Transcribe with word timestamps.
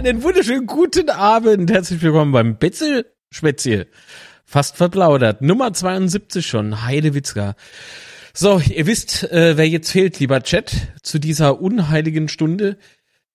Einen 0.00 0.22
wunderschönen 0.22 0.66
guten 0.66 1.10
Abend. 1.10 1.70
Herzlich 1.70 2.00
willkommen 2.00 2.32
beim 2.32 2.56
Betzel 2.56 3.04
Speziell. 3.28 3.86
Fast 4.46 4.78
verplaudert. 4.78 5.42
Nummer 5.42 5.74
72 5.74 6.46
schon. 6.46 6.86
Heidewitzka. 6.86 7.54
So, 8.32 8.58
ihr 8.60 8.86
wisst, 8.86 9.30
äh, 9.30 9.58
wer 9.58 9.68
jetzt 9.68 9.90
fehlt, 9.90 10.18
lieber 10.18 10.42
Chat, 10.42 10.72
zu 11.02 11.18
dieser 11.18 11.60
unheiligen 11.60 12.28
Stunde. 12.28 12.78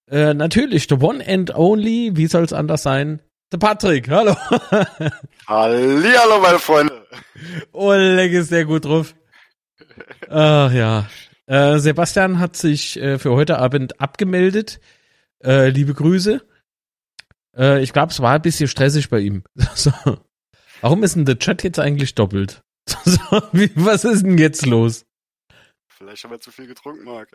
Äh, 0.09 0.33
natürlich, 0.33 0.87
the 0.89 0.95
one 0.95 1.23
and 1.27 1.53
only, 1.53 2.13
wie 2.15 2.25
soll 2.25 2.43
es 2.43 2.51
anders 2.51 2.81
sein? 2.81 3.21
Der 3.51 3.59
Patrick, 3.59 4.09
hallo. 4.09 4.35
Hallihallo, 5.47 6.39
meine 6.41 6.57
Freunde. 6.57 7.05
Oleg 7.73 8.33
ist 8.33 8.49
sehr 8.49 8.65
gut 8.65 8.85
drauf. 8.85 9.13
Ach 10.29 10.71
ja. 10.71 11.05
Äh, 11.45 11.77
Sebastian 11.77 12.39
hat 12.39 12.55
sich 12.55 12.99
äh, 12.99 13.19
für 13.19 13.33
heute 13.33 13.59
Abend 13.59 14.01
abgemeldet. 14.01 14.79
Äh, 15.43 15.69
liebe 15.69 15.93
Grüße. 15.93 16.41
Äh, 17.57 17.81
ich 17.81 17.93
glaube, 17.93 18.11
es 18.11 18.19
war 18.19 18.33
ein 18.33 18.41
bisschen 18.41 18.67
stressig 18.67 19.09
bei 19.09 19.19
ihm. 19.19 19.43
so. 19.75 19.91
Warum 20.81 21.03
ist 21.03 21.15
denn 21.15 21.25
der 21.25 21.39
Chat 21.39 21.63
jetzt 21.63 21.79
eigentlich 21.79 22.15
doppelt? 22.15 22.61
so, 23.05 23.19
wie, 23.51 23.71
was 23.75 24.03
ist 24.03 24.23
denn 24.23 24.37
jetzt 24.37 24.65
los? 24.65 25.05
Vielleicht 25.97 26.23
haben 26.23 26.31
wir 26.31 26.39
zu 26.39 26.51
viel 26.51 26.67
getrunken, 26.67 27.05
Marc. 27.05 27.29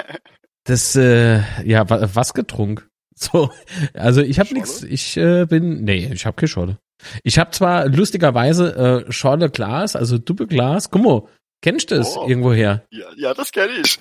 das, 0.64 0.96
äh, 0.96 1.40
ja, 1.62 1.88
was 1.88 2.34
getrunken? 2.34 2.84
So, 3.16 3.50
also 3.92 4.20
ich 4.20 4.40
habe 4.40 4.52
nichts, 4.52 4.82
ich 4.82 5.16
äh, 5.16 5.46
bin, 5.46 5.84
nee, 5.84 6.10
ich 6.12 6.26
habe 6.26 6.34
keine 6.34 6.48
Schorle. 6.48 6.78
Ich 7.22 7.38
habe 7.38 7.52
zwar 7.52 7.86
lustigerweise 7.86 9.04
äh, 9.06 9.12
Schorle 9.12 9.50
Glas, 9.50 9.94
also 9.94 10.18
Doppelglas, 10.18 10.90
guck 10.90 11.02
mal, 11.02 11.22
Kennst 11.64 11.90
du 11.90 11.94
das 11.94 12.14
oh. 12.14 12.28
irgendwoher? 12.28 12.84
Ja, 12.90 13.06
ja 13.16 13.32
das 13.32 13.50
kenne 13.50 13.72
ich. 13.82 13.98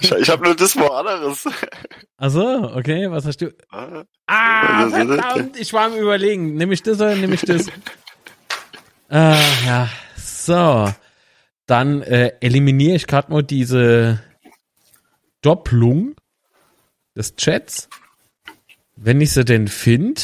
ich. 0.00 0.12
Ich 0.12 0.28
habe 0.28 0.44
nur 0.44 0.54
das 0.54 0.74
mal 0.74 0.88
anderes. 0.88 1.48
Ach 2.18 2.28
so, 2.28 2.46
okay, 2.74 3.10
was 3.10 3.24
hast 3.24 3.40
du? 3.40 3.54
Ah, 3.70 4.04
ah 4.26 4.90
verdammt, 4.90 5.58
ich 5.58 5.72
war 5.72 5.86
am 5.86 5.94
überlegen, 5.94 6.56
nehme 6.56 6.74
ich 6.74 6.82
das 6.82 7.00
oder 7.00 7.16
nehme 7.16 7.36
ich 7.36 7.40
das? 7.40 7.68
ah, 9.08 9.34
ja, 9.64 9.88
so. 10.18 10.92
Dann 11.64 12.02
äh, 12.02 12.34
eliminiere 12.40 12.96
ich 12.96 13.06
gerade 13.06 13.32
mal 13.32 13.42
diese 13.42 14.20
Doppelung 15.40 16.14
des 17.16 17.34
Chats, 17.36 17.88
wenn 18.94 19.22
ich 19.22 19.32
sie 19.32 19.46
denn 19.46 19.68
finde. 19.68 20.20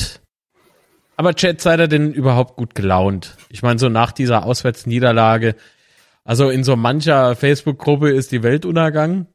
Aber 1.16 1.32
Chat, 1.32 1.62
seid 1.62 1.80
ihr 1.80 1.88
denn 1.88 2.12
überhaupt 2.12 2.56
gut 2.56 2.74
gelaunt? 2.74 3.38
Ich 3.48 3.62
meine, 3.62 3.78
so 3.78 3.88
nach 3.88 4.12
dieser 4.12 4.44
Auswärtsniederlage, 4.44 5.56
also 6.24 6.50
in 6.50 6.64
so 6.64 6.76
mancher 6.76 7.36
Facebook-Gruppe 7.36 8.10
ist 8.10 8.32
die 8.32 8.42
Welt 8.42 8.64
untergangen. 8.64 9.26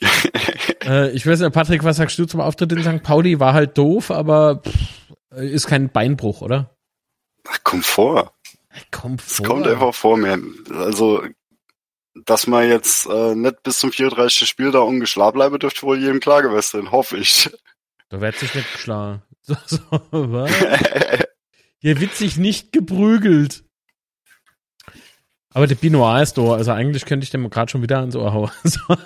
äh, 0.84 1.10
ich 1.10 1.26
weiß 1.26 1.40
nicht, 1.40 1.52
Patrick, 1.52 1.84
was 1.84 1.96
sagst 1.96 2.18
du 2.18 2.26
zum 2.26 2.40
Auftritt 2.40 2.72
in 2.72 2.82
St. 2.82 3.02
Pauli? 3.02 3.40
War 3.40 3.54
halt 3.54 3.78
doof, 3.78 4.10
aber 4.10 4.62
pff, 4.62 5.04
ist 5.36 5.66
kein 5.66 5.90
Beinbruch, 5.90 6.40
oder? 6.42 6.76
Ach. 7.46 7.62
Kommt 7.62 7.84
vor. 7.84 8.32
Es 9.26 9.42
kommt 9.42 9.66
einfach 9.66 9.94
vor 9.94 10.16
mir. 10.16 10.38
Also, 10.72 11.22
dass 12.14 12.46
man 12.46 12.68
jetzt 12.68 13.06
äh, 13.06 13.34
nicht 13.34 13.62
bis 13.62 13.78
zum 13.78 13.92
34. 13.92 14.48
Spiel 14.48 14.70
da 14.70 14.80
ungeschlagen 14.80 15.34
bleiben, 15.34 15.58
dürfte 15.58 15.82
wohl 15.82 15.98
jedem 15.98 16.20
klar 16.20 16.42
gewesen 16.42 16.82
sein, 16.82 16.92
hoffe 16.92 17.18
ich. 17.18 17.50
Da 18.08 18.20
wird 18.20 18.36
sich 18.36 18.54
nicht 18.54 18.72
geschlagen. 18.72 19.22
So, 19.46 19.56
so, 19.66 20.00
was? 20.10 20.50
Hier 21.78 22.00
wird 22.00 22.14
sich 22.14 22.38
nicht 22.38 22.72
geprügelt. 22.72 23.63
Aber 25.54 25.68
der 25.68 25.76
Binoir 25.76 26.20
ist 26.20 26.36
da, 26.36 26.52
also 26.54 26.72
eigentlich 26.72 27.04
könnte 27.04 27.22
ich 27.22 27.30
dem 27.30 27.48
gerade 27.48 27.70
schon 27.70 27.80
wieder 27.80 28.00
ans 28.00 28.16
Ohr 28.16 28.32
hauen. 28.32 28.50
So. 28.64 28.80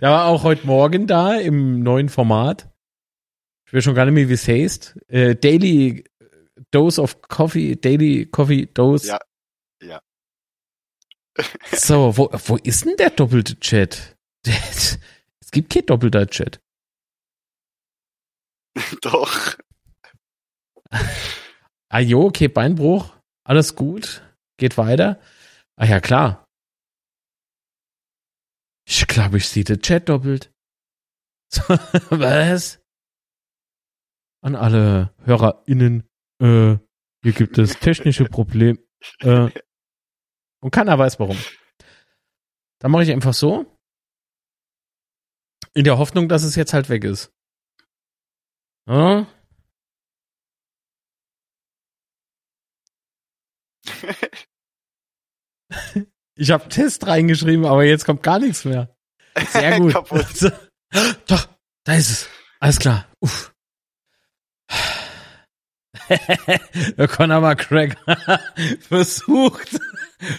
der 0.00 0.10
war 0.10 0.26
auch 0.26 0.44
heute 0.44 0.64
Morgen 0.66 1.08
da 1.08 1.34
im 1.34 1.82
neuen 1.82 2.08
Format. 2.08 2.70
Ich 3.66 3.72
will 3.72 3.82
schon 3.82 3.96
gar 3.96 4.04
nicht 4.04 4.14
mehr, 4.14 4.28
wie 4.28 4.34
es 4.34 4.46
heißt. 4.46 4.98
Äh, 5.08 5.34
Daily 5.34 6.04
Dose 6.70 7.02
of 7.02 7.20
Coffee, 7.22 7.74
Daily 7.74 8.26
Coffee 8.26 8.66
Dose. 8.66 9.08
Ja, 9.08 9.18
ja. 9.82 10.00
so, 11.72 12.16
wo, 12.16 12.30
wo 12.32 12.56
ist 12.56 12.84
denn 12.84 12.96
der 12.96 13.10
doppelte 13.10 13.58
Chat? 13.58 14.16
es 14.46 15.50
gibt 15.50 15.72
kein 15.72 15.86
doppelter 15.86 16.24
Chat. 16.28 16.60
Doch. 19.02 19.56
ah 21.88 21.98
jo, 21.98 22.26
okay, 22.26 22.46
Beinbruch, 22.46 23.12
alles 23.42 23.74
gut. 23.74 24.22
Geht 24.58 24.78
weiter. 24.78 25.20
Ah 25.76 25.86
ja, 25.86 26.00
klar. 26.00 26.46
Ich 28.88 29.06
glaube, 29.06 29.38
ich 29.38 29.48
sehe 29.48 29.64
den 29.64 29.82
Chat 29.82 30.08
doppelt. 30.08 30.52
Was? 32.10 32.80
An 34.42 34.54
alle 34.54 35.14
HörerInnen, 35.24 36.08
äh, 36.40 36.76
hier 37.22 37.32
gibt 37.32 37.58
es 37.58 37.78
technische 37.78 38.24
Probleme. 38.24 38.78
Äh, 39.20 39.50
und 40.62 40.70
keiner 40.70 40.98
weiß 40.98 41.18
warum. 41.18 41.38
Dann 42.78 42.90
mache 42.90 43.02
ich 43.02 43.10
einfach 43.10 43.34
so. 43.34 43.66
In 45.74 45.84
der 45.84 45.98
Hoffnung, 45.98 46.28
dass 46.28 46.44
es 46.44 46.54
jetzt 46.54 46.72
halt 46.72 46.88
weg 46.88 47.04
ist. 47.04 47.32
Ja? 48.88 49.26
Ich 56.36 56.50
habe 56.50 56.68
Test 56.68 57.06
reingeschrieben, 57.06 57.64
aber 57.64 57.84
jetzt 57.84 58.04
kommt 58.04 58.22
gar 58.22 58.38
nichts 58.38 58.64
mehr. 58.64 58.94
Sehr 59.48 59.80
gut. 59.80 59.94
so, 60.34 60.50
doch, 61.26 61.48
da 61.84 61.94
ist 61.94 62.10
es. 62.10 62.28
Alles 62.60 62.78
klar. 62.78 63.06
Uff. 63.20 63.54
Conor 67.08 67.40
McGregor 67.40 68.16
versucht, 68.80 69.80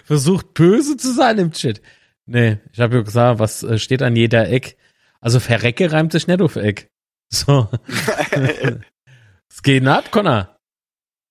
versucht 0.05 0.53
böse 0.53 0.97
zu 0.97 1.13
sein 1.13 1.39
im 1.39 1.51
Chat. 1.51 1.81
Nee, 2.25 2.59
ich 2.71 2.79
habe 2.79 2.97
ja 2.97 3.01
gesagt, 3.01 3.39
was 3.39 3.63
äh, 3.63 3.79
steht 3.79 4.01
an 4.01 4.15
jeder 4.15 4.49
Eck? 4.49 4.77
Also 5.19 5.39
Verrecke 5.39 5.91
reimt 5.91 6.11
sich 6.11 6.27
nicht 6.27 6.41
auf 6.41 6.55
Eck. 6.55 6.89
So. 7.29 7.69
es 9.49 9.61
geht 9.63 9.85
ab, 9.87 10.11
Connor. 10.11 10.56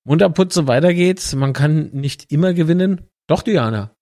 Munterputze, 0.07 0.69
weiter 0.69 0.95
geht's. 0.95 1.35
Man 1.35 1.53
kann 1.53 1.91
nicht 1.91 2.31
immer 2.31 2.55
gewinnen. 2.55 3.09
Doch, 3.27 3.43
Diana. 3.43 3.93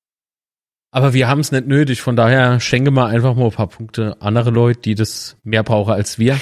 Aber 0.90 1.14
wir 1.14 1.28
haben 1.28 1.40
es 1.40 1.50
nicht 1.50 1.66
nötig, 1.66 2.02
von 2.02 2.14
daher 2.14 2.60
schenke 2.60 2.90
mal 2.90 3.06
einfach 3.06 3.34
mal 3.34 3.46
ein 3.46 3.50
paar 3.50 3.68
Punkte 3.68 4.20
andere 4.20 4.50
Leute, 4.50 4.80
die 4.80 4.94
das 4.94 5.38
mehr 5.42 5.62
brauchen 5.62 5.94
als 5.94 6.18
wir. 6.18 6.38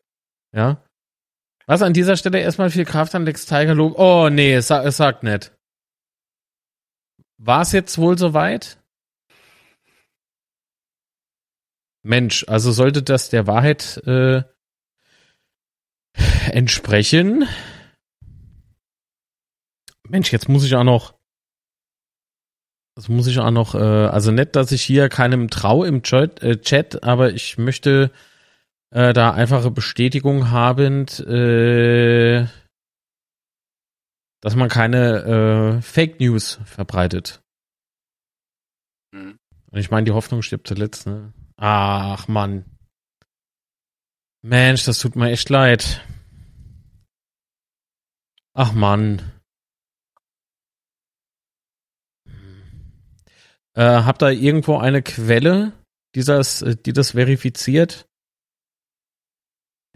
ja. 0.54 0.82
Was 1.66 1.82
an 1.82 1.92
dieser 1.92 2.16
Stelle 2.16 2.38
erstmal 2.38 2.70
viel 2.70 2.84
Kraft 2.84 3.14
an 3.14 3.24
Lex 3.24 3.46
Tiger 3.46 3.74
Lob. 3.74 3.98
Oh 3.98 4.28
nee, 4.30 4.54
es, 4.54 4.70
es 4.70 4.96
sagt 4.96 5.24
nicht. 5.24 5.52
War 7.36 7.62
es 7.62 7.72
jetzt 7.72 7.98
wohl 7.98 8.16
soweit? 8.16 8.78
Mensch, 12.02 12.44
also 12.48 12.70
sollte 12.70 13.02
das 13.02 13.28
der 13.28 13.46
Wahrheit 13.46 14.00
äh, 14.06 14.42
entsprechen. 16.50 17.46
Mensch, 20.10 20.32
jetzt 20.32 20.48
muss 20.48 20.64
ich 20.64 20.74
auch 20.74 20.84
noch 20.84 21.14
das 22.96 23.08
muss 23.08 23.28
ich 23.28 23.38
auch 23.38 23.50
noch, 23.50 23.74
äh, 23.74 23.78
also 23.78 24.30
nicht, 24.30 24.56
dass 24.56 24.72
ich 24.72 24.82
hier 24.82 25.08
keinem 25.08 25.48
trau 25.48 25.84
im 25.84 26.02
Chat, 26.02 26.42
äh, 26.42 26.60
Chat 26.60 27.02
aber 27.02 27.32
ich 27.32 27.56
möchte 27.56 28.10
äh, 28.90 29.14
da 29.14 29.32
einfache 29.32 29.70
Bestätigung 29.70 30.50
haben, 30.50 31.06
äh, 31.06 32.46
dass 34.42 34.56
man 34.56 34.68
keine 34.68 35.78
äh, 35.78 35.82
Fake 35.82 36.20
News 36.20 36.60
verbreitet. 36.64 37.40
Mhm. 39.12 39.38
Ich 39.72 39.90
meine, 39.90 40.04
die 40.04 40.12
Hoffnung 40.12 40.42
stirbt 40.42 40.66
zuletzt, 40.66 41.06
ne? 41.06 41.32
Ach, 41.56 42.28
Mann. 42.28 42.64
Mensch, 44.42 44.84
das 44.84 44.98
tut 44.98 45.16
mir 45.16 45.30
echt 45.30 45.48
leid. 45.48 46.04
Ach, 48.52 48.72
Mann. 48.72 49.39
Äh, 53.74 53.82
habt 53.82 54.22
ihr 54.22 54.30
irgendwo 54.30 54.78
eine 54.78 55.02
Quelle, 55.02 55.72
die 56.14 56.24
das, 56.24 56.62
äh, 56.62 56.76
die 56.76 56.92
das 56.92 57.12
verifiziert? 57.12 58.08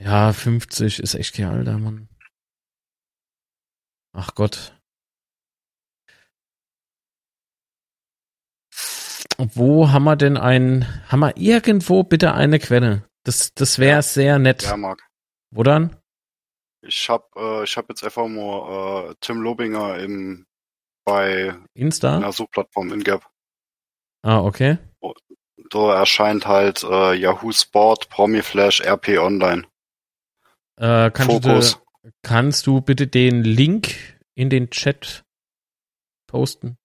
Ja, 0.01 0.33
50 0.33 1.01
ist 1.01 1.15
echt 1.15 1.35
kein 1.35 1.47
Alter, 1.47 1.79
Mann. 1.79 2.09
Ach 4.13 4.35
Gott. 4.35 4.73
Wo 9.39 9.91
haben 9.91 10.05
wir 10.05 10.17
denn 10.17 10.37
ein, 10.37 10.87
haben 11.09 11.21
wir 11.21 11.37
irgendwo 11.37 12.05
bitte 12.05 12.35
eine 12.35 12.61
Quelle? 12.61 13.09
Das, 13.25 13.53
das 13.55 13.79
wäre 13.79 13.97
ja. 13.97 14.03
sehr 14.03 14.39
nett. 14.39 14.63
Ja, 14.63 14.77
Marc. 14.77 15.03
Wo 15.51 15.63
dann? 15.63 15.97
Ich 16.83 17.09
hab, 17.09 17.35
äh, 17.37 17.65
ich 17.65 17.77
hab 17.77 17.89
jetzt 17.89 18.05
einfach 18.05 18.29
mal 18.29 19.11
äh, 19.11 19.15
Tim 19.21 19.41
Lobinger 19.41 19.99
in, 19.99 20.47
bei 21.05 21.57
Insta? 21.75 22.17
einer 22.17 22.33
Suchplattform 22.33 22.93
in 22.93 23.03
Gap. 23.03 23.29
Ah, 24.25 24.41
okay. 24.41 24.79
Da 25.69 25.99
erscheint 25.99 26.47
halt 26.47 26.83
äh, 26.83 27.15
Yahoo 27.15 27.53
Sport, 27.53 28.09
Promi 28.09 28.41
Flash, 28.41 28.81
RP 28.81 29.19
Online. 29.19 29.65
Äh, 30.77 31.11
kannst, 31.11 31.45
du, 31.45 31.61
kannst 32.23 32.67
du 32.67 32.81
bitte 32.81 33.07
den 33.07 33.45
Link 33.45 33.95
in 34.35 34.49
den 34.49 34.71
Chat 34.71 35.25
posten? 36.27 36.79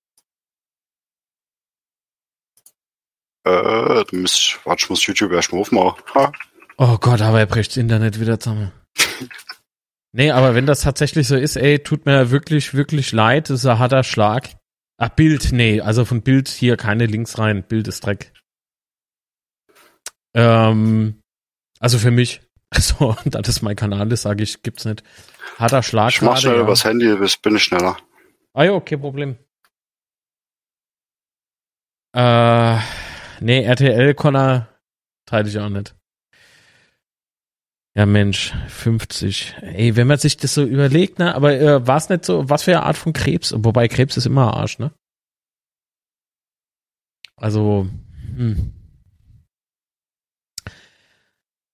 Äh, 3.46 4.04
muss, 4.12 4.60
warte, 4.66 4.84
ich 4.84 4.90
muss 4.90 5.06
YouTube 5.06 5.32
erstmal 5.32 5.62
aufmachen. 5.62 6.04
Ha. 6.14 6.32
Oh 6.78 6.98
Gott, 6.98 7.22
aber 7.22 7.40
er 7.40 7.46
bricht 7.46 7.72
das 7.72 7.78
Internet 7.78 8.20
wieder 8.20 8.38
zusammen. 8.38 8.74
nee, 10.12 10.32
aber 10.32 10.56
wenn 10.56 10.66
das 10.66 10.82
tatsächlich 10.82 11.28
so 11.28 11.38
ist, 11.38 11.56
ey, 11.56 11.80
tut 11.80 12.06
mir 12.06 12.32
wirklich, 12.32 12.74
wirklich 12.74 13.14
leid, 13.14 13.50
das 13.50 13.62
ist 13.62 13.66
ein 13.66 13.80
harter 13.80 14.04
Schlag. 14.04 14.59
Ach, 15.02 15.08
Bild, 15.08 15.54
nee, 15.54 15.80
also 15.80 16.04
von 16.04 16.22
Bild 16.22 16.50
hier 16.50 16.76
keine 16.76 17.06
Links 17.06 17.38
rein, 17.40 17.64
Bild 17.64 17.88
ist 17.88 18.06
Dreck. 18.06 18.34
Ähm, 20.34 21.22
also 21.80 21.98
für 21.98 22.12
mich, 22.12 22.42
also, 22.70 23.16
da 23.26 23.42
das 23.42 23.62
mein 23.62 23.78
Kanal 23.78 24.12
ist, 24.12 24.24
sage 24.24 24.44
ich, 24.44 24.62
gibt's 24.62 24.84
nicht. 24.84 25.04
Harter 25.58 25.84
Schlag. 25.84 26.12
Ich 26.12 26.22
mach 26.22 26.38
schnell 26.38 26.56
ja. 26.56 26.62
übers 26.62 26.84
Handy, 26.84 27.16
bin 27.42 27.56
ich 27.56 27.64
schneller. 27.64 27.98
Ah 28.54 28.64
ja, 28.64 28.74
okay, 28.74 28.98
Problem. 28.98 29.38
Äh, 32.14 32.78
nee, 33.40 33.64
RTL 33.64 34.14
Connor 34.16 34.68
teile 35.26 35.48
ich 35.48 35.58
auch 35.60 35.70
nicht. 35.70 35.96
Ja, 38.00 38.06
Mensch, 38.06 38.54
50. 38.70 39.58
Ey, 39.62 39.98
wenn 39.98 40.08
man 40.08 40.18
sich 40.18 40.38
das 40.38 40.54
so 40.54 40.64
überlegt, 40.64 41.20
ne, 41.20 41.36
aber 41.36 41.60
äh, 41.60 41.86
war 41.86 41.98
es 41.98 42.08
nicht 42.08 42.24
so, 42.24 42.50
was 42.50 42.64
für 42.64 42.72
eine 42.72 42.86
Art 42.86 42.96
von 42.96 43.12
Krebs? 43.12 43.54
Wobei 43.58 43.90
Krebs 43.90 44.16
ist 44.16 44.26
immer 44.26 44.54
Arsch, 44.54 44.80
ne? 44.80 44.94
Also, 47.36 47.90
hm. 48.38 48.74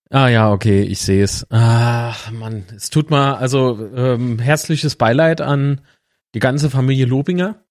Ah 0.09 0.27
ja, 0.29 0.51
okay, 0.51 0.81
ich 0.81 0.99
sehe 0.99 1.23
es. 1.23 1.45
Ach, 1.51 2.31
Mann, 2.31 2.65
es 2.75 2.89
tut 2.89 3.11
mal, 3.11 3.35
also 3.35 3.93
ähm, 3.95 4.39
herzliches 4.39 4.95
Beileid 4.95 5.41
an 5.41 5.81
die 6.33 6.39
ganze 6.39 6.71
Familie 6.71 7.05
Lobinger 7.05 7.63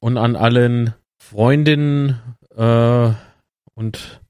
und 0.00 0.16
an 0.16 0.34
allen 0.34 0.94
Freundinnen 1.20 2.20
äh, 2.56 3.12
und 3.74 4.20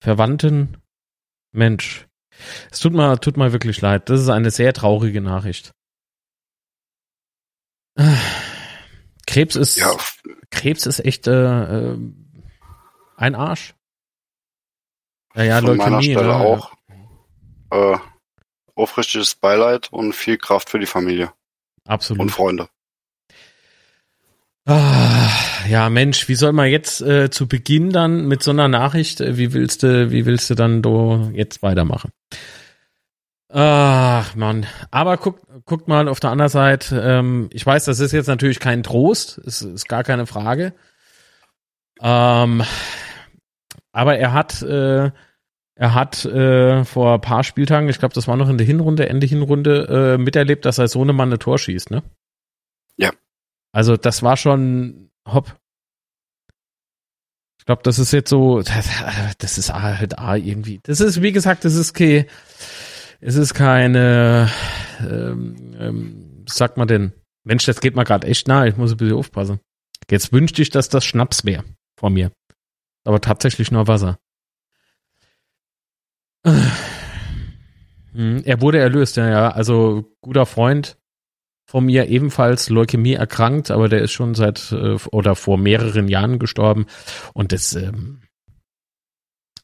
Verwandten. 0.00 0.76
Mensch, 1.54 2.06
es 2.70 2.80
tut 2.80 2.92
mal, 2.92 3.16
tut 3.18 3.36
mal 3.36 3.52
wirklich 3.52 3.80
leid. 3.80 4.08
Das 4.10 4.20
ist 4.20 4.28
eine 4.28 4.50
sehr 4.50 4.72
traurige 4.72 5.20
Nachricht. 5.20 5.72
Krebs 9.26 9.54
ist, 9.54 9.78
ja. 9.78 9.96
Krebs 10.50 10.86
ist 10.86 10.98
echt 11.00 11.28
äh, 11.28 11.92
äh, 11.92 11.98
ein 13.16 13.34
Arsch. 13.34 13.74
Ja, 15.34 15.44
ja, 15.44 15.56
Von 15.58 15.66
Leukämie, 15.66 15.90
meiner 15.90 16.02
Stelle 16.02 16.26
ne? 16.26 16.36
auch. 16.36 16.72
Äh, 17.70 17.98
aufrichtiges 18.74 19.36
Beileid 19.36 19.92
und 19.92 20.12
viel 20.12 20.38
Kraft 20.38 20.70
für 20.70 20.78
die 20.78 20.86
Familie. 20.86 21.32
Absolut. 21.86 22.22
Und 22.22 22.30
Freunde. 22.30 22.68
Ah, 24.66 25.28
ja, 25.68 25.90
Mensch, 25.90 26.26
wie 26.28 26.34
soll 26.34 26.52
man 26.52 26.68
jetzt 26.68 27.02
äh, 27.02 27.28
zu 27.30 27.46
Beginn 27.46 27.90
dann 27.90 28.26
mit 28.26 28.42
so 28.42 28.50
einer 28.50 28.68
Nachricht, 28.68 29.20
äh, 29.20 29.36
wie 29.36 29.52
willst 29.52 29.82
du, 29.82 30.10
wie 30.10 30.24
willst 30.24 30.48
du 30.48 30.54
dann 30.54 30.80
do 30.80 31.30
jetzt 31.34 31.62
weitermachen? 31.62 32.12
Ach, 33.50 34.34
Mann. 34.34 34.66
Aber 34.90 35.18
guck, 35.18 35.40
guckt 35.66 35.86
mal 35.86 36.08
auf 36.08 36.18
der 36.18 36.30
anderen 36.30 36.50
Seite, 36.50 37.00
ähm, 37.00 37.48
ich 37.52 37.64
weiß, 37.64 37.84
das 37.84 38.00
ist 38.00 38.12
jetzt 38.12 38.26
natürlich 38.26 38.58
kein 38.58 38.82
Trost, 38.82 39.38
ist, 39.38 39.60
ist 39.62 39.88
gar 39.88 40.02
keine 40.02 40.26
Frage. 40.26 40.72
Ähm, 42.00 42.62
aber 43.92 44.16
er 44.16 44.32
hat, 44.32 44.62
äh, 44.62 45.10
er 45.76 45.94
hat 45.94 46.24
äh, 46.24 46.84
vor 46.84 47.14
ein 47.14 47.20
paar 47.20 47.44
Spieltagen, 47.44 47.88
ich 47.88 47.98
glaube, 47.98 48.14
das 48.14 48.26
war 48.26 48.36
noch 48.36 48.48
in 48.48 48.58
der 48.58 48.66
Hinrunde, 48.66 49.08
Ende 49.08 49.26
Hinrunde, 49.26 50.14
äh, 50.14 50.18
miterlebt, 50.18 50.64
dass 50.64 50.78
er 50.78 50.88
so 50.88 51.02
eine 51.02 51.12
Mann 51.12 51.28
eine 51.28 51.38
Tor 51.38 51.58
schießt, 51.58 51.90
ne? 51.90 52.02
Ja. 52.96 53.10
Also 53.74 53.96
das 53.96 54.22
war 54.22 54.36
schon 54.36 55.10
hopp. 55.26 55.58
Ich 57.58 57.66
glaube, 57.66 57.82
das 57.82 57.98
ist 57.98 58.12
jetzt 58.12 58.30
so, 58.30 58.62
das 59.38 59.58
ist 59.58 59.74
halt 59.74 60.18
A 60.18 60.36
irgendwie. 60.36 60.78
Das 60.84 61.00
ist, 61.00 61.22
wie 61.22 61.32
gesagt, 61.32 61.64
das 61.64 61.74
ist 61.74 61.92
kein, 61.92 62.26
es 63.20 63.34
ist 63.34 63.52
keine, 63.52 64.48
ähm, 65.00 65.74
ähm, 65.76 66.44
sagt 66.48 66.76
man 66.76 66.86
denn, 66.86 67.14
Mensch, 67.42 67.64
das 67.64 67.80
geht 67.80 67.96
mir 67.96 68.04
gerade 68.04 68.28
echt 68.28 68.46
nah, 68.46 68.64
ich 68.64 68.76
muss 68.76 68.92
ein 68.92 68.96
bisschen 68.96 69.16
aufpassen. 69.16 69.58
Jetzt 70.08 70.32
wünschte 70.32 70.62
ich, 70.62 70.70
dass 70.70 70.88
das 70.88 71.04
Schnaps 71.04 71.44
wäre 71.44 71.64
vor 71.98 72.10
mir. 72.10 72.30
Aber 73.04 73.20
tatsächlich 73.20 73.72
nur 73.72 73.88
Wasser. 73.88 74.18
Hm, 78.12 78.42
er 78.44 78.60
wurde 78.60 78.78
erlöst, 78.78 79.16
ja, 79.16 79.28
ja. 79.28 79.48
Also 79.50 80.14
guter 80.20 80.46
Freund 80.46 80.96
von 81.74 81.86
mir 81.86 82.06
ebenfalls 82.06 82.68
Leukämie 82.68 83.14
erkrankt, 83.14 83.72
aber 83.72 83.88
der 83.88 84.00
ist 84.00 84.12
schon 84.12 84.36
seit 84.36 84.70
äh, 84.70 84.94
oder 85.10 85.34
vor 85.34 85.58
mehreren 85.58 86.06
Jahren 86.06 86.38
gestorben. 86.38 86.86
Und 87.32 87.50
das, 87.50 87.74
ähm, 87.74 88.20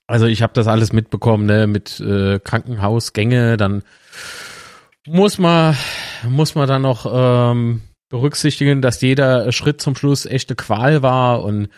also 0.08 0.26
ich 0.26 0.42
habe 0.42 0.52
das 0.52 0.66
alles 0.66 0.92
mitbekommen, 0.92 1.46
ne, 1.46 1.68
mit 1.68 2.00
äh, 2.00 2.40
Krankenhausgänge, 2.40 3.56
dann 3.56 3.84
muss 5.06 5.38
man, 5.38 5.76
muss 6.28 6.56
man 6.56 6.66
dann 6.66 6.82
noch 6.82 7.06
ähm, 7.08 7.82
berücksichtigen, 8.08 8.82
dass 8.82 9.00
jeder 9.02 9.52
Schritt 9.52 9.80
zum 9.80 9.94
Schluss 9.94 10.26
echte 10.26 10.56
Qual 10.56 11.04
war 11.04 11.44
und 11.44 11.68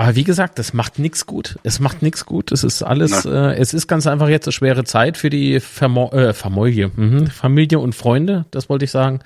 aber 0.00 0.16
wie 0.16 0.24
gesagt, 0.24 0.58
das 0.58 0.72
macht 0.72 0.98
nichts 0.98 1.26
gut. 1.26 1.58
Es 1.62 1.78
macht 1.78 2.00
nichts 2.00 2.24
gut. 2.24 2.52
Es 2.52 2.64
ist 2.64 2.82
alles, 2.82 3.26
äh, 3.26 3.52
es 3.56 3.74
ist 3.74 3.86
ganz 3.86 4.06
einfach 4.06 4.30
jetzt 4.30 4.46
eine 4.46 4.52
schwere 4.52 4.84
Zeit 4.84 5.18
für 5.18 5.28
die 5.28 5.60
Vermo 5.60 6.08
äh, 6.12 6.32
Familie, 6.32 6.90
mhm. 6.96 7.26
Familie 7.26 7.78
und 7.80 7.94
Freunde, 7.94 8.46
das 8.50 8.70
wollte 8.70 8.86
ich 8.86 8.90
sagen. 8.90 9.20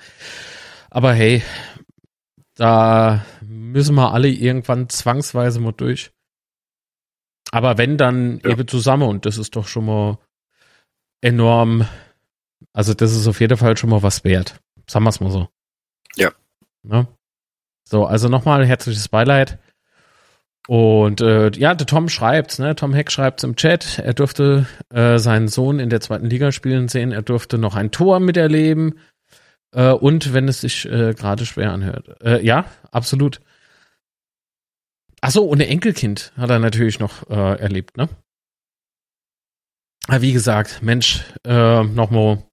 Aber 0.89 1.13
hey, 1.13 1.43
da 2.55 3.25
müssen 3.41 3.95
wir 3.95 4.11
alle 4.11 4.27
irgendwann 4.27 4.89
zwangsweise 4.89 5.61
mal 5.61 5.71
durch. 5.71 6.11
Aber 7.51 7.77
wenn, 7.77 7.97
dann 7.97 8.41
ja. 8.43 8.49
eben 8.49 8.67
zusammen 8.67 9.07
und 9.07 9.25
das 9.25 9.37
ist 9.37 9.55
doch 9.55 9.69
schon 9.69 9.85
mal 9.85 10.17
enorm, 11.21 11.87
also 12.73 12.93
das 12.93 13.15
ist 13.15 13.27
auf 13.27 13.39
jeden 13.39 13.55
Fall 13.55 13.77
schon 13.77 13.91
mal 13.91 14.03
was 14.03 14.25
wert. 14.25 14.59
Sagen 14.87 15.05
wir 15.05 15.09
es 15.09 15.21
mal 15.21 15.31
so. 15.31 15.47
Ja. 16.17 16.33
Ne? 16.83 17.07
So, 17.87 18.05
also 18.05 18.27
nochmal 18.27 18.65
herzliches 18.65 19.07
Beileid. 19.07 19.57
Und 20.67 21.21
äh, 21.21 21.51
ja, 21.51 21.75
der 21.75 21.85
Tom 21.85 22.09
schreibt, 22.09 22.57
ne, 22.57 22.75
Tom 22.75 22.93
Heck 22.93 23.11
schreibt 23.11 23.43
im 23.43 23.55
Chat, 23.55 23.99
er 23.99 24.13
durfte 24.13 24.65
äh, 24.89 25.19
seinen 25.19 25.47
Sohn 25.47 25.79
in 25.79 25.89
der 25.89 26.01
zweiten 26.01 26.25
Liga 26.25 26.51
spielen 26.51 26.87
sehen, 26.87 27.11
er 27.11 27.21
durfte 27.21 27.57
noch 27.59 27.75
ein 27.75 27.91
Tor 27.91 28.19
miterleben 28.19 28.99
äh, 29.73 29.91
und 29.91 30.33
wenn 30.33 30.47
es 30.47 30.61
sich 30.61 30.85
äh, 30.89 31.13
gerade 31.13 31.45
schwer 31.45 31.71
anhört. 31.71 32.19
Äh, 32.23 32.43
ja, 32.43 32.65
absolut. 32.91 33.41
Ach 35.21 35.31
so, 35.31 35.45
und 35.45 35.61
ein 35.61 35.67
Enkelkind 35.67 36.33
hat 36.35 36.49
er 36.49 36.59
natürlich 36.59 36.99
noch 36.99 37.29
äh, 37.29 37.59
erlebt, 37.59 37.97
ne? 37.97 38.09
Aber 40.07 40.21
wie 40.21 40.33
gesagt, 40.33 40.81
Mensch, 40.81 41.23
äh, 41.45 41.83
nochmal. 41.83 42.43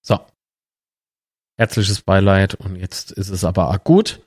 So. 0.00 0.18
Herzliches 1.56 2.02
Beileid 2.02 2.54
und 2.54 2.76
jetzt 2.76 3.12
ist 3.12 3.28
es 3.28 3.44
aber 3.44 3.78
gut. 3.84 4.20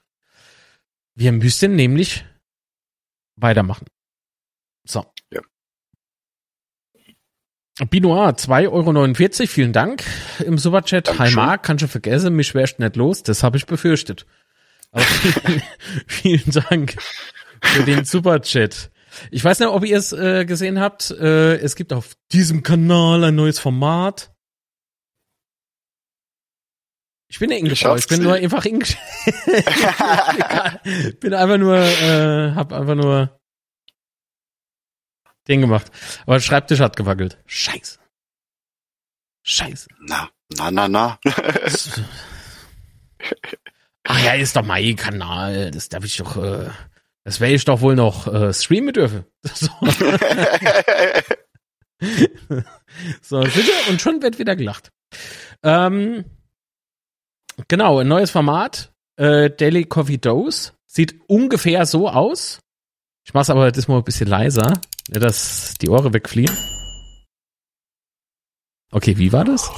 Wir 1.16 1.32
müssen 1.32 1.76
nämlich 1.76 2.24
weitermachen. 3.36 3.88
So. 4.86 5.06
Ja. 5.32 5.42
Binoir, 7.90 8.30
2,49 8.36 8.70
Euro, 8.72 9.48
vielen 9.48 9.74
Dank 9.74 10.04
im 10.46 10.58
Superchat. 10.58 11.20
Hi 11.20 11.32
Marc, 11.32 11.64
kannst 11.64 11.84
du 11.84 11.88
vergessen, 11.88 12.36
mich 12.36 12.56
wärst 12.56 12.80
nicht 12.80 12.96
los, 12.96 13.24
das 13.24 13.44
habe 13.44 13.58
ich 13.58 13.66
befürchtet. 13.66 14.26
Aber 14.92 15.04
vielen, 15.04 15.62
vielen 16.08 16.52
Dank 16.52 16.96
für 17.62 17.84
den 17.84 18.06
Superchat. 18.06 18.92
Ich 19.32 19.44
weiß 19.44 19.60
nicht, 19.60 19.70
ob 19.70 19.86
ihr 19.86 19.98
es 19.98 20.14
äh, 20.14 20.46
gesehen 20.46 20.80
habt. 20.80 21.12
Äh, 21.12 21.56
es 21.58 21.76
gibt 21.76 21.94
auf 21.94 22.16
diesem 22.32 22.64
Kanal 22.64 23.24
ein 23.26 23.36
neues 23.36 23.60
Format. 23.60 24.35
Ich 27.36 27.40
bin 27.40 27.52
Englisch, 27.52 27.84
ich, 27.84 27.96
ich 27.98 28.08
bin 28.08 28.24
nur 28.24 28.36
einfach 28.36 28.64
Englisch. 28.64 28.96
bin 31.20 31.34
einfach 31.34 31.58
nur, 31.58 31.76
äh, 31.76 32.54
hab 32.56 32.72
einfach 32.72 32.96
nur 32.96 33.42
den 35.46 35.60
gemacht. 35.60 35.92
Aber 36.22 36.36
der 36.36 36.40
Schreibtisch 36.40 36.80
hat 36.80 36.96
gewackelt. 36.96 37.38
Scheiße. 37.46 38.00
Scheiße. 39.44 39.90
Na, 40.08 40.30
na, 40.56 40.72
na, 40.72 40.88
na. 40.88 41.20
Ach 44.06 44.24
ja, 44.24 44.36
ist 44.36 44.56
doch 44.56 44.64
mein 44.64 44.96
Kanal. 44.96 45.72
Das 45.72 45.90
darf 45.90 46.06
ich 46.06 46.16
doch, 46.16 46.38
äh, 46.38 46.70
das 47.26 47.42
werde 47.42 47.56
ich 47.56 47.66
doch 47.66 47.82
wohl 47.82 47.96
noch 47.96 48.34
äh, 48.34 48.54
streamen 48.54 48.94
dürfen. 48.94 49.26
So. 53.22 53.42
so, 53.42 53.42
sicher, 53.46 53.90
und 53.90 54.02
schon 54.02 54.22
wird 54.22 54.38
wieder 54.38 54.56
gelacht. 54.56 54.92
Ähm, 55.64 56.26
Genau, 57.68 58.00
ein 58.00 58.08
neues 58.08 58.32
Format. 58.32 58.92
Äh, 59.18 59.50
Daily 59.50 59.86
Coffee 59.86 60.18
Dose. 60.18 60.74
Sieht 60.86 61.20
ungefähr 61.28 61.86
so 61.86 62.10
aus. 62.10 62.60
Ich 63.26 63.34
mach's 63.34 63.50
aber 63.50 63.72
das 63.72 63.88
mal 63.88 63.98
ein 63.98 64.04
bisschen 64.04 64.28
leiser, 64.28 64.74
ne, 65.10 65.20
dass 65.20 65.74
die 65.82 65.90
Ohren 65.90 66.14
wegfliehen. 66.14 66.56
Okay, 68.92 69.18
wie 69.18 69.34
war 69.34 69.44
das? 69.44 69.72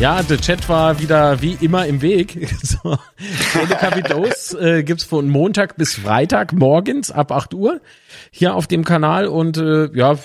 Ja, 0.00 0.22
der 0.22 0.38
Chat 0.38 0.66
war 0.70 0.98
wieder 0.98 1.42
wie 1.42 1.58
immer 1.60 1.84
im 1.84 2.00
Weg. 2.00 2.48
So, 2.62 2.96
Telecavidos 3.52 4.54
äh, 4.54 4.82
gibt's 4.82 5.04
von 5.04 5.28
Montag 5.28 5.76
bis 5.76 5.94
Freitag 5.96 6.54
morgens 6.54 7.10
ab 7.10 7.30
8 7.30 7.52
Uhr 7.52 7.82
hier 8.30 8.54
auf 8.54 8.66
dem 8.66 8.82
Kanal 8.82 9.26
und 9.26 9.58
äh, 9.58 9.90
ja, 9.92 10.16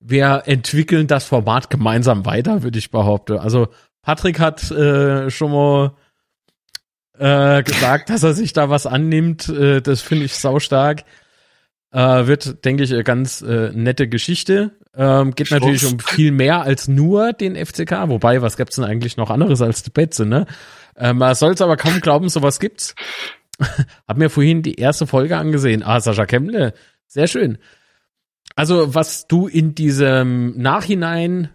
wir 0.00 0.42
entwickeln 0.44 1.06
das 1.06 1.24
Format 1.24 1.70
gemeinsam 1.70 2.26
weiter, 2.26 2.62
würde 2.62 2.78
ich 2.78 2.90
behaupten. 2.90 3.38
Also 3.38 3.68
Patrick 4.02 4.38
hat 4.38 4.70
äh, 4.70 5.30
schon 5.30 5.50
mal 5.50 5.92
äh, 7.18 7.62
gesagt, 7.62 8.10
dass 8.10 8.22
er 8.22 8.34
sich 8.34 8.52
da 8.52 8.68
was 8.68 8.86
annimmt. 8.86 9.48
Äh, 9.48 9.80
das 9.80 10.02
finde 10.02 10.26
ich 10.26 10.34
saustark. 10.34 11.04
Äh, 11.96 12.26
wird, 12.26 12.62
denke 12.66 12.82
ich, 12.82 12.92
eine 12.92 13.04
ganz 13.04 13.40
äh, 13.40 13.70
nette 13.72 14.06
Geschichte. 14.06 14.72
Ähm, 14.94 15.34
geht 15.34 15.46
Schluss. 15.46 15.60
natürlich 15.60 15.86
um 15.86 15.98
viel 15.98 16.30
mehr 16.30 16.60
als 16.60 16.88
nur 16.88 17.32
den 17.32 17.56
FCK. 17.56 18.10
Wobei, 18.10 18.42
was 18.42 18.58
gibt's 18.58 18.76
denn 18.76 18.84
eigentlich 18.84 19.16
noch 19.16 19.30
anderes 19.30 19.62
als 19.62 19.82
die 19.82 19.88
Betze, 19.88 20.26
ne? 20.26 20.44
Äh, 20.94 21.14
man 21.14 21.34
soll 21.34 21.54
es 21.54 21.62
aber 21.62 21.78
kaum 21.78 22.02
glauben, 22.02 22.28
sowas 22.28 22.60
gibt's. 22.60 22.94
Hab 24.06 24.18
mir 24.18 24.28
vorhin 24.28 24.60
die 24.60 24.74
erste 24.74 25.06
Folge 25.06 25.38
angesehen. 25.38 25.82
Ah, 25.82 25.98
Sascha 26.00 26.26
Kemble. 26.26 26.74
Sehr 27.06 27.28
schön. 27.28 27.56
Also, 28.56 28.94
was 28.94 29.26
du 29.26 29.48
in 29.48 29.74
diesem 29.74 30.54
Nachhinein 30.58 31.48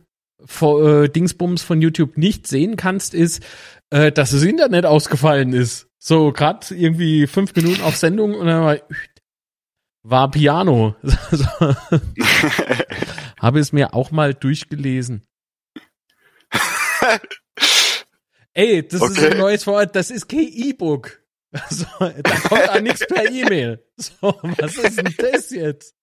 vor, 0.43 1.03
äh, 1.03 1.10
Dingsbums 1.10 1.62
von 1.62 1.83
YouTube 1.83 2.17
nicht 2.17 2.48
sehen 2.48 2.77
kannst, 2.77 3.13
ist, 3.13 3.43
äh, 3.91 4.12
dass 4.12 4.31
das 4.31 4.41
Internet 4.41 4.88
ausgefallen 4.88 5.53
ist. 5.53 5.88
So, 6.00 6.31
grad 6.31 6.71
irgendwie 6.71 7.27
fünf 7.27 7.55
Minuten 7.55 7.83
auf 7.83 7.95
Sendung 7.95 8.33
und 8.33 8.48
dann 8.48 8.63
war, 8.63 8.77
war 10.03 10.31
Piano. 10.31 10.96
Habe 13.39 13.60
es 13.60 13.72
mir 13.72 13.93
auch 13.93 14.12
mal 14.12 14.34
durchgelesen. 14.34 15.24
Ey, 18.53 18.88
das 18.88 19.01
okay. 19.01 19.12
ist 19.13 19.31
ein 19.31 19.38
neues 19.38 19.65
Wort, 19.67 19.96
das 19.96 20.12
ist 20.12 20.27
kein 20.27 20.48
E-Book. 20.48 21.22
So, 21.70 21.86
da 22.00 22.36
kommt 22.48 22.70
auch 22.70 22.79
nichts 22.79 23.05
per 23.08 23.29
E-Mail. 23.29 23.84
So, 23.98 24.34
was 24.41 24.77
ist 24.77 24.98
denn 24.98 25.13
das 25.17 25.50
jetzt? 25.50 25.96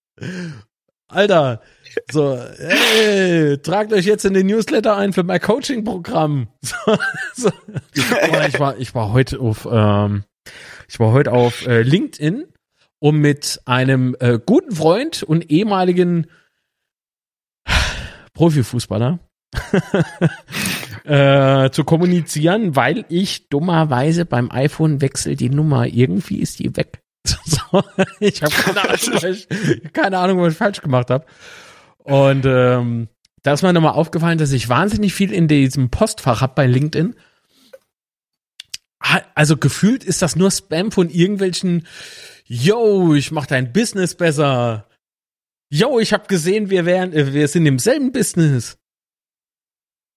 Alter, 1.10 1.62
so, 2.10 2.34
ey, 2.34 3.56
tragt 3.58 3.94
euch 3.94 4.04
jetzt 4.04 4.26
in 4.26 4.34
den 4.34 4.46
Newsletter 4.46 4.96
ein 4.96 5.14
für 5.14 5.22
mein 5.22 5.40
Coaching-Programm. 5.40 6.48
So, 6.60 6.98
so. 7.34 7.50
Oh, 8.30 8.46
ich 8.46 8.60
war, 8.60 8.76
ich 8.78 8.94
war 8.94 9.12
heute 9.12 9.40
auf, 9.40 9.66
ähm, 9.70 10.24
ich 10.86 11.00
war 11.00 11.12
heute 11.12 11.32
auf 11.32 11.66
äh, 11.66 11.82
LinkedIn, 11.82 12.46
um 13.00 13.18
mit 13.18 13.60
einem 13.64 14.16
äh, 14.20 14.38
guten 14.44 14.74
Freund 14.74 15.22
und 15.22 15.50
ehemaligen 15.50 16.26
Profifußballer 18.34 19.18
äh, 21.04 21.70
zu 21.70 21.84
kommunizieren, 21.84 22.76
weil 22.76 23.04
ich 23.08 23.48
dummerweise 23.48 24.24
beim 24.24 24.50
iPhone-Wechsel 24.50 25.36
die 25.36 25.50
Nummer, 25.50 25.86
irgendwie 25.86 26.38
ist 26.38 26.58
die 26.58 26.76
weg. 26.76 27.00
so, 27.24 27.82
ich 28.20 28.42
habe 28.42 28.54
keine 28.54 28.82
Ahnung, 28.82 29.36
keine 29.92 30.18
Ahnung, 30.18 30.40
was 30.40 30.52
ich 30.52 30.58
falsch 30.58 30.80
gemacht 30.80 31.10
habe. 31.10 31.26
Und 31.98 32.44
ähm, 32.46 33.08
da 33.42 33.52
ist 33.52 33.62
mir 33.62 33.72
nochmal 33.72 33.92
aufgefallen, 33.92 34.38
dass 34.38 34.52
ich 34.52 34.68
wahnsinnig 34.68 35.14
viel 35.14 35.32
in 35.32 35.48
diesem 35.48 35.90
Postfach 35.90 36.40
habe 36.40 36.54
bei 36.54 36.66
LinkedIn. 36.66 37.14
Also 39.34 39.56
gefühlt 39.56 40.04
ist 40.04 40.22
das 40.22 40.36
nur 40.36 40.50
Spam 40.50 40.90
von 40.90 41.08
irgendwelchen, 41.08 41.86
yo, 42.48 43.14
ich 43.14 43.30
mach 43.30 43.46
dein 43.46 43.72
Business 43.72 44.14
besser. 44.14 44.88
Yo, 45.70 46.00
ich 46.00 46.12
habe 46.12 46.26
gesehen, 46.26 46.70
wir 46.70 46.86
wären, 46.86 47.12
äh, 47.12 47.32
wir 47.32 47.46
sind 47.46 47.66
im 47.66 47.78
selben 47.78 48.10
Business. 48.10 48.78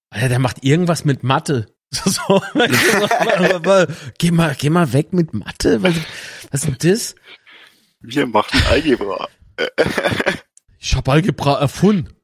Alter, 0.09 0.29
der 0.29 0.39
macht 0.39 0.63
irgendwas 0.63 1.05
mit 1.05 1.23
Mathe. 1.23 1.67
So, 1.93 2.41
geh 4.17 4.31
mal, 4.31 4.55
geh 4.57 4.69
mal 4.69 4.93
weg 4.93 5.11
mit 5.11 5.33
Mathe. 5.33 5.83
Was, 5.83 5.93
was 6.49 6.63
ist 6.63 6.81
denn 6.81 6.91
das? 6.91 7.15
Wir 7.99 8.25
machen 8.27 8.61
Algebra. 8.69 9.27
ich 10.79 10.95
hab 10.95 11.09
Algebra 11.09 11.59
erfunden. 11.59 12.15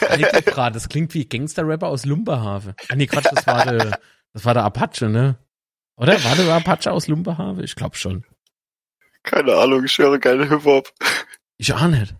Algebra, 0.00 0.70
das 0.70 0.88
klingt 0.88 1.14
wie 1.14 1.28
Gangster-Rapper 1.28 1.86
aus 1.86 2.04
Lumberhave. 2.04 2.74
Ah 2.88 2.96
nee, 2.96 3.06
Quatsch, 3.06 3.30
das 3.32 3.46
war 3.46 3.64
der, 3.64 4.00
das 4.32 4.44
war 4.44 4.54
der 4.54 4.64
Apache, 4.64 5.08
ne? 5.08 5.38
Oder 5.96 6.22
war 6.24 6.34
der 6.34 6.52
Apache 6.52 6.90
aus 6.90 7.06
Lumberhave? 7.06 7.62
Ich 7.62 7.76
glaub 7.76 7.96
schon. 7.96 8.24
Keine 9.22 9.54
Ahnung, 9.56 9.84
ich 9.84 9.98
höre 9.98 10.18
keine 10.18 10.48
Hip-Hop. 10.48 10.92
Ich 11.58 11.72
auch 11.72 11.86
nicht. 11.86 12.14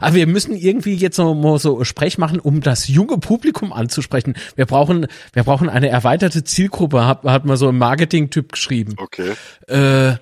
Aber 0.00 0.14
wir 0.14 0.26
müssen 0.26 0.54
irgendwie 0.54 0.94
jetzt 0.94 1.18
noch 1.18 1.34
mal 1.34 1.58
so 1.58 1.82
Sprech 1.84 2.18
machen, 2.18 2.40
um 2.40 2.60
das 2.60 2.88
junge 2.88 3.18
Publikum 3.18 3.72
anzusprechen. 3.72 4.36
Wir 4.56 4.66
brauchen, 4.66 5.06
wir 5.32 5.44
brauchen 5.44 5.68
eine 5.68 5.88
erweiterte 5.88 6.44
Zielgruppe, 6.44 7.06
hat, 7.06 7.24
hat 7.24 7.44
man 7.44 7.56
so 7.56 7.68
im 7.68 7.78
Marketing-Typ 7.78 8.52
geschrieben. 8.52 8.96
Okay. 8.98 9.34
Äh, 9.66 10.16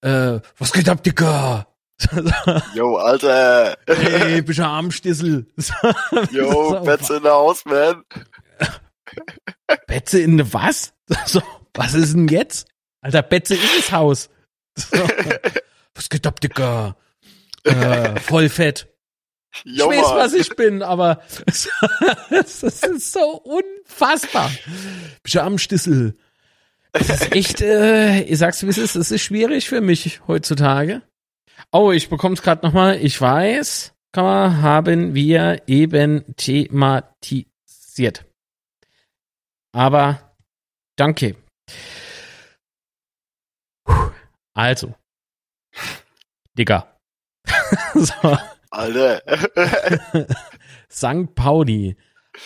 äh, 0.00 0.40
was 0.58 0.72
geht 0.72 0.88
ab, 0.88 1.02
Dicker? 1.02 1.66
Yo, 2.74 2.96
Alter. 2.96 3.76
Hey, 3.86 4.42
bist 4.42 4.58
du 4.58 4.64
Armstissel? 4.64 5.46
Yo, 6.30 6.80
Betze 6.84 7.16
in 7.16 7.22
der 7.24 7.32
Haus, 7.32 7.64
man. 7.64 8.04
Betze 9.86 10.20
in 10.20 10.36
der 10.36 10.52
was? 10.52 10.92
Was 11.74 11.94
ist 11.94 12.14
denn 12.14 12.26
jetzt? 12.26 12.66
Alter, 13.00 13.22
Betze 13.22 13.54
in 13.54 13.60
das 13.76 13.92
Haus. 13.92 14.30
So, 14.78 14.96
was 15.94 16.08
geht 16.08 16.24
ab, 16.24 16.40
Dicker? 16.40 16.96
äh, 17.64 18.20
voll 18.20 18.48
fett. 18.48 18.86
Ich 19.64 19.80
weiß, 19.80 20.10
was 20.14 20.34
ich 20.34 20.54
bin, 20.54 20.82
aber 20.82 21.22
es 21.46 21.68
ist 22.30 23.12
so 23.12 23.42
unfassbar. 23.42 24.52
Bist 25.22 25.34
du 25.34 25.42
am 25.42 25.58
Stissel? 25.58 26.16
Das 26.92 27.08
ist 27.08 27.34
echt, 27.34 27.60
äh, 27.60 28.20
ich 28.22 28.38
sag's 28.38 28.62
wie 28.62 28.68
es 28.68 28.78
ist, 28.78 28.94
es 28.94 29.10
ist 29.10 29.22
schwierig 29.22 29.68
für 29.68 29.80
mich 29.80 30.20
heutzutage. 30.26 31.02
Oh, 31.72 31.90
ich 31.92 32.08
bekomm's 32.08 32.42
gerade 32.42 32.64
nochmal. 32.64 32.98
Ich 33.02 33.20
weiß, 33.20 33.94
kann 34.12 34.24
man, 34.24 34.62
haben 34.62 35.14
wir 35.14 35.62
eben 35.66 36.24
thematisiert. 36.36 38.24
Aber 39.72 40.34
danke. 40.96 41.36
Also, 44.54 44.94
Digga. 46.58 46.98
so. 47.94 48.36
Alter. 48.70 49.22
St. 50.88 51.34
Pauli. 51.34 51.96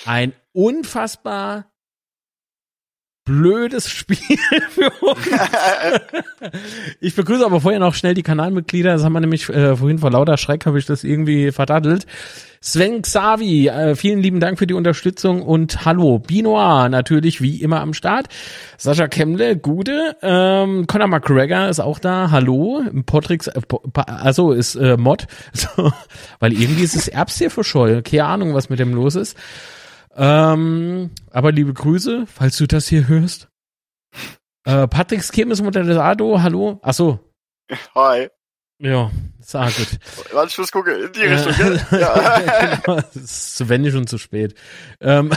Ein 0.06 0.32
unfassbar 0.52 1.71
blödes 3.24 3.88
Spiel 3.88 4.16
für 4.70 4.90
uns. 5.00 5.18
ich 7.00 7.14
begrüße 7.14 7.44
aber 7.44 7.60
vorher 7.60 7.80
noch 7.80 7.94
schnell 7.94 8.14
die 8.14 8.22
Kanalmitglieder. 8.22 8.92
Das 8.92 9.04
haben 9.04 9.12
wir 9.12 9.20
nämlich 9.20 9.48
äh, 9.48 9.76
vorhin 9.76 9.98
vor 9.98 10.10
lauter 10.10 10.36
Schreck 10.36 10.66
habe 10.66 10.78
ich 10.78 10.86
das 10.86 11.04
irgendwie 11.04 11.52
verdattelt. 11.52 12.06
Sven 12.60 13.02
Xavi, 13.02 13.68
äh, 13.68 13.96
vielen 13.96 14.20
lieben 14.20 14.38
Dank 14.38 14.56
für 14.56 14.68
die 14.68 14.74
Unterstützung 14.74 15.42
und 15.42 15.84
hallo. 15.84 16.20
Binoir 16.20 16.88
natürlich 16.88 17.40
wie 17.40 17.60
immer 17.60 17.80
am 17.80 17.92
Start. 17.92 18.28
Sascha 18.76 19.08
Kemble, 19.08 19.56
Gude. 19.56 20.16
Ähm, 20.22 20.86
Conor 20.86 21.08
McGregor 21.08 21.68
ist 21.68 21.80
auch 21.80 21.98
da. 21.98 22.30
Hallo. 22.30 22.82
Potrix, 23.04 23.48
äh, 23.48 23.60
also 24.06 24.52
ist 24.52 24.76
äh, 24.76 24.96
Mod. 24.96 25.26
Weil 26.38 26.52
irgendwie 26.52 26.84
ist 26.84 26.94
es 26.94 27.08
Erbs 27.08 27.38
hier 27.38 27.50
verschollen. 27.50 28.04
Keine 28.04 28.26
Ahnung, 28.26 28.54
was 28.54 28.68
mit 28.68 28.78
dem 28.78 28.94
los 28.94 29.16
ist. 29.16 29.36
Ähm, 30.16 31.10
aber 31.30 31.52
liebe 31.52 31.72
Grüße, 31.72 32.26
falls 32.26 32.56
du 32.56 32.66
das 32.66 32.88
hier 32.88 33.08
hörst. 33.08 33.48
Äh, 34.64 34.86
Patrick 34.88 35.24
Schemes 35.24 35.62
Moderado, 35.62 36.40
hallo. 36.40 36.78
Ach 36.82 36.94
so. 36.94 37.18
Hi. 37.94 38.28
Ja, 38.78 39.10
sah 39.40 39.66
gut. 39.66 39.98
Warte, 40.32 40.48
ich 40.50 40.58
muss 40.58 40.72
gucken, 40.72 41.04
in 41.04 41.12
die 41.12 41.20
Richtung, 41.20 41.54
gell? 41.56 41.80
Ja. 42.00 42.76
genau, 42.84 42.98
es 42.98 43.16
ist 43.16 43.56
zu 43.56 43.68
wendig 43.68 43.94
und 43.94 44.08
zu 44.08 44.18
spät. 44.18 44.54
Ähm, 45.00 45.30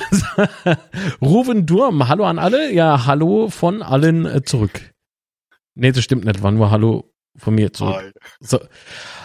Ruven 1.22 1.66
Durm, 1.66 2.08
hallo 2.08 2.26
an 2.26 2.40
alle. 2.40 2.74
Ja, 2.74 3.06
hallo 3.06 3.50
von 3.50 3.84
allen 3.84 4.26
äh, 4.26 4.42
zurück. 4.44 4.92
Nee, 5.76 5.92
das 5.92 6.04
stimmt 6.04 6.26
nicht, 6.26 6.42
war 6.42 6.52
nur 6.52 6.72
Hallo 6.72 7.14
von 7.38 7.54
mir 7.54 7.72
zurück. 7.72 7.98
Hi. 7.98 8.12
So, 8.40 8.60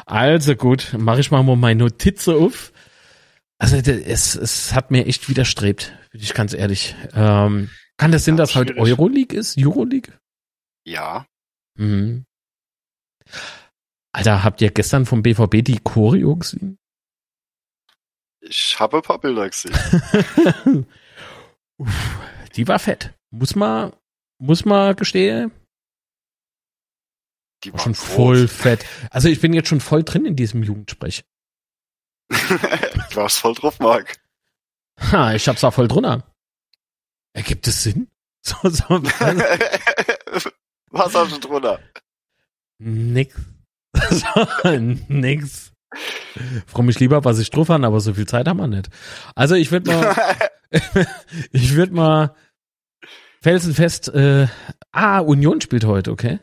also 0.04 0.54
gut, 0.57 0.95
mache 0.99 1.21
ich 1.21 1.30
mal 1.30 1.42
meine 1.42 1.85
Notizen 1.85 2.35
auf. 2.35 2.73
Also 3.61 3.76
es, 3.76 4.35
es 4.37 4.75
hat 4.75 4.90
mir 4.90 5.07
echt 5.07 5.29
widerstrebt, 5.29 5.93
bin 6.11 6.23
ich 6.23 6.33
ganz 6.33 6.55
ehrlich. 6.55 6.97
Ähm, 7.12 7.69
kann 7.99 8.11
das 8.11 8.25
Sinn, 8.25 8.37
ja, 8.37 8.38
dass 8.38 8.57
halt 8.57 8.79
Euroleague 8.79 9.38
ist? 9.38 9.59
Euroleague? 9.59 10.19
Ja. 10.87 11.26
Mhm. 11.76 12.25
Alter, 14.12 14.43
habt 14.43 14.62
ihr 14.62 14.71
gestern 14.71 15.05
vom 15.05 15.23
BVB 15.23 15.62
die 15.62 15.79
Choreo 15.79 16.37
gesehen? 16.37 16.79
Ich 18.40 18.81
habe 18.81 18.97
ein 18.97 19.02
paar 19.02 19.21
Bilder 19.21 19.47
gesehen. 19.50 19.76
die 22.57 22.67
war 22.67 22.79
fett. 22.79 23.12
Muss 23.31 23.55
man, 23.55 23.93
muss 24.38 24.64
man 24.64 24.97
gestehen. 24.97 25.52
Die 27.62 27.75
war 27.75 27.81
schon 27.81 27.93
groß. 27.93 28.02
voll 28.02 28.49
fett. 28.49 28.87
Also 29.11 29.29
ich 29.29 29.38
bin 29.43 29.52
jetzt 29.52 29.69
schon 29.69 29.81
voll 29.81 30.02
drin 30.02 30.25
in 30.25 30.35
diesem 30.35 30.62
Jugendsprech. 30.62 31.25
du 33.11 33.17
warst 33.17 33.39
voll 33.39 33.55
drauf, 33.55 33.79
Marc. 33.81 34.17
Ha, 35.13 35.35
ich 35.35 35.49
hab's 35.49 35.65
auch 35.65 35.75
voll 35.75 35.89
drunter. 35.89 36.23
Ergibt 37.33 37.67
es 37.67 37.83
Sinn? 37.83 38.09
So, 38.43 38.57
so, 38.71 39.03
was 40.91 41.15
hast 41.15 41.33
du 41.33 41.39
drunter? 41.41 41.79
Nix. 42.79 43.37
nix. 45.09 45.73
Freu 46.67 46.83
mich 46.83 46.99
lieber, 47.01 47.23
was 47.25 47.39
ich 47.39 47.51
drauf 47.51 47.69
habe, 47.69 47.87
aber 47.87 48.01
so 48.01 48.15
viel 48.15 48.27
Zeit 48.27 48.49
haben 48.49 48.57
wir 48.57 48.67
nicht. 48.67 48.89
Also 49.35 49.57
ich 49.57 49.71
würde 49.71 49.91
mal, 49.91 50.17
ich 51.53 51.75
würde 51.75 51.93
mal 51.93 52.35
felsenfest, 53.43 54.09
äh, 54.09 54.49
ah, 54.93 55.19
Union 55.19 55.61
spielt 55.61 55.85
heute, 55.85 56.13
okay? 56.13 56.41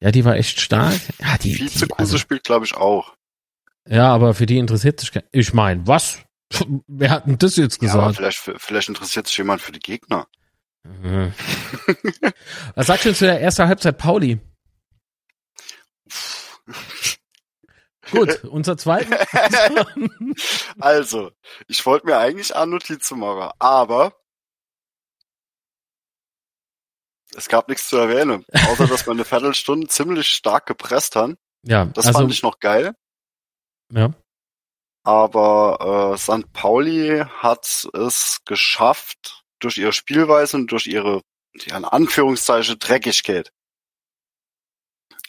Ja, 0.00 0.10
die 0.10 0.24
war 0.24 0.36
echt 0.36 0.60
stark. 0.60 1.00
Ja, 1.20 1.38
die, 1.38 1.58
Vizekruse 1.58 1.98
also, 1.98 2.18
spielt, 2.18 2.44
glaube 2.44 2.64
ich, 2.64 2.74
auch. 2.74 3.14
Ja, 3.88 4.12
aber 4.12 4.34
für 4.34 4.46
die 4.46 4.58
interessiert 4.58 5.00
sich 5.00 5.12
kein, 5.12 5.24
ich 5.32 5.52
meine, 5.52 5.86
was? 5.86 6.18
Wer 6.86 7.10
hat 7.10 7.26
denn 7.26 7.38
das 7.38 7.56
jetzt 7.56 7.80
gesagt? 7.80 8.18
Ja, 8.18 8.30
vielleicht, 8.30 8.62
vielleicht 8.62 8.88
interessiert 8.88 9.26
sich 9.26 9.36
jemand 9.36 9.60
für 9.60 9.72
die 9.72 9.80
Gegner. 9.80 10.26
Mhm. 10.84 11.32
was 12.74 12.86
sagst 12.86 13.04
du 13.04 13.14
zu 13.14 13.24
der 13.24 13.40
ersten 13.40 13.66
Halbzeit, 13.66 13.98
Pauli? 13.98 14.40
Gut, 18.10 18.44
unser 18.44 18.76
zweiter. 18.76 19.26
also, 20.80 21.30
ich 21.66 21.84
wollte 21.86 22.06
mir 22.06 22.18
eigentlich 22.18 22.54
eine 22.54 22.72
Notiz 22.72 23.10
machen, 23.12 23.50
aber 23.58 24.14
es 27.34 27.48
gab 27.48 27.68
nichts 27.68 27.88
zu 27.88 27.96
erwähnen, 27.96 28.44
außer 28.52 28.86
dass 28.86 29.06
wir 29.06 29.12
eine 29.12 29.24
Viertelstunde 29.24 29.86
ziemlich 29.88 30.28
stark 30.28 30.66
gepresst 30.66 31.16
haben. 31.16 31.38
Ja, 31.62 31.86
das 31.86 32.08
also, 32.08 32.18
fand 32.18 32.32
ich 32.32 32.42
noch 32.42 32.58
geil. 32.58 32.94
Ja. 33.92 34.12
Aber 35.04 36.14
äh, 36.14 36.18
St. 36.18 36.52
Pauli 36.52 37.24
hat 37.38 37.88
es 37.92 38.40
geschafft, 38.44 39.44
durch 39.58 39.78
ihre 39.78 39.92
Spielweise 39.92 40.56
und 40.56 40.72
durch 40.72 40.86
ihre, 40.86 41.22
in 41.52 41.84
Anführungszeichen, 41.84 42.78
Dreckigkeit, 42.78 43.52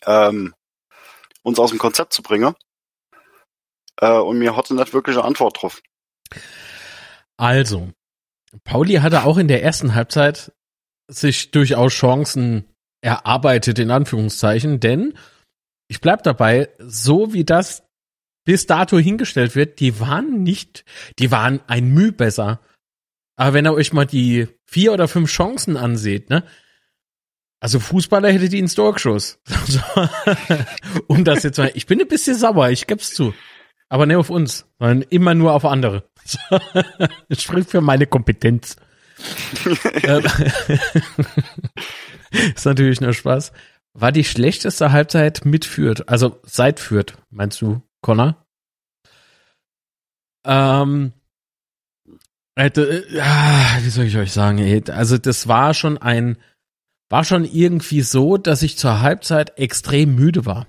ähm, 0.05 0.53
uns 1.43 1.59
aus 1.59 1.69
dem 1.69 1.79
Konzept 1.79 2.13
zu 2.13 2.23
bringen. 2.23 2.55
Äh, 3.97 4.17
und 4.17 4.39
mir 4.39 4.55
hatte 4.55 4.73
nicht 4.75 4.93
wirklich 4.93 5.17
eine 5.17 5.25
Antwort 5.25 5.61
drauf. 5.61 5.81
Also, 7.37 7.91
Pauli 8.63 8.95
hatte 8.95 9.23
auch 9.23 9.37
in 9.37 9.47
der 9.47 9.63
ersten 9.63 9.95
Halbzeit 9.95 10.51
sich 11.07 11.51
durchaus 11.51 11.93
Chancen 11.93 12.69
erarbeitet, 13.01 13.79
in 13.79 13.91
Anführungszeichen, 13.91 14.79
denn 14.79 15.17
ich 15.89 15.99
bleib 15.99 16.23
dabei, 16.23 16.69
so 16.79 17.33
wie 17.33 17.43
das 17.43 17.83
bis 18.45 18.65
dato 18.65 18.97
hingestellt 18.97 19.55
wird, 19.55 19.79
die 19.79 19.99
waren 19.99 20.43
nicht, 20.43 20.85
die 21.19 21.31
waren 21.31 21.61
ein 21.67 21.87
Mühe 21.89 22.11
besser. 22.11 22.59
Aber 23.35 23.53
wenn 23.53 23.65
ihr 23.65 23.73
euch 23.73 23.93
mal 23.93 24.05
die 24.05 24.47
vier 24.65 24.93
oder 24.93 25.07
fünf 25.07 25.31
Chancen 25.31 25.77
anseht, 25.77 26.29
ne, 26.29 26.43
also 27.59 27.79
Fußballer 27.79 28.29
hätte 28.29 28.49
die 28.49 28.59
ins 28.59 28.75
Tor 28.75 28.93
geschossen. 28.93 29.37
um 31.07 31.23
das 31.23 31.43
jetzt 31.43 31.57
mal. 31.57 31.71
Ich 31.75 31.85
bin 31.85 32.01
ein 32.01 32.09
bisschen 32.09 32.35
sauer, 32.35 32.69
ich 32.69 32.87
geb's 32.87 33.13
zu. 33.13 33.33
Aber 33.87 34.05
nicht 34.05 34.17
auf 34.17 34.29
uns, 34.29 34.65
sondern 34.79 35.03
immer 35.03 35.33
nur 35.33 35.53
auf 35.53 35.63
andere. 35.63 36.09
das 37.29 37.41
spricht 37.41 37.69
für 37.69 37.79
meine 37.79 38.05
Kompetenz. 38.05 38.75
Ist 42.55 42.65
natürlich 42.65 42.99
nur 42.99 43.13
Spaß. 43.13 43.53
War 43.93 44.11
die 44.11 44.25
schlechteste 44.25 44.91
Halbzeit 44.91 45.45
mit 45.45 45.63
Fürth, 45.63 46.03
also 46.07 46.41
seit 46.43 46.81
Fürth, 46.81 47.13
meinst 47.29 47.61
du, 47.61 47.81
Connor? 48.03 48.45
Ähm, 50.45 51.13
hätte, 52.55 53.07
äh, 53.07 53.83
wie 53.83 53.89
soll 53.89 54.05
ich 54.05 54.17
euch 54.17 54.31
sagen? 54.31 54.83
Also 54.91 55.17
das 55.17 55.47
war 55.47 55.73
schon 55.73 55.97
ein 55.97 56.37
war 57.13 57.23
schon 57.23 57.45
irgendwie 57.45 58.01
so, 58.01 58.37
dass 58.37 58.63
ich 58.63 58.75
zur 58.75 59.01
Halbzeit 59.01 59.59
extrem 59.59 60.15
müde 60.15 60.47
war. 60.47 60.65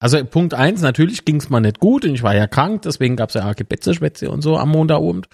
Also 0.00 0.24
Punkt 0.24 0.52
eins, 0.52 0.80
natürlich 0.80 1.24
ging 1.24 1.36
es 1.36 1.48
mal 1.48 1.60
nicht 1.60 1.78
gut 1.78 2.04
und 2.04 2.14
ich 2.14 2.24
war 2.24 2.34
ja 2.34 2.48
krank, 2.48 2.82
deswegen 2.82 3.14
gab 3.14 3.28
es 3.28 3.36
ja 3.36 3.52
Gebetzeschwätze 3.52 4.32
und 4.32 4.42
so 4.42 4.56
am 4.56 4.70
Montagabend. 4.70 5.28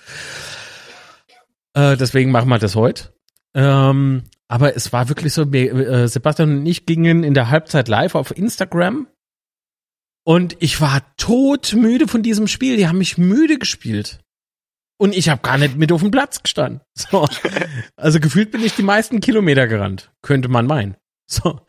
Äh, 1.73 1.97
deswegen 1.97 2.33
machen 2.33 2.51
wir 2.51 2.59
das 2.59 2.77
heute. 2.77 3.15
Ähm, 3.55 4.25
aber 4.47 4.77
es 4.77 4.93
war 4.93 5.09
wirklich 5.09 5.33
so, 5.33 5.51
äh, 5.53 6.07
Sebastian 6.07 6.59
und 6.59 6.67
ich 6.67 6.85
gingen 6.85 7.25
in 7.25 7.33
der 7.33 7.49
Halbzeit 7.49 7.89
live 7.89 8.15
auf 8.15 8.37
Instagram 8.37 9.07
und 10.27 10.57
ich 10.59 10.81
war 10.81 11.03
todmüde 11.17 12.09
von 12.09 12.25
diesem 12.25 12.49
Spiel. 12.49 12.77
Die 12.77 12.89
haben 12.89 12.99
mich 12.99 13.17
müde 13.17 13.59
gespielt. 13.59 14.19
Und 14.99 15.15
ich 15.15 15.29
habe 15.29 15.41
gar 15.41 15.57
nicht 15.57 15.77
mit 15.77 15.93
auf 15.93 16.01
dem 16.01 16.11
Platz 16.11 16.43
gestanden. 16.43 16.81
So. 16.97 17.29
Also 17.95 18.19
gefühlt 18.19 18.51
bin 18.51 18.65
ich 18.65 18.75
die 18.75 18.83
meisten 18.83 19.21
Kilometer 19.21 19.69
gerannt, 19.69 20.11
könnte 20.23 20.49
man 20.49 20.67
meinen. 20.67 20.97
So. 21.31 21.61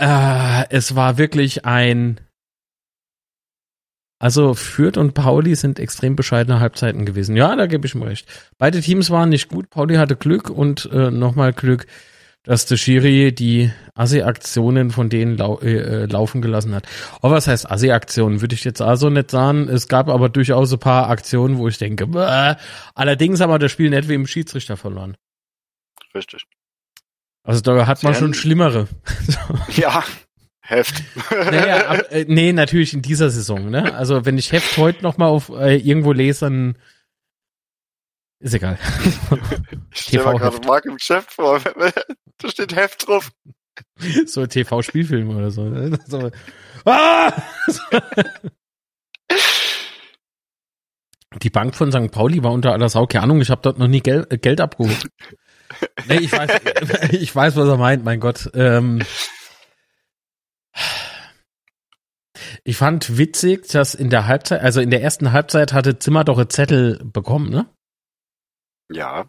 Äh, 0.00 0.64
es 0.70 0.94
war 0.94 1.18
wirklich 1.18 1.66
ein. 1.66 2.20
Also 4.18 4.54
Fürth 4.54 4.96
und 4.96 5.12
Pauli 5.12 5.56
sind 5.56 5.78
extrem 5.78 6.16
bescheidene 6.16 6.60
Halbzeiten 6.60 7.04
gewesen. 7.04 7.36
Ja, 7.36 7.54
da 7.54 7.66
gebe 7.66 7.86
ich 7.86 7.94
mir 7.94 8.06
recht. 8.06 8.26
Beide 8.56 8.80
Teams 8.80 9.10
waren 9.10 9.28
nicht 9.28 9.48
gut. 9.48 9.68
Pauli 9.68 9.96
hatte 9.96 10.16
Glück 10.16 10.48
und 10.48 10.88
äh, 10.90 11.10
nochmal 11.10 11.52
Glück, 11.52 11.86
dass 12.46 12.64
der 12.64 12.76
Schiri 12.76 13.32
die 13.32 13.70
Assi-Aktionen 13.94 14.90
von 14.90 15.10
denen 15.10 15.36
lau 15.36 15.58
äh, 15.60 15.74
äh, 15.74 16.06
laufen 16.06 16.40
gelassen 16.40 16.74
hat. 16.74 16.86
Aber 17.20 17.34
was 17.34 17.48
heißt 17.48 17.70
Assi-Aktionen? 17.70 18.40
Würde 18.40 18.54
ich 18.54 18.64
jetzt 18.64 18.80
also 18.80 19.10
nicht 19.10 19.30
sagen. 19.30 19.68
Es 19.68 19.88
gab 19.88 20.08
aber 20.08 20.28
durchaus 20.28 20.72
ein 20.72 20.78
paar 20.78 21.10
Aktionen, 21.10 21.58
wo 21.58 21.68
ich 21.68 21.76
denke, 21.76 22.06
bäh. 22.06 22.54
allerdings 22.94 23.40
haben 23.40 23.50
wir 23.50 23.58
das 23.58 23.72
Spiel 23.72 23.90
nicht 23.90 24.08
wie 24.08 24.14
im 24.14 24.26
Schiedsrichter 24.26 24.76
verloren. 24.76 25.16
Richtig. 26.14 26.44
Also 27.42 27.60
da 27.60 27.86
hat 27.86 28.02
man 28.02 28.14
schon 28.14 28.32
schlimmere. 28.32 28.88
ja, 29.76 30.02
Heft. 30.60 31.02
naja, 31.30 31.88
ab, 31.88 32.06
äh, 32.10 32.24
nee, 32.28 32.52
natürlich 32.52 32.92
in 32.92 33.02
dieser 33.02 33.30
Saison, 33.30 33.70
ne? 33.70 33.94
Also 33.94 34.24
wenn 34.24 34.38
ich 34.38 34.50
Heft 34.52 34.76
heute 34.78 35.02
noch 35.02 35.16
mal 35.16 35.26
auf 35.26 35.48
äh, 35.50 35.76
irgendwo 35.76 36.12
lese, 36.12 36.46
dann 36.46 36.76
ist 38.40 38.54
egal. 38.54 38.78
Ich 39.92 40.00
stelle 40.00 40.32
mir 40.32 40.38
gerade 40.38 40.66
Mark 40.66 40.84
im 40.84 40.96
Geschäft 40.96 41.32
vor. 41.32 41.60
da 42.38 42.48
steht 42.48 42.74
Heft 42.74 43.06
drauf. 43.06 43.30
So 44.26 44.46
TV-Spielfilm 44.46 45.36
oder 45.36 45.50
so. 45.50 45.64
Ne? 45.64 45.98
so. 46.06 46.30
Ah! 46.88 47.32
Die 51.42 51.50
Bank 51.50 51.74
von 51.74 51.90
St. 51.90 52.12
Pauli 52.12 52.42
war 52.44 52.52
unter 52.52 52.72
aller 52.72 52.88
Sau, 52.88 53.06
keine 53.06 53.24
Ahnung, 53.24 53.40
ich 53.40 53.50
habe 53.50 53.60
dort 53.60 53.78
noch 53.78 53.88
nie 53.88 54.00
Gel 54.00 54.24
äh, 54.30 54.38
Geld 54.38 54.60
abgeholt. 54.60 55.10
nee, 56.06 56.18
ich 56.18 56.30
weiß, 56.30 56.50
ich 57.10 57.34
weiß, 57.34 57.56
was 57.56 57.68
er 57.68 57.76
meint, 57.76 58.04
mein 58.04 58.20
Gott. 58.20 58.48
Ähm, 58.54 59.02
ich 62.62 62.76
fand 62.76 63.18
witzig, 63.18 63.66
dass 63.68 63.94
in 63.94 64.08
der 64.08 64.26
Halbzeit, 64.26 64.60
also 64.60 64.80
in 64.80 64.90
der 64.90 65.02
ersten 65.02 65.32
Halbzeit 65.32 65.72
hatte 65.72 65.98
Zimmer 65.98 66.22
doch 66.22 66.38
einen 66.38 66.50
Zettel 66.50 67.00
bekommen, 67.04 67.50
ne? 67.50 67.66
Ja. 68.90 69.28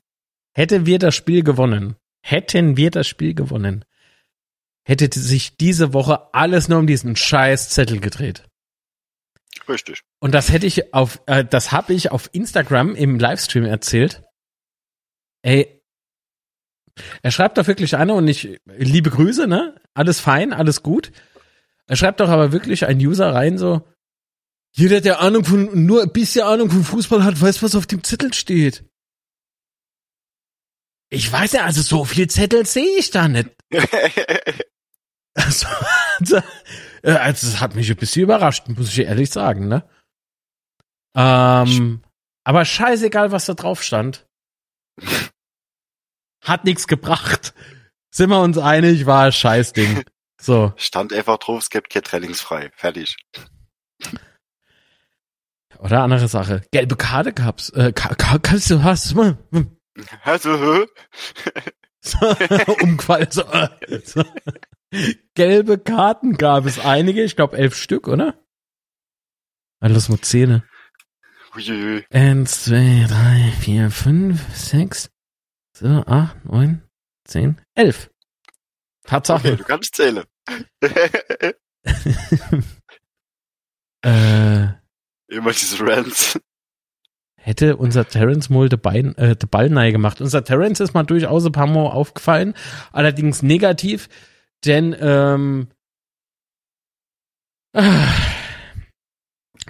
Hätte 0.56 0.86
wir 0.86 1.00
das 1.00 1.15
Spiel 1.15 1.43
gewonnen, 1.43 1.96
hätten 2.22 2.78
wir 2.78 2.91
das 2.91 3.08
Spiel 3.08 3.34
gewonnen, 3.34 3.86
hätte 4.86 5.10
sich 5.20 5.58
diese 5.58 5.93
Woche 5.93 6.34
alles 6.34 6.67
nur 6.67 6.80
um 6.80 6.88
diesen 6.88 7.15
scheiß 7.15 7.70
Zettel 7.70 8.00
gedreht. 8.00 8.43
Richtig. 9.67 10.02
Und 10.20 10.34
das 10.34 10.52
hätte 10.52 10.65
ich 10.65 10.93
auf, 10.93 11.22
äh, 11.26 11.43
das 11.43 11.72
habe 11.72 11.93
ich 11.93 12.12
auf 12.12 12.30
Instagram 12.32 12.96
im 12.96 13.20
Livestream 13.20 13.65
erzählt. 13.65 14.24
Ey, 15.41 15.82
er 17.22 17.32
schreibt 17.32 17.58
doch 17.58 17.67
wirklich 17.67 17.96
einer 17.96 18.15
und 18.15 18.28
ich 18.28 18.60
liebe 18.65 19.10
Grüße, 19.10 19.48
ne? 19.48 19.80
Alles 19.93 20.20
fein, 20.20 20.54
alles 20.54 20.84
gut. 20.84 21.12
Er 21.86 21.96
schreibt 21.96 22.20
doch 22.20 22.30
aber 22.30 22.52
wirklich 22.52 22.86
ein 22.86 22.98
User 22.98 23.34
rein 23.34 23.58
so, 23.58 23.88
jeder, 24.74 25.02
der 25.02 25.22
Ahnung 25.22 25.43
von, 25.43 25.86
nur 25.86 26.04
ein 26.04 26.12
bisschen 26.12 26.43
Ahnung 26.43 26.70
von 26.70 26.84
Fußball 26.84 27.24
hat, 27.24 27.41
weiß, 27.41 27.63
was 27.63 27.76
auf 27.76 27.88
dem 27.88 28.04
Zettel 28.04 28.34
steht. 28.34 28.87
Ich 31.10 31.32
weiß 31.32 31.54
ja, 31.54 31.65
also 31.65 31.82
so 31.82 32.04
viel 32.06 32.28
Zettel 32.28 32.65
sehe 32.65 32.98
ich 32.98 33.12
da 33.12 33.28
nicht. 33.28 33.50
also, 35.34 35.67
also, 36.20 36.41
das 37.02 37.62
hat 37.62 37.76
mich 37.76 37.89
ein 37.89 37.96
bisschen 37.96 38.24
überrascht, 38.24 38.67
muss 38.67 38.89
ich 38.89 39.00
ehrlich 39.00 39.30
sagen, 39.30 39.67
ne? 39.67 39.88
Ähm, 41.15 42.02
aber 42.43 42.65
scheißegal, 42.65 43.32
was 43.32 43.46
da 43.46 43.54
drauf 43.54 43.84
stand. 43.84 44.28
Hat 46.43 46.65
nichts 46.65 46.88
gebracht. 46.88 47.54
Sind 48.13 48.30
wir 48.30 48.41
uns 48.41 48.58
einig, 48.58 49.06
war 49.06 49.26
ein 49.26 49.32
Scheißding. 49.32 50.04
So. 50.39 50.72
Stand 50.76 51.13
einfach 51.13 51.38
drauf, 51.38 51.63
es 51.63 51.70
gibt 51.70 51.89
kein 51.89 52.04
Trainingsfrei. 52.04 52.72
Fertig. 52.76 53.17
Oder 55.80 56.04
andere 56.04 56.28
Sache. 56.28 56.62
Gelbe 56.72 56.96
Karte 56.96 57.34
gab's. 57.34 57.70
Äh, 57.72 57.91
ka 57.91 58.15
ka 58.15 58.38
kannst 58.39 58.70
du 58.70 58.84
hast 58.84 59.15
mal. 59.15 59.38
Also, 60.24 60.86
So, 62.08 62.18
Umfall. 62.84 63.32
So, 63.32 63.44
äh, 63.44 64.02
so. 64.04 64.24
Gelbe 65.36 65.78
Karten 65.78 66.38
gab 66.38 66.66
es 66.66 66.80
einige, 66.80 67.24
ich 67.24 67.36
glaube 67.36 67.58
elf 67.58 67.76
Stück, 67.76 68.08
oder? 68.08 68.42
Alles 69.80 70.08
mit 70.10 70.26
Zähne. 70.26 70.64
Uiuiui. 71.56 72.06
Eins, 72.12 72.66
zwei, 72.66 73.06
drei, 73.08 73.52
vier, 73.60 73.92
fünf, 73.92 74.56
sechs, 74.56 75.10
so, 75.74 75.88
acht, 76.06 76.46
neun, 76.46 76.84
zehn, 77.26 77.62
elf. 77.76 78.10
Tatsache. 79.04 79.48
Okay, 79.50 79.58
du 79.58 79.64
kannst 79.64 79.96
zählen. 79.96 80.24
äh, 84.02 84.68
Immer 85.30 85.52
diese 85.52 85.86
Rants. 85.86 86.40
Hätte 87.48 87.78
unser 87.78 88.06
Terrence 88.06 88.50
mal 88.50 88.68
den, 88.68 88.82
Bein, 88.82 89.18
äh, 89.18 89.38
den 89.38 89.48
Ball 89.48 89.70
nahe 89.70 89.94
gemacht. 89.94 90.20
Unser 90.20 90.44
Terrence 90.44 90.82
ist 90.82 90.94
mal 90.94 91.04
durchaus 91.04 91.46
ein 91.46 91.54
paar 91.54 91.66
Mal 91.66 91.88
aufgefallen, 91.88 92.54
allerdings 92.92 93.42
negativ, 93.42 94.10
denn 94.66 94.94
ähm, 95.00 95.68
ah, 97.72 98.10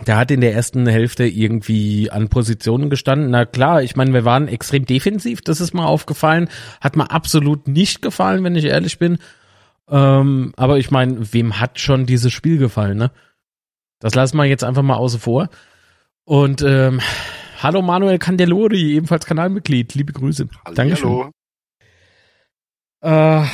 der 0.07 0.17
hat 0.17 0.31
in 0.31 0.41
der 0.41 0.55
ersten 0.55 0.87
Hälfte 0.87 1.25
irgendwie 1.25 2.09
an 2.09 2.29
Positionen 2.29 2.89
gestanden. 2.89 3.29
Na 3.29 3.45
klar, 3.45 3.83
ich 3.83 3.95
meine, 3.95 4.11
wir 4.11 4.25
waren 4.25 4.47
extrem 4.47 4.87
defensiv, 4.87 5.41
das 5.41 5.61
ist 5.61 5.75
mal 5.75 5.85
aufgefallen. 5.85 6.49
Hat 6.81 6.95
mir 6.95 7.11
absolut 7.11 7.67
nicht 7.67 8.01
gefallen, 8.01 8.43
wenn 8.43 8.55
ich 8.55 8.65
ehrlich 8.65 8.97
bin. 8.97 9.19
Ähm, 9.87 10.51
aber 10.57 10.79
ich 10.79 10.89
meine, 10.89 11.31
wem 11.31 11.59
hat 11.59 11.79
schon 11.79 12.07
dieses 12.07 12.33
Spiel 12.33 12.57
gefallen, 12.57 12.97
ne? 12.97 13.11
Das 13.99 14.15
lassen 14.15 14.37
wir 14.37 14.45
jetzt 14.45 14.63
einfach 14.63 14.81
mal 14.81 14.95
außen 14.95 15.19
vor. 15.19 15.49
Und 16.25 16.63
ähm, 16.63 17.01
hallo 17.57 17.81
Manuel 17.81 18.19
Candelori, 18.19 18.93
ebenfalls 18.95 19.25
Kanalmitglied. 19.25 19.93
Liebe 19.95 20.13
Grüße. 20.13 20.47
Dankeschön. 20.73 21.09
Hallo. 21.09 21.31
Äh, 23.43 23.45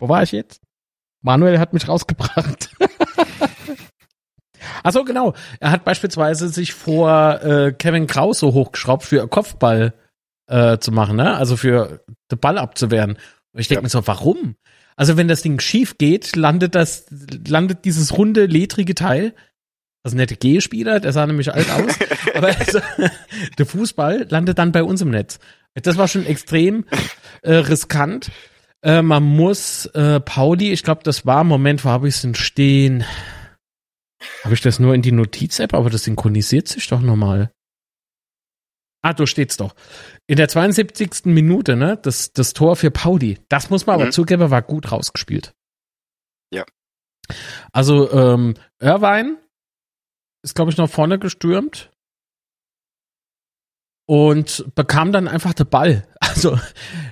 wo 0.00 0.08
war 0.08 0.22
ich 0.22 0.32
jetzt? 0.32 0.60
Manuel 1.22 1.58
hat 1.58 1.72
mich 1.72 1.88
rausgebracht. 1.88 2.70
Ach 4.82 4.92
so, 4.92 5.04
genau. 5.04 5.34
Er 5.60 5.70
hat 5.70 5.84
beispielsweise 5.84 6.48
sich 6.48 6.74
vor 6.74 7.42
äh, 7.42 7.72
Kevin 7.72 8.06
Krause 8.06 8.46
hochgeschraubt 8.52 9.04
für 9.04 9.26
Kopfball 9.28 9.94
äh, 10.46 10.78
zu 10.78 10.92
machen, 10.92 11.16
ne? 11.16 11.36
Also 11.36 11.56
für 11.56 12.04
den 12.30 12.38
Ball 12.38 12.58
abzuwehren. 12.58 13.18
Und 13.52 13.60
ich 13.60 13.68
denke 13.68 13.80
Ja. 13.80 13.82
mir 13.82 13.88
so, 13.88 14.06
warum? 14.06 14.56
Also 14.96 15.16
wenn 15.16 15.28
das 15.28 15.42
Ding 15.42 15.60
schief 15.60 15.98
geht, 15.98 16.36
landet 16.36 16.74
das, 16.74 17.06
landet 17.10 17.84
dieses 17.84 18.16
runde, 18.16 18.46
ledrige 18.46 18.94
Teil. 18.94 19.34
Also 20.04 20.16
nette 20.16 20.36
G-Spieler, 20.36 21.00
der 21.00 21.12
sah 21.12 21.26
nämlich 21.26 21.52
alt 21.52 21.70
aus. 21.70 21.98
aber 22.34 22.48
also, 22.48 22.80
der 23.58 23.66
Fußball 23.66 24.26
landet 24.30 24.58
dann 24.58 24.72
bei 24.72 24.82
uns 24.82 25.00
im 25.02 25.10
Netz. 25.10 25.38
Das 25.74 25.96
war 25.96 26.08
schon 26.08 26.26
extrem 26.26 26.86
äh, 27.42 27.54
riskant. 27.54 28.30
Äh, 28.82 29.02
man 29.02 29.22
muss 29.22 29.86
äh, 29.86 30.20
Pauli, 30.20 30.72
ich 30.72 30.82
glaube, 30.82 31.02
das 31.04 31.26
war, 31.26 31.44
Moment, 31.44 31.84
wo 31.84 31.90
habe 31.90 32.08
ich 32.08 32.14
es 32.14 32.22
denn 32.22 32.34
stehen? 32.34 33.04
Habe 34.44 34.54
ich 34.54 34.60
das 34.60 34.78
nur 34.78 34.94
in 34.94 35.02
die 35.02 35.12
Notiz-App, 35.12 35.74
aber 35.74 35.90
das 35.90 36.04
synchronisiert 36.04 36.68
sich 36.68 36.88
doch 36.88 37.00
nochmal. 37.00 37.50
Ah, 39.02 39.12
da 39.12 39.26
steht's 39.26 39.56
doch. 39.56 39.74
In 40.26 40.36
der 40.36 40.48
72. 40.48 41.26
Minute, 41.26 41.76
ne, 41.76 41.96
das, 42.02 42.32
das 42.32 42.52
Tor 42.52 42.74
für 42.74 42.90
Pauli. 42.90 43.38
Das 43.48 43.70
muss 43.70 43.86
man 43.86 43.94
aber 43.94 44.06
Mhm. 44.06 44.12
zugeben, 44.12 44.50
war 44.50 44.62
gut 44.62 44.90
rausgespielt. 44.90 45.52
Ja. 46.52 46.64
Also, 47.72 48.10
ähm, 48.12 48.54
Irvine 48.80 49.36
ist, 50.42 50.54
glaube 50.54 50.70
ich, 50.70 50.76
nach 50.76 50.88
vorne 50.90 51.18
gestürmt 51.18 51.90
und 54.06 54.64
bekam 54.74 55.12
dann 55.12 55.28
einfach 55.28 55.54
den 55.54 55.68
Ball. 55.68 56.06
Also, 56.38 56.56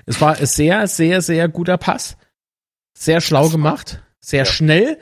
es 0.04 0.20
war 0.20 0.36
ein 0.36 0.46
sehr, 0.46 0.86
sehr, 0.86 1.20
sehr 1.20 1.48
guter 1.48 1.78
Pass. 1.78 2.16
Sehr 2.96 3.20
schlau 3.20 3.48
gemacht, 3.48 4.00
sehr 4.20 4.44
Ja. 4.44 4.52
schnell. 4.52 5.00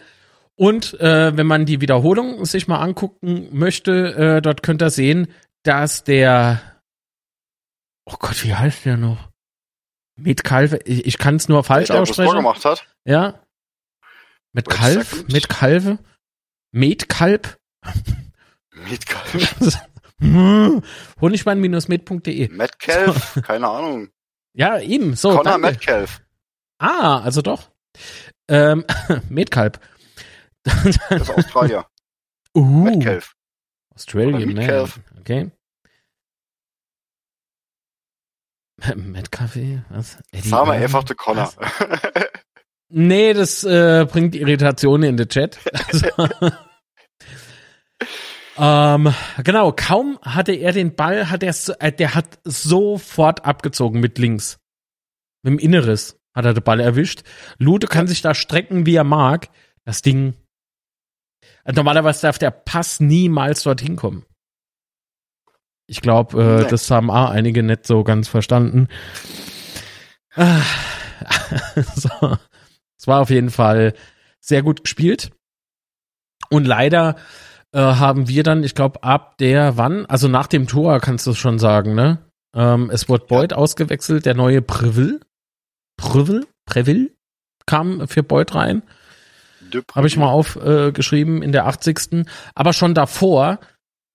Und 0.57 0.99
äh, 0.99 1.37
wenn 1.37 1.47
man 1.47 1.67
die 1.67 1.83
Wiederholung 1.83 2.43
sich 2.47 2.67
mal 2.67 2.81
angucken 2.81 3.49
möchte, 3.53 4.15
äh, 4.15 4.41
dort 4.41 4.63
könnt 4.63 4.81
ihr 4.83 4.89
sehen, 4.89 5.27
dass 5.63 6.05
der 6.05 6.81
Oh 8.07 8.17
Gott, 8.19 8.43
wie 8.45 8.55
heißt 8.55 8.87
der 8.87 8.97
noch? 8.97 9.31
Metcalf, 10.17 10.73
ich, 10.87 11.05
ich 11.07 11.19
kann 11.19 11.37
es 11.37 11.49
nur 11.49 11.63
falsch 11.65 11.89
der, 11.89 11.97
der 11.97 12.03
aussprechen. 12.03 12.37
gemacht 12.37 12.65
hat. 12.65 12.87
Ja. 13.05 13.43
Mit 14.53 14.69
Kalf, 14.71 15.27
mit 15.29 15.51
Kalve, 15.51 15.99
Metkalb. 16.73 17.59
Metcalf. 18.73 19.79
Honigwein-med.de. 21.21 22.49
Metcalf? 22.49 23.41
Keine 23.43 23.69
Ahnung. 23.69 24.09
Ja, 24.55 24.79
eben, 24.81 25.17
so. 25.17 25.31
Connor 25.31 25.45
danke. 25.45 25.61
Metcalf. 25.69 26.21
Ah, 26.79 27.21
also 27.21 27.43
doch. 27.43 27.71
Ähm, 28.49 28.85
Metkalb. 29.29 29.81
Das 30.65 30.87
ist 31.11 31.31
Australier. 31.31 31.87
uh, 32.57 32.65
Metcalf. 32.85 33.35
Australian 33.95 34.35
Oder 34.35 34.47
Man. 34.47 34.55
Metcalf. 34.57 35.01
Okay. 35.21 35.51
Metcalf, 38.97 39.57
was? 39.89 40.19
Eddie 40.33 40.51
wir 40.51 40.59
Irvine? 40.59 40.73
einfach 40.85 41.05
der 41.05 41.17
Connor. 41.17 41.53
Was? 41.57 41.57
Nee, 42.89 43.33
das 43.33 43.65
äh, 43.65 44.07
bringt 44.11 44.35
Irritationen 44.35 45.09
in 45.11 45.17
den 45.17 45.29
Chat. 45.29 45.59
Also, 45.89 46.09
ähm, 48.59 49.13
genau, 49.43 49.73
kaum 49.73 50.19
hatte 50.23 50.53
er 50.53 50.73
den 50.73 50.95
Ball, 50.95 51.31
hat 51.31 51.43
er 51.43 51.53
so, 51.53 51.73
äh, 51.79 51.93
der 51.93 52.15
hat 52.15 52.39
sofort 52.45 53.45
abgezogen 53.45 54.01
mit 54.01 54.19
links. 54.19 54.59
Mit 55.43 55.53
dem 55.53 55.59
Inneres 55.59 56.19
hat 56.35 56.45
er 56.45 56.55
den 56.55 56.63
Ball 56.63 56.81
erwischt. 56.81 57.23
Lute 57.59 57.87
kann 57.87 58.07
sich 58.07 58.23
da 58.23 58.35
strecken, 58.35 58.87
wie 58.87 58.95
er 58.97 59.05
mag. 59.05 59.49
Das 59.85 60.03
Ding. 60.03 60.35
Also 61.65 61.77
normalerweise 61.77 62.23
darf 62.23 62.39
der 62.39 62.51
Pass 62.51 63.01
niemals 63.01 63.63
dorthin 63.63 63.97
kommen. 63.97 64.25
Ich 65.87 66.01
glaube, 66.01 66.43
äh, 66.43 66.63
Nee. 66.63 66.71
das 66.71 66.91
haben 66.91 67.11
auch 67.11 67.31
einige 67.31 67.63
nicht 67.63 67.87
so 67.87 68.05
ganz 68.05 68.29
verstanden. 68.29 68.89
Ah, 70.35 70.63
so. 71.95 72.37
Es 72.99 73.07
war 73.07 73.21
auf 73.21 73.31
jeden 73.31 73.51
Fall 73.51 73.95
sehr 74.41 74.63
gut 74.63 74.85
gespielt. 74.85 75.31
Und 76.51 76.65
leider 76.65 77.17
äh, 77.75 77.79
haben 77.81 78.29
wir 78.29 78.45
dann, 78.45 78.63
ich 78.63 78.75
glaube, 78.75 79.03
ab 79.03 79.37
der 79.39 79.77
wann, 79.77 80.07
also 80.07 80.29
nach 80.29 80.47
dem 80.47 80.69
Tor 80.69 81.01
kannst 81.01 81.27
du 81.27 81.33
es 81.33 81.39
schon 81.39 81.59
sagen, 81.59 81.95
ne? 81.95 82.19
Ähm, 82.55 82.89
es 82.93 83.09
wurde 83.09 83.27
Boyd 83.27 83.53
ausgewechselt, 83.53 84.27
der 84.27 84.35
neue 84.35 84.63
Preville. 84.63 85.19
Preville? 85.97 86.47
Preville 86.67 87.11
kam 87.67 88.07
für 88.07 88.23
Boyd 88.23 88.55
rein. 88.55 88.83
Habe 89.93 90.07
ich 90.07 90.17
mal 90.17 90.29
aufgeschrieben 90.29 91.43
äh, 91.43 91.45
in 91.45 91.53
der 91.53 91.67
80. 91.67 92.27
Aber 92.55 92.73
schon 92.73 92.95
davor 92.95 93.59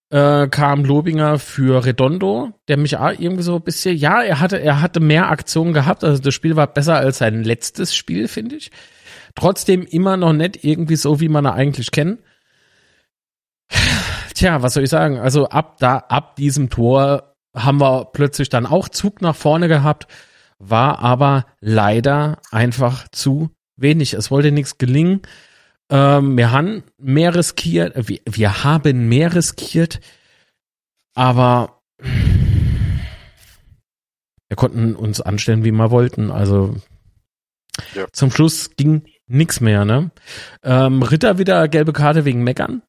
äh, 0.10 0.48
kam 0.48 0.86
Lobinger 0.86 1.38
für 1.38 1.84
Redondo, 1.84 2.54
der 2.70 2.78
mich 2.78 2.94
irgendwie 2.94 3.44
so 3.44 3.56
ein 3.56 3.62
bisschen, 3.62 3.98
ja, 3.98 4.22
er 4.22 4.40
hatte, 4.40 4.62
er 4.62 4.82
hatte 4.82 5.02
mehr 5.02 5.30
Aktionen 5.30 5.74
gehabt. 5.74 6.06
Also 6.06 6.22
das 6.22 6.34
Spiel 6.34 6.56
war 6.56 6.68
besser 6.68 6.96
als 6.96 7.18
sein 7.18 7.44
letztes 7.44 7.94
Spiel, 7.94 8.30
finde 8.30 8.56
ich. 8.56 8.72
Trotzdem 9.36 9.84
immer 9.84 10.16
noch 10.16 10.34
nicht 10.34 10.64
irgendwie 10.64 10.96
so, 10.96 11.20
wie 11.20 11.30
man 11.30 11.44
er 11.44 11.56
eigentlich 11.56 11.92
kennt. 11.92 12.20
Tja, 14.34 14.62
was 14.62 14.74
soll 14.74 14.84
ich 14.84 14.90
sagen? 14.90 15.18
Also 15.20 15.50
ab 15.50 15.78
da, 15.80 15.98
ab 15.98 16.36
diesem 16.36 16.70
Tor 16.70 17.36
haben 17.56 17.80
wir 17.82 18.06
plötzlich 18.14 18.50
dann 18.50 18.66
auch 18.66 18.90
Zug 18.90 19.22
nach 19.22 19.36
vorne 19.36 19.68
gehabt, 19.68 20.08
war 20.60 21.00
aber 21.00 21.46
leider 21.60 22.40
einfach 22.52 23.08
zu 23.10 23.50
wenig. 23.76 24.14
Es 24.14 24.32
wollte 24.32 24.52
nichts 24.52 24.78
gelingen. 24.78 25.22
Ähm, 25.90 26.38
wir 26.38 26.52
haben 26.52 26.84
mehr 26.98 27.34
riskiert, 27.36 27.96
äh, 27.96 28.08
wir, 28.08 28.20
wir 28.26 28.64
haben 28.64 29.10
mehr 29.10 29.34
riskiert, 29.34 30.00
aber 31.16 31.82
wir 34.48 34.56
konnten 34.56 34.96
uns 34.96 35.22
anstellen, 35.22 35.64
wie 35.64 35.72
wir 35.72 35.92
wollten. 35.92 36.32
Also 36.32 36.76
Ja. 37.96 38.06
zum 38.12 38.32
Schluss 38.32 38.72
ging 38.76 39.04
nichts 39.28 39.62
mehr, 39.62 39.86
ne? 39.86 40.12
Ähm, 40.64 41.02
Ritter 41.02 41.38
wieder 41.38 41.68
gelbe 41.68 41.94
Karte 41.94 42.26
wegen 42.26 42.44
Meckern. 42.44 42.84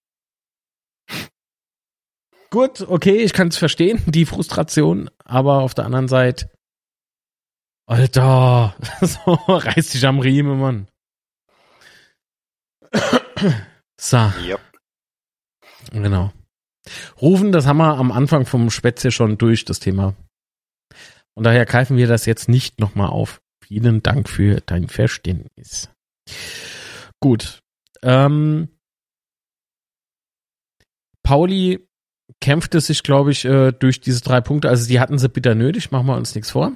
Gut, 2.53 2.81
okay, 2.83 3.17
ich 3.19 3.33
kann 3.33 3.49
es 3.49 3.57
verstehen, 3.57 4.03
die 4.07 4.27
Frustration, 4.27 5.09
aber 5.25 5.61
auf 5.61 5.75
der 5.75 5.85
anderen 5.87 6.09
Seite, 6.09 6.51
Alter, 7.87 8.75
so, 9.01 9.33
reiß 9.33 9.91
dich 9.91 10.07
am 10.07 10.19
Riemen, 10.21 10.61
Mann. 10.61 10.89
So, 14.01 14.17
Ja. 14.17 14.59
genau. 15.93 16.33
Rufen, 17.21 17.53
das 17.53 17.67
haben 17.67 17.77
wir 17.77 17.99
am 17.99 18.13
Anfang 18.13 18.47
vom 18.47 18.71
Spätzle 18.71 19.11
schon 19.13 19.37
durch, 19.37 19.67
das 19.67 19.79
Thema. 19.79 20.15
Und 21.35 21.45
daher 21.45 21.67
greifen 21.67 21.99
wir 21.99 22.07
das 22.07 22.25
jetzt 22.25 22.49
nicht 22.49 22.81
nochmal 22.81 23.09
auf. 23.09 23.43
Vielen 23.63 24.03
Dank 24.03 24.29
für 24.29 24.61
dein 24.63 24.89
Verständnis. 24.89 25.91
Gut. 27.21 27.61
Ähm, 28.03 28.71
Pauli 31.23 31.87
kämpfte 32.40 32.81
sich, 32.81 33.03
glaube 33.03 33.31
ich, 33.33 33.45
äh, 33.45 33.73
durch 33.73 34.01
diese 34.01 34.23
drei 34.23 34.40
Punkte. 34.40 34.69
Also 34.69 34.88
die 34.88 35.01
hatten 35.01 35.19
sie 35.19 35.29
bitter 35.29 35.55
nötig, 35.55 35.90
machen 35.90 36.07
wir 36.07 36.16
uns 36.16 36.35
nichts 36.35 36.51
vor. 36.51 36.73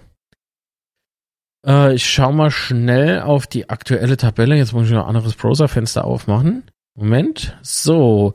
Äh, 1.67 1.95
ich 1.95 2.09
schau 2.09 2.33
mal 2.33 2.51
schnell 2.51 3.21
auf 3.21 3.47
die 3.47 3.71
aktuelle 3.71 4.17
Tabelle. 4.17 4.57
Jetzt 4.57 4.73
muss 4.73 4.87
ich 4.87 4.93
noch 4.93 5.05
ein 5.05 5.17
anderes 5.17 5.35
Browserfenster 5.35 6.05
aufmachen. 6.05 6.65
Moment. 6.97 7.57
So. 7.63 8.35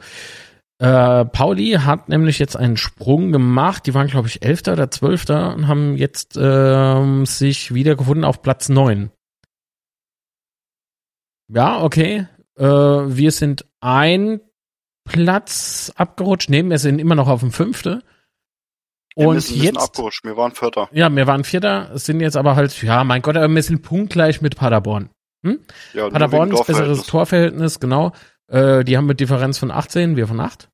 Äh, 0.80 1.26
Pauli 1.26 1.72
hat 1.72 2.10
nämlich 2.10 2.40
jetzt 2.40 2.56
einen 2.56 2.78
Sprung 2.78 3.32
gemacht. 3.32 3.86
Die 3.86 3.94
waren, 3.94 4.08
glaube 4.08 4.28
ich, 4.28 4.44
Elfter 4.44 4.74
oder 4.74 4.90
Zwölfter 4.90 5.54
und 5.54 5.68
haben 5.68 5.98
jetzt 5.98 6.38
ähm, 6.40 7.26
sich 7.26 7.74
wiedergefunden 7.74 8.24
auf 8.24 8.42
Platz 8.42 8.70
neun. 8.70 9.12
Ja, 11.52 11.82
okay. 11.82 12.28
Äh, 12.58 12.64
wir 12.64 13.32
sind 13.32 13.66
ein 13.82 14.42
Platz 15.10 15.92
abgerutscht. 15.96 16.50
Nee, 16.50 16.64
wir 16.64 16.78
sind 16.78 17.00
immer 17.00 17.16
noch 17.16 17.28
auf 17.28 17.42
dem 17.42 17.52
Fünfte. 17.52 18.04
Und 19.16 19.34
wir 19.34 19.42
sind 19.42 19.64
jetzt 19.64 19.78
abgerutscht. 19.78 20.24
Wir 20.24 20.38
waren 20.38 20.54
Vierter. 20.54 20.88
Ja, 20.92 21.14
wir 21.14 21.28
waren 21.28 21.44
Vierter, 21.44 21.98
sind 21.98 22.22
jetzt 22.22 22.38
aber 22.38 22.56
halt, 22.56 22.82
ja, 22.82 23.04
mein 23.04 23.22
Gott, 23.22 23.36
aber 23.36 23.54
wir 23.54 23.64
sind 23.64 23.82
punktgleich 23.82 24.42
mit 24.42 24.56
Paderborn. 24.56 25.10
Hm? 25.44 25.60
Ja, 25.94 26.10
Paderborn 26.10 26.52
ist 26.52 26.66
besseres 26.68 27.04
Torverhältnis, 27.04 27.80
genau. 27.80 28.14
Äh, 28.48 28.84
die 28.84 28.98
haben 28.98 29.06
mit 29.06 29.20
Differenz 29.20 29.58
von 29.58 29.72
18, 29.72 30.16
wir 30.16 30.28
von 30.28 30.40
8. 30.40 30.70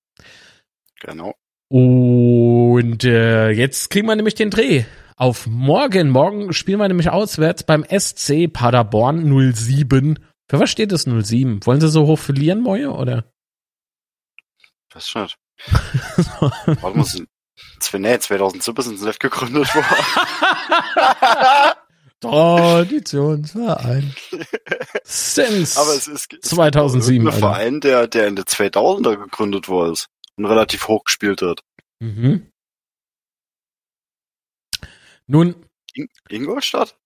Genau. 1.01 1.33
Und 1.69 3.03
äh, 3.03 3.49
jetzt 3.49 3.89
kriegen 3.89 4.07
wir 4.07 4.15
nämlich 4.15 4.35
den 4.35 4.49
Dreh. 4.49 4.83
Auf 5.17 5.47
morgen. 5.47 6.09
Morgen 6.09 6.51
spielen 6.53 6.79
wir 6.79 6.87
nämlich 6.87 7.09
auswärts 7.09 7.63
beim 7.63 7.85
SC 7.85 8.51
Paderborn 8.51 9.53
07. 9.53 10.19
Für 10.49 10.59
was 10.59 10.69
steht 10.69 10.91
das 10.91 11.03
07? 11.03 11.65
Wollen 11.65 11.81
sie 11.81 11.89
so 11.89 12.05
hoch 12.05 12.19
verlieren, 12.19 12.61
Moje, 12.61 12.91
oder? 12.91 13.25
Das 14.95 15.07
schon. 15.09 15.29
Warte 16.39 16.97
mal, 16.97 17.05
nee, 17.99 18.19
2007 18.19 18.81
sind 18.81 18.97
sie 18.97 19.05
nicht 19.05 19.19
gegründet 19.19 19.75
worden. 19.75 21.75
Traditionsverein. 22.21 24.15
Since 25.03 25.77
Aber 25.77 25.95
es 25.95 26.07
ist 26.07 26.33
2007. 26.41 27.27
Ein 27.27 27.33
Verein, 27.33 27.81
der, 27.81 28.07
der 28.07 28.27
in 28.27 28.37
der 28.37 28.45
2000er 28.45 29.17
gegründet 29.17 29.67
wurde 29.67 29.99
und 30.37 30.45
relativ 30.45 30.87
hoch 30.87 31.03
gespielt 31.03 31.41
hat. 31.41 31.59
Mhm. 31.99 32.49
Nun. 35.27 35.65
In 35.93 36.07
Ingolstadt? 36.29 36.97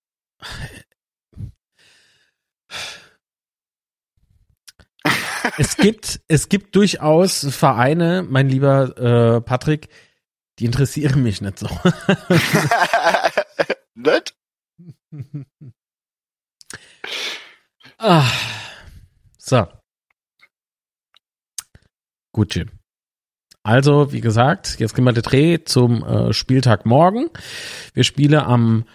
es 5.57 5.77
gibt, 5.77 6.21
es 6.27 6.49
gibt 6.49 6.75
durchaus 6.75 7.47
Vereine, 7.49 8.25
mein 8.27 8.49
lieber 8.49 8.97
äh, 8.97 9.41
Patrick, 9.41 9.89
die 10.59 10.65
interessieren 10.65 11.23
mich 11.23 11.41
nicht 11.41 11.59
so. 11.59 11.67
nicht? 13.95 14.35
ah. 17.97 18.29
So. 19.37 19.67
Gut, 22.31 22.55
Jim. 22.55 22.69
Also, 23.63 24.11
wie 24.11 24.21
gesagt, 24.21 24.79
jetzt 24.79 24.95
gehen 24.95 25.05
wir 25.05 25.13
den 25.13 25.23
Dreh 25.23 25.63
zum 25.63 26.03
äh, 26.03 26.33
Spieltag 26.33 26.85
morgen. 26.85 27.29
Wir 27.93 28.03
spielen 28.03 28.39
am 28.39 28.85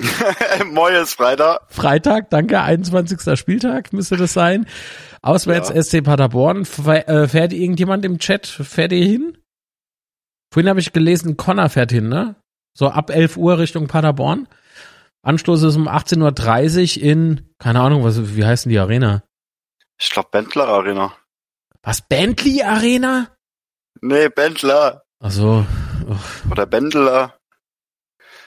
Moin 0.66 1.06
Freitag. 1.06 1.60
Freitag, 1.68 2.30
danke, 2.30 2.60
21. 2.60 3.38
Spieltag 3.38 3.92
müsste 3.92 4.16
das 4.16 4.32
sein. 4.32 4.66
Auswärts 5.22 5.68
ja. 5.70 5.82
SC 5.82 6.02
Paderborn. 6.02 6.62
Äh, 6.62 7.28
fährt 7.28 7.52
irgendjemand 7.52 8.04
im 8.04 8.18
Chat, 8.18 8.46
fährt 8.46 8.92
ihr 8.92 9.04
hin? 9.04 9.38
Vorhin 10.52 10.68
habe 10.68 10.80
ich 10.80 10.92
gelesen, 10.92 11.36
Connor 11.36 11.68
fährt 11.68 11.92
hin, 11.92 12.08
ne? 12.08 12.36
So 12.76 12.88
ab 12.88 13.10
11 13.10 13.36
Uhr 13.36 13.58
Richtung 13.58 13.86
Paderborn. 13.86 14.48
Anstoß 15.22 15.62
ist 15.64 15.76
um 15.76 15.88
18.30 15.88 16.98
Uhr 16.98 17.02
in, 17.04 17.54
keine 17.58 17.80
Ahnung, 17.80 18.04
was, 18.04 18.36
wie 18.36 18.44
heißt 18.44 18.64
denn 18.64 18.70
die 18.70 18.78
Arena? 18.78 19.22
Ich 20.00 20.10
glaube 20.10 20.28
Bentler 20.32 20.66
Arena. 20.66 21.14
Was, 21.82 22.00
Bentley 22.00 22.62
Arena? 22.62 23.28
Nee, 24.00 24.28
Bentler. 24.28 25.02
Ach 25.22 25.30
so. 25.30 25.66
Oder 26.50 26.66
Bendler. 26.66 27.39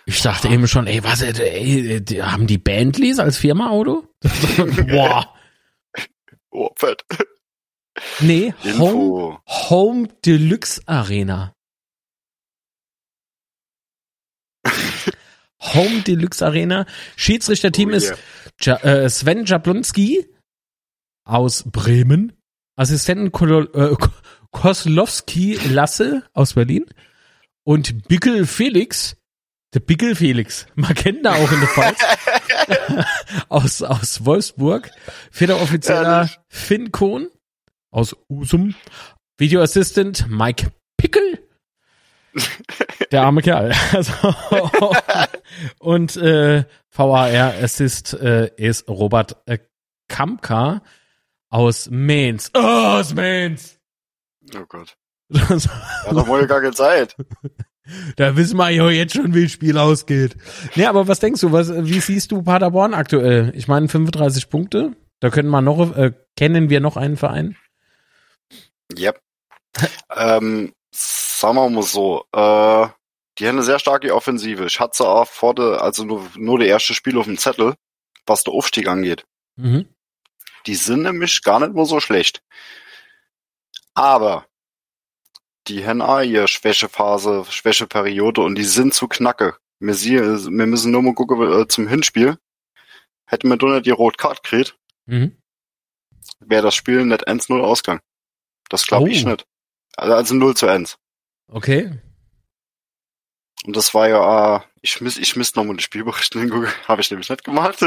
Ich 0.06 0.22
dachte 0.22 0.50
eben 0.50 0.68
schon, 0.68 0.88
ey, 0.88 1.04
was, 1.04 1.22
ey, 1.22 2.02
die, 2.04 2.22
haben 2.22 2.48
die 2.48 2.58
Bentleys 2.58 3.20
als 3.20 3.38
Firma-Auto? 3.38 4.08
Boah. 4.90 5.34
Oh, 6.52 6.70
fett. 6.76 7.04
Nee, 8.20 8.54
Home, 8.78 9.40
Home 9.48 10.08
Deluxe 10.26 10.82
Arena. 10.88 11.56
Home 15.60 16.02
Deluxe 16.02 16.46
Arena. 16.46 16.86
Schiedsrichterteam 17.16 17.90
oh, 17.90 17.92
yeah. 17.94 18.76
ist 18.76 18.84
äh, 18.84 19.10
Sven 19.10 19.46
Jablonski 19.46 20.28
aus 21.24 21.64
Bremen. 21.66 22.34
Assistenten 22.76 23.32
Kolo 23.32 23.62
äh, 23.74 23.96
Koslowski 24.52 25.56
Lasse 25.70 26.24
aus 26.34 26.56
Berlin. 26.56 26.86
Und 27.64 28.08
Bickel 28.08 28.46
Felix 28.46 29.16
der 29.74 29.80
Pickel 29.80 30.16
Felix. 30.16 30.68
Man 30.76 30.94
kennt 30.94 31.26
da 31.26 31.36
auch 31.36 31.52
in 31.52 31.60
der 31.60 31.70
Pfalz. 31.70 32.00
aus, 33.50 33.82
aus 33.82 34.26
Wolfsburg. 34.26 34.92
Vierter 35.32 35.62
Offizieller 35.62 36.30
Finn 36.48 36.92
Kohn 36.92 37.30
aus 37.92 38.16
Usum. 38.30 38.76
Video 39.38 39.62
Assistant 39.62 40.30
Mike 40.30 40.72
Pickel. 40.98 41.40
Der 43.12 43.24
arme 43.24 43.42
Kerl. 43.42 43.74
Also, 43.94 44.14
und 45.80 46.16
äh, 46.18 46.66
VAR 46.90 47.54
Assist 47.62 48.14
äh, 48.14 48.52
ist 48.56 48.88
Robert 48.88 49.38
äh, 49.46 49.60
Kamka 50.08 50.84
aus 51.50 51.90
Mainz. 51.92 52.52
Oh, 52.56 52.60
aus 52.60 53.14
Mainz. 53.14 53.80
Oh 54.56 54.66
Gott. 54.68 54.98
Das 55.30 55.68
hat 55.68 56.12
doch 56.12 56.28
wohl 56.28 56.48
gar 56.48 56.62
keine 56.62 56.74
Zeit. 56.74 57.16
Da 58.16 58.38
wissen 58.38 58.58
wir 58.58 58.70
ja 58.70 58.90
jetzt 58.90 59.14
schon, 59.14 59.34
wie 59.34 59.44
das 59.44 59.52
Spiel 59.52 59.78
ausgeht. 59.78 60.38
Nee, 60.76 60.86
aber 60.86 61.08
was 61.08 61.20
denkst 61.20 61.42
du, 61.42 61.52
was, 61.52 61.70
wie 61.70 62.00
siehst 62.00 62.32
du 62.32 62.44
Paderborn 62.44 62.94
aktuell? 62.94 63.52
Ich 63.56 63.68
meine 63.68 63.90
35 63.90 64.50
Punkte. 64.50 64.96
Da 65.20 65.30
können 65.30 65.50
wir 65.50 65.62
noch, 65.62 65.96
äh, 65.96 66.14
kennen 66.38 66.70
wir 66.70 66.80
noch 66.80 66.98
einen 66.98 67.18
Verein? 67.18 67.58
Yep. 68.98 69.20
ähm, 70.16 70.74
sagen 70.92 71.56
wir 71.56 71.70
mal 71.70 71.84
so, 71.84 72.26
äh, 72.32 72.88
die 73.38 73.48
haben 73.48 73.56
eine 73.56 73.64
sehr 73.64 73.80
starke 73.80 74.14
Offensive. 74.14 74.66
Ich 74.66 74.80
hatte 74.80 75.08
auch 75.08 75.28
vor 75.28 75.56
der, 75.56 75.82
also 75.82 76.04
nur, 76.04 76.30
nur 76.36 76.60
der 76.60 76.68
erste 76.68 76.94
Spiel 76.94 77.18
auf 77.18 77.26
dem 77.26 77.38
Zettel, 77.38 77.76
was 78.26 78.44
der 78.44 78.54
Aufstieg 78.54 78.88
angeht. 78.88 79.26
Mhm. 79.56 79.88
Die 80.68 80.76
sind 80.76 81.02
nämlich 81.02 81.42
gar 81.44 81.60
nicht 81.60 81.74
mehr 81.74 81.86
so 81.86 82.00
schlecht. 82.00 82.42
Aber 83.94 84.46
die 85.68 85.86
haben 85.86 86.02
auch 86.02 86.22
ihre 86.22 86.48
Schwächephase, 86.48 87.46
Schwächeperiode 87.50 88.42
und 88.42 88.56
die 88.56 88.64
sind 88.64 88.94
zu 88.94 89.08
knacke. 89.08 89.58
Wir, 89.80 89.94
sie, 89.94 90.20
wir 90.20 90.66
müssen 90.66 90.92
nur 90.92 91.02
mal 91.02 91.14
gucken 91.14 91.42
äh, 91.42 91.68
zum 91.68 91.88
Hinspiel. 91.88 92.38
Hätten 93.26 93.50
wir 93.50 93.58
da 93.58 93.68
nicht 93.68 93.86
die 93.86 93.92
Rot-Card 93.92 94.44
gekriegt, 94.44 94.78
mhm. 95.06 95.38
wäre 96.40 96.64
das 96.64 96.76
Spiel 96.76 97.06
nicht 97.06 97.28
1-0 97.28 97.60
Ausgang. 97.62 98.02
Das 98.70 98.86
glaube 98.86 99.06
oh. 99.06 99.08
ich 99.08 99.26
nicht. 99.26 99.46
Also, 99.96 100.14
also 100.14 100.36
0 100.36 100.56
zu 100.56 100.68
1. 100.68 100.98
Okay. 101.48 102.00
Und 103.66 103.76
das 103.76 103.94
war 103.94 104.10
ja, 104.10 104.58
äh, 104.58 104.62
ich 104.82 105.00
müsste 105.00 105.22
ich 105.22 105.36
müsste 105.36 105.60
nochmal 105.60 105.76
den 105.76 105.82
Spielbericht 105.82 106.34
hingucken, 106.34 106.70
habe 106.88 107.02
ich 107.02 107.10
nämlich 107.10 107.30
nicht 107.30 107.44
gemacht. 107.44 107.80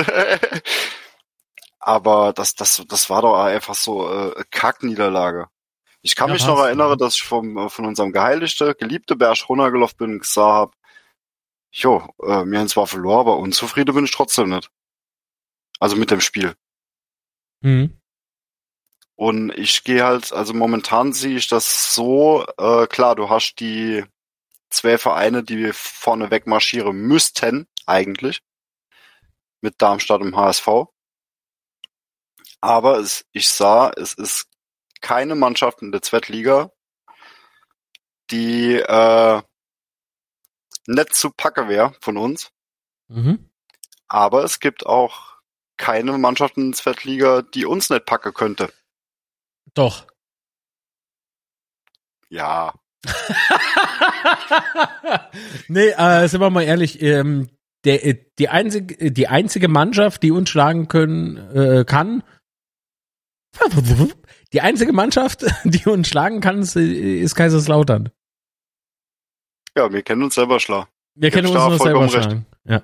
Aber 1.79 2.33
das, 2.33 2.55
das, 2.55 2.85
das 2.89 3.11
war 3.11 3.23
doch 3.23 3.39
einfach 3.39 3.75
so 3.75 4.11
äh, 4.11 4.45
Kackniederlage. 4.51 5.49
Ich 6.07 6.15
kann 6.15 6.29
ja, 6.29 6.35
mich 6.35 6.47
noch 6.47 6.61
erinnern, 6.61 6.97
dass 6.97 7.17
ich 7.17 7.25
vom, 7.25 7.59
äh, 7.59 7.69
von 7.69 7.85
unserem 7.85 8.13
geheiligten, 8.13 8.75
geliebten 8.79 9.19
Berg 9.19 9.49
runtergelaufen 9.49 9.97
bin 9.99 10.13
und 10.13 10.19
gesagt 10.21 10.47
habe, 10.47 10.73
jo, 11.73 11.97
äh, 12.23 12.45
wir 12.45 12.61
haben 12.61 12.69
zwar 12.69 12.87
verloren, 12.87 13.19
aber 13.19 13.39
unzufrieden 13.39 13.93
bin 13.93 14.05
ich 14.05 14.13
trotzdem 14.13 14.51
nicht. 14.51 14.71
Also 15.81 15.97
mit 15.97 16.13
dem 16.13 16.21
Spiel. 16.21 16.55
Mhm. 17.61 18.01
Und 19.17 19.51
ich 19.59 19.83
gehe 19.83 20.05
halt, 20.05 20.33
also 20.33 20.55
momentan 20.55 21.13
sehe 21.13 21.37
ich 21.37 21.49
das 21.49 21.93
so, 21.93 22.47
äh, 22.57 22.87
klar, 22.87 23.17
du 23.17 23.29
hast 23.29 23.57
die 23.57 24.05
zwei 24.71 24.99
Vereine, 24.99 25.43
die 25.43 25.73
vorne 25.73 26.31
weg 26.31 26.47
marschieren 26.47 26.99
müssten, 26.99 27.67
eigentlich. 27.85 28.43
Mit 29.61 29.83
Darmstadt 29.83 30.21
und 30.21 30.37
HSV. 30.37 30.69
Aber 32.61 32.99
es, 33.01 33.27
ich 33.33 33.49
sah, 33.49 33.91
es 33.91 34.13
ist 34.13 34.47
keine 35.07 35.37
Mannschaft 35.37 35.83
in 35.83 35.93
der 35.93 36.03
Zweitliga, 36.03 36.73
die 38.33 38.75
äh, 38.75 39.41
nicht 40.89 41.15
zu 41.15 41.31
packe 41.31 41.69
wäre 41.69 41.95
von 42.01 42.17
uns. 42.17 42.51
Mhm. 43.07 43.49
Aber 44.09 44.43
es 44.43 44.59
gibt 44.59 44.85
auch 44.85 45.37
keine 45.77 46.19
Mannschaft 46.19 46.57
in 46.57 46.73
der 46.73 46.77
Zweitliga, 46.77 47.43
die 47.43 47.67
uns 47.67 47.89
nicht 47.89 48.05
packe 48.05 48.33
könnte. 48.33 48.73
Doch. 49.75 50.09
Ja. 52.29 52.75
nee, 55.69 55.91
äh, 55.91 56.27
sind 56.27 56.41
wir 56.41 56.51
mal 56.51 56.65
ehrlich, 56.65 57.01
ähm, 57.01 57.49
der, 57.85 58.15
die, 58.41 58.49
einzige, 58.49 59.13
die 59.13 59.29
einzige 59.29 59.69
Mannschaft, 59.69 60.25
die 60.25 60.33
uns 60.33 60.51
schlagen 60.51 60.89
können, 60.89 61.37
äh, 61.55 61.85
kann, 61.85 62.25
die 64.53 64.61
einzige 64.61 64.93
Mannschaft, 64.93 65.45
die 65.65 65.89
uns 65.89 66.09
schlagen 66.09 66.41
kann, 66.41 66.63
ist, 66.63 67.35
Kaiserslautern. 67.35 68.11
Ja, 69.77 69.93
wir 69.93 70.03
kennen 70.03 70.23
uns 70.23 70.35
selber 70.35 70.61
schlagen. 70.61 70.89
Wir 71.15 71.31
kennen 71.31 71.49
uns 71.49 71.57
nur 71.57 71.79
selber 71.79 72.09
schlagen. 72.09 72.47
Ja. 72.65 72.83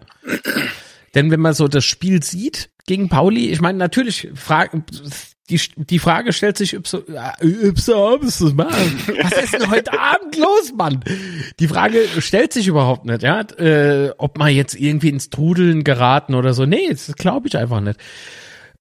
Denn 1.15 1.31
wenn 1.31 1.41
man 1.41 1.55
so 1.55 1.69
das 1.69 1.85
Spiel 1.85 2.23
sieht 2.23 2.71
gegen 2.87 3.09
Pauli, 3.09 3.51
ich 3.51 3.61
meine, 3.61 3.79
natürlich, 3.79 4.29
Frage, 4.35 4.83
die, 5.51 5.61
die 5.77 5.99
Frage 5.99 6.33
stellt 6.33 6.57
sich, 6.57 6.75
was 6.75 6.95
ist 6.95 7.09
denn 9.53 9.71
heute 9.71 9.99
Abend 9.99 10.37
los, 10.37 10.73
Mann? 10.75 11.05
Die 11.59 11.69
Frage 11.69 12.07
stellt 12.19 12.53
sich 12.53 12.69
überhaupt 12.69 13.05
nicht, 13.05 13.23
ja, 13.23 13.41
äh, 13.59 14.13
ob 14.19 14.39
man 14.39 14.55
jetzt 14.55 14.75
irgendwie 14.75 15.11
ins 15.11 15.31
Trudeln 15.31 15.85
geraten 15.85 16.35
oder 16.35 16.55
so. 16.55 16.65
Nee, 16.65 16.89
das 16.89 17.15
glaube 17.17 17.49
ich 17.49 17.57
einfach 17.57 17.81
nicht. 17.81 18.01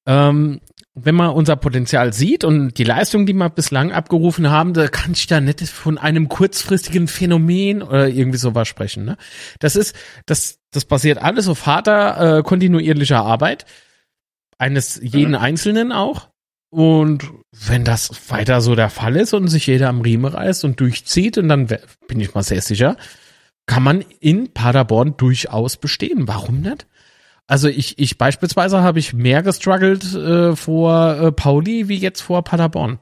Ähm, 0.05 0.61
wenn 0.93 1.15
man 1.15 1.29
unser 1.29 1.55
Potenzial 1.55 2.11
sieht 2.11 2.43
und 2.43 2.77
die 2.77 2.83
Leistung, 2.83 3.25
die 3.25 3.33
wir 3.33 3.49
bislang 3.49 3.91
abgerufen 3.93 4.49
haben, 4.49 4.73
da 4.73 4.87
kann 4.87 5.13
ich 5.13 5.25
da 5.25 5.39
nicht 5.39 5.61
von 5.61 5.97
einem 5.97 6.27
kurzfristigen 6.27 7.07
Phänomen 7.07 7.81
oder 7.81 8.09
irgendwie 8.09 8.37
sowas 8.37 8.67
sprechen. 8.67 9.05
Ne? 9.05 9.17
Das 9.59 9.75
ist, 9.75 9.95
das, 10.25 10.59
das 10.71 10.85
basiert 10.85 11.19
alles 11.19 11.47
auf 11.47 11.65
harter, 11.65 12.39
äh, 12.39 12.43
kontinuierlicher 12.43 13.23
Arbeit 13.23 13.65
eines 14.57 14.99
jeden 15.01 15.29
mhm. 15.29 15.37
Einzelnen 15.37 15.91
auch. 15.91 16.29
Und 16.69 17.29
wenn 17.51 17.83
das 17.83 18.29
weiter 18.29 18.61
so 18.61 18.75
der 18.75 18.89
Fall 18.89 19.15
ist 19.15 19.33
und 19.33 19.47
sich 19.47 19.67
jeder 19.67 19.89
am 19.89 20.01
Riemen 20.01 20.31
reißt 20.31 20.63
und 20.63 20.79
durchzieht, 20.79 21.37
und 21.37 21.49
dann 21.49 21.67
bin 22.07 22.19
ich 22.19 22.33
mal 22.33 22.43
sehr 22.43 22.61
sicher, 22.61 22.95
kann 23.65 23.83
man 23.83 24.03
in 24.19 24.53
Paderborn 24.53 25.15
durchaus 25.17 25.77
bestehen. 25.77 26.27
Warum 26.27 26.61
nicht? 26.61 26.87
Also 27.51 27.67
ich, 27.67 27.99
ich 27.99 28.17
beispielsweise 28.17 28.81
habe 28.81 28.99
ich 28.99 29.11
mehr 29.11 29.43
gestruggelt 29.43 30.15
äh, 30.15 30.55
vor 30.55 31.17
äh, 31.17 31.31
Pauli 31.33 31.89
wie 31.89 31.97
jetzt 31.97 32.21
vor 32.21 32.45
Paderborn. 32.45 33.01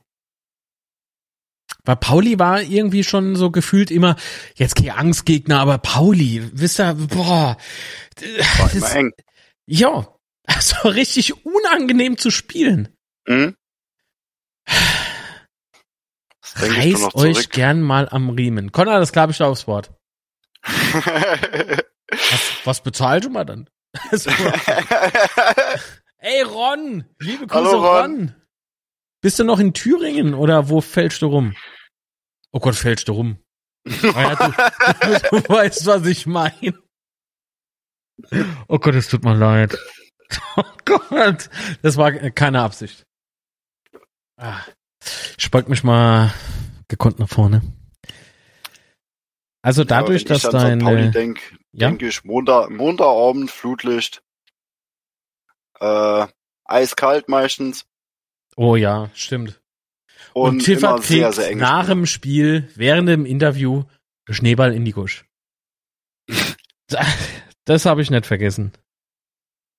Weil 1.86 1.98
Pauli 1.98 2.40
war 2.40 2.60
irgendwie 2.64 3.04
schon 3.04 3.36
so 3.36 3.52
gefühlt 3.52 3.92
immer, 3.92 4.16
jetzt 4.56 4.76
kein 4.76 4.90
Angstgegner, 4.90 5.60
aber 5.60 5.78
Pauli, 5.78 6.50
wisst 6.52 6.80
ihr, 6.80 6.96
boah. 6.96 7.58
War 8.58 8.74
immer 8.74 8.96
eng. 8.96 9.12
Ja, 9.68 10.16
also 10.48 10.76
richtig 10.90 11.46
unangenehm 11.46 12.18
zu 12.18 12.32
spielen. 12.32 12.90
Mhm. 13.28 13.56
Reißt 16.56 17.14
euch 17.14 17.52
gern 17.52 17.84
mal 17.84 18.10
am 18.10 18.30
Riemen. 18.30 18.72
Conor, 18.72 18.98
das 18.98 19.12
glaube 19.12 19.32
ich 19.32 19.38
da 19.38 19.46
aufs 19.46 19.68
Wort. 19.68 19.92
was, 20.64 21.86
was 22.64 22.82
bezahlt 22.82 23.26
du 23.26 23.30
mal 23.30 23.46
dann? 23.46 23.70
Ey, 26.22 26.42
Ron! 26.44 27.06
Liebe 27.20 27.48
Grüße, 27.48 27.66
Hallo, 27.66 27.80
Ron. 27.80 28.12
Ron. 28.12 28.36
Bist 29.22 29.40
du 29.40 29.44
noch 29.44 29.60
in 29.60 29.74
Thüringen 29.74 30.34
oder 30.34 30.70
wo 30.70 30.82
fällst 30.82 31.22
du 31.22 31.28
rum? 31.28 31.56
Oh 32.52 32.60
Gott, 32.60 32.76
fällst 32.76 33.08
du 33.08 33.14
rum. 33.14 33.40
Ah 34.14 34.22
ja, 34.22 34.36
du, 34.36 34.52
du 35.42 35.50
weißt, 35.50 35.86
was 35.86 36.06
ich 36.06 36.26
meine. 36.26 36.78
Oh 38.68 38.80
Gott, 38.80 38.96
es 38.96 39.08
tut 39.08 39.24
mir 39.24 39.36
leid. 39.36 39.78
Oh 40.56 40.64
Gott, 40.86 41.50
das 41.82 41.98
war 41.98 42.12
keine 42.12 42.62
Absicht. 42.62 43.04
Ah, 44.38 44.62
ich 45.38 45.52
beug 45.52 45.70
mich 45.70 45.84
mal 45.84 46.34
gekonnt 46.88 47.20
nach 47.20 47.30
vorne. 47.30 47.62
Also 49.62 49.84
dadurch, 49.84 50.24
ja, 50.24 50.30
dass 50.30 50.44
dein. 50.44 50.80
Pauli 50.80 51.12
denk, 51.12 51.59
ja? 51.72 51.90
denke 51.90 52.08
ich, 52.08 52.24
Montag, 52.24 52.70
Montagabend, 52.70 53.52
Flutlicht, 53.52 54.24
äh, 55.80 56.28
eiskalt 56.66 57.30
meistens. 57.30 57.86
Oh 58.56 58.76
ja, 58.76 59.10
stimmt. 59.14 59.62
Und, 60.34 60.50
Und 60.50 60.60
Tiffer 60.60 60.96
kriegt 60.96 61.08
sehr, 61.08 61.34
sehr 61.34 61.56
nach 61.56 61.88
dem 61.88 62.06
Spiel, 62.06 62.70
während 62.76 63.08
dem 63.08 63.26
Interview, 63.26 63.84
Schneeball 64.30 64.74
in 64.74 64.86
die 64.86 64.92
Gusch. 64.92 65.26
das 67.66 67.86
habe 67.86 68.02
ich 68.02 68.12
nicht 68.12 68.26
vergessen. 68.26 68.74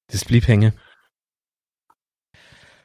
Das 0.08 0.24
blieb 0.24 0.48
hängen. 0.48 0.72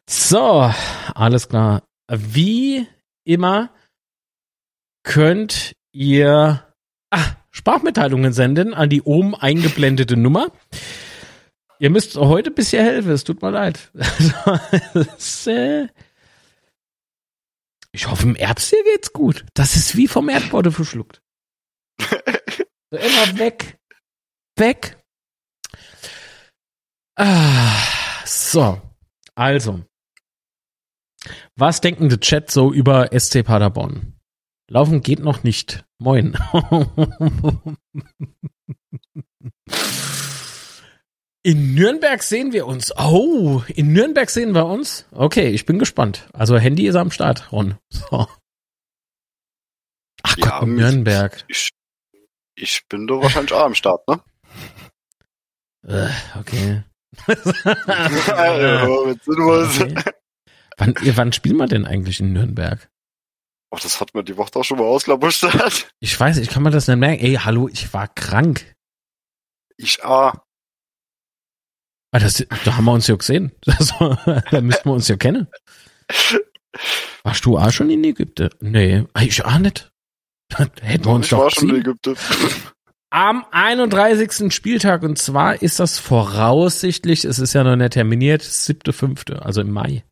So, 0.08 0.72
alles 1.16 1.50
klar. 1.50 1.84
Wie 2.08 2.88
immer 3.24 3.74
könnt 5.04 5.76
ihr 5.92 6.64
ah, 7.10 7.36
Sprachmitteilungen 7.56 8.34
senden 8.34 8.74
an 8.74 8.90
die 8.90 9.02
oben 9.02 9.34
eingeblendete 9.34 10.18
Nummer. 10.18 10.52
Ihr 11.80 11.90
müsst 11.90 12.18
heute 12.18 12.52
bisschen 12.52 12.84
helfen, 12.84 13.12
es 13.12 13.24
tut 13.24 13.42
mir 13.42 13.50
leid. 13.50 13.92
ich 17.94 18.08
hoffe, 18.08 18.24
im 18.24 18.36
Erbstier 18.36 18.84
geht's 18.84 19.14
gut. 19.14 19.46
Das 19.54 19.78
ist 19.78 19.96
wie 19.96 20.10
vom 20.10 20.28
Erdboden 20.28 20.72
verschluckt. 20.72 21.22
So, 22.92 22.98
immer 23.00 23.40
weg. 23.40 23.80
Weg. 24.58 24.96
Ah, 27.16 27.76
so. 28.24 28.80
Also. 29.34 29.84
Was 31.56 31.82
denken 31.82 32.10
der 32.10 32.20
Chat 32.20 32.52
so 32.52 32.72
über 32.72 33.10
SC 33.12 33.44
Paderborn? 33.44 34.15
Laufen 34.76 35.00
geht 35.00 35.20
noch 35.20 35.42
nicht. 35.44 35.86
Moin. 36.00 36.38
In 41.44 41.76
Nürnberg 41.76 42.22
sehen 42.22 42.52
wir 42.52 42.68
uns. 42.68 42.92
Oh, 42.98 43.64
in 43.70 43.94
Nürnberg 43.94 44.30
sehen 44.30 44.54
wir 44.54 44.66
uns. 44.66 45.06
Okay, 45.12 45.48
ich 45.48 45.66
bin 45.66 45.80
gespannt. 45.80 46.28
Also 46.34 46.58
Handy 46.58 46.88
ist 46.88 46.96
am 46.96 47.10
Start, 47.10 47.54
Ron. 47.54 47.78
So. 47.90 48.28
Ach 50.24 50.36
Gott, 50.36 50.46
ja, 50.46 50.66
Nürnberg. 50.66 51.46
Ich, 51.48 51.70
ich 52.56 52.82
bin 52.90 53.08
doch 53.08 53.22
wahrscheinlich 53.24 53.54
auch 53.54 53.64
am 53.64 53.76
Start, 53.76 54.06
ne? 54.10 54.22
Äh, 55.88 56.10
okay. 56.38 56.84
okay. 57.28 57.56
Wann, 60.78 60.96
wann 61.00 61.32
spielen 61.32 61.56
wir 61.56 61.68
denn 61.68 61.86
eigentlich 61.86 62.20
in 62.20 62.34
Nürnberg? 62.34 62.90
Oh, 63.72 63.78
das 63.82 64.00
hat 64.00 64.14
man 64.14 64.24
die 64.24 64.38
Woche 64.38 64.56
auch 64.56 64.64
schon 64.64 64.78
mal 64.78 64.86
ausklabustert. 64.86 65.88
Ich 66.00 66.20
weiß, 66.20 66.38
ich 66.38 66.50
kann 66.50 66.64
mir 66.64 66.72
das 66.72 66.88
nicht 66.88 66.98
merken. 66.98 67.24
Ey, 67.24 67.36
hallo, 67.36 67.68
ich 67.68 67.92
war 67.94 68.08
krank. 68.08 68.76
Ich 69.78 70.04
ah. 70.04 70.42
ah 72.12 72.20
das, 72.20 72.46
da 72.64 72.78
haben 72.78 72.86
wir 72.86 72.94
uns 72.94 73.08
ja 73.08 73.16
gesehen. 73.16 73.52
Das, 73.66 73.94
da 73.98 74.62
müssten 74.62 74.90
wir 74.90 74.94
uns 74.94 75.08
ja 75.08 75.18
kennen. 75.18 75.48
Warst 77.24 77.46
du 77.46 77.58
auch 77.58 77.72
schon 77.72 77.90
in 77.90 78.04
Ägypten? 78.04 78.50
Nee, 78.60 79.06
ich 79.20 79.44
auch 79.44 79.58
nicht. 79.58 79.92
Hätten 80.54 81.06
wir 81.06 81.12
uns 81.12 81.26
ich 81.26 81.30
doch 81.32 81.40
war 81.40 81.52
schon 81.52 81.70
in 81.70 81.78
Ägypten. 81.78 82.16
Am 83.10 83.46
31. 83.52 84.54
Spieltag 84.54 85.04
und 85.04 85.18
zwar 85.18 85.62
ist 85.62 85.80
das 85.80 85.98
voraussichtlich, 85.98 87.24
es 87.24 87.40
ist 87.40 87.54
ja 87.54 87.64
noch 87.64 87.76
nicht 87.76 87.94
terminiert, 87.94 88.42
siebte, 88.42 88.94
fünfte, 88.94 89.42
also 89.44 89.62
im 89.62 89.72
Mai. 89.72 90.04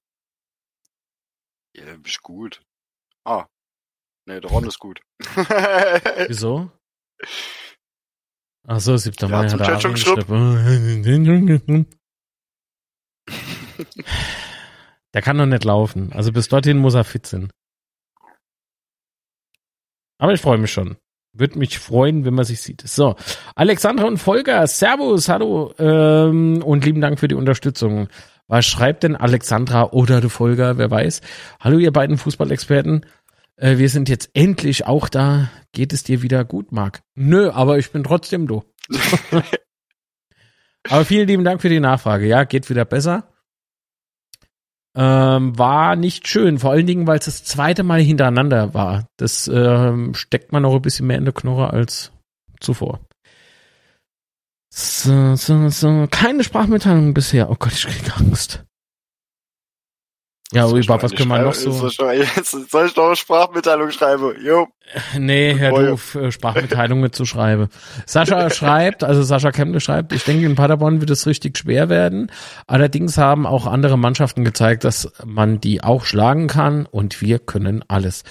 Ja, 1.76 1.84
bist 1.98 2.22
gut. 2.22 2.62
Ah, 3.26 3.46
Nee, 4.26 4.40
der 4.40 4.50
Ron 4.50 4.66
ist 4.66 4.80
gut. 4.80 5.02
Wieso? 6.28 6.72
Ach 8.66 8.80
so, 8.80 8.96
7. 8.96 9.30
Mai 9.30 9.50
hat 9.50 9.60
er 9.60 9.82
schon 9.82 9.96
Der 15.14 15.22
kann 15.22 15.38
doch 15.38 15.46
nicht 15.46 15.66
laufen. 15.66 16.12
Also 16.14 16.32
bis 16.32 16.48
dorthin 16.48 16.78
muss 16.78 16.94
er 16.94 17.04
fit 17.04 17.28
sein. 17.28 17.52
Aber 20.20 20.34
ich 20.34 20.42
freue 20.42 20.58
mich 20.58 20.72
schon. 20.72 20.96
Würde 21.34 21.60
mich 21.60 21.80
freuen, 21.80 22.24
wenn 22.26 22.36
man 22.36 22.46
sich 22.46 22.62
sieht. 22.62 22.82
So, 22.88 23.16
Alexandra 23.56 24.06
und 24.06 24.18
Volker, 24.20 24.66
Servus, 24.68 25.28
hallo 25.28 25.74
ähm, 25.80 26.64
und 26.64 26.86
lieben 26.86 27.02
Dank 27.02 27.20
für 27.20 27.28
die 27.28 27.36
Unterstützung. 27.36 28.08
Was 28.54 28.68
schreibt 28.68 29.02
denn 29.02 29.16
Alexandra 29.16 29.94
oder 29.94 30.22
der 30.22 30.30
Volker, 30.30 30.78
wer 30.78 30.92
weiß? 30.92 31.22
Hallo 31.60 31.80
ihr 31.80 31.92
beiden 31.92 32.20
Fußballexperten. 32.20 33.04
Äh, 33.56 33.80
wir 33.80 33.90
sind 33.90 34.10
jetzt 34.10 34.30
endlich 34.36 34.86
auch 34.86 35.10
da. 35.10 35.50
Geht 35.72 35.92
es 35.92 36.04
dir 36.04 36.22
wieder 36.22 36.46
gut, 36.46 36.72
Marc? 36.72 37.02
Nö, 37.16 37.50
aber 37.50 37.80
ich 37.80 37.92
bin 37.92 38.04
trotzdem 38.04 38.46
du. 38.46 38.64
aber 40.88 41.04
vielen 41.04 41.28
lieben 41.28 41.44
Dank 41.44 41.64
für 41.64 41.70
die 41.70 41.80
Nachfrage. 41.80 42.28
Ja, 42.28 42.44
geht 42.44 42.70
wieder 42.70 42.86
besser. 42.86 43.28
Ähm, 44.96 45.58
war 45.58 45.96
nicht 45.96 46.28
schön, 46.28 46.60
vor 46.60 46.70
allen 46.70 46.86
Dingen, 46.86 47.08
weil 47.08 47.18
es 47.18 47.26
das 47.26 47.44
zweite 47.44 47.82
Mal 47.82 48.02
hintereinander 48.02 48.76
war. 48.76 49.08
Das 49.18 49.48
ähm, 49.48 50.14
steckt 50.14 50.52
man 50.52 50.62
noch 50.62 50.76
ein 50.76 50.82
bisschen 50.84 51.08
mehr 51.08 51.18
in 51.18 51.26
der 51.26 51.34
Knurre 51.34 51.74
als 51.74 52.12
zuvor. 52.60 53.00
So, 54.76 55.36
so, 55.36 55.70
so. 55.70 56.08
Keine 56.10 56.44
Sprachmitteilung 56.44 57.14
bisher. 57.14 57.52
Oh 57.52 57.56
Gott, 57.60 57.74
ich 57.74 57.86
krieg 57.86 58.20
Angst. 58.20 58.64
Ja, 60.52 60.68
über 60.68 61.02
was 61.02 61.14
können 61.14 61.30
wir 61.30 61.44
noch 61.44 61.54
so? 61.54 61.72
Soll 61.90 62.24
ich 62.24 62.96
noch 62.96 63.06
eine 63.06 63.16
Sprachmitteilung 63.16 63.92
schreiben? 63.92 64.34
Jo. 64.44 64.68
Nee, 65.18 65.54
Herr 65.56 65.72
Doof, 65.74 66.16
äh, 66.16 66.32
Sprachmitteilung 66.32 67.02
mit 67.02 67.14
zu 67.14 67.26
schreiben. 67.26 67.70
Sascha 68.08 68.50
schreibt, 68.52 69.04
also 69.04 69.22
Sascha 69.22 69.52
Kemble 69.52 69.80
schreibt, 69.80 70.12
ich 70.12 70.24
denke, 70.24 70.46
in 70.46 70.56
Paderborn 70.56 71.02
wird 71.02 71.12
es 71.12 71.28
richtig 71.28 71.58
schwer 71.60 71.90
werden. 71.90 72.32
Allerdings 72.66 73.18
haben 73.18 73.46
auch 73.46 73.68
andere 73.68 73.98
Mannschaften 73.98 74.44
gezeigt, 74.44 74.86
dass 74.86 75.12
man 75.24 75.60
die 75.60 75.84
auch 75.84 76.06
schlagen 76.06 76.48
kann 76.48 76.88
und 76.88 77.22
wir 77.22 77.38
können 77.38 77.84
alles. 77.88 78.24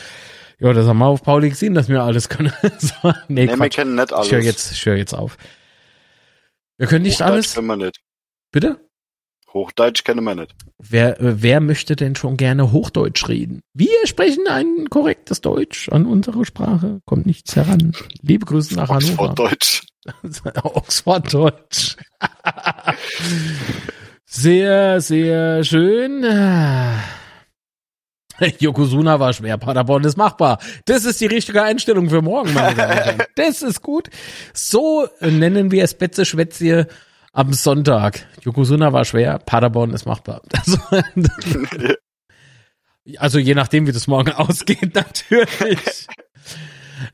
Ja, 0.59 0.73
das 0.73 0.87
haben 0.87 0.99
wir 0.99 1.07
auf 1.07 1.23
Pauli 1.23 1.51
gesehen, 1.51 1.75
dass 1.75 1.89
wir 1.89 2.03
alles 2.03 2.29
können. 2.29 2.53
so, 2.79 3.13
nee, 3.29 3.47
nee 3.47 3.57
wir 3.57 3.69
kennen 3.69 3.95
nicht 3.95 4.13
alles. 4.13 4.27
Ich 4.27 4.33
höre 4.33 4.43
jetzt, 4.43 4.73
ich 4.73 4.87
hör 4.87 4.97
jetzt 4.97 5.15
auf. 5.15 5.37
Wir 6.83 6.89
können 6.89 7.05
nicht 7.05 7.21
Hochdeutsch 7.21 7.31
alles. 7.31 7.55
Können 7.55 7.67
wir 7.69 7.77
nicht. 7.77 8.01
Bitte? 8.51 8.81
Hochdeutsch 9.53 10.03
kennen 10.03 10.25
wir 10.25 10.35
nicht. 10.35 10.53
Wer, 10.79 11.17
wer 11.21 11.61
möchte 11.61 11.95
denn 11.95 12.17
schon 12.17 12.37
gerne 12.37 12.73
Hochdeutsch 12.73 13.29
reden? 13.29 13.61
Wir 13.73 14.05
sprechen 14.05 14.49
ein 14.49 14.91
korrektes 14.91 15.43
Deutsch. 15.43 15.89
An 15.91 16.07
unsere 16.07 16.45
Sprache 16.45 17.01
kommt 17.05 17.25
nichts 17.25 17.55
heran. 17.55 17.93
Liebe 18.23 18.47
Grüße 18.47 18.75
nach 18.75 18.89
Hannover. 18.89 19.31
Oxforddeutsch. 19.31 19.83
Oxforddeutsch. 20.65 21.97
sehr, 24.27 25.01
sehr 25.01 25.63
schön. 25.63 26.25
Yokozuna 28.59 29.21
war 29.21 29.33
schwer, 29.33 29.59
Paderborn 29.59 30.05
ist 30.05 30.17
machbar. 30.17 30.59
Das 30.85 31.05
ist 31.05 31.21
die 31.21 31.27
richtige 31.27 31.63
Einstellung 31.63 32.11
für 32.11 32.23
morgen, 32.23 32.53
meine 32.55 32.75
Damen 32.75 32.91
und 32.93 33.05
Herren. 33.05 33.23
Das 33.37 33.63
ist 33.63 33.83
gut. 33.83 34.09
So 34.53 35.09
nennen 35.21 35.71
wir 35.71 35.85
es 35.85 35.95
Betze 35.95 36.25
Schwätzie 36.25 36.87
am 37.33 37.53
Sonntag. 37.53 38.27
Yokozuna 38.43 38.93
war 38.93 39.05
schwer, 39.05 39.39
Paderborn 39.39 39.93
ist 39.93 40.07
machbar. 40.07 40.43
Also, 40.65 40.79
also 43.19 43.39
je 43.41 43.55
nachdem, 43.55 43.89
wie 43.89 43.93
das 43.93 44.07
morgen 44.07 44.31
ausgeht, 44.31 44.95
natürlich. 44.95 46.07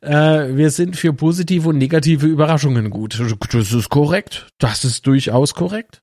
äh, 0.03 0.55
wir 0.55 0.70
sind 0.70 0.97
für 0.97 1.14
positive 1.14 1.70
und 1.70 1.79
negative 1.79 2.26
Überraschungen 2.26 2.91
gut. 2.91 3.18
Das 3.18 3.72
ist 3.72 3.89
korrekt. 3.89 4.49
Das 4.59 4.85
ist 4.85 5.07
durchaus 5.07 5.55
korrekt. 5.55 6.03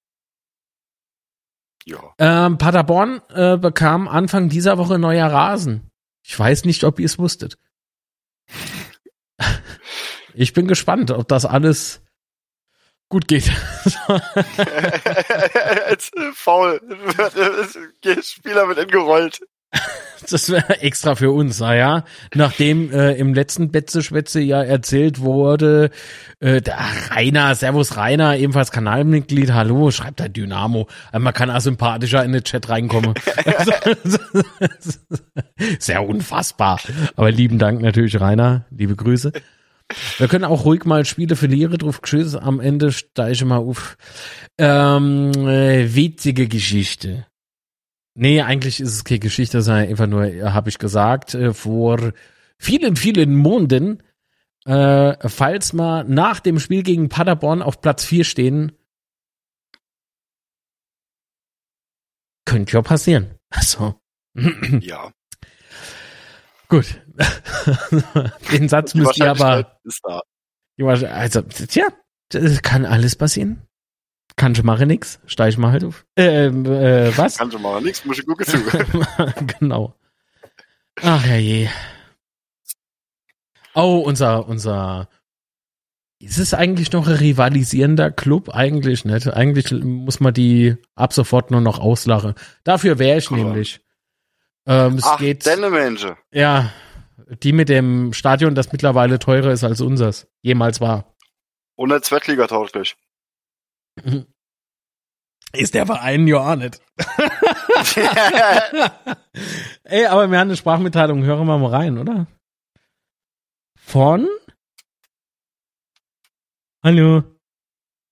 Ja. 1.86 2.14
Ähm, 2.18 2.58
Paderborn 2.58 3.22
äh, 3.30 3.58
bekam 3.58 4.08
Anfang 4.08 4.50
dieser 4.50 4.78
Woche 4.78 4.98
neuer 4.98 5.28
Rasen. 5.28 5.92
Ich 6.24 6.38
weiß 6.38 6.66
nicht, 6.66 6.84
ob 6.84 7.00
ihr 7.00 7.06
es 7.06 7.20
wusstet. 7.20 7.60
ich 10.34 10.54
bin 10.54 10.68
gespannt, 10.68 11.12
ob 11.12 11.28
das 11.28 11.46
alles 11.46 12.02
gut 13.10 13.28
geht. 13.28 13.52
Als 15.86 16.12
faul. 16.34 16.82
Spieler 18.24 18.68
wird 18.68 18.80
entgerollt. 18.80 19.42
Das 20.30 20.50
wäre 20.50 20.82
extra 20.82 21.16
für 21.16 21.32
uns, 21.32 21.60
naja. 21.60 22.04
Nachdem 22.34 22.92
äh, 22.92 23.14
im 23.14 23.34
letzten 23.34 23.72
Betze-Schwätze 23.72 24.40
ja 24.40 24.64
erzählt 24.64 25.20
wurde, 25.20 25.92
äh, 26.40 26.62
der 26.62 26.78
Rainer, 27.12 27.54
Servus 27.54 27.98
Rainer, 27.98 28.38
ebenfalls 28.38 28.72
Kanalmitglied, 28.72 29.54
hallo, 29.54 29.92
schreibt 29.92 30.20
der 30.20 30.30
Dynamo. 30.30 30.88
Also 31.12 31.24
man 31.24 31.34
kann 31.34 31.50
asympathischer 31.50 32.24
in 32.24 32.32
den 32.32 32.44
Chat 32.44 32.70
reinkommen. 32.70 33.14
Sehr 35.80 36.08
unfassbar. 36.08 36.80
Aber 37.16 37.32
lieben 37.32 37.60
Dank 37.60 37.82
natürlich, 37.82 38.20
Rainer. 38.20 38.66
Liebe 38.72 38.96
Grüße. 38.96 39.32
Wir 40.18 40.28
können 40.28 40.46
auch 40.46 40.66
ruhig 40.66 40.86
mal 40.86 41.06
Spiele 41.06 41.36
verlieren, 41.36 41.78
drauf 41.78 42.02
Tschüss, 42.02 42.36
am 42.36 42.60
Ende 42.60 42.92
steige 42.92 43.34
ich 43.34 43.46
mal 43.46 43.58
auf. 43.58 43.98
Ähm, 44.58 45.32
äh, 45.48 45.94
witzige 45.94 46.48
Geschichte. 46.48 47.28
Nee, 48.18 48.42
eigentlich 48.42 48.80
ist 48.80 48.94
es 48.94 49.04
keine 49.04 49.20
Geschichte, 49.20 49.62
sondern 49.62 49.90
einfach 49.90 50.08
nur, 50.08 50.24
äh, 50.24 50.42
habe 50.44 50.70
ich 50.70 50.80
gesagt, 50.80 51.36
äh, 51.36 51.54
vor 51.54 52.14
vielen, 52.58 52.96
vielen 52.96 53.36
Monaten, 53.36 54.02
äh, 54.66 55.28
falls 55.28 55.74
wir 55.74 56.06
nach 56.06 56.40
dem 56.40 56.60
Spiel 56.60 56.82
gegen 56.82 57.10
Paderborn 57.10 57.62
auf 57.62 57.82
Platz 57.82 58.06
4 58.06 58.24
stehen, 58.24 58.72
könnte 62.46 62.74
ja 62.74 62.82
passieren. 62.82 63.32
Also. 63.56 63.96
Ja. 64.82 65.14
Gut. 66.68 67.02
Den 68.52 68.68
Satz 68.68 68.94
müsst 68.94 69.18
ihr 69.18 69.30
aber. 69.30 69.80
Ist 69.86 70.02
da. 70.04 70.22
Also, 71.10 71.42
tja, 71.42 71.88
das 72.30 72.62
kann 72.62 72.86
alles 72.86 73.16
passieren. 73.16 73.62
Kann 74.38 74.54
schon 74.54 74.66
machen 74.66 74.88
nix, 74.88 75.20
steig 75.26 75.58
mal 75.58 75.72
halt 75.72 75.86
auf. 75.86 76.06
Äh, 76.18 76.48
äh, 76.48 77.18
was? 77.18 77.38
Kann 77.38 77.52
schon 77.52 77.62
machen 77.62 77.84
nix, 77.86 78.04
muss 78.04 78.20
ich 78.20 78.26
gucken 78.26 78.46
zu. 78.46 78.58
genau. 79.60 79.96
Ach 81.02 81.26
ja 81.26 81.36
je. 81.36 81.70
Oh, 83.74 84.00
unser, 84.06 84.48
unser, 84.48 85.10
ist 86.20 86.38
es 86.38 86.54
eigentlich 86.54 86.92
noch 86.92 87.08
ein 87.08 87.16
rivalisierender 87.16 88.10
Club? 88.12 88.50
Eigentlich 88.50 89.06
nicht. 89.06 89.28
Eigentlich 89.28 89.72
muss 89.72 90.20
man 90.20 90.34
die 90.34 90.78
ab 90.96 91.14
sofort 91.14 91.52
nur 91.52 91.62
noch 91.62 91.80
auslachen. 91.80 92.36
Dafür 92.64 93.00
wäre 93.00 93.20
ich 93.20 93.30
cool. 93.32 93.38
nämlich. 93.38 93.82
Ähm, 94.66 94.96
es 94.96 95.04
Ach, 95.06 95.20
geht. 95.20 95.46
Menschen. 95.46 96.16
Ja, 96.32 96.72
die 97.44 97.52
mit 97.52 97.70
dem 97.70 98.14
Stadion, 98.14 98.56
das 98.56 98.72
mittlerweile 98.72 99.20
teurer 99.20 99.52
ist 99.52 99.64
als 99.64 99.82
unseres. 99.82 100.28
Jemals 100.42 100.82
war. 100.82 101.16
Und 101.76 101.90
der 101.90 102.02
Zweitliga 102.02 102.48
tauglich. 102.48 102.96
Ist 105.54 105.74
der 105.74 105.86
Verein 105.86 106.28
ja 106.28 106.52
auch 106.52 106.56
nicht. 106.56 106.82
Ey, 109.84 110.06
aber 110.06 110.30
wir 110.30 110.40
haben 110.40 110.50
eine 110.50 110.58
Sprachmitteilung. 110.58 111.24
Hören 111.24 111.48
wir 111.48 111.58
mal 111.58 111.72
rein, 111.72 111.98
oder? 111.98 112.28
Von? 113.78 114.28
Hallo. 116.84 117.24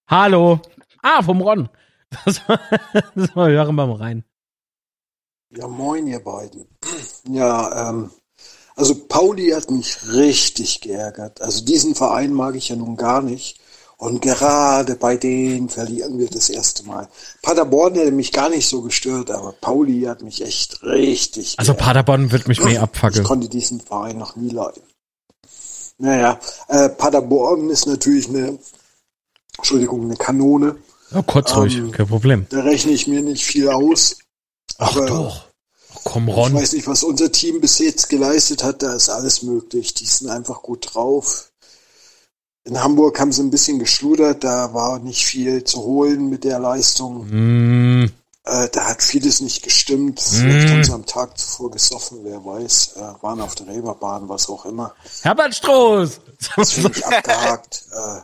Hallo. 0.08 0.62
Ah, 1.02 1.22
vom 1.22 1.42
Ron. 1.42 1.70
Das, 2.26 2.48
war, 2.48 2.60
das 3.16 3.36
war, 3.36 3.50
hören 3.50 3.76
wir 3.76 3.88
mal 3.88 3.98
rein. 3.98 4.24
Ja, 5.50 5.68
moin, 5.68 6.08
ihr 6.08 6.24
beiden. 6.24 6.66
Ja, 7.28 7.90
ähm, 7.90 8.12
also 8.76 9.08
Pauli 9.08 9.50
hat 9.50 9.70
mich 9.70 9.98
richtig 10.08 10.82
geärgert. 10.82 11.42
Also 11.42 11.66
diesen 11.66 11.94
Verein 11.94 12.34
mag 12.34 12.56
ich 12.56 12.70
ja 12.70 12.76
nun 12.76 12.96
gar 12.96 13.22
nicht. 13.22 13.60
Und 14.04 14.22
gerade 14.22 14.96
bei 14.96 15.16
denen 15.16 15.70
verlieren 15.70 16.20
wir 16.20 16.28
das 16.28 16.50
erste 16.50 16.84
Mal. 16.84 17.08
Paderborn 17.42 17.96
hätte 17.96 18.12
mich 18.12 18.34
gar 18.34 18.50
nicht 18.50 18.68
so 18.68 18.82
gestört, 18.82 19.32
aber 19.32 19.54
Pauli 19.54 20.02
hat 20.02 20.22
mich 20.22 20.42
echt 20.42 20.84
richtig. 20.84 21.56
Also 21.58 21.72
geärgert. 21.72 21.86
Paderborn 21.86 22.32
wird 22.34 22.50
mich 22.50 22.62
mehr 22.62 22.82
abfackeln. 22.84 23.22
Ich 23.22 23.28
konnte 23.28 23.48
diesen 23.48 23.80
Verein 23.80 24.18
noch 24.18 24.36
nie 24.36 24.50
leiden. 24.50 24.84
Naja, 26.00 26.38
äh, 26.68 26.90
Paderborn 26.90 27.70
ist 27.70 27.88
natürlich 27.88 28.28
eine, 28.28 28.60
Entschuldigung, 29.56 30.04
eine 30.04 30.18
Kanone. 30.18 30.76
Ja, 31.12 31.22
kurz 31.22 31.56
ruhig, 31.56 31.78
ähm, 31.78 31.92
kein 31.92 32.08
Problem. 32.08 32.46
Da 32.50 32.60
rechne 32.60 32.92
ich 32.92 33.08
mir 33.08 33.22
nicht 33.22 33.46
viel 33.46 33.70
aus. 33.70 34.18
Ach 34.80 34.98
aber 34.98 35.06
doch. 35.06 35.46
Komm, 36.04 36.28
Ron. 36.28 36.50
Ich 36.50 36.62
weiß 36.62 36.74
nicht, 36.74 36.88
was 36.88 37.04
unser 37.04 37.32
Team 37.32 37.62
bis 37.62 37.80
jetzt 37.80 38.10
geleistet 38.10 38.66
hat. 38.66 38.84
Da 38.84 38.96
ist 38.96 39.08
alles 39.08 39.44
möglich. 39.44 39.94
Die 39.94 40.06
sind 40.06 40.30
einfach 40.30 40.62
gut 40.62 40.94
drauf. 40.94 41.53
In 42.66 42.82
Hamburg 42.82 43.20
haben 43.20 43.32
sie 43.32 43.44
ein 43.44 43.52
bisschen 43.52 43.80
geschludert. 43.80 44.44
Da 44.44 44.74
war 44.74 45.00
nicht 45.00 45.26
viel 45.26 45.64
zu 45.64 45.80
holen 45.80 46.30
mit 46.30 46.44
der 46.44 46.60
Leistung. 46.60 47.28
Mm. 47.30 48.12
Äh, 48.46 48.70
da 48.70 48.88
hat 48.88 49.02
vieles 49.02 49.42
nicht 49.42 49.64
gestimmt. 49.64 50.22
Vielleicht 50.22 50.68
mm. 50.68 50.72
haben 50.72 50.84
sie 50.84 50.94
am 50.94 51.06
Tag 51.06 51.38
zuvor 51.38 51.72
gesoffen, 51.72 52.20
wer 52.24 52.44
weiß. 52.46 52.94
Äh, 52.96 53.24
waren 53.24 53.42
auf 53.42 53.56
der 53.56 53.68
Reeperbahn, 53.68 54.30
was 54.30 54.50
auch 54.50 54.66
immer. 54.66 54.94
Herbert 55.22 55.56
Stroß! 55.56 56.22
Das 56.56 56.72
finde 56.72 56.98
ich 56.98 57.06
abgehakt. 57.06 57.86
Äh, 57.94 58.22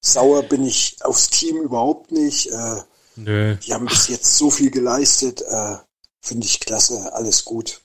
sauer 0.00 0.42
bin 0.42 0.64
ich 0.64 0.96
aufs 1.02 1.28
Team 1.28 1.56
überhaupt 1.56 2.10
nicht. 2.10 2.50
Äh, 2.50 2.82
Nö. 3.16 3.56
Die 3.56 3.72
haben 3.74 3.86
bis 3.86 4.08
jetzt 4.08 4.36
so 4.36 4.50
viel 4.50 4.70
geleistet. 4.70 5.42
Äh, 5.42 5.76
Finde 6.24 6.46
ich 6.46 6.60
klasse, 6.60 7.12
alles 7.12 7.44
gut. 7.44 7.82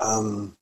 Ähm, 0.00 0.56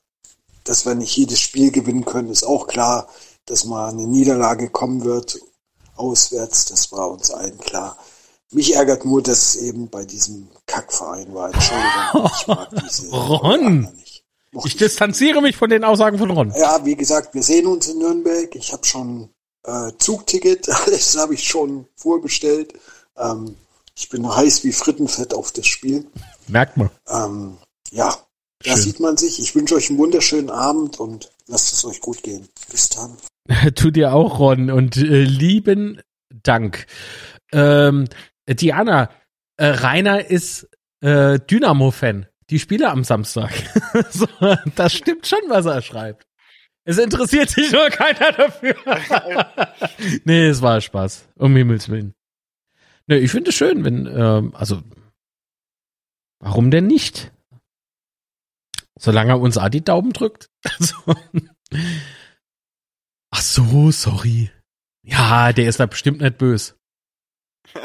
dass 0.65 0.85
wir 0.85 0.95
nicht 0.95 1.17
jedes 1.17 1.41
Spiel 1.41 1.71
gewinnen 1.71 2.05
können, 2.05 2.29
ist 2.29 2.45
auch 2.45 2.67
klar. 2.67 3.09
Dass 3.49 3.65
mal 3.65 3.89
eine 3.89 4.07
Niederlage 4.07 4.69
kommen 4.69 5.05
wird, 5.05 5.41
auswärts, 5.97 6.67
das 6.67 6.93
war 6.93 7.11
uns 7.11 7.31
allen 7.31 7.59
klar. 7.59 7.97
Mich 8.51 8.75
ärgert 8.75 9.05
nur, 9.05 9.23
dass 9.23 9.55
es 9.55 9.57
eben 9.57 9.89
bei 9.89 10.05
diesem 10.05 10.49
Kackverein 10.67 11.35
war. 11.35 11.53
Entschuldigung, 11.53 12.31
ich 12.41 12.47
mag 12.47 12.69
diese 12.83 13.11
Ron! 13.11 13.81
Nicht. 13.95 14.25
Ich 14.65 14.77
distanziere 14.77 15.43
mich 15.43 15.57
von 15.57 15.69
den 15.69 15.85
Aussagen 15.85 16.19
von 16.19 16.31
Ron. 16.31 16.53
Ja, 16.57 16.85
wie 16.85 16.97
gesagt, 16.97 17.35
wir 17.35 17.43
sehen 17.43 17.67
uns 17.67 17.89
in 17.89 17.99
Nürnberg. 17.99 18.55
Ich 18.55 18.73
habe 18.73 18.87
schon 18.87 19.29
äh, 19.65 19.93
Zugticket, 19.99 20.69
alles 20.87 21.17
habe 21.17 21.35
ich 21.35 21.45
schon 21.47 21.87
vorbestellt. 21.97 22.73
Ähm, 23.17 23.57
ich 23.95 24.09
bin 24.09 24.27
heiß 24.35 24.65
wie 24.65 24.73
Frittenfett 24.73 25.35
auf 25.35 25.53
das 25.53 25.67
Spiel. 25.67 26.07
Merkt 26.47 26.77
man. 26.77 26.91
Ähm, 27.09 27.59
ja, 27.91 28.17
da 28.65 28.73
Schön. 28.73 28.83
sieht 28.83 29.01
man 29.01 29.17
sich. 29.17 29.41
Ich 29.41 29.55
wünsche 29.55 29.75
euch 29.75 29.91
einen 29.91 29.99
wunderschönen 29.99 30.51
Abend 30.51 30.99
und 31.01 31.31
lasst 31.47 31.73
es 31.73 31.85
euch 31.85 32.01
gut 32.01 32.23
gehen. 32.23 32.49
Bis 32.71 32.89
dann. 32.89 33.17
Tut 33.75 33.97
dir 33.97 34.13
auch, 34.13 34.39
Ron. 34.39 34.71
Und 34.71 34.97
äh, 34.97 35.25
lieben 35.25 36.01
Dank. 36.43 36.87
Ähm, 37.53 38.07
Diana, 38.49 39.11
äh, 39.57 39.67
Rainer 39.67 40.27
ist 40.27 40.69
äh, 41.01 41.39
Dynamo-Fan. 41.39 42.27
die 42.51 42.59
Spiele 42.59 42.91
am 42.91 43.05
Samstag. 43.05 43.51
so, 44.11 44.27
das 44.75 44.95
stimmt 44.95 45.27
schon, 45.27 45.41
was 45.49 45.67
er 45.67 45.83
schreibt. 45.83 46.27
Es 46.85 46.97
interessiert 46.97 47.51
sich 47.51 47.71
nur 47.71 47.91
keiner 47.91 48.33
dafür. 48.33 48.75
nee, 50.25 50.47
es 50.47 50.63
war 50.63 50.81
Spaß. 50.81 51.29
Um 51.37 51.55
Himmels 51.55 51.91
Willen. 51.91 52.15
Nee, 53.07 53.19
ich 53.19 53.31
finde 53.31 53.51
es 53.51 53.57
schön, 53.57 53.85
wenn, 53.85 54.07
ähm, 54.07 54.55
also, 54.55 54.83
warum 56.41 56.71
denn 56.71 56.87
nicht? 56.87 57.31
Solange 58.99 59.33
er 59.33 59.41
uns 59.41 59.59
auch 59.59 59.69
die 59.69 59.85
Daumen 59.85 60.13
drückt. 60.13 60.49
Also, 60.65 60.97
ach 63.31 63.43
so, 63.43 63.91
sorry. 63.91 64.51
Ja, 65.03 65.53
der 65.53 65.69
ist 65.69 65.81
da 65.81 65.87
bestimmt 65.87 66.21
nicht 66.21 66.39
böse. 66.39 66.75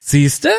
Siehste? 0.00 0.50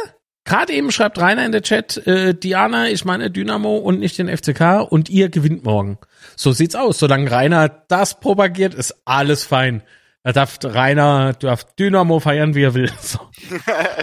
Gerade 0.45 0.73
eben 0.73 0.91
schreibt 0.91 1.19
Rainer 1.19 1.45
in 1.45 1.51
der 1.51 1.61
Chat, 1.61 1.97
äh, 2.07 2.33
Diana, 2.33 2.89
ich 2.89 3.05
meine 3.05 3.29
Dynamo 3.29 3.77
und 3.77 3.99
nicht 3.99 4.17
den 4.17 4.35
FCK 4.35 4.81
und 4.81 5.09
ihr 5.09 5.29
gewinnt 5.29 5.63
morgen. 5.63 5.99
So 6.35 6.51
sieht's 6.51 6.75
aus. 6.75 6.97
Solange 6.97 7.29
Rainer 7.29 7.69
das 7.69 8.19
propagiert, 8.19 8.73
ist 8.73 8.95
alles 9.05 9.43
fein. 9.43 9.83
Er 10.23 10.33
darf 10.33 10.57
Rainer, 10.63 11.33
darf 11.33 11.65
Dynamo 11.75 12.19
feiern, 12.19 12.55
wie 12.55 12.63
er 12.63 12.73
will. 12.73 12.91
So. 12.99 13.19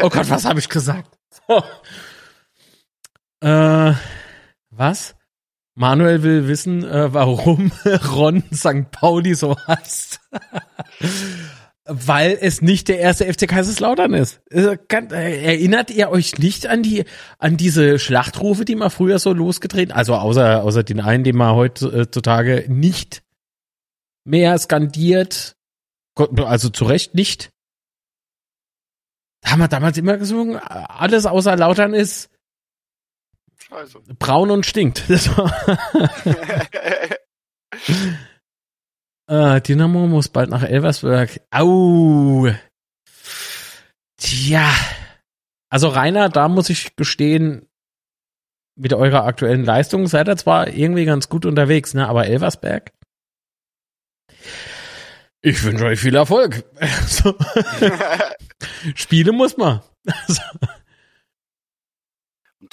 Oh 0.03 0.09
Gott, 0.09 0.31
was 0.31 0.45
habe 0.45 0.61
ich 0.61 0.69
gesagt? 0.69 1.19
So. 1.49 1.63
Äh, 3.41 3.95
was? 4.71 5.16
Manuel 5.77 6.23
will 6.23 6.49
wissen, 6.49 6.85
äh, 6.85 7.13
warum 7.13 7.71
Ron 8.15 8.43
St. 8.53 8.91
Pauli 8.91 9.35
so 9.35 9.57
heißt. 9.69 10.21
Weil 11.85 12.39
es 12.41 12.63
nicht 12.63 12.89
der 12.89 12.99
erste 12.99 13.31
FC 13.33 13.47
Kaiserslautern 13.47 14.15
ist. 14.15 14.41
Äh, 14.51 14.79
erinnert 14.91 15.91
ihr 15.91 16.09
euch 16.09 16.39
nicht 16.39 16.67
an 16.67 16.83
die, 16.83 17.05
an 17.39 17.59
diese 17.59 17.99
Schlachtrufe, 17.99 18.65
die 18.65 18.75
man 18.75 18.91
früher 18.91 19.19
so 19.19 19.35
losgetreten, 19.35 19.93
also 19.93 20.15
außer, 20.15 20.65
außer 20.65 20.83
den 20.83 21.01
einen, 21.01 21.25
den 21.25 21.37
man 21.37 21.55
heutzutage 21.55 22.65
nicht 22.69 23.23
mehr 24.25 24.59
skandiert, 24.59 25.57
also 26.37 26.71
zu 26.71 26.87
Recht 26.87 27.15
nicht. 27.15 27.51
Da 29.43 29.51
haben 29.51 29.61
wir 29.61 29.69
damals 29.69 29.99
immer 29.99 30.17
gesungen, 30.17 30.57
alles 30.57 31.27
außer 31.27 31.55
Lautern 31.55 31.93
ist 31.93 32.31
Scheiße. 33.77 34.01
braun 34.19 34.51
und 34.51 34.67
stinkt. 34.67 35.05
Äh, 39.29 39.61
Dynamo 39.67 40.07
muss 40.07 40.29
bald 40.29 40.49
nach 40.51 40.63
Elversberg. 40.63 41.41
Au. 41.51 42.49
Tja. 44.17 44.73
Also 45.69 45.89
Rainer, 45.89 46.29
da 46.31 46.49
muss 46.49 46.71
ich 46.71 46.97
gestehen, 46.97 47.69
mit 48.77 48.95
eurer 48.95 49.25
aktuellen 49.25 49.65
Leistung 49.65 50.07
seid 50.07 50.29
ihr 50.29 50.37
zwar 50.37 50.69
irgendwie 50.69 51.05
ganz 51.05 51.29
gut 51.29 51.45
unterwegs, 51.45 51.93
ne? 51.93 52.09
Aber 52.09 52.27
Elversberg? 52.27 52.93
Ich 55.43 55.63
wünsche 55.65 55.85
euch 55.87 56.01
viel 56.01 56.15
Erfolg. 56.15 56.65
So. 57.07 57.35
Spiele 58.95 59.33
muss 59.33 59.57
man. 59.57 59.83
So. 60.29 60.43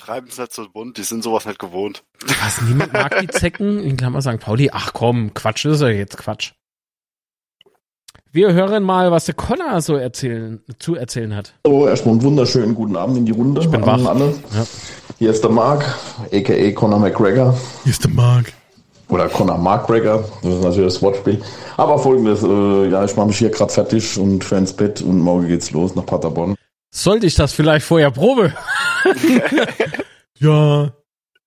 Und 0.03 0.07
treiben 0.07 0.27
es 0.29 0.37
nicht 0.37 0.53
so 0.53 0.67
bunt, 0.67 0.97
die 0.97 1.03
sind 1.03 1.23
sowas 1.23 1.45
nicht 1.45 1.59
gewohnt. 1.59 2.03
Was, 2.41 2.61
niemand 2.61 2.91
mag 2.91 3.17
die 3.21 3.27
Zecken? 3.27 3.79
In 3.79 3.95
Klammer 3.95 4.21
St. 4.21 4.37
Pauli. 4.37 4.69
Ach 4.73 4.91
komm, 4.91 5.33
Quatsch, 5.33 5.63
ist 5.63 5.79
ja 5.79 5.87
jetzt 5.87 6.17
Quatsch. 6.17 6.51
Wir 8.33 8.51
hören 8.51 8.83
mal, 8.83 9.11
was 9.11 9.25
der 9.25 9.35
Connor 9.35 9.79
so 9.79 9.95
erzählen, 9.95 10.61
zu 10.77 10.95
erzählen 10.95 11.33
hat. 11.33 11.53
So, 11.65 11.87
erstmal 11.87 12.15
einen 12.15 12.23
wunderschönen 12.23 12.75
guten 12.75 12.97
Abend 12.97 13.17
in 13.17 13.25
die 13.25 13.31
Runde. 13.31 13.61
Ich 13.61 13.69
bin 13.69 13.85
wach. 13.85 14.05
Alle. 14.05 14.35
Ja. 14.53 14.65
Hier 15.19 15.31
ist 15.31 15.41
der 15.41 15.51
Mark, 15.51 15.85
a.k.a. 16.33 16.71
Conor 16.71 16.99
McGregor. 16.99 17.57
Hier 17.83 17.91
ist 17.91 18.03
der 18.03 18.11
Mark. 18.11 18.51
Oder 19.07 19.29
Conor 19.29 19.57
McGregor, 19.57 20.25
das 20.41 20.53
ist 20.53 20.63
natürlich 20.63 20.93
das 20.95 21.01
Wortspiel. 21.01 21.41
Aber 21.77 21.97
folgendes, 21.97 22.43
äh, 22.43 22.89
ja, 22.89 23.05
ich 23.05 23.15
mache 23.15 23.27
mich 23.27 23.37
hier 23.37 23.51
gerade 23.51 23.71
fertig 23.71 24.17
und 24.17 24.43
fahre 24.43 24.61
ins 24.61 24.73
Bett 24.73 25.01
und 25.01 25.19
morgen 25.19 25.47
geht's 25.47 25.71
los 25.71 25.95
nach 25.95 26.05
Paderborn. 26.05 26.55
Sollte 26.95 27.25
ich 27.25 27.33
das 27.33 27.53
vielleicht 27.53 27.85
vorher 27.87 28.11
Probe? 28.11 28.53
ja, 30.39 30.93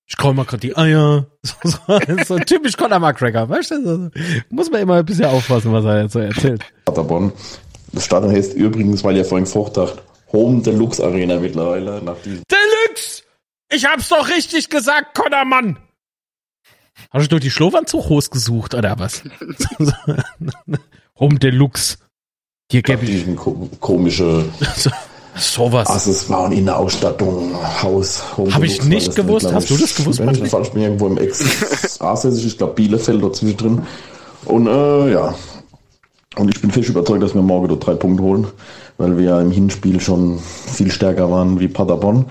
ich 0.05 0.17
kaue 0.17 0.33
mal 0.33 0.45
gerade 0.45 0.59
die 0.59 0.75
Eier. 0.75 1.27
So, 1.47 1.55
so, 1.63 2.17
so 2.25 2.39
typisch 2.39 2.75
Conor 2.75 2.99
McGregor, 2.99 3.47
weißt 3.47 3.71
du? 3.71 4.11
Muss 4.49 4.69
man 4.69 4.81
immer 4.81 4.95
ein 4.95 5.05
bisschen 5.05 5.25
aufpassen, 5.25 5.71
was 5.71 5.85
er 5.85 6.01
jetzt 6.03 6.11
so 6.11 6.19
erzählt. 6.19 6.61
Paderborn. 6.83 7.31
Das 7.93 8.03
Stadion 8.03 8.33
heißt 8.33 8.53
übrigens, 8.53 9.01
weil 9.05 9.15
ihr 9.15 9.23
vorhin 9.23 9.45
vorgedacht, 9.45 10.03
Home 10.33 10.61
Deluxe 10.61 11.01
Arena 11.01 11.39
mittlerweile. 11.39 12.01
Nach 12.03 12.17
diesem 12.17 12.43
Deluxe! 12.51 13.23
Ich 13.71 13.85
hab's 13.85 14.09
doch 14.09 14.27
richtig 14.27 14.69
gesagt, 14.69 15.15
Conor 15.15 15.45
Mann! 15.45 15.79
Hast 17.11 17.23
du 17.23 17.29
durch 17.29 17.43
die 17.43 17.51
Schlowernzughose 17.51 18.29
gesucht, 18.29 18.73
oder 18.73 18.99
was? 18.99 19.23
Home 21.19 21.39
Deluxe. 21.39 21.97
Hier 22.69 22.81
gäbe 22.81 23.05
ich. 23.05 23.35
Ko 23.37 23.69
komische. 23.79 24.45
Sowas. 25.37 25.87
Accessoires 25.87 26.53
in 26.53 26.65
der 26.65 26.77
Ausstattung, 26.77 27.51
Haus, 27.81 28.23
Home 28.37 28.53
Habe 28.53 28.65
ich 28.65 28.83
nicht 28.83 29.15
gewusst. 29.15 29.45
Nicht, 29.45 29.55
Hast 29.55 29.69
du 29.69 29.77
das 29.77 29.95
gewusst? 29.95 30.19
Wenn 30.19 30.29
ich 30.29 30.49
falsch 30.49 30.69
bin, 30.69 30.81
irgendwo 30.81 31.07
im 31.07 31.17
Ex 31.17 31.41
ich 32.23 32.57
glaube 32.57 32.73
Bielefeld 32.73 33.23
dazwischen 33.23 33.57
drin. 33.57 33.81
Und 34.45 34.67
äh, 34.67 35.13
ja. 35.13 35.35
Und 36.37 36.53
ich 36.53 36.61
bin 36.61 36.71
fest 36.71 36.89
überzeugt, 36.89 37.23
dass 37.23 37.33
wir 37.33 37.41
morgen 37.41 37.67
dort 37.67 37.85
drei 37.85 37.95
Punkte 37.95 38.23
holen, 38.23 38.47
weil 38.97 39.17
wir 39.17 39.25
ja 39.25 39.41
im 39.41 39.51
Hinspiel 39.51 39.99
schon 39.99 40.39
viel 40.39 40.91
stärker 40.91 41.31
waren 41.31 41.59
wie 41.59 41.67
Paderborn. 41.67 42.25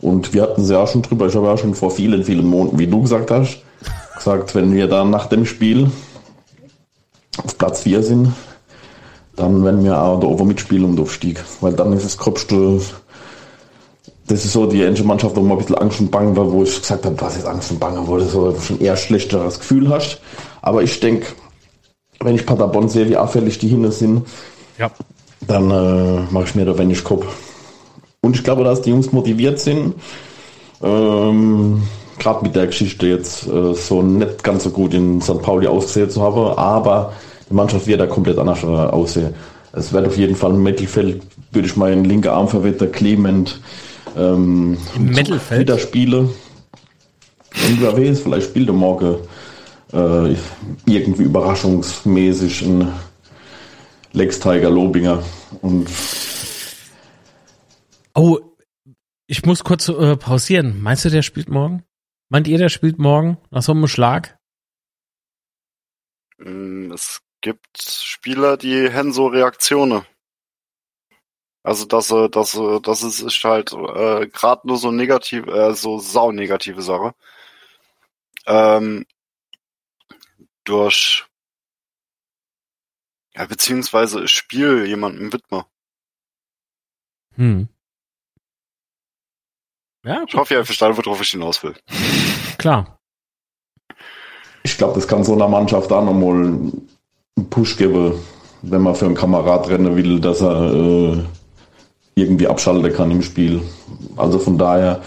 Und 0.00 0.34
wir 0.34 0.42
hatten 0.42 0.62
es 0.62 0.70
ja 0.70 0.82
auch 0.82 0.88
schon 0.88 1.02
drüber, 1.02 1.26
ich 1.26 1.34
habe 1.34 1.46
ja 1.46 1.56
schon 1.56 1.74
vor 1.74 1.90
vielen, 1.90 2.22
vielen 2.22 2.46
Monaten, 2.46 2.78
wie 2.78 2.86
du 2.86 3.02
gesagt 3.02 3.30
hast, 3.30 3.62
gesagt, 4.14 4.54
wenn 4.54 4.74
wir 4.74 4.88
dann 4.88 5.10
nach 5.10 5.26
dem 5.26 5.46
Spiel 5.46 5.90
auf 7.42 7.56
Platz 7.56 7.82
4 7.82 8.02
sind, 8.02 8.32
dann 9.36 9.62
werden 9.62 9.84
wir 9.84 10.00
auch 10.00 10.18
da 10.18 10.26
oben 10.26 10.48
mitspielen 10.48 10.96
den 10.96 11.02
Aufstieg. 11.02 11.44
Weil 11.60 11.74
dann 11.74 11.92
ist 11.92 12.04
das 12.04 12.16
gröbste, 12.16 12.80
das 14.26 14.44
ist 14.44 14.52
so 14.52 14.66
die 14.66 14.82
engine 14.82 15.06
Mannschaft, 15.06 15.36
wo 15.36 15.42
man 15.42 15.52
ein 15.52 15.58
bisschen 15.58 15.76
Angst 15.76 16.00
und 16.00 16.10
Bangen 16.10 16.34
war, 16.36 16.50
wo 16.50 16.62
ich 16.62 16.80
gesagt 16.80 17.04
habe, 17.04 17.20
was 17.20 17.36
ist 17.36 17.46
Angst 17.46 17.70
und 17.70 17.78
Bangen, 17.78 18.06
wo 18.06 18.16
du 18.16 18.24
so 18.24 18.56
schon 18.58 18.80
eher 18.80 18.96
schlechteres 18.96 19.58
Gefühl 19.58 19.90
hast. 19.90 20.20
Aber 20.62 20.82
ich 20.82 20.98
denke, 21.00 21.26
wenn 22.20 22.34
ich 22.34 22.46
Paderborn 22.46 22.88
sehe, 22.88 23.08
wie 23.08 23.16
auffällig 23.16 23.58
die 23.58 23.68
hinten 23.68 23.92
sind, 23.92 24.26
ja. 24.78 24.90
dann 25.46 25.70
äh, 25.70 26.22
mache 26.30 26.44
ich 26.44 26.54
mir 26.54 26.64
da 26.64 26.76
wenig 26.78 27.04
Kopf. 27.04 27.26
Und 28.22 28.36
ich 28.36 28.42
glaube, 28.42 28.64
dass 28.64 28.82
die 28.82 28.90
Jungs 28.90 29.12
motiviert 29.12 29.60
sind. 29.60 29.94
Ähm, 30.82 31.82
Gerade 32.18 32.42
mit 32.42 32.56
der 32.56 32.66
Geschichte 32.66 33.06
jetzt 33.06 33.46
äh, 33.46 33.74
so 33.74 34.00
nicht 34.00 34.42
ganz 34.42 34.64
so 34.64 34.70
gut 34.70 34.94
in 34.94 35.20
St. 35.20 35.42
Pauli 35.42 35.66
ausgesehen 35.66 36.08
zu 36.08 36.22
haben, 36.22 36.58
aber 36.58 37.12
die 37.48 37.54
Mannschaft 37.54 37.86
wird 37.86 38.00
da 38.00 38.06
komplett 38.06 38.38
anders 38.38 38.64
aussehen. 38.64 39.34
Es 39.72 39.92
wird 39.92 40.06
auf 40.06 40.16
jeden 40.16 40.36
Fall 40.36 40.52
im 40.52 40.62
Mittelfeld, 40.62 41.22
würde 41.52 41.68
ich 41.68 41.76
meinen 41.76 42.04
linker 42.04 42.32
Arm 42.32 42.48
verwetter, 42.48 42.86
Clement, 42.86 43.60
ähm, 44.16 44.78
Mittelfeld? 44.98 45.60
wieder 45.60 45.78
spiele. 45.78 46.18
Und 46.18 47.80
wer 47.80 47.96
weiß, 47.96 48.20
vielleicht 48.20 48.48
spielt 48.48 48.68
er 48.68 48.74
morgen 48.74 49.16
äh, 49.92 50.34
irgendwie 50.86 51.22
überraschungsmäßig 51.24 52.62
ein 52.62 52.92
Lex 54.12 54.40
Tiger 54.40 54.70
Lobinger. 54.70 55.22
Und 55.60 55.88
oh, 58.14 58.38
ich 59.26 59.44
muss 59.44 59.64
kurz 59.64 59.88
äh, 59.88 60.16
pausieren. 60.16 60.80
Meinst 60.82 61.04
du, 61.04 61.10
der 61.10 61.22
spielt 61.22 61.50
morgen? 61.50 61.82
Meint 62.28 62.48
ihr, 62.48 62.58
der 62.58 62.68
spielt 62.68 62.98
morgen 62.98 63.38
nach 63.50 63.62
so 63.62 63.72
einem 63.72 63.86
Schlag? 63.88 64.38
Mm, 66.38 66.92
es 66.92 67.20
gibt 67.46 67.80
Spieler, 67.80 68.56
die 68.56 68.92
haben 68.92 69.12
so 69.12 69.28
Reaktionen. 69.28 70.04
Also 71.62 71.84
das, 71.84 72.08
das, 72.08 72.58
das 72.82 73.02
ist, 73.04 73.20
ist 73.20 73.44
halt 73.44 73.72
äh, 73.72 74.26
gerade 74.26 74.66
nur 74.66 74.78
so 74.78 74.90
negativ, 74.90 75.46
äh, 75.46 75.72
so 75.72 76.00
sau 76.00 76.32
negative 76.32 76.82
Sache. 76.82 77.14
Ähm, 78.46 79.06
durch 80.64 81.24
ja, 83.36 83.46
beziehungsweise 83.46 84.26
Spiel 84.26 84.86
jemandem 84.86 85.32
widme. 85.32 85.66
Hm. 87.36 87.68
Ja, 90.04 90.24
ich 90.26 90.34
hoffe, 90.34 90.54
ihr 90.54 90.64
verstanden, 90.64 90.96
worauf 90.96 91.20
ich 91.20 91.30
hinaus 91.30 91.62
will. 91.62 91.76
Klar. 92.58 92.98
Ich 94.64 94.76
glaube, 94.76 94.94
das 94.94 95.06
kann 95.06 95.22
so 95.22 95.34
einer 95.34 95.46
Mannschaft 95.46 95.92
auch 95.92 96.04
nochmal 96.04 96.72
einen 97.36 97.50
Push 97.50 97.76
geben, 97.76 98.14
wenn 98.62 98.82
man 98.82 98.94
für 98.94 99.06
einen 99.06 99.14
Kamerad 99.14 99.68
rennen 99.68 99.96
will, 99.96 100.20
dass 100.20 100.40
er 100.40 100.72
äh, 100.72 101.18
irgendwie 102.14 102.48
abschalten 102.48 102.92
kann 102.92 103.10
im 103.10 103.22
Spiel. 103.22 103.60
Also 104.16 104.38
von 104.38 104.58
daher, 104.58 105.02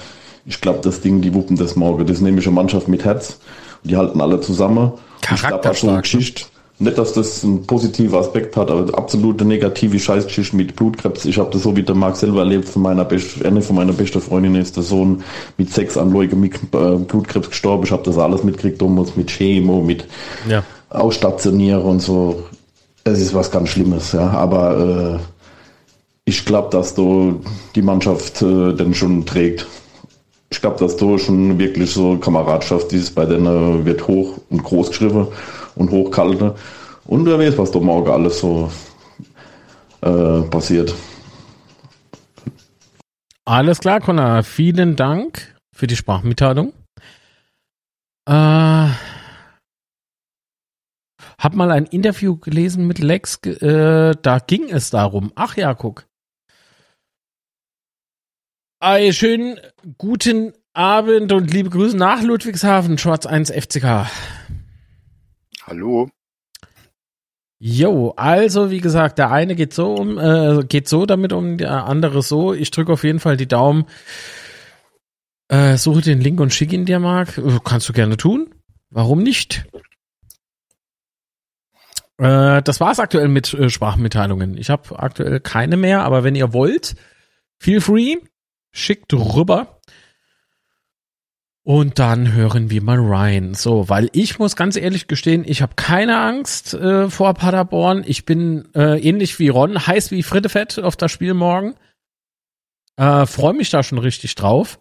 ich 0.45 0.61
glaube, 0.61 0.79
das 0.81 1.01
Ding, 1.01 1.21
die 1.21 1.33
wuppen 1.33 1.57
das 1.57 1.75
morgen. 1.75 2.05
Das 2.05 2.17
ist 2.17 2.21
nämlich 2.21 2.45
eine 2.45 2.55
Mannschaft 2.55 2.87
mit 2.87 3.03
Herz. 3.03 3.39
Die 3.83 3.97
halten 3.97 4.21
alle 4.21 4.39
zusammen. 4.41 4.91
Charakterstark. 5.21 5.75
Ich 5.75 5.81
glaube, 5.81 5.95
so 5.95 6.01
Geschichte, 6.01 6.45
nicht, 6.81 6.97
dass 6.97 7.11
das 7.11 7.43
einen 7.43 7.65
positiven 7.67 8.17
Aspekt 8.17 8.55
hat, 8.55 8.71
aber 8.71 8.97
absolute 8.97 9.43
negative 9.43 9.99
Scheißgeschichte 9.99 10.55
mit 10.55 10.77
Blutkrebs. 10.77 11.25
Ich 11.25 11.37
habe 11.37 11.49
das 11.51 11.63
so 11.63 11.75
wie 11.75 11.83
der 11.83 11.95
Marc 11.95 12.15
selber 12.15 12.39
erlebt. 12.39 12.69
Von 12.69 12.83
meiner 12.83 13.03
best, 13.03 13.43
eine 13.43 13.61
von 13.61 13.75
meiner 13.75 13.91
besten 13.91 14.21
Freundinnen 14.21 14.61
ist 14.61 14.77
der 14.77 14.83
Sohn 14.83 15.21
mit 15.57 15.73
sechs 15.73 15.97
an 15.97 16.13
Leukämie, 16.13 16.51
äh, 16.71 16.95
Blutkrebs 16.95 17.49
gestorben. 17.49 17.83
Ich 17.83 17.91
habe 17.91 18.03
das 18.03 18.17
alles 18.17 18.43
mitgekriegt, 18.43 18.81
damals 18.81 19.17
mit 19.17 19.29
Chemo, 19.29 19.81
mit 19.81 20.05
ja. 20.47 20.63
Ausstationieren 20.89 21.81
und 21.81 21.99
so. 21.99 22.43
Es 23.03 23.19
ist 23.19 23.33
was 23.33 23.51
ganz 23.51 23.69
Schlimmes, 23.69 24.11
ja. 24.11 24.29
Aber 24.31 25.19
äh, 25.19 25.19
ich 26.25 26.45
glaube, 26.45 26.69
dass 26.69 26.93
du 26.93 27.41
die 27.75 27.81
Mannschaft 27.81 28.41
äh, 28.41 28.73
dann 28.73 28.93
schon 28.93 29.25
trägt. 29.25 29.65
Ich 30.51 30.61
glaube, 30.61 30.79
dass 30.79 30.97
du 30.97 31.17
schon 31.17 31.57
wirklich 31.59 31.91
so 31.91 32.17
Kameradschaft 32.17 32.91
ist, 32.93 33.15
bei 33.15 33.25
denen 33.25 33.85
wird 33.85 34.07
hoch 34.07 34.39
und 34.49 34.63
groß 34.63 34.89
geschrieben 34.89 35.27
und 35.75 35.91
hochgehalten. 35.91 36.51
Und 37.05 37.25
wer 37.25 37.39
weiß, 37.39 37.57
was 37.57 37.71
da 37.71 37.79
morgen 37.79 38.11
alles 38.11 38.39
so 38.39 38.69
äh, 40.01 40.41
passiert. 40.49 40.93
Alles 43.45 43.79
klar, 43.79 43.99
Connor. 43.99 44.43
Vielen 44.43 44.95
Dank 44.95 45.55
für 45.73 45.87
die 45.87 45.95
Sprachmitteilung. 45.95 46.73
Äh, 48.27 48.89
hab 51.39 51.55
mal 51.55 51.71
ein 51.71 51.85
Interview 51.85 52.37
gelesen 52.37 52.85
mit 52.85 52.99
Lex, 52.99 53.37
äh, 53.45 54.15
da 54.21 54.39
ging 54.39 54.69
es 54.69 54.89
darum. 54.89 55.31
Ach 55.35 55.55
ja, 55.57 55.73
guck. 55.73 56.05
Einen 58.81 59.13
schönen 59.13 59.59
guten 59.97 60.53
Abend 60.73 61.31
und 61.31 61.51
liebe 61.51 61.69
Grüße 61.69 61.97
nach 61.97 62.21
Ludwigshafen, 62.21 62.97
Schwarz 62.97 63.25
1 63.25 63.51
FCK. 63.51 64.09
Hallo. 65.63 66.09
Jo, 67.61 68.13
also 68.15 68.71
wie 68.71 68.79
gesagt, 68.79 69.17
der 69.17 69.31
eine 69.31 69.55
geht 69.55 69.73
so 69.73 69.93
um, 69.93 70.17
äh, 70.17 70.63
geht 70.63 70.87
so 70.87 71.05
damit 71.05 71.33
um, 71.33 71.57
der 71.57 71.85
andere 71.85 72.21
so. 72.21 72.53
Ich 72.53 72.71
drücke 72.71 72.93
auf 72.93 73.03
jeden 73.03 73.19
Fall 73.19 73.35
die 73.35 73.47
Daumen. 73.49 73.85
Äh, 75.49 75.75
suche 75.75 76.01
den 76.01 76.21
Link 76.21 76.39
und 76.39 76.53
schick 76.53 76.71
ihn 76.71 76.85
dir, 76.85 76.99
Marc. 76.99 77.37
Äh, 77.37 77.59
kannst 77.63 77.89
du 77.89 77.93
gerne 77.93 78.15
tun. 78.15 78.53
Warum 78.89 79.21
nicht? 79.21 79.65
Äh, 82.19 82.61
das 82.61 82.79
war's 82.79 82.99
aktuell 82.99 83.29
mit 83.29 83.53
äh, 83.53 83.69
Sprachmitteilungen. 83.69 84.57
Ich 84.57 84.69
habe 84.69 84.99
aktuell 84.99 85.39
keine 85.39 85.77
mehr, 85.77 86.03
aber 86.03 86.23
wenn 86.23 86.35
ihr 86.35 86.53
wollt, 86.53 86.95
feel 87.59 87.79
free, 87.81 88.17
schickt 88.71 89.13
rüber. 89.13 89.79
Und 91.63 91.99
dann 91.99 92.33
hören 92.33 92.69
wir 92.69 92.81
mal 92.81 92.99
rein. 92.99 93.53
So, 93.53 93.89
weil 93.89 94.09
ich 94.11 94.39
muss 94.39 94.55
ganz 94.55 94.75
ehrlich 94.75 95.07
gestehen, 95.07 95.43
ich 95.45 95.61
habe 95.61 95.75
keine 95.75 96.19
Angst 96.19 96.73
äh, 96.73 97.09
vor 97.09 97.33
Paderborn. 97.35 98.03
Ich 98.05 98.25
bin 98.25 98.67
äh, 98.73 98.99
ähnlich 98.99 99.39
wie 99.39 99.49
Ron, 99.49 99.85
heiß 99.85 100.11
wie 100.11 100.23
Frittefett 100.23 100.79
auf 100.79 100.97
das 100.97 101.11
Spiel 101.11 101.33
morgen. 101.33 101.75
Äh, 102.97 103.25
Freue 103.27 103.53
mich 103.53 103.69
da 103.69 103.83
schon 103.83 103.99
richtig 103.99 104.35
drauf. 104.35 104.79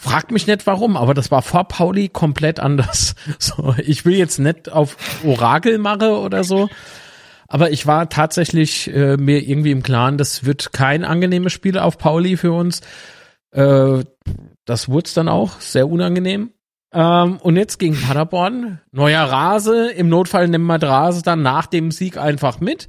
Fragt 0.00 0.30
mich 0.30 0.46
nicht 0.46 0.64
warum, 0.68 0.96
aber 0.96 1.12
das 1.12 1.32
war 1.32 1.42
vor 1.42 1.64
Pauli 1.66 2.08
komplett 2.08 2.60
anders. 2.60 3.16
So, 3.40 3.74
ich 3.78 4.04
will 4.04 4.14
jetzt 4.14 4.38
nicht 4.38 4.70
auf 4.70 4.96
Orakel 5.24 5.78
mache 5.78 6.18
oder 6.18 6.44
so. 6.44 6.68
Aber 7.48 7.72
ich 7.72 7.86
war 7.86 8.08
tatsächlich 8.08 8.92
äh, 8.94 9.16
mir 9.16 9.42
irgendwie 9.42 9.72
im 9.72 9.82
Klaren, 9.82 10.16
das 10.16 10.44
wird 10.44 10.72
kein 10.72 11.04
angenehmes 11.04 11.52
Spiel 11.52 11.78
auf 11.78 11.98
Pauli 11.98 12.36
für 12.36 12.52
uns. 12.52 12.80
Äh, 13.50 14.04
das 14.64 14.88
wurde 14.88 15.10
dann 15.14 15.28
auch 15.28 15.58
sehr 15.60 15.88
unangenehm. 15.88 16.52
Ähm, 16.92 17.38
und 17.38 17.56
jetzt 17.56 17.78
gegen 17.78 18.00
Paderborn, 18.00 18.80
neuer 18.92 19.24
Rase, 19.24 19.90
im 19.90 20.08
Notfall 20.08 20.46
nehmen 20.46 20.66
wir 20.66 20.80
Rase 20.80 21.22
dann 21.22 21.42
nach 21.42 21.66
dem 21.66 21.90
Sieg 21.90 22.18
einfach 22.18 22.60
mit. 22.60 22.88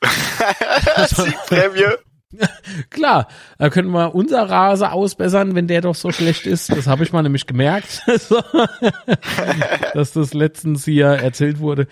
Siegprämie. 1.08 1.96
Klar, 2.90 3.28
da 3.58 3.70
können 3.70 3.90
wir 3.90 4.14
unser 4.14 4.48
Rase 4.48 4.92
ausbessern, 4.92 5.54
wenn 5.54 5.66
der 5.66 5.80
doch 5.80 5.94
so 5.94 6.10
schlecht 6.12 6.46
ist. 6.46 6.70
Das 6.70 6.86
habe 6.86 7.04
ich 7.04 7.12
mal 7.12 7.22
nämlich 7.22 7.46
gemerkt, 7.46 8.02
dass 9.94 10.12
das 10.12 10.34
letztens 10.34 10.84
hier 10.84 11.06
erzählt 11.06 11.58
wurde. 11.60 11.86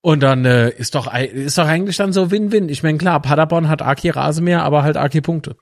Und 0.00 0.20
dann 0.20 0.44
äh, 0.44 0.70
ist 0.70 0.94
doch 0.94 1.12
ist 1.14 1.56
doch 1.56 1.66
eigentlich 1.66 1.96
dann 1.96 2.12
so 2.12 2.30
Win-Win. 2.30 2.68
Ich 2.68 2.82
meine, 2.82 2.98
klar, 2.98 3.20
Paderborn 3.20 3.68
hat 3.68 3.80
Aki 3.82 4.10
Rasenmäher, 4.10 4.62
aber 4.62 4.82
halt 4.82 4.96
Aki 4.96 5.22
Punkte. 5.22 5.56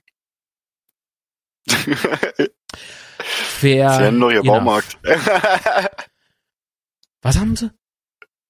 Fair. 3.22 3.90
Sie 3.90 4.04
haben 4.04 4.18
noch 4.18 4.32
ihr 4.32 4.42
Baumarkt. 4.42 4.98
Was 7.22 7.38
haben 7.38 7.54
sie? 7.54 7.70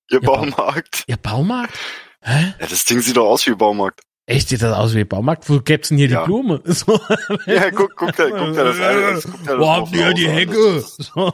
Ihr, 0.08 0.22
ihr 0.22 0.26
Baumarkt. 0.26 1.04
Ihr 1.06 1.18
Baumarkt? 1.18 1.78
Hä? 2.22 2.54
Ja, 2.58 2.66
das 2.66 2.84
Ding 2.84 3.00
sieht 3.00 3.16
doch 3.16 3.26
aus 3.28 3.46
wie 3.46 3.54
Baumarkt. 3.54 4.00
Echt, 4.26 4.48
sieht 4.48 4.62
das 4.62 4.74
aus 4.74 4.94
wie 4.94 5.04
Baumarkt? 5.04 5.48
Wo 5.48 5.58
gibt's 5.60 5.88
denn 5.88 5.98
hier 5.98 6.08
ja. 6.08 6.20
die 6.20 6.26
Blume? 6.26 6.62
So. 6.66 7.00
Ja, 7.46 7.70
guck, 7.70 7.96
guck, 7.96 8.14
da, 8.16 8.30
guck 8.30 8.54
da 8.54 8.64
das 8.64 8.80
an. 8.80 9.34
Wo 9.58 9.68
habt 9.68 9.94
ihr 9.94 10.14
die 10.14 10.28
Hecke? 10.28 10.80
So. 10.80 11.32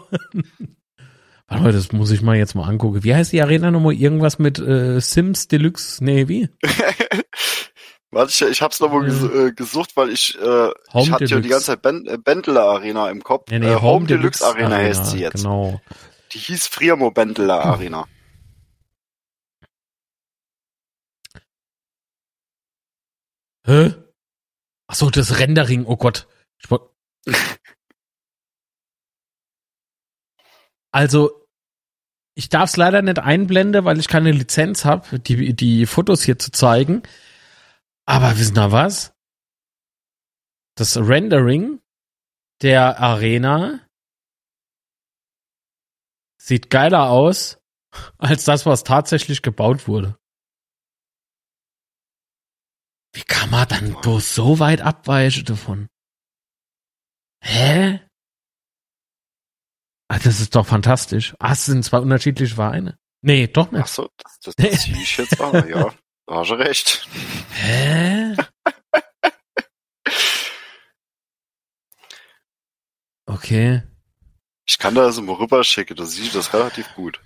Warte 1.48 1.62
mal, 1.62 1.72
das 1.72 1.92
muss 1.92 2.10
ich 2.10 2.22
mal 2.22 2.36
jetzt 2.36 2.54
mal 2.54 2.68
angucken. 2.68 3.04
Wie 3.04 3.14
heißt 3.14 3.32
die 3.32 3.42
Arena 3.42 3.70
nochmal? 3.70 3.94
Irgendwas 3.94 4.38
mit 4.38 4.58
äh, 4.58 5.00
Sims 5.00 5.48
Deluxe? 5.48 6.02
Nee, 6.02 6.28
wie? 6.28 6.48
Warte, 8.10 8.30
ich, 8.30 8.52
ich 8.52 8.62
hab's 8.62 8.80
nochmal 8.80 9.04
ges 9.04 9.22
äh, 9.22 9.52
gesucht, 9.52 9.90
weil 9.94 10.08
ich, 10.08 10.38
äh, 10.40 10.70
ich 10.94 11.10
hatte 11.10 11.26
ja 11.26 11.40
die 11.40 11.48
ganze 11.48 11.66
Zeit 11.66 11.82
ben 11.82 12.06
äh, 12.06 12.16
Bendler 12.16 12.64
Arena 12.64 13.10
im 13.10 13.22
Kopf. 13.22 13.50
Nee, 13.50 13.58
nee, 13.58 13.66
äh, 13.66 13.74
Home, 13.74 13.82
Home 13.82 14.06
Deluxe, 14.06 14.40
Deluxe 14.40 14.46
Arena, 14.46 14.76
Arena 14.76 14.88
heißt 14.88 15.06
sie 15.06 15.20
jetzt. 15.20 15.42
Genau. 15.42 15.80
Die 16.32 16.38
hieß 16.38 16.66
Friamo 16.68 17.10
Bendler. 17.10 17.64
Arena. 17.64 18.06
Hä? 23.68 23.94
Ach 24.86 24.94
so, 24.94 25.10
das 25.10 25.38
Rendering, 25.38 25.84
oh 25.84 25.98
Gott. 25.98 26.26
Also, 30.90 31.46
ich 32.34 32.48
darf 32.48 32.70
es 32.70 32.76
leider 32.78 33.02
nicht 33.02 33.18
einblenden, 33.18 33.84
weil 33.84 33.98
ich 33.98 34.08
keine 34.08 34.32
Lizenz 34.32 34.86
habe, 34.86 35.18
die, 35.20 35.54
die 35.54 35.84
Fotos 35.84 36.22
hier 36.22 36.38
zu 36.38 36.50
zeigen. 36.50 37.02
Aber 38.06 38.38
wissen 38.38 38.54
Sie 38.54 38.72
was? 38.72 39.12
Das 40.74 40.96
Rendering 40.96 41.82
der 42.62 43.00
Arena 43.00 43.86
sieht 46.40 46.70
geiler 46.70 47.10
aus 47.10 47.58
als 48.16 48.44
das, 48.44 48.64
was 48.64 48.82
tatsächlich 48.82 49.42
gebaut 49.42 49.88
wurde. 49.88 50.17
Wie 53.18 53.24
kann 53.24 53.50
man 53.50 53.66
dann 53.66 54.00
bloß 54.00 54.32
so 54.32 54.60
weit 54.60 54.80
abweichen 54.80 55.44
davon? 55.44 55.88
Hä? 57.42 57.98
Ah, 60.06 60.20
das 60.20 60.40
ist 60.40 60.54
doch 60.54 60.64
fantastisch. 60.64 61.34
Ah, 61.40 61.50
es 61.50 61.64
sind 61.64 61.84
zwei 61.84 61.98
unterschiedliche 61.98 62.54
Vereine. 62.54 62.96
Nee, 63.20 63.48
doch 63.48 63.72
nicht. 63.72 63.82
Ach 63.82 63.88
so, 63.88 64.08
das, 64.18 64.38
das, 64.38 64.54
das 64.54 64.82
sehe 64.84 65.02
ich 65.02 65.16
jetzt 65.16 65.40
aber, 65.40 65.68
ja. 65.68 65.92
Da 66.26 66.36
hast 66.36 66.50
du 66.50 66.54
recht. 66.54 67.08
Hä? 67.54 68.36
Okay. 73.26 73.82
Ich 74.66 74.78
kann 74.78 74.94
da 74.94 75.02
also 75.02 75.20
mal 75.20 75.34
rüber 75.34 75.62
schicken, 75.62 75.94
da 75.96 76.06
siehst 76.06 76.32
du 76.32 76.38
das 76.38 76.54
relativ 76.54 76.94
gut. 76.94 77.20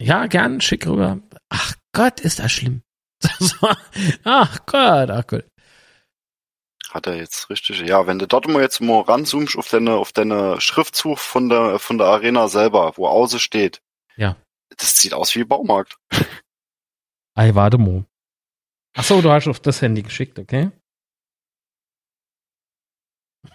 Ja, 0.00 0.26
gern, 0.26 0.62
schick 0.62 0.86
rüber. 0.86 1.20
Ach 1.50 1.74
Gott, 1.92 2.20
ist 2.20 2.38
das 2.38 2.50
schlimm. 2.50 2.82
Ach 4.24 4.66
Gott, 4.66 5.10
ach 5.10 5.26
Gott. 5.26 5.44
Hat 6.90 7.06
er 7.06 7.16
jetzt 7.16 7.50
richtig. 7.50 7.80
Ja, 7.80 8.06
wenn 8.06 8.18
du 8.18 8.26
dort 8.26 8.48
mal 8.48 8.62
jetzt 8.62 8.80
mal 8.80 9.02
ranzoomst 9.02 9.56
auf 9.56 9.68
deine, 9.68 9.96
auf 9.96 10.12
deine 10.12 10.60
Schriftzug 10.60 11.18
von 11.18 11.48
der, 11.48 11.78
von 11.78 11.98
der 11.98 12.06
Arena 12.06 12.48
selber, 12.48 12.94
wo 12.96 13.06
außen 13.06 13.38
steht. 13.38 13.82
Ja. 14.16 14.36
Das 14.76 14.96
sieht 14.96 15.12
aus 15.12 15.34
wie 15.34 15.44
Baumarkt. 15.44 15.98
Ei, 17.34 17.54
warte 17.54 17.78
mal. 17.78 18.04
Ach 18.96 19.04
so, 19.04 19.20
du 19.20 19.30
hast 19.30 19.48
auf 19.48 19.60
das 19.60 19.82
Handy 19.82 20.02
geschickt, 20.02 20.38
okay? 20.38 20.70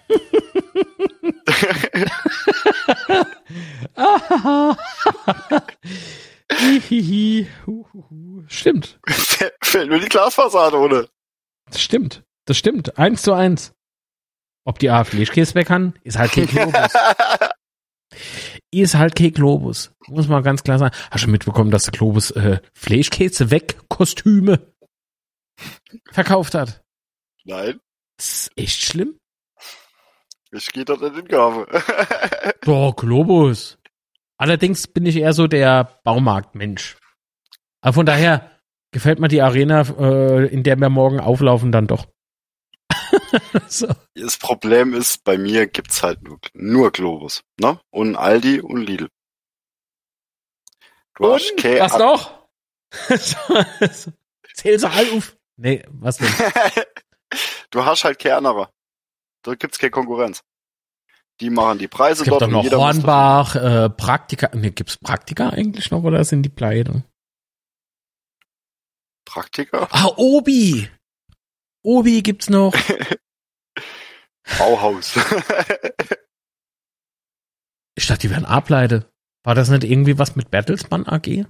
Stimmt. 8.47 8.99
Fällt 9.63 9.89
nur 9.89 9.99
die 9.99 10.09
Glasfassade, 10.09 10.77
oder? 10.77 11.07
Das 11.65 11.81
stimmt. 11.81 12.23
Das 12.45 12.57
stimmt. 12.57 12.97
Eins 12.97 13.21
zu 13.23 13.33
eins. 13.33 13.73
Ob 14.65 14.79
die 14.79 14.89
A 14.89 15.03
Fleischkäse 15.03 15.55
weg 15.55 15.67
kann, 15.67 15.93
ist 16.03 16.17
halt 16.17 16.31
kein 16.31 16.47
Globus. 16.47 16.73
ist 18.71 18.95
halt 18.95 19.15
kein 19.15 19.33
Globus. 19.33 19.91
Muss 20.07 20.27
man 20.27 20.43
ganz 20.43 20.63
klar 20.63 20.79
sagen. 20.79 20.95
Hast 21.11 21.25
du 21.25 21.29
mitbekommen, 21.29 21.71
dass 21.71 21.83
der 21.83 21.93
Globus 21.93 22.31
äh, 22.31 22.59
Fleischkäse 22.73 23.51
weg 23.51 23.77
Kostüme 23.89 24.73
verkauft 26.11 26.55
hat. 26.55 26.83
Nein. 27.43 27.79
Das 28.17 28.47
ist 28.47 28.51
echt 28.55 28.81
schlimm. 28.81 29.19
Ich 30.51 30.67
gehe 30.67 30.85
dort 30.85 31.01
in 31.01 31.15
den 31.15 31.27
Gabe. 31.27 31.67
Doch, 32.61 32.95
Globus. 32.95 33.77
Allerdings 34.37 34.87
bin 34.87 35.05
ich 35.05 35.17
eher 35.17 35.33
so 35.33 35.47
der 35.47 35.99
Baumarktmensch. 36.03 36.97
Aber 37.81 37.93
von 37.93 38.05
daher 38.05 38.51
gefällt 38.91 39.19
mir 39.19 39.27
die 39.27 39.41
Arena, 39.41 39.81
äh, 39.81 40.47
in 40.47 40.63
der 40.63 40.77
wir 40.77 40.89
morgen 40.89 41.19
auflaufen, 41.19 41.71
dann 41.71 41.87
doch. 41.87 42.07
so. 43.67 43.87
Das 44.15 44.37
Problem 44.37 44.93
ist, 44.93 45.23
bei 45.23 45.37
mir 45.37 45.67
gibt's 45.67 46.03
halt 46.03 46.23
nur, 46.23 46.39
nur 46.53 46.91
Globus, 46.91 47.43
ne? 47.59 47.79
Und 47.89 48.15
Aldi 48.15 48.61
und 48.61 48.81
Lidl. 48.81 49.09
Du 51.15 51.25
und, 51.25 51.33
hast 51.33 51.57
keine 51.57 51.79
was 51.79 51.97
doch? 51.97 52.43
Zähl 54.53 54.79
sie 54.79 54.89
alle 54.89 55.11
auf. 55.13 55.35
Nee, 55.57 55.83
was 55.89 56.17
denn? 56.17 56.29
du 57.71 57.85
hast 57.85 58.03
halt 58.03 58.19
keine 58.19 58.37
andere. 58.37 58.69
Da 59.43 59.55
gibt's 59.55 59.79
keine 59.79 59.91
Konkurrenz. 59.91 60.43
Die 61.43 61.49
machen 61.49 61.77
die 61.77 61.89
Preise 61.89 62.21
es 62.21 62.23
gibt 62.23 62.31
dort. 62.31 62.43
Doch 62.43 62.47
noch 62.47 62.71
Hornbach, 62.71 63.55
äh, 63.55 63.89
Praktika. 63.89 64.49
Ne, 64.55 64.71
gibt's 64.71 64.95
Praktika 64.95 65.49
eigentlich 65.49 65.91
noch 65.91 66.01
oder 66.03 66.23
sind 66.23 66.43
die 66.43 66.49
pleite? 66.49 67.03
Praktika? 69.25 69.89
Ah, 69.91 70.09
Obi! 70.15 70.89
Obi 71.83 72.21
gibt's 72.21 72.49
noch. 72.49 72.73
Bauhaus. 74.57 75.17
ich 77.95 78.07
dachte, 78.07 78.21
die 78.21 78.29
wären 78.29 78.45
Ableite. 78.45 79.11
War 79.43 79.53
das 79.53 79.67
nicht 79.67 79.83
irgendwie 79.83 80.17
was 80.17 80.37
mit 80.37 80.49
Bertelsmann 80.49 81.05
AG? 81.05 81.45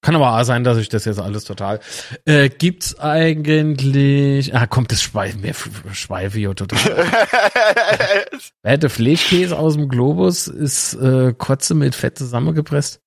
Kann 0.00 0.14
aber 0.14 0.38
auch 0.38 0.44
sein, 0.44 0.62
dass 0.62 0.78
ich 0.78 0.88
das 0.88 1.04
jetzt 1.06 1.18
alles 1.18 1.44
total. 1.44 1.80
Äh, 2.24 2.48
gibt's 2.50 2.98
eigentlich. 3.00 4.54
Ah, 4.54 4.66
kommt 4.66 4.92
das 4.92 5.02
Schweif, 5.02 5.36
mehr 5.36 5.54
Schweife 5.92 6.38
hier 6.38 6.54
total. 6.54 6.78
Werte 8.62 8.88
Fleischkäse 8.88 9.58
aus 9.58 9.74
dem 9.74 9.88
Globus 9.88 10.46
ist 10.46 10.94
äh, 10.94 11.34
Kotze 11.36 11.74
mit 11.74 11.96
Fett 11.96 12.16
zusammengepresst. 12.16 13.00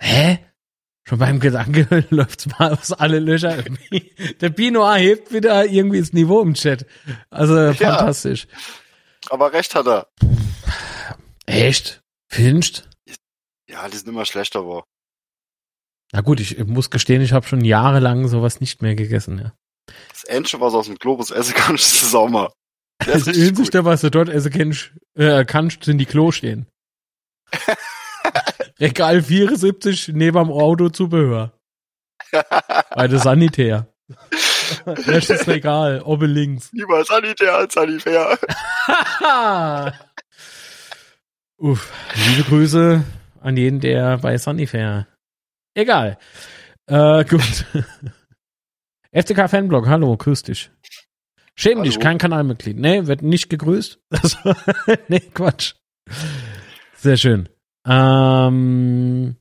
Hä? 0.00 0.38
Schon 1.08 1.18
beim 1.18 1.40
Gedanke 1.40 2.06
läuft's 2.10 2.46
mal 2.58 2.74
aus 2.74 2.92
alle 2.92 3.18
Löcher. 3.18 3.64
Der 4.40 4.50
Pino 4.50 4.90
hebt 4.94 5.32
wieder 5.32 5.66
irgendwie 5.66 6.00
das 6.00 6.12
Niveau 6.12 6.40
im 6.40 6.54
Chat. 6.54 6.86
Also 7.30 7.56
ja, 7.58 7.74
fantastisch. 7.74 8.46
Aber 9.28 9.52
recht 9.52 9.74
hat 9.74 9.86
er. 9.86 10.06
Echt? 11.46 12.02
Findest? 12.28 12.88
Ja, 13.70 13.88
die 13.88 13.96
sind 13.96 14.08
immer 14.08 14.24
schlechter, 14.24 14.60
aber. 14.60 14.84
Na 16.12 16.22
gut, 16.22 16.40
ich 16.40 16.58
muss 16.64 16.90
gestehen, 16.90 17.22
ich 17.22 17.32
habe 17.32 17.46
schon 17.46 17.64
jahrelang 17.64 18.28
sowas 18.28 18.60
nicht 18.60 18.82
mehr 18.82 18.94
gegessen, 18.94 19.38
ja. 19.38 19.52
Das 20.10 20.24
Einzige, 20.26 20.60
was 20.60 20.74
aus 20.74 20.86
dem 20.86 20.96
Globus 20.96 21.30
essen 21.30 21.54
kannst, 21.56 22.02
ist 22.02 22.10
Sommer. 22.10 22.52
Das 22.98 23.28
Einzige, 23.28 23.84
was 23.84 24.00
du 24.00 24.10
dort 24.10 24.28
essen 24.28 24.52
kannst, 24.52 24.92
äh, 25.14 25.44
kannst 25.44 25.84
sind 25.84 25.98
die 25.98 26.06
Klo 26.06 26.32
stehen. 26.32 26.66
Regal 28.80 29.22
74 29.22 30.08
neben 30.08 30.38
dem 30.38 30.50
Autozubehör. 30.52 31.52
Bei 32.94 33.08
der 33.08 33.18
Sanitär. 33.18 33.88
Rechtes 34.86 35.46
Regal, 35.46 36.02
oben 36.02 36.30
links. 36.30 36.70
Lieber 36.72 37.04
Sanitär 37.04 37.54
als 37.54 37.74
Sanitär. 37.74 38.38
Uff, 41.56 41.92
liebe 42.14 42.48
Grüße 42.48 43.04
an 43.40 43.56
jeden, 43.56 43.80
der 43.80 44.18
bei 44.18 44.38
Sunnyfair 44.38 45.07
Egal. 45.78 46.18
Äh, 46.86 47.24
gut. 47.24 47.64
FCK 49.12 49.48
Fanblog, 49.48 49.86
hallo, 49.86 50.16
grüß 50.16 50.42
dich. 50.42 50.72
Schäm 51.54 51.84
dich, 51.84 52.00
kein 52.00 52.18
Kanalmitglied. 52.18 52.76
Nee, 52.76 53.06
wird 53.06 53.22
nicht 53.22 53.48
gegrüßt. 53.48 54.00
nee, 55.08 55.20
Quatsch. 55.20 55.74
Sehr 56.96 57.16
schön. 57.16 57.48
Ähm, 57.86 59.36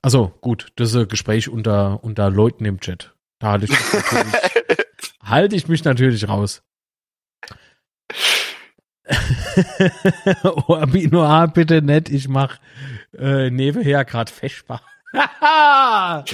also 0.00 0.32
gut, 0.40 0.68
das 0.76 0.90
ist 0.90 0.96
ein 0.96 1.08
Gespräch 1.08 1.48
unter, 1.48 2.04
unter 2.04 2.30
Leuten 2.30 2.64
im 2.66 2.78
Chat. 2.78 3.12
Da 3.40 3.48
halte 3.52 3.64
ich, 3.64 3.72
halte 5.24 5.56
ich 5.56 5.66
mich 5.66 5.82
natürlich 5.82 6.28
raus. 6.28 6.62
oh, 10.44 10.74
Abino, 10.76 11.46
bitte 11.48 11.82
nett, 11.82 12.08
ich 12.08 12.28
mach 12.28 12.60
äh, 13.18 13.50
nebenher 13.50 14.04
grad 14.04 14.30
Feschbach. 14.30 14.89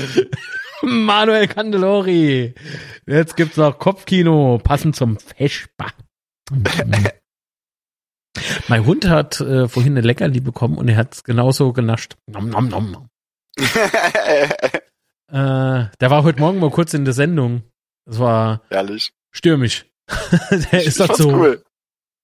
Manuel 0.82 1.48
Candelori. 1.48 2.54
Jetzt 3.06 3.36
gibt's 3.36 3.56
noch 3.56 3.78
Kopfkino, 3.78 4.60
passend 4.62 4.96
zum 4.96 5.18
Feschbach. 5.18 5.92
mein 8.68 8.84
Hund 8.86 9.08
hat 9.08 9.40
äh, 9.40 9.66
vorhin 9.68 9.94
eine 9.94 10.06
Leckerli 10.06 10.40
bekommen 10.40 10.76
und 10.76 10.88
er 10.88 10.96
hat's 10.96 11.24
genauso 11.24 11.72
genascht. 11.72 12.16
Nom, 12.26 12.50
nom, 12.50 12.68
nom, 12.68 12.90
nom. 12.90 13.08
äh, 13.56 14.48
der 15.28 16.10
war 16.10 16.22
heute 16.24 16.40
Morgen 16.40 16.58
mal 16.58 16.70
kurz 16.70 16.92
in 16.92 17.06
der 17.06 17.14
Sendung. 17.14 17.62
Das 18.04 18.18
war 18.18 18.60
Ehrlich? 18.70 19.12
stürmisch. 19.32 19.86
der 20.70 20.84
ist 20.84 21.00
doch 21.00 21.14
so. 21.14 21.32
Cool. 21.32 21.62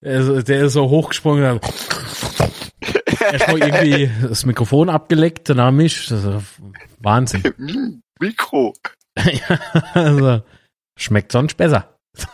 Der 0.03 0.65
ist 0.65 0.73
so 0.73 0.91
hochgesprungen 0.91 1.61
erstmal 3.31 3.59
irgendwie 3.59 4.11
das 4.23 4.45
Mikrofon 4.47 4.89
abgeleckt, 4.89 5.49
dann 5.49 5.61
haben 5.61 5.77
mich. 5.77 6.12
Wahnsinn. 7.01 8.03
Mikro. 8.20 8.75
ja, 9.16 9.59
also, 9.95 10.43
schmeckt 10.97 11.33
sonst 11.33 11.57
besser. 11.57 11.99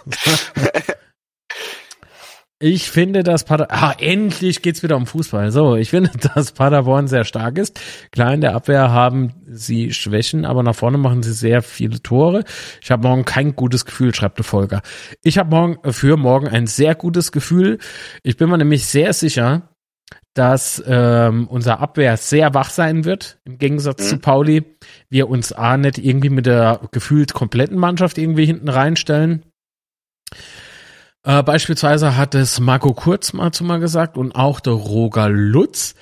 Ich 2.60 2.90
finde, 2.90 3.22
dass 3.22 3.44
Paderborn, 3.44 3.80
ah, 3.80 3.94
endlich 4.00 4.62
geht's 4.62 4.82
wieder 4.82 4.96
um 4.96 5.06
Fußball. 5.06 5.52
So, 5.52 5.76
ich 5.76 5.90
finde, 5.90 6.10
dass 6.34 6.50
Paderborn 6.50 7.06
sehr 7.06 7.22
stark 7.22 7.56
ist. 7.56 7.80
Klar, 8.10 8.34
in 8.34 8.40
der 8.40 8.56
Abwehr 8.56 8.90
haben 8.90 9.32
sie 9.46 9.92
Schwächen, 9.92 10.44
aber 10.44 10.64
nach 10.64 10.74
vorne 10.74 10.98
machen 10.98 11.22
sie 11.22 11.34
sehr 11.34 11.62
viele 11.62 12.02
Tore. 12.02 12.42
Ich 12.82 12.90
habe 12.90 13.06
morgen 13.06 13.24
kein 13.24 13.54
gutes 13.54 13.84
Gefühl, 13.84 14.12
schreibt 14.12 14.38
der 14.38 14.44
Volker. 14.44 14.82
Ich 15.22 15.38
habe 15.38 15.50
morgen 15.50 15.92
für 15.92 16.16
morgen 16.16 16.48
ein 16.48 16.66
sehr 16.66 16.96
gutes 16.96 17.30
Gefühl. 17.30 17.78
Ich 18.24 18.36
bin 18.36 18.50
mir 18.50 18.58
nämlich 18.58 18.86
sehr 18.86 19.12
sicher, 19.12 19.68
dass 20.34 20.82
ähm, 20.86 21.48
unser 21.48 21.80
Abwehr 21.80 22.16
sehr 22.16 22.54
wach 22.54 22.70
sein 22.70 23.04
wird, 23.04 23.38
im 23.44 23.58
Gegensatz 23.58 24.04
mhm. 24.04 24.08
zu 24.08 24.18
Pauli. 24.18 24.64
Wir 25.08 25.28
uns 25.28 25.52
A 25.52 25.76
nicht 25.76 25.98
irgendwie 25.98 26.30
mit 26.30 26.46
der 26.46 26.80
gefühlt 26.92 27.34
kompletten 27.34 27.76
Mannschaft 27.76 28.18
irgendwie 28.18 28.46
hinten 28.46 28.68
reinstellen. 28.68 29.44
Äh, 31.24 31.42
beispielsweise 31.42 32.16
hat 32.16 32.34
es 32.34 32.60
Marco 32.60 32.94
Kurz 32.94 33.32
mal 33.32 33.52
zu 33.52 33.64
mal 33.64 33.80
gesagt 33.80 34.16
und 34.16 34.34
auch 34.34 34.60
der 34.60 34.74
Roger 34.74 35.28
Lutz. 35.28 35.94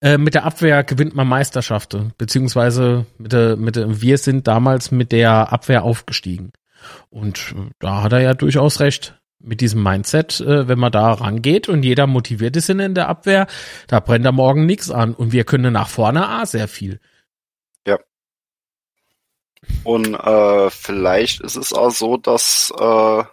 Äh, 0.00 0.18
mit 0.18 0.34
der 0.34 0.44
Abwehr 0.44 0.82
gewinnt 0.82 1.14
man 1.14 1.28
Meisterschaften, 1.28 2.12
beziehungsweise 2.18 3.06
mit 3.18 3.32
der, 3.32 3.56
mit 3.56 3.76
der, 3.76 4.00
wir 4.00 4.18
sind 4.18 4.46
damals 4.46 4.90
mit 4.90 5.12
der 5.12 5.52
Abwehr 5.52 5.84
aufgestiegen. 5.84 6.52
Und 7.10 7.54
äh, 7.56 7.70
da 7.78 8.02
hat 8.02 8.12
er 8.12 8.20
ja 8.20 8.34
durchaus 8.34 8.80
recht 8.80 9.20
mit 9.44 9.60
diesem 9.60 9.82
Mindset, 9.82 10.40
äh, 10.40 10.68
wenn 10.68 10.78
man 10.78 10.92
da 10.92 11.12
rangeht 11.12 11.68
und 11.68 11.82
jeder 11.84 12.06
motiviert 12.06 12.56
ist 12.56 12.70
in 12.70 12.94
der 12.94 13.08
Abwehr, 13.08 13.46
da 13.86 14.00
brennt 14.00 14.24
da 14.24 14.32
morgen 14.32 14.66
nichts 14.66 14.90
an 14.90 15.14
und 15.14 15.32
wir 15.32 15.44
können 15.44 15.72
nach 15.72 15.88
vorne 15.88 16.28
A 16.28 16.46
sehr 16.46 16.68
viel. 16.68 17.00
Ja. 17.86 17.98
Und 19.82 20.14
äh, 20.14 20.70
vielleicht 20.70 21.40
ist 21.40 21.56
es 21.56 21.72
auch 21.72 21.90
so, 21.90 22.16
dass 22.16 22.72
äh, 22.78 23.24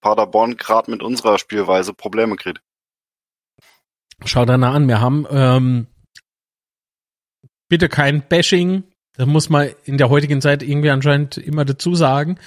Paderborn 0.00 0.56
gerade 0.56 0.90
mit 0.90 1.02
unserer 1.02 1.38
Spielweise 1.38 1.94
Probleme 1.94 2.36
kriegt. 2.36 2.60
Schau 4.24 4.44
da 4.44 4.56
nah 4.56 4.72
an, 4.72 4.88
wir 4.88 5.00
haben 5.00 5.26
ähm, 5.30 5.86
bitte 7.68 7.88
kein 7.88 8.26
Bashing, 8.26 8.84
das 9.16 9.26
muss 9.26 9.48
man 9.50 9.70
in 9.84 9.98
der 9.98 10.10
heutigen 10.10 10.40
Zeit 10.40 10.62
irgendwie 10.62 10.90
anscheinend 10.90 11.36
immer 11.38 11.64
dazu 11.64 11.94
sagen. 11.94 12.38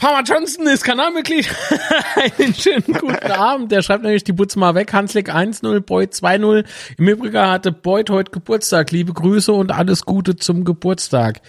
Palmer 0.00 0.22
Johnson 0.22 0.66
ist 0.66 0.82
Kanalmitglied. 0.82 1.46
Einen 2.38 2.54
schönen 2.54 2.94
guten 2.98 3.32
Abend. 3.32 3.70
Der 3.70 3.82
schreibt 3.82 4.02
nämlich 4.02 4.24
die 4.24 4.32
Butz 4.32 4.56
mal 4.56 4.74
weg. 4.74 4.94
Hanslik 4.94 5.28
1-0, 5.28 5.80
Boyd 5.80 6.14
2-0. 6.14 6.64
Im 6.96 7.08
Übrigen 7.08 7.38
hatte 7.38 7.70
Boyd 7.70 8.08
heute 8.08 8.30
Geburtstag. 8.30 8.92
Liebe 8.92 9.12
Grüße 9.12 9.52
und 9.52 9.72
alles 9.72 10.06
Gute 10.06 10.36
zum 10.36 10.64
Geburtstag. 10.64 11.42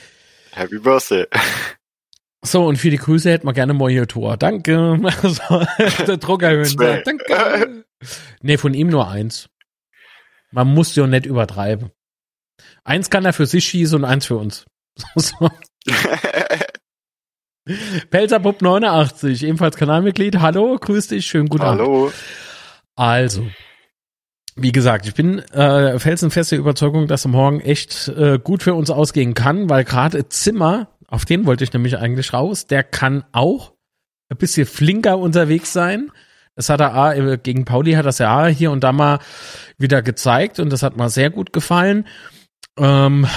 Happy 0.51 0.79
Birthday. 0.79 1.27
So, 2.41 2.65
und 2.65 2.75
für 2.75 2.89
die 2.89 2.97
Grüße 2.97 3.31
hätten 3.31 3.47
wir 3.47 3.53
gerne 3.53 3.73
Monitor. 3.73 4.35
Danke. 4.35 4.99
Also, 5.23 5.65
der 6.05 6.17
Druck 6.17 6.43
erhöhen. 6.43 6.75
Danke. 6.75 7.85
Nee, 8.41 8.57
von 8.57 8.73
ihm 8.73 8.89
nur 8.89 9.07
eins. 9.07 9.47
Man 10.51 10.67
muss 10.67 10.93
ja 10.95 11.07
nicht 11.07 11.25
übertreiben. 11.25 11.91
Eins 12.83 13.09
kann 13.09 13.23
er 13.23 13.31
für 13.31 13.45
sich 13.45 13.63
schießen 13.65 13.99
und 13.99 14.05
eins 14.05 14.25
für 14.25 14.35
uns. 14.35 14.65
So. 15.15 15.49
Pelzerpup 18.09 18.61
89, 18.61 19.43
ebenfalls 19.43 19.75
Kanalmitglied. 19.75 20.39
Hallo, 20.39 20.77
grüß 20.79 21.07
dich, 21.09 21.27
schönen 21.27 21.47
guten 21.47 21.63
Hallo. 21.63 21.83
Abend. 21.83 21.87
Hallo. 21.87 22.11
Also, 22.95 23.47
wie 24.55 24.71
gesagt, 24.71 25.07
ich 25.07 25.13
bin 25.13 25.39
äh, 25.39 25.99
felsenfeste 25.99 26.55
Überzeugung, 26.55 27.07
dass 27.07 27.25
morgen 27.25 27.61
echt 27.61 28.07
äh, 28.09 28.39
gut 28.39 28.63
für 28.63 28.73
uns 28.73 28.89
ausgehen 28.89 29.33
kann, 29.33 29.69
weil 29.69 29.83
gerade 29.83 30.27
Zimmer, 30.27 30.87
auf 31.07 31.25
den 31.25 31.45
wollte 31.45 31.63
ich 31.63 31.71
nämlich 31.73 31.97
eigentlich 31.97 32.33
raus, 32.33 32.65
der 32.65 32.83
kann 32.83 33.23
auch 33.31 33.73
ein 34.29 34.37
bisschen 34.37 34.65
flinker 34.65 35.19
unterwegs 35.19 35.71
sein. 35.71 36.11
Das 36.55 36.69
hat 36.69 36.81
er 36.81 36.95
A, 36.95 37.13
äh, 37.13 37.37
gegen 37.37 37.65
Pauli 37.65 37.93
hat 37.93 38.05
das 38.05 38.17
ja 38.17 38.47
hier 38.47 38.71
und 38.71 38.83
da 38.83 38.91
mal 38.91 39.19
wieder 39.77 40.01
gezeigt 40.01 40.59
und 40.59 40.71
das 40.71 40.81
hat 40.81 40.97
mal 40.97 41.09
sehr 41.09 41.29
gut 41.29 41.53
gefallen. 41.53 42.07
Ähm, 42.77 43.27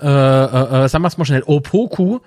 äh, 0.00 0.06
äh, 0.06 0.88
sagen 0.88 1.02
wir 1.02 1.08
es 1.08 1.18
mal 1.18 1.24
schnell, 1.24 1.42
Opoku 1.44 2.20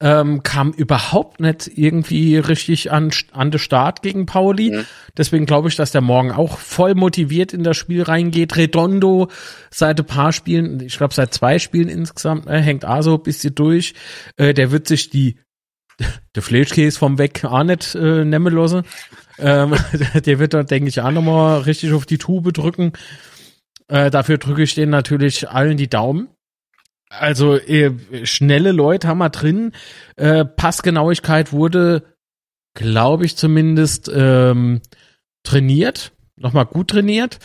ähm, 0.00 0.42
kam 0.42 0.72
überhaupt 0.72 1.40
nicht 1.40 1.70
irgendwie 1.76 2.38
richtig 2.38 2.90
an, 2.90 3.10
an 3.32 3.50
den 3.50 3.58
Start 3.58 4.00
gegen 4.00 4.24
Pauli. 4.24 4.70
Mhm. 4.70 4.86
Deswegen 5.16 5.44
glaube 5.44 5.68
ich, 5.68 5.76
dass 5.76 5.92
der 5.92 6.00
morgen 6.00 6.32
auch 6.32 6.56
voll 6.56 6.94
motiviert 6.94 7.52
in 7.52 7.62
das 7.62 7.76
Spiel 7.76 8.02
reingeht. 8.02 8.56
Redondo 8.56 9.28
seit 9.70 10.00
ein 10.00 10.06
paar 10.06 10.32
Spielen, 10.32 10.80
ich 10.80 10.96
glaube 10.96 11.14
seit 11.14 11.34
zwei 11.34 11.58
Spielen 11.58 11.88
insgesamt, 11.88 12.46
äh, 12.46 12.60
hängt 12.60 12.86
so 13.00 13.14
ein 13.14 13.22
bisschen 13.22 13.54
durch. 13.54 13.94
Äh, 14.36 14.54
der 14.54 14.70
wird 14.70 14.88
sich 14.88 15.10
die 15.10 15.36
der 16.34 16.42
Fleischkäse 16.42 16.98
vom 16.98 17.18
Weg 17.18 17.44
auch 17.44 17.62
nicht 17.62 17.94
äh, 17.94 18.24
nehmen 18.24 18.54
lassen. 18.54 18.84
Ähm, 19.38 19.74
der 20.24 20.38
wird 20.38 20.54
da, 20.54 20.62
denke 20.62 20.88
ich, 20.88 21.00
auch 21.02 21.10
nochmal 21.10 21.60
richtig 21.60 21.92
auf 21.92 22.06
die 22.06 22.18
Tube 22.18 22.54
drücken. 22.54 22.92
Äh, 23.88 24.10
dafür 24.10 24.38
drücke 24.38 24.62
ich 24.62 24.74
denen 24.74 24.92
natürlich 24.92 25.50
allen 25.50 25.76
die 25.76 25.90
Daumen. 25.90 26.28
Also 27.10 27.56
äh, 27.56 27.92
schnelle 28.24 28.70
Leute 28.72 29.08
haben 29.08 29.18
wir 29.18 29.30
drin. 29.30 29.72
Äh, 30.16 30.44
Passgenauigkeit 30.44 31.52
wurde, 31.52 32.04
glaube 32.74 33.26
ich 33.26 33.36
zumindest, 33.36 34.10
ähm, 34.14 34.80
trainiert. 35.42 36.12
Nochmal 36.36 36.66
gut 36.66 36.88
trainiert. 36.88 37.40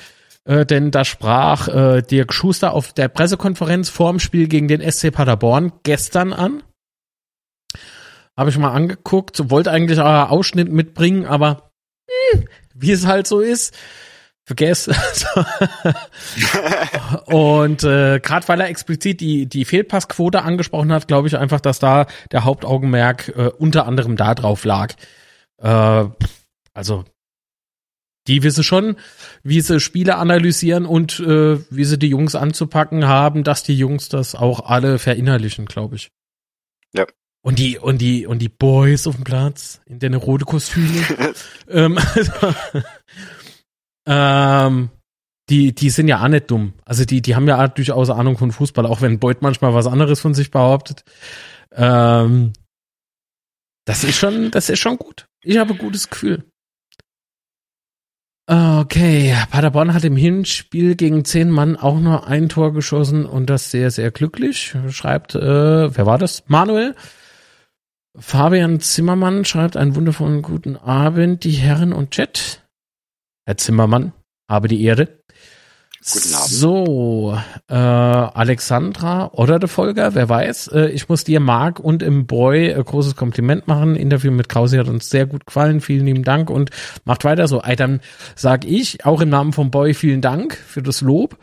Äh, 0.46 0.68
denn 0.68 0.92
da 0.92 1.04
sprach 1.04 1.68
äh, 1.68 2.04
Dirk 2.04 2.32
Schuster 2.32 2.74
auf 2.74 2.94
der 2.94 3.08
Pressekonferenz 3.08 3.90
vorm 3.90 4.20
Spiel 4.20 4.48
gegen 4.48 4.68
den 4.68 4.82
SC 4.82 5.12
Paderborn 5.12 5.74
gestern 5.82 6.32
an. 6.32 6.62
Habe 8.38 8.52
ich 8.52 8.58
mal 8.58 8.72
angeguckt, 8.72 9.50
wollte 9.50 9.72
eigentlich 9.72 10.00
auch 10.00 10.30
Ausschnitt 10.30 10.72
mitbringen, 10.72 11.26
aber 11.26 11.72
hm, 12.32 12.48
wie 12.76 12.92
es 12.92 13.08
halt 13.08 13.26
so 13.26 13.40
ist, 13.40 13.76
vergesst. 14.46 14.90
und 17.26 17.84
äh, 17.84 18.20
gerade 18.20 18.48
weil 18.48 18.62
er 18.62 18.70
explizit 18.70 19.20
die 19.20 19.48
die 19.48 19.66
Fehlpassquote 19.66 20.44
angesprochen 20.44 20.94
hat, 20.94 21.08
glaube 21.08 21.28
ich 21.28 21.38
einfach, 21.38 21.60
dass 21.60 21.80
da 21.80 22.06
der 22.32 22.44
Hauptaugenmerk 22.44 23.30
äh, 23.36 23.50
unter 23.58 23.88
anderem 23.88 24.16
da 24.16 24.36
drauf 24.36 24.64
lag. 24.64 24.94
Äh, 25.58 26.06
also 26.74 27.06
die 28.28 28.44
wissen 28.44 28.64
schon, 28.64 28.96
wie 29.44 29.62
sie 29.62 29.80
Spiele 29.80 30.16
analysieren 30.16 30.86
und 30.86 31.20
äh, 31.20 31.60
wie 31.70 31.86
sie 31.86 32.00
die 32.00 32.10
Jungs 32.10 32.36
anzupacken 32.36 33.08
haben, 33.08 33.44
dass 33.44 33.64
die 33.64 33.78
Jungs 33.78 34.10
das 34.10 34.34
auch 34.36 34.68
alle 34.68 34.98
verinnerlichen, 34.98 35.66
glaube 35.66 35.96
ich. 35.96 36.12
Ja. 36.94 37.06
Und 37.44 37.60
die, 37.60 37.78
und 37.78 38.00
die, 38.00 38.26
und 38.26 38.40
die 38.40 38.50
Boys 38.50 39.06
auf 39.06 39.16
dem 39.16 39.24
Platz 39.24 39.80
in 39.86 40.00
den 40.00 40.16
rote 40.16 40.46
Kostüme. 40.46 41.06
ähm, 41.70 42.00
also, 42.16 42.32
ähm, 44.06 44.90
die, 45.50 45.76
die 45.76 45.90
sind 45.90 46.08
ja 46.08 46.24
auch 46.24 46.28
nicht 46.28 46.50
dumm. 46.50 46.74
Also 46.86 47.06
die, 47.06 47.22
die 47.22 47.36
haben 47.36 47.48
ja 47.48 47.64
auch 47.64 47.68
durchaus 47.68 48.10
Ahnung 48.10 48.38
von 48.38 48.52
Fußball, 48.52 48.86
auch 48.86 49.02
wenn 49.02 49.20
Beuth 49.20 49.42
manchmal 49.42 49.74
was 49.74 49.88
anderes 49.88 50.20
von 50.20 50.34
sich 50.34 50.52
behauptet. 50.52 51.04
Ähm, 51.72 52.54
das 53.86 54.04
ist 54.04 54.18
schon, 54.18 54.52
das 54.52 54.70
ist 54.70 54.80
schon 54.80 54.98
gut. 54.98 55.28
Ich 55.44 55.58
habe 55.58 55.74
ein 55.74 55.78
gutes 55.78 56.10
Gefühl. 56.10 56.44
Okay, 58.48 59.36
Paderborn 59.50 59.94
hat 59.94 60.04
im 60.04 60.16
Hinspiel 60.16 60.96
gegen 60.96 61.26
zehn 61.26 61.50
Mann 61.50 61.76
auch 61.78 62.00
nur 62.00 62.28
ein 62.28 62.48
Tor 62.48 62.74
geschossen 62.74 63.26
und 63.26 63.50
das 63.50 63.72
sehr, 63.72 63.90
sehr 63.90 64.12
glücklich. 64.12 64.76
Schreibt, 64.90 65.34
äh, 65.34 65.96
wer 65.96 66.06
war 66.06 66.20
das? 66.20 66.44
Manuel. 66.48 66.96
Fabian 68.18 68.80
Zimmermann 68.80 69.46
schreibt 69.46 69.76
einen 69.76 69.96
wundervollen 69.96 70.42
guten 70.42 70.78
Abend, 70.78 71.44
die 71.44 71.52
Herren 71.52 71.92
und 71.92 72.12
Chat. 72.12 72.65
Herr 73.46 73.58
Zimmermann, 73.58 74.14
habe 74.50 74.68
die 74.68 74.84
Ehre. 74.84 75.20
Guten 76.12 76.36
Abend. 76.36 76.50
So, 76.50 77.38
äh, 77.68 77.74
Alexandra 77.74 79.32
oder 79.32 79.58
der 79.58 79.68
Folger, 79.68 80.14
wer 80.14 80.30
weiß. 80.30 80.68
Äh, 80.68 80.90
ich 80.90 81.10
muss 81.10 81.24
dir, 81.24 81.40
Marc 81.40 81.80
und 81.80 82.04
im 82.04 82.28
Boy 82.28 82.68
äh, 82.68 82.84
großes 82.84 83.16
Kompliment 83.16 83.68
machen. 83.68 83.96
Interview 83.96 84.32
mit 84.32 84.48
Krause 84.48 84.78
hat 84.78 84.88
uns 84.88 85.10
sehr 85.10 85.26
gut 85.26 85.48
gefallen. 85.48 85.82
Vielen 85.82 86.06
lieben 86.06 86.24
Dank 86.24 86.52
und 86.52 86.70
macht 87.06 87.24
weiter 87.24 87.48
so. 87.48 87.62
Ey, 87.62 87.76
dann 87.76 88.02
sag 88.36 88.66
ich 88.66 89.04
auch 89.04 89.20
im 89.22 89.30
Namen 89.30 89.52
vom 89.52 89.72
Boy 89.72 89.96
vielen 89.96 90.22
Dank 90.22 90.56
für 90.56 90.84
das 90.84 91.02
Lob. 91.02 91.40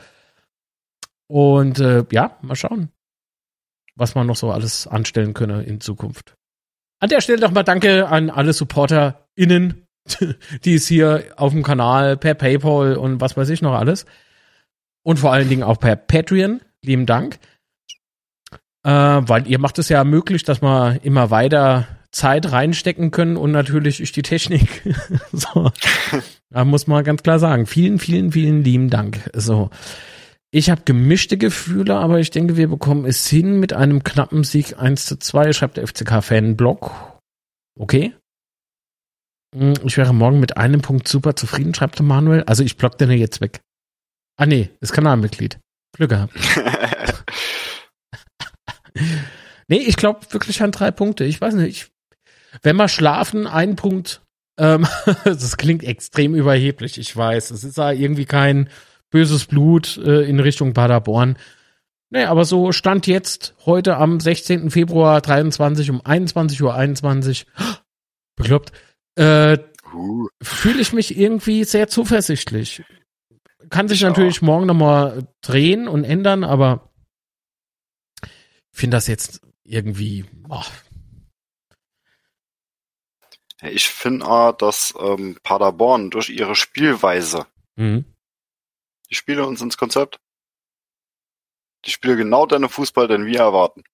Und 1.27 1.81
äh, 1.81 2.05
ja, 2.13 2.37
mal 2.43 2.55
schauen, 2.55 2.91
was 3.97 4.15
man 4.15 4.29
noch 4.29 4.37
so 4.37 4.53
alles 4.53 4.87
anstellen 4.87 5.35
könne 5.35 5.65
in 5.65 5.81
Zukunft. 5.81 6.37
An 7.01 7.09
der 7.09 7.21
Stelle 7.21 7.41
nochmal 7.41 7.65
Danke 7.65 8.07
an 8.07 8.31
alle 8.31 8.53
SupporterInnen, 8.53 9.82
die 10.65 10.75
es 10.75 10.87
hier 10.87 11.25
auf 11.37 11.53
dem 11.53 11.63
Kanal 11.63 12.17
per 12.17 12.35
PayPal 12.35 12.97
und 12.97 13.21
was 13.21 13.37
weiß 13.37 13.49
ich 13.51 13.63
noch 13.63 13.75
alles. 13.75 14.07
Und 15.05 15.19
vor 15.19 15.33
allen 15.33 15.49
Dingen 15.49 15.63
auch 15.63 15.79
per 15.79 15.97
Patreon. 15.97 16.61
Lieben 16.83 17.07
Dank. 17.07 17.39
Äh, 18.85 18.91
weil 18.91 19.47
ihr 19.47 19.59
macht 19.59 19.79
es 19.79 19.89
ja 19.89 20.03
möglich, 20.05 20.43
dass 20.43 20.63
wir 20.63 20.99
immer 21.05 21.31
weiter 21.31 21.87
Zeit 22.11 22.53
reinstecken 22.53 23.11
können 23.11 23.37
und 23.37 23.53
natürlich 23.53 24.01
ist 24.01 24.17
die 24.17 24.23
Technik. 24.23 24.83
so. 25.33 25.71
Da 26.51 26.65
muss 26.65 26.87
man 26.87 27.05
ganz 27.05 27.23
klar 27.23 27.39
sagen. 27.39 27.67
Vielen, 27.67 27.99
vielen, 27.99 28.33
vielen 28.33 28.63
lieben 28.63 28.91
Dank. 28.91 29.31
So. 29.35 29.71
Ich 30.51 30.69
habe 30.69 30.83
gemischte 30.85 31.39
Gefühle, 31.39 31.97
aber 31.97 32.19
ich 32.19 32.31
denke, 32.31 32.59
wir 32.59 32.69
bekommen 32.69 33.07
es 33.07 33.27
hin 33.27 33.59
mit 33.59 33.73
einem 33.73 34.05
knappen 34.05 34.45
Sieg 34.45 34.79
1 34.79 35.07
zu 35.07 35.19
2, 35.19 35.55
schreibt 35.55 35.79
der 35.79 35.87
FCK-Fan-Blog. 35.87 36.93
Okay. 37.79 38.13
Hm, 39.55 39.75
ich 39.85 39.97
wäre 39.97 40.15
morgen 40.15 40.41
mit 40.41 40.57
einem 40.57 40.81
Punkt 40.81 41.09
super 41.09 41.37
zufrieden, 41.37 41.75
schreibt 41.75 41.99
der 41.99 42.07
Manuel. 42.07 42.43
Also 42.45 42.65
ich 42.65 42.77
block 42.77 42.99
den 42.99 43.11
jetzt 43.11 43.41
weg. 43.41 43.61
Ah 44.37 44.47
nee, 44.47 44.71
ist 44.81 44.93
Kanalmitglied. 44.93 45.59
Glück 45.95 46.11
gehabt. 46.11 46.35
nee, 49.69 49.79
ich 49.79 49.97
glaube 49.97 50.21
wirklich 50.31 50.63
an 50.63 50.73
drei 50.73 50.91
Punkte. 50.91 51.25
Ich 51.25 51.41
weiß 51.41 51.55
nicht, 51.55 51.69
ich, 51.69 51.93
wenn 52.63 52.77
wir 52.77 52.89
schlafen, 52.89 53.47
ein 53.47 53.77
Punkt. 53.77 54.23
Ähm, 54.59 54.87
das 55.25 55.57
klingt 55.57 55.85
extrem 55.85 56.35
überheblich, 56.35 56.99
ich 56.99 57.15
weiß. 57.15 57.51
Es 57.51 57.65
ist 57.65 57.77
da 57.77 57.93
irgendwie 57.93 58.25
kein 58.25 58.71
böses 59.11 59.47
Blut 59.47 59.99
äh, 59.99 60.23
in 60.23 60.41
Richtung 60.41 60.73
Paderborn. 60.73 61.37
Nee, 62.11 62.25
aber 62.25 62.45
so 62.45 62.73
stand 62.73 63.07
jetzt 63.07 63.55
heute 63.65 63.97
am 63.97 64.21
16. 64.21 64.71
Februar 64.71 65.21
23 65.21 65.91
um 65.91 66.05
21 66.05 66.63
Uhr 66.63 66.75
21. 66.75 67.47
Bekloppt. 68.37 68.73
Äh, 69.17 69.59
uh. 69.93 70.29
Fühle 70.43 70.81
ich 70.81 70.93
mich 70.93 71.17
irgendwie 71.17 71.65
sehr 71.65 71.89
zuversichtlich. 71.89 72.83
Kann 73.71 73.89
sich 73.89 74.03
ich 74.03 74.07
natürlich 74.07 74.43
morgen 74.43 74.67
nochmal 74.67 75.29
drehen 75.41 75.89
und 75.89 76.05
ändern, 76.05 76.45
aber 76.45 76.93
ich 78.23 78.79
finde 78.79 78.97
das 78.97 79.07
jetzt 79.07 79.41
irgendwie. 79.65 80.25
Oh. 80.49 80.63
Ich 83.63 83.89
finde 83.89 84.27
auch, 84.27 84.53
dass 84.53 84.93
ähm, 84.99 85.39
Paderborn 85.43 86.11
durch 86.11 86.31
ihre 86.31 86.57
Spielweise 86.57 87.47
mhm. 87.77 88.05
Die 89.13 89.17
spielen 89.17 89.45
uns 89.45 89.61
ins 89.61 89.77
Konzept. 89.77 90.21
Die 91.85 91.91
spielen 91.91 92.17
genau 92.17 92.47
deine 92.47 92.71
Fußball, 92.71 93.09
den 93.09 93.27
wir 93.27 93.41
erwarten. 93.41 93.85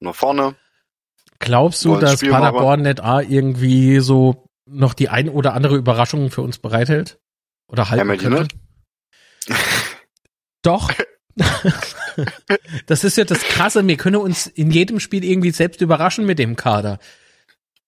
Nach 0.00 0.16
vorne. 0.16 0.56
Glaubst 1.38 1.84
du, 1.84 1.96
dass 1.96 2.20
Paderborn 2.20 2.82
nicht 2.82 3.02
A 3.02 3.20
irgendwie 3.20 4.00
so 4.00 4.48
noch 4.66 4.94
die 4.94 5.08
ein 5.08 5.28
oder 5.28 5.54
andere 5.54 5.76
Überraschung 5.76 6.30
für 6.30 6.42
uns 6.42 6.58
bereithält? 6.58 7.18
Oder 7.68 7.90
halten 7.90 8.08
ja, 8.08 8.16
könnte? 8.16 8.48
Doch. 10.62 10.90
das 12.86 13.04
ist 13.04 13.16
ja 13.16 13.24
das 13.24 13.40
Krasse. 13.42 13.86
Wir 13.86 13.96
können 13.96 14.16
uns 14.16 14.46
in 14.46 14.70
jedem 14.70 15.00
Spiel 15.00 15.24
irgendwie 15.24 15.50
selbst 15.50 15.80
überraschen 15.80 16.24
mit 16.26 16.38
dem 16.38 16.56
Kader 16.56 16.98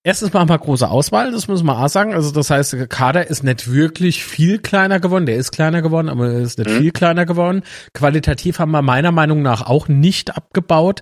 erstens 0.07 0.31
mal 0.31 0.39
ein 0.39 0.47
paar 0.47 0.59
große 0.59 0.89
Auswahl, 0.89 1.31
das 1.31 1.49
muss 1.49 1.63
man 1.63 1.75
auch 1.75 1.89
sagen. 1.89 2.13
Also 2.13 2.31
das 2.31 2.49
heißt, 2.49 2.73
der 2.73 2.87
Kader 2.87 3.27
ist 3.27 3.43
nicht 3.43 3.69
wirklich 3.69 4.23
viel 4.23 4.57
kleiner 4.57 5.01
geworden. 5.01 5.25
Der 5.25 5.35
ist 5.35 5.51
kleiner 5.51 5.81
geworden, 5.81 6.07
aber 6.07 6.31
er 6.31 6.39
ist 6.39 6.57
nicht 6.57 6.69
mhm. 6.69 6.77
viel 6.77 6.91
kleiner 6.91 7.25
geworden. 7.25 7.61
Qualitativ 7.93 8.59
haben 8.59 8.71
wir 8.71 8.81
meiner 8.81 9.11
Meinung 9.11 9.41
nach 9.41 9.67
auch 9.67 9.89
nicht 9.89 10.35
abgebaut. 10.35 11.01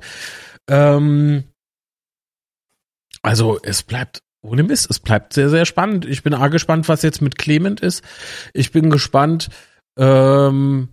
Ähm, 0.67 1.43
also 3.25 3.59
es 3.63 3.81
bleibt 3.81 4.19
ohne 4.43 4.61
Mist, 4.61 4.89
es 4.89 4.99
bleibt 4.99 5.33
sehr, 5.33 5.49
sehr 5.49 5.65
spannend. 5.65 6.05
Ich 6.05 6.21
bin 6.21 6.35
auch 6.35 6.49
gespannt, 6.51 6.87
was 6.87 7.01
jetzt 7.01 7.21
mit 7.21 7.37
Clement 7.39 7.81
ist. 7.81 8.03
Ich 8.53 8.71
bin 8.71 8.91
gespannt, 8.91 9.49
ähm, 9.97 10.89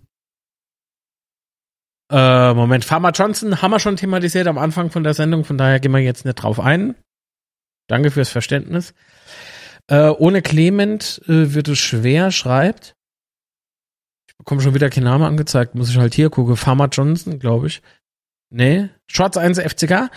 äh, 2.11 2.53
Moment, 2.53 2.85
Farmer 2.85 3.11
Johnson 3.11 3.61
haben 3.61 3.71
wir 3.71 3.79
schon 3.79 3.97
thematisiert 3.97 4.47
am 4.47 4.57
Anfang 4.57 4.89
von 4.89 5.03
der 5.03 5.13
Sendung, 5.13 5.45
von 5.45 5.59
daher 5.59 5.79
gehen 5.79 5.91
wir 5.91 5.99
jetzt 5.99 6.25
nicht 6.25 6.35
drauf 6.35 6.59
ein. 6.59 6.95
Danke 7.87 8.09
fürs 8.09 8.29
Verständnis. 8.29 8.95
Äh, 9.87 10.09
ohne 10.09 10.41
Clement 10.41 11.21
äh, 11.25 11.53
wird 11.53 11.67
es 11.67 11.77
schwer, 11.77 12.31
schreibt. 12.31 12.95
Ich 14.27 14.35
bekomme 14.37 14.61
schon 14.61 14.73
wieder 14.73 14.89
keinen 14.89 15.03
Namen 15.03 15.25
angezeigt, 15.25 15.75
muss 15.75 15.89
ich 15.91 15.97
halt 15.97 16.15
hier 16.15 16.31
gucken. 16.31 16.57
Farmer 16.57 16.87
Johnson, 16.87 17.37
glaube 17.37 17.67
ich. 17.67 17.83
Nee, 18.49 18.89
Schwarz 19.07 19.37
1 19.37 19.59
FCK. 19.59 20.09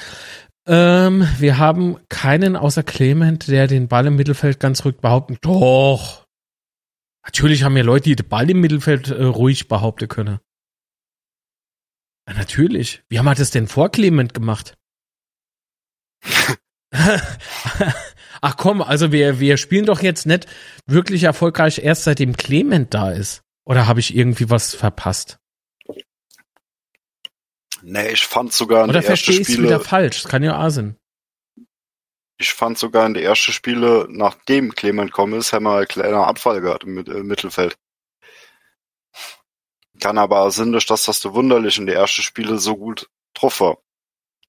Ähm, 0.66 1.28
wir 1.38 1.58
haben 1.58 1.96
keinen 2.08 2.56
außer 2.56 2.82
Clement, 2.82 3.46
der 3.48 3.68
den 3.68 3.88
Ball 3.88 4.06
im 4.06 4.16
Mittelfeld 4.16 4.58
ganz 4.58 4.84
ruhig 4.84 4.96
behaupten. 4.96 5.38
Doch. 5.40 6.26
Natürlich 7.24 7.62
haben 7.62 7.74
wir 7.74 7.84
Leute, 7.84 8.04
die 8.04 8.16
den 8.16 8.28
Ball 8.28 8.50
im 8.50 8.60
Mittelfeld 8.60 9.08
äh, 9.08 9.24
ruhig 9.24 9.68
behaupten 9.68 10.08
können. 10.08 10.40
Natürlich. 12.28 13.02
Wie 13.08 13.18
haben 13.18 13.26
wir 13.26 13.34
das 13.34 13.50
denn 13.50 13.68
vor 13.68 13.90
Clement 13.90 14.34
gemacht? 14.34 14.76
Ach 18.40 18.56
komm, 18.56 18.82
also 18.82 19.12
wir, 19.12 19.38
wir 19.38 19.56
spielen 19.56 19.86
doch 19.86 20.02
jetzt 20.02 20.26
nicht 20.26 20.46
wirklich 20.86 21.22
erfolgreich 21.22 21.78
erst 21.78 22.04
seitdem 22.04 22.36
Clement 22.36 22.92
da 22.92 23.10
ist. 23.10 23.42
Oder 23.64 23.86
habe 23.86 24.00
ich 24.00 24.16
irgendwie 24.16 24.50
was 24.50 24.74
verpasst? 24.74 25.38
Nee, 27.88 28.08
ich 28.08 28.26
fand 28.26 28.52
sogar 28.52 28.82
in 28.82 28.90
Oder 28.90 29.00
der 29.00 29.10
ersten 29.10 29.32
Spiele, 29.32 29.62
wieder 29.62 29.78
falsch? 29.78 30.22
Das 30.22 30.30
kann 30.30 30.42
ja 30.42 30.58
auch 30.58 30.70
sein. 30.70 30.98
ich 32.36 32.52
fand 32.52 32.76
sogar 32.76 33.06
in 33.06 33.14
der 33.14 33.22
ersten 33.22 33.52
Spiele, 33.52 34.08
nachdem 34.10 34.74
Clement 34.74 35.12
gekommen 35.12 35.38
ist, 35.38 35.52
haben 35.52 35.66
wir 35.66 35.76
einen 35.76 35.86
kleinen 35.86 36.16
Abfall 36.16 36.60
gehabt 36.60 36.82
im, 36.82 36.98
im 36.98 37.26
Mittelfeld. 37.28 37.78
Kann 40.00 40.18
aber 40.18 40.40
auch 40.40 40.50
sein, 40.50 40.72
dass 40.72 40.84
das 40.86 41.20
du 41.20 41.32
wunderlich 41.32 41.78
in 41.78 41.86
der 41.86 41.94
ersten 41.94 42.22
Spiele 42.22 42.58
so 42.58 42.76
gut 42.76 43.08
drauf 43.34 43.60
war. 43.60 43.78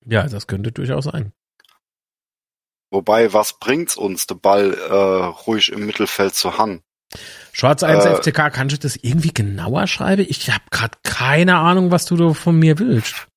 Ja, 0.03 0.27
das 0.27 0.47
könnte 0.47 0.71
durchaus 0.71 1.05
sein. 1.05 1.31
Wobei, 2.89 3.33
was 3.33 3.59
bringt's 3.59 3.95
uns, 3.97 4.25
den 4.25 4.39
Ball 4.39 4.73
äh, 4.73 5.25
ruhig 5.45 5.71
im 5.71 5.85
Mittelfeld 5.85 6.33
zu 6.33 6.57
haben? 6.57 6.81
Schwarz 7.59 7.81
1 7.81 8.05
Äh, 8.05 8.17
FCK, 8.17 8.53
kannst 8.53 8.75
du 8.75 8.79
das 8.79 8.97
irgendwie 8.97 9.33
genauer 9.33 9.87
schreiben? 9.87 10.23
Ich 10.29 10.47
habe 10.51 10.63
gerade 10.69 10.95
keine 11.01 11.57
Ahnung, 11.57 11.89
was 11.89 12.05
du 12.05 12.35
von 12.35 12.59
mir 12.59 12.77
willst. 12.77 13.27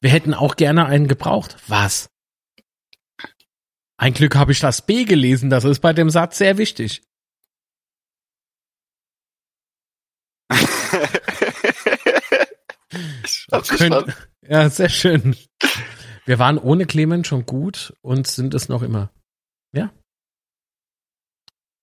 Wir 0.00 0.10
hätten 0.10 0.34
auch 0.34 0.54
gerne 0.54 0.86
einen 0.86 1.08
gebraucht. 1.08 1.56
Was? 1.66 2.10
Ein 3.96 4.14
Glück 4.14 4.36
habe 4.36 4.52
ich 4.52 4.60
das 4.60 4.82
B 4.82 5.04
gelesen, 5.04 5.50
das 5.50 5.64
ist 5.64 5.80
bei 5.80 5.92
dem 5.92 6.10
Satz 6.10 6.38
sehr 6.38 6.58
wichtig. 6.58 7.02
verstanden. 13.50 14.14
ja, 14.42 14.70
sehr 14.70 14.88
schön. 14.88 15.36
Wir 16.24 16.38
waren 16.38 16.56
ohne 16.56 16.86
Clement 16.86 17.26
schon 17.26 17.44
gut 17.46 17.92
und 18.00 18.28
sind 18.28 18.54
es 18.54 18.68
noch 18.68 18.82
immer. 18.82 19.10
Ja. 19.72 19.90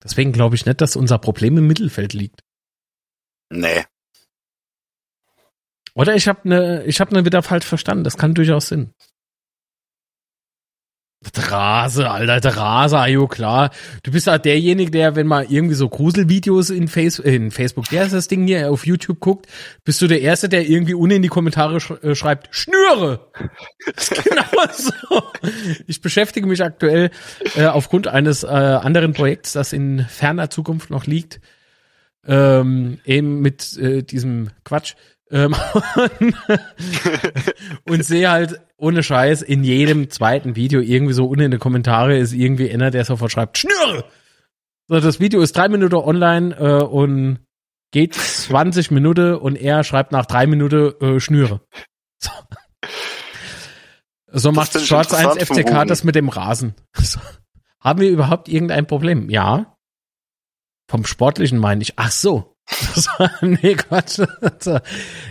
Deswegen 0.05 0.31
glaube 0.31 0.55
ich 0.55 0.65
nicht, 0.67 0.79
dass 0.81 0.95
unser 0.95 1.17
Problem 1.17 1.57
im 1.57 1.67
Mittelfeld 1.67 2.13
liegt. 2.13 2.41
Nee. 3.49 3.83
Oder 5.95 6.15
ich 6.15 6.27
habe 6.27 6.47
ne, 6.47 6.83
ich 6.85 7.01
habe 7.01 7.13
ne 7.13 7.25
wieder 7.25 7.41
falsch 7.41 7.65
verstanden. 7.65 8.03
Das 8.03 8.15
kann 8.15 8.35
durchaus 8.35 8.67
Sinn. 8.67 8.93
Drase, 11.31 12.09
Alter, 12.09 12.39
Drase, 12.39 12.97
ajo, 12.97 13.27
klar. 13.27 13.71
Du 14.03 14.11
bist 14.11 14.27
halt 14.27 14.45
derjenige, 14.45 14.91
der, 14.91 15.15
wenn 15.15 15.27
mal 15.27 15.45
irgendwie 15.49 15.75
so 15.75 15.89
Gruselvideos 15.89 16.69
in, 16.69 16.87
Face 16.87 17.19
in 17.19 17.51
Facebook, 17.51 17.89
der 17.89 18.05
ist 18.05 18.13
das 18.13 18.27
Ding 18.27 18.47
hier 18.47 18.71
auf 18.71 18.85
YouTube 18.85 19.19
guckt, 19.19 19.47
bist 19.83 20.01
du 20.01 20.07
der 20.07 20.21
Erste, 20.21 20.49
der 20.49 20.67
irgendwie 20.67 20.93
unten 20.93 21.17
in 21.17 21.21
die 21.21 21.27
Kommentare 21.27 21.79
sch 21.79 21.91
äh, 22.03 22.15
schreibt, 22.15 22.47
Schnüre! 22.51 23.31
Genau 24.23 24.43
so. 24.73 25.23
Ich 25.87 26.01
beschäftige 26.01 26.47
mich 26.47 26.63
aktuell 26.63 27.11
äh, 27.55 27.65
aufgrund 27.65 28.07
eines 28.07 28.43
äh, 28.43 28.47
anderen 28.47 29.13
Projekts, 29.13 29.53
das 29.53 29.73
in 29.73 30.05
ferner 30.07 30.49
Zukunft 30.49 30.89
noch 30.89 31.05
liegt, 31.05 31.39
ähm, 32.27 32.99
eben 33.05 33.41
mit 33.41 33.77
äh, 33.77 34.03
diesem 34.03 34.49
Quatsch. 34.63 34.95
Ähm, 35.31 35.55
und 37.89 38.05
sehe 38.05 38.29
halt 38.29 38.61
ohne 38.77 39.03
Scheiß 39.03 39.41
in 39.41 39.63
jedem 39.63 40.09
zweiten 40.09 40.55
Video 40.55 40.81
irgendwie 40.81 41.13
so 41.13 41.27
unten 41.27 41.45
in 41.45 41.51
den 41.51 41.59
Kommentare 41.59 42.17
ist 42.17 42.33
irgendwie 42.33 42.71
einer, 42.71 42.91
der 42.91 43.05
sofort 43.05 43.31
schreibt, 43.31 43.57
Schnüre! 43.57 44.05
So, 44.87 44.99
das 44.99 45.19
Video 45.19 45.41
ist 45.41 45.57
drei 45.57 45.67
Minuten 45.67 45.95
online 45.95 46.55
äh, 46.55 46.83
und 46.83 47.39
geht 47.91 48.13
20 48.13 48.91
Minuten 48.91 49.35
und 49.35 49.55
er 49.55 49.83
schreibt 49.83 50.11
nach 50.11 50.25
drei 50.25 50.45
Minuten 50.45 50.93
äh, 51.01 51.19
Schnüre. 51.19 51.61
So, 52.19 52.31
so 54.31 54.51
macht 54.51 54.79
Shorts 54.79 55.13
1 55.13 55.37
interessant 55.37 55.47
vom 55.47 55.57
FCK 55.57 55.87
das 55.87 56.03
mit 56.03 56.15
dem 56.15 56.29
Rasen. 56.29 56.75
So. 56.95 57.19
Haben 57.79 58.01
wir 58.01 58.09
überhaupt 58.09 58.49
irgendein 58.49 58.87
Problem? 58.87 59.29
Ja. 59.29 59.77
Vom 60.89 61.05
Sportlichen 61.05 61.57
meine 61.57 61.81
ich. 61.81 61.93
Ach 61.97 62.11
so. 62.11 62.55
So, 62.67 63.11
nee, 63.41 63.75
Quatsch. 63.75 64.19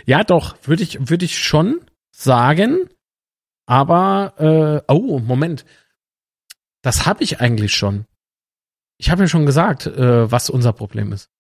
Ja, 0.06 0.24
doch, 0.24 0.56
würde 0.62 0.82
ich, 0.82 1.10
würde 1.10 1.24
ich 1.24 1.38
schon 1.38 1.80
sagen. 2.12 2.88
Aber, 3.66 4.84
äh, 4.86 4.92
oh, 4.92 5.18
Moment. 5.18 5.64
Das 6.82 7.06
habe 7.06 7.24
ich 7.24 7.40
eigentlich 7.40 7.74
schon. 7.74 8.06
Ich 8.98 9.10
habe 9.10 9.22
ja 9.22 9.28
schon 9.28 9.46
gesagt, 9.46 9.86
äh, 9.86 10.30
was 10.30 10.50
unser 10.50 10.72
Problem 10.72 11.12
ist. 11.12 11.30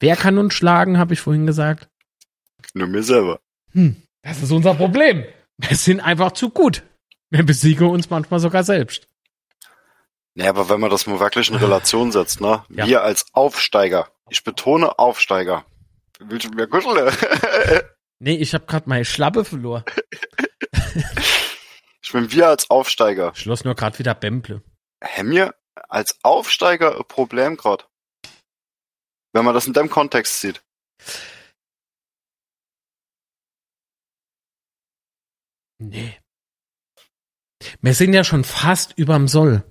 Wer 0.00 0.16
kann 0.16 0.38
uns 0.38 0.54
schlagen, 0.54 0.98
habe 0.98 1.14
ich 1.14 1.20
vorhin 1.20 1.46
gesagt. 1.46 1.88
Nur 2.74 2.88
mir 2.88 3.02
selber. 3.02 3.40
Hm, 3.72 4.02
das 4.22 4.42
ist 4.42 4.50
unser 4.50 4.74
Problem. 4.74 5.24
Wir 5.58 5.76
sind 5.76 6.00
einfach 6.00 6.32
zu 6.32 6.50
gut. 6.50 6.82
Wir 7.30 7.44
besiegen 7.44 7.88
uns 7.88 8.10
manchmal 8.10 8.40
sogar 8.40 8.64
selbst. 8.64 9.06
Nee, 10.34 10.48
aber 10.48 10.68
wenn 10.68 10.80
man 10.80 10.90
das 10.90 11.06
mal 11.06 11.20
wirklich 11.20 11.50
in 11.50 11.56
Relation 11.56 12.10
setzt, 12.10 12.40
ne? 12.40 12.64
Ja. 12.70 12.86
Wir 12.86 13.02
als 13.02 13.26
Aufsteiger, 13.32 14.08
ich 14.28 14.44
betone 14.44 14.98
Aufsteiger. 14.98 15.64
Willst 16.18 16.46
du 16.46 16.50
mir 16.50 16.66
kuscheln? 16.66 17.12
Nee, 18.24 18.36
ich 18.36 18.54
habe 18.54 18.66
gerade 18.66 18.88
meine 18.88 19.04
Schlappe 19.04 19.44
verloren. 19.44 19.82
ich 22.00 22.12
bin 22.12 22.30
wir 22.30 22.46
als 22.46 22.70
Aufsteiger. 22.70 23.34
Schloss 23.34 23.64
nur 23.64 23.74
gerade 23.74 23.98
wieder 23.98 24.14
Bemple. 24.14 24.62
Haben 25.02 25.30
wir 25.30 25.56
als 25.88 26.16
Aufsteiger 26.22 26.96
ein 26.96 27.04
Problem 27.08 27.56
gerade? 27.56 27.84
Wenn 29.32 29.44
man 29.44 29.54
das 29.54 29.66
in 29.66 29.72
dem 29.72 29.90
Kontext 29.90 30.40
sieht. 30.40 30.62
Nee. 35.80 36.20
Wir 37.80 37.94
sind 37.94 38.12
ja 38.12 38.22
schon 38.22 38.44
fast 38.44 38.96
überm 38.96 39.26
Soll. 39.26 39.68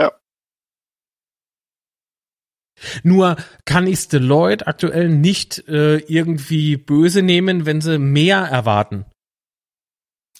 Ja. 0.00 0.20
Nur 3.02 3.36
kann 3.64 3.86
ich 3.86 4.08
Deloitte 4.08 4.66
aktuell 4.66 5.08
nicht 5.08 5.66
äh, 5.68 5.96
irgendwie 5.98 6.76
böse 6.76 7.22
nehmen, 7.22 7.66
wenn 7.66 7.80
sie 7.80 7.98
mehr 7.98 8.38
erwarten. 8.38 9.04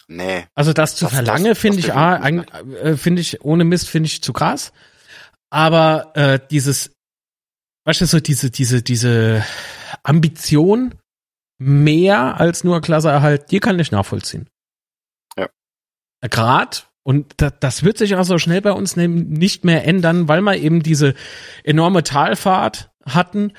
Nee. 0.06 0.46
Also 0.54 0.72
das 0.72 0.96
zu 0.96 1.04
Das- 1.04 1.14
verlangen, 1.14 1.44
das- 1.48 1.58
finde 1.58 1.78
ich, 1.80 1.92
ah, 1.92 2.16
äh, 2.26 2.96
finde 2.96 3.20
ich, 3.20 3.42
ohne 3.42 3.64
Mist, 3.64 3.88
finde 3.88 4.06
ich 4.06 4.22
zu 4.22 4.32
krass. 4.32 4.72
Aber 5.50 6.12
äh, 6.16 6.40
dieses, 6.50 6.92
weißt 7.84 8.00
du, 8.02 8.06
so 8.06 8.20
diese, 8.20 8.50
diese, 8.50 8.82
diese 8.82 9.44
Ambition 10.02 10.94
mehr 11.58 12.38
als 12.40 12.64
nur 12.64 12.80
Klasseerhalt, 12.80 13.50
die 13.50 13.60
kann 13.60 13.78
ich 13.78 13.90
nachvollziehen. 13.90 14.48
Ja. 15.36 15.48
Gerade, 16.22 16.78
und 17.08 17.32
da, 17.38 17.48
das 17.48 17.84
wird 17.84 17.96
sich 17.96 18.16
auch 18.16 18.24
so 18.24 18.36
schnell 18.36 18.60
bei 18.60 18.72
uns 18.72 18.94
nicht 18.94 19.64
mehr 19.64 19.86
ändern, 19.86 20.28
weil 20.28 20.42
wir 20.42 20.58
eben 20.58 20.82
diese 20.82 21.14
enorme 21.64 22.02
Talfahrt 22.02 22.90
hatten 23.02 23.54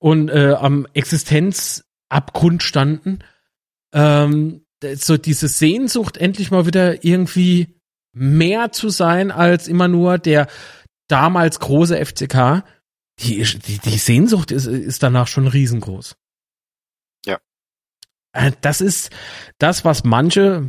und 0.00 0.28
äh, 0.28 0.54
am 0.58 0.84
Existenzabgrund 0.92 2.64
standen. 2.64 3.20
Ähm, 3.92 4.66
so 4.96 5.16
diese 5.16 5.46
Sehnsucht, 5.46 6.16
endlich 6.16 6.50
mal 6.50 6.66
wieder 6.66 7.04
irgendwie 7.04 7.80
mehr 8.12 8.72
zu 8.72 8.88
sein 8.88 9.30
als 9.30 9.68
immer 9.68 9.86
nur 9.86 10.18
der 10.18 10.48
damals 11.06 11.60
große 11.60 12.04
FCK. 12.04 12.64
Die, 13.20 13.44
die, 13.44 13.78
die 13.78 13.98
Sehnsucht 13.98 14.50
ist, 14.50 14.66
ist 14.66 15.00
danach 15.04 15.28
schon 15.28 15.46
riesengroß. 15.46 16.16
Ja. 17.24 17.38
Äh, 18.32 18.50
Das 18.62 18.80
ist 18.80 19.10
das, 19.58 19.84
was 19.84 20.02
manche, 20.02 20.68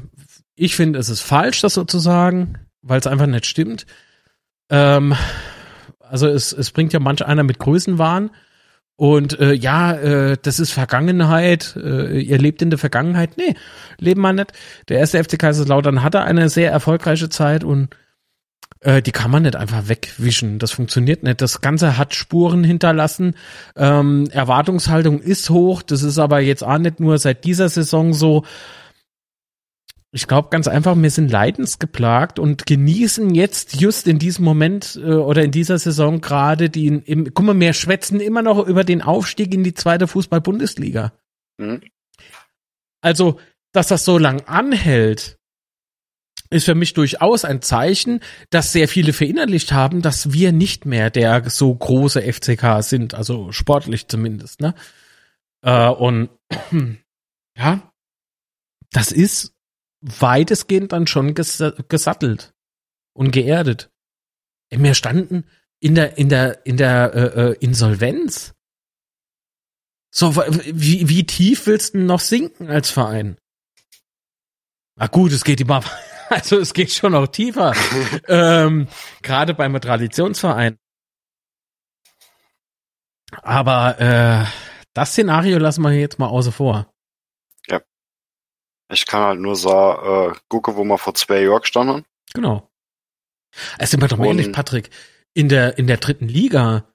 ich 0.56 0.76
finde, 0.76 1.00
es 1.00 1.10
ist 1.10 1.22
falsch, 1.22 1.62
das 1.62 1.74
so 1.74 1.84
zu 1.84 2.00
sagen, 2.00 2.58
weil 2.82 3.00
es 3.00 3.08
einfach 3.08 3.28
nicht 3.28 3.46
stimmt. 3.46 3.86
Ähm, 4.70 5.16
also 6.00 6.28
es, 6.28 6.54
es 6.54 6.72
bringt 6.72 6.94
ja 6.94 7.00
manch 7.00 7.26
einer 7.26 7.44
mit 7.44 7.60
Größenwahn. 7.60 8.32
Und 8.98 9.40
äh, 9.40 9.52
ja, 9.52 9.94
äh, 9.94 10.38
das 10.42 10.60
ist 10.60 10.72
Vergangenheit, 10.72 11.76
äh, 11.76 12.18
ihr 12.18 12.38
lebt 12.38 12.62
in 12.62 12.70
der 12.70 12.80
Vergangenheit. 12.80 13.38
Nee, 13.38 13.56
leben 13.98 14.22
wir 14.22 14.32
nicht. 14.32 14.54
Der 14.88 15.00
erste 15.00 15.22
FC 15.22 15.38
Kaiserslautern 15.38 16.02
hatte 16.02 16.22
eine 16.22 16.48
sehr 16.48 16.72
erfolgreiche 16.72 17.28
Zeit 17.28 17.66
und 17.66 17.90
äh, 18.80 19.02
die 19.02 19.12
kann 19.12 19.32
man 19.32 19.44
nicht 19.44 19.58
einfach 19.58 19.90
wegwischen. 19.90 20.60
Das 20.60 20.72
funktioniert 20.72 21.24
nicht. 21.24 21.42
Das 21.42 21.60
Ganze 21.60 21.98
hat 21.98 22.16
Spuren 22.16 22.64
hinterlassen. 22.64 23.36
Ähm, 23.76 24.30
Erwartungshaltung 24.32 25.20
ist 25.20 25.50
hoch. 25.50 25.82
Das 25.82 26.02
ist 26.02 26.18
aber 26.18 26.40
jetzt 26.40 26.64
auch 26.64 26.78
nicht 26.78 27.02
nur 27.02 27.18
seit 27.18 27.44
dieser 27.44 27.68
Saison 27.68 28.14
so. 28.14 28.46
Ich 30.16 30.28
glaube 30.28 30.48
ganz 30.50 30.70
einfach, 30.70 30.96
wir 30.96 31.10
sind 31.10 31.30
leidensgeplagt 31.30 32.40
und 32.40 32.66
genießen 32.66 33.36
jetzt 33.36 33.82
just 33.82 34.08
in 34.08 34.18
diesem 34.18 34.46
Moment 34.46 34.98
äh, 35.04 35.16
oder 35.16 35.44
in 35.44 35.52
dieser 35.52 35.78
Saison 35.78 36.22
gerade 36.22 36.70
die, 36.70 36.88
im, 36.88 37.34
guck 37.34 37.46
mal, 37.46 37.60
wir 37.60 37.74
schwätzen 37.74 38.22
immer 38.22 38.42
noch 38.42 38.66
über 38.66 38.86
den 38.86 39.02
Aufstieg 39.02 39.54
in 39.54 39.66
die 39.66 39.74
zweite 39.74 40.08
Fußball-Bundesliga. 40.08 41.12
Mhm. 41.58 41.82
Also, 43.02 43.42
dass 43.74 43.90
das 43.90 44.06
so 44.06 44.18
lang 44.18 44.40
anhält, 44.46 45.38
ist 46.50 46.64
für 46.64 46.76
mich 46.76 46.94
durchaus 46.94 47.44
ein 47.44 47.62
Zeichen, 47.62 48.22
dass 48.52 48.72
sehr 48.72 48.88
viele 48.88 49.12
verinnerlicht 49.12 49.74
haben, 49.74 50.02
dass 50.02 50.32
wir 50.32 50.54
nicht 50.54 50.86
mehr 50.86 51.10
der 51.10 51.50
so 51.50 51.76
große 51.76 52.22
FCK 52.22 52.82
sind, 52.84 53.16
also 53.16 53.52
sportlich 53.52 54.08
zumindest, 54.08 54.62
ne? 54.62 54.76
Äh, 55.62 55.90
und 55.90 56.30
ja, 57.58 57.92
das 58.94 59.12
ist 59.12 59.55
weitestgehend 60.06 60.92
dann 60.92 61.08
schon 61.08 61.34
ges 61.34 61.64
gesattelt 61.90 62.54
und 63.14 63.32
geerdet. 63.32 63.90
Wir 64.70 64.94
standen 64.94 65.46
in 65.80 65.96
der 65.96 66.18
in 66.18 66.30
der 66.30 66.66
in 66.66 66.78
der 66.78 67.14
äh, 67.14 67.42
äh 67.42 67.58
Insolvenz. 67.60 68.54
So 70.12 70.36
wie 70.36 71.10
wie 71.10 71.26
tief 71.26 71.68
willst 71.68 71.94
du 71.94 72.00
noch 72.00 72.20
sinken 72.20 72.70
als 72.70 72.90
Verein? 72.90 73.38
Na 74.98 75.08
gut, 75.08 75.32
es 75.32 75.44
geht 75.44 75.62
immer 75.62 75.84
also 76.30 76.60
es 76.60 76.74
geht 76.74 76.92
schon 76.92 77.14
noch 77.14 77.28
tiefer. 77.28 77.74
ähm, 78.28 78.88
Gerade 79.22 79.54
beim 79.54 79.80
Traditionsverein. 79.80 80.78
Aber 83.42 84.00
äh, 84.00 84.46
das 84.94 85.12
Szenario 85.12 85.58
lassen 85.58 85.82
wir 85.82 85.92
jetzt 85.92 86.20
mal 86.20 86.28
außer 86.28 86.52
vor. 86.52 86.95
Ich 88.90 89.06
kann 89.06 89.22
halt 89.22 89.40
nur 89.40 89.56
sagen, 89.56 90.32
äh, 90.32 90.36
gucke, 90.48 90.76
wo 90.76 90.84
wir 90.84 90.98
vor 90.98 91.16
zwei 91.16 91.42
Jahren 91.42 91.64
standen. 91.64 92.06
Genau. 92.34 92.70
Es 93.80 93.92
sind 93.92 94.02
wir 94.02 94.08
doch 94.08 94.18
mal 94.18 94.28
ehrlich, 94.28 94.52
Patrick, 94.52 94.90
in 95.34 95.50
der, 95.50 95.78
in 95.78 95.88
der 95.88 95.98
dritten 95.98 96.28
Liga, 96.28 96.86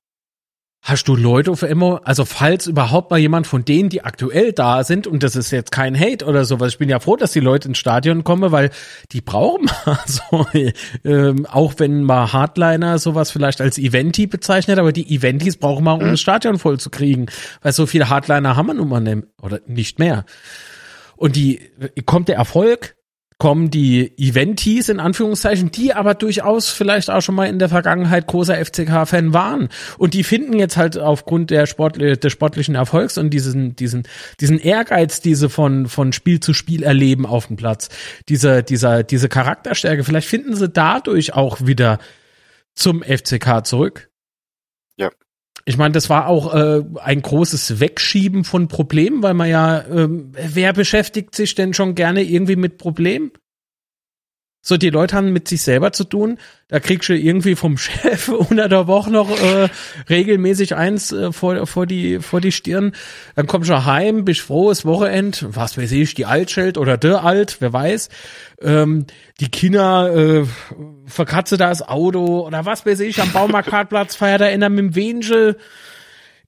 Hast 0.83 1.09
du 1.09 1.15
Leute 1.15 1.51
auf 1.51 1.63
immer, 1.63 2.01
also 2.05 2.25
falls 2.25 2.67
überhaupt 2.67 3.11
mal 3.11 3.19
jemand 3.19 3.47
von 3.47 3.67
denen, 3.67 3.91
die 3.91 4.03
aktuell 4.03 4.55
da 4.55 4.83
sind, 4.83 5.07
und 5.07 5.23
das 5.23 5.37
ist 5.37 5.51
jetzt 5.51 5.73
kein 5.73 5.99
Hate 5.99 6.25
oder 6.25 6.47
sowas, 6.47 6.73
ich 6.73 6.79
bin 6.79 6.89
ja 6.89 7.01
froh, 7.01 7.17
dass 7.17 7.33
die 7.33 7.41
Leute 7.41 7.69
ins 7.69 7.77
Stadion 7.77 8.25
kommen, 8.25 8.51
weil 8.51 8.71
die 9.13 9.21
brauchen 9.21 9.67
mal 9.67 9.99
so, 10.07 10.47
ähm, 11.05 11.45
auch 11.45 11.75
wenn 11.77 12.03
mal 12.03 12.33
Hardliner 12.33 12.99
sowas 12.99 13.31
vielleicht 13.31 13.61
als 13.61 13.77
Eventi 13.77 14.27
bezeichnet, 14.27 14.79
aber 14.79 14.93
die 14.93 15.15
Eventis 15.15 15.59
brauchen 15.59 15.85
wir, 15.85 15.97
um 15.97 16.07
mhm. 16.07 16.13
das 16.13 16.21
Stadion 16.23 16.59
voll 16.59 16.81
zu 16.81 16.89
kriegen, 16.89 17.27
weil 17.61 17.73
so 17.73 17.85
viele 17.85 18.09
Hardliner 18.09 18.57
haben 18.57 18.69
wir 18.69 18.75
nun 18.75 18.89
mal 18.89 19.01
nicht, 19.01 19.27
oder 19.43 19.61
nicht 19.67 19.99
mehr. 19.99 20.25
Und 21.21 21.37
die, 21.37 21.61
kommt 22.07 22.29
der 22.29 22.37
Erfolg, 22.37 22.97
kommen 23.37 23.71
die 23.71 24.17
Eventies 24.17 24.89
in 24.89 25.01
Anführungszeichen, 25.01 25.71
die 25.71 25.93
aber 25.93 26.15
durchaus 26.15 26.71
vielleicht 26.71 27.11
auch 27.11 27.21
schon 27.21 27.35
mal 27.35 27.45
in 27.45 27.59
der 27.59 27.69
Vergangenheit 27.69 28.27
großer 28.27 28.57
FCK-Fan 28.57 29.35
waren. 29.35 29.69
Und 29.99 30.15
die 30.15 30.25
finden 30.25 30.59
jetzt 30.59 30.79
halt 30.79 30.97
aufgrund 30.97 31.51
der 31.51 31.67
Sport, 31.67 32.01
des 32.01 32.33
sportlichen 32.33 32.75
Erfolgs 32.75 33.19
und 33.19 33.29
diesen, 33.29 33.77
diesen, 33.77 34.05
diesen 34.41 34.59
Ehrgeiz, 34.59 35.21
diese 35.21 35.51
von, 35.51 35.89
von 35.89 36.15
Spiel 36.15 36.41
zu 36.41 36.55
Spiel 36.55 36.83
erleben 36.83 37.27
auf 37.27 37.49
dem 37.49 37.57
Platz, 37.57 37.91
diese, 38.31 38.63
dieser, 38.63 39.03
diese 39.03 39.29
Charakterstärke, 39.29 40.05
vielleicht 40.05 40.29
finden 40.29 40.57
sie 40.57 40.71
dadurch 40.71 41.35
auch 41.35 41.67
wieder 41.67 41.99
zum 42.75 43.03
FCK 43.03 43.67
zurück. 43.67 44.11
Ja. 44.97 45.11
Ich 45.65 45.77
meine, 45.77 45.93
das 45.93 46.09
war 46.11 46.27
auch 46.27 46.55
äh, 46.55 46.83
ein 47.03 47.23
großes 47.23 47.81
Wegschieben 47.81 48.45
von 48.45 48.69
Problemen, 48.69 49.23
weil 49.23 49.35
man 49.35 49.49
ja, 49.49 49.85
ähm, 49.87 50.33
wer 50.33 50.73
beschäftigt 50.73 51.35
sich 51.35 51.55
denn 51.55 51.75
schon 51.75 51.95
gerne 51.95 52.23
irgendwie 52.23 52.57
mit 52.57 52.79
Problemen? 52.79 53.33
So, 54.63 54.77
die 54.77 54.91
Leute 54.91 55.17
haben 55.17 55.33
mit 55.33 55.49
sich 55.49 55.63
selber 55.63 55.93
zu 55.93 56.05
tun. 56.05 56.39
Da 56.69 56.81
kriegst 56.81 57.09
du 57.09 57.17
irgendwie 57.17 57.57
vom 57.57 57.79
Chef 57.79 58.29
unter 58.29 58.69
der 58.69 58.87
Woche 58.87 59.11
noch 59.11 59.31
äh, 59.31 59.69
regelmäßig 60.11 60.75
eins 60.75 61.13
äh, 61.13 61.33
vor, 61.33 61.67
vor, 61.67 61.87
die, 61.87 62.19
vor 62.19 62.43
die 62.43 62.53
Stirn. 62.53 62.93
Dann 63.37 63.47
kommst 63.47 63.71
du 63.71 63.85
heim, 63.87 64.27
bist 64.27 64.41
frohes 64.41 64.85
Wochenend, 64.85 65.47
was 65.49 65.79
weiß 65.79 65.93
ich, 65.93 66.15
die 66.15 66.27
Altschild 66.27 66.77
oder 66.77 66.99
der 66.99 67.25
Alt, 67.25 67.57
wer 67.61 67.73
weiß. 67.73 68.11
Ähm, 68.61 69.07
die 69.41 69.51
Kinder 69.51 70.15
äh, 70.15 70.45
verkratze 71.07 71.57
da 71.57 71.71
das 71.71 71.89
Auto 71.89 72.47
oder 72.47 72.67
was 72.67 72.85
weiß 72.85 73.01
ich, 73.01 73.23
am 73.23 73.33
Baumarktparkplatz 73.33 74.15
feiert 74.15 74.43
er 74.43 74.53
in 74.53 74.61
mit 74.61 74.79
dem 74.79 74.95
Wengel 74.95 75.57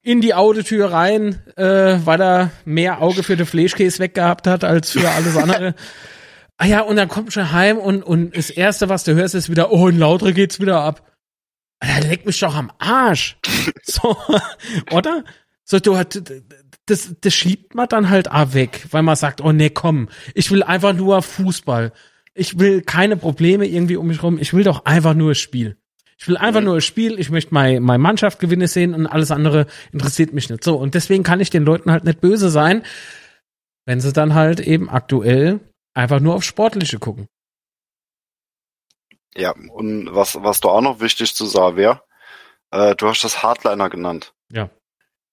in 0.02 0.20
die 0.20 0.34
Autotür 0.34 0.92
rein, 0.92 1.40
äh, 1.56 1.96
weil 2.04 2.20
er 2.20 2.50
mehr 2.66 3.00
Auge 3.00 3.22
für 3.22 3.36
den 3.36 3.46
Fleischkäse 3.46 4.00
weggehabt 4.00 4.46
hat 4.46 4.64
als 4.64 4.90
für 4.90 5.08
alles 5.08 5.36
andere. 5.36 5.74
Ah 6.62 6.66
ja, 6.66 6.80
und 6.82 6.94
dann 6.94 7.08
kommt 7.08 7.32
schon 7.32 7.50
heim 7.50 7.76
und, 7.76 8.04
und 8.04 8.36
das 8.36 8.48
Erste, 8.48 8.88
was 8.88 9.02
du 9.02 9.16
hörst, 9.16 9.34
ist 9.34 9.50
wieder, 9.50 9.72
oh, 9.72 9.88
in 9.88 9.98
Lautre 9.98 10.32
geht's 10.32 10.60
wieder 10.60 10.80
ab. 10.80 11.12
Da 11.80 11.98
leck 11.98 12.24
mich 12.24 12.38
doch 12.38 12.54
am 12.54 12.70
Arsch. 12.78 13.36
So, 13.82 14.16
oder? 14.92 15.24
So, 15.64 15.80
du 15.80 15.98
das, 16.86 17.16
das 17.20 17.34
schiebt 17.34 17.74
man 17.74 17.88
dann 17.88 18.10
halt 18.10 18.30
auch 18.30 18.54
weg, 18.54 18.86
weil 18.92 19.02
man 19.02 19.16
sagt, 19.16 19.40
oh 19.40 19.50
nee, 19.50 19.70
komm, 19.70 20.08
ich 20.34 20.52
will 20.52 20.62
einfach 20.62 20.92
nur 20.92 21.20
Fußball. 21.22 21.92
Ich 22.32 22.60
will 22.60 22.82
keine 22.82 23.16
Probleme 23.16 23.66
irgendwie 23.66 23.96
um 23.96 24.06
mich 24.06 24.22
rum. 24.22 24.38
Ich 24.38 24.54
will 24.54 24.62
doch 24.62 24.84
einfach 24.84 25.14
nur 25.14 25.32
das 25.32 25.38
Spiel. 25.38 25.78
Ich 26.16 26.28
will 26.28 26.36
einfach 26.36 26.60
mhm. 26.60 26.66
nur 26.66 26.74
das 26.76 26.84
Spiel. 26.84 27.18
Ich 27.18 27.30
möchte 27.30 27.52
meine, 27.52 27.80
meine 27.80 27.98
Mannschaft 27.98 28.38
gewinne 28.38 28.68
sehen 28.68 28.94
und 28.94 29.08
alles 29.08 29.32
andere 29.32 29.66
interessiert 29.90 30.32
mich 30.32 30.48
nicht. 30.48 30.62
So. 30.62 30.76
Und 30.76 30.94
deswegen 30.94 31.24
kann 31.24 31.40
ich 31.40 31.50
den 31.50 31.64
Leuten 31.64 31.90
halt 31.90 32.04
nicht 32.04 32.20
böse 32.20 32.50
sein, 32.50 32.84
wenn 33.84 34.00
sie 34.00 34.12
dann 34.12 34.34
halt 34.34 34.60
eben 34.60 34.88
aktuell 34.88 35.58
einfach 35.94 36.20
nur 36.20 36.34
auf 36.34 36.44
Sportliche 36.44 36.98
gucken. 36.98 37.28
Ja, 39.34 39.52
und 39.52 40.14
was, 40.14 40.42
was 40.42 40.60
du 40.60 40.68
auch 40.68 40.82
noch 40.82 41.00
wichtig 41.00 41.34
zu 41.34 41.46
sagen 41.46 41.76
wäre, 41.76 42.02
äh, 42.70 42.94
du 42.94 43.08
hast 43.08 43.24
das 43.24 43.42
Hardliner 43.42 43.88
genannt. 43.88 44.34
Ja. 44.50 44.70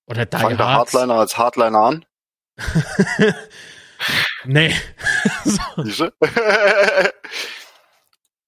Oder 0.05 0.25
Die 0.25 0.37
Fang 0.37 0.57
der 0.57 0.69
Hardliner 0.69 1.15
als 1.15 1.37
Hardliner 1.37 1.79
an? 1.79 2.05
nee. 4.45 4.73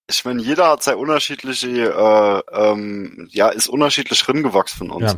ich 0.07 0.25
meine, 0.25 0.41
jeder 0.41 0.69
hat 0.69 0.83
sehr 0.83 0.97
unterschiedliche, 0.97 1.67
äh, 1.67 2.41
ähm, 2.51 3.27
ja, 3.31 3.49
ist 3.49 3.67
unterschiedlich 3.67 4.27
ringewachsen 4.27 4.77
von 4.77 4.91
uns. 4.91 5.17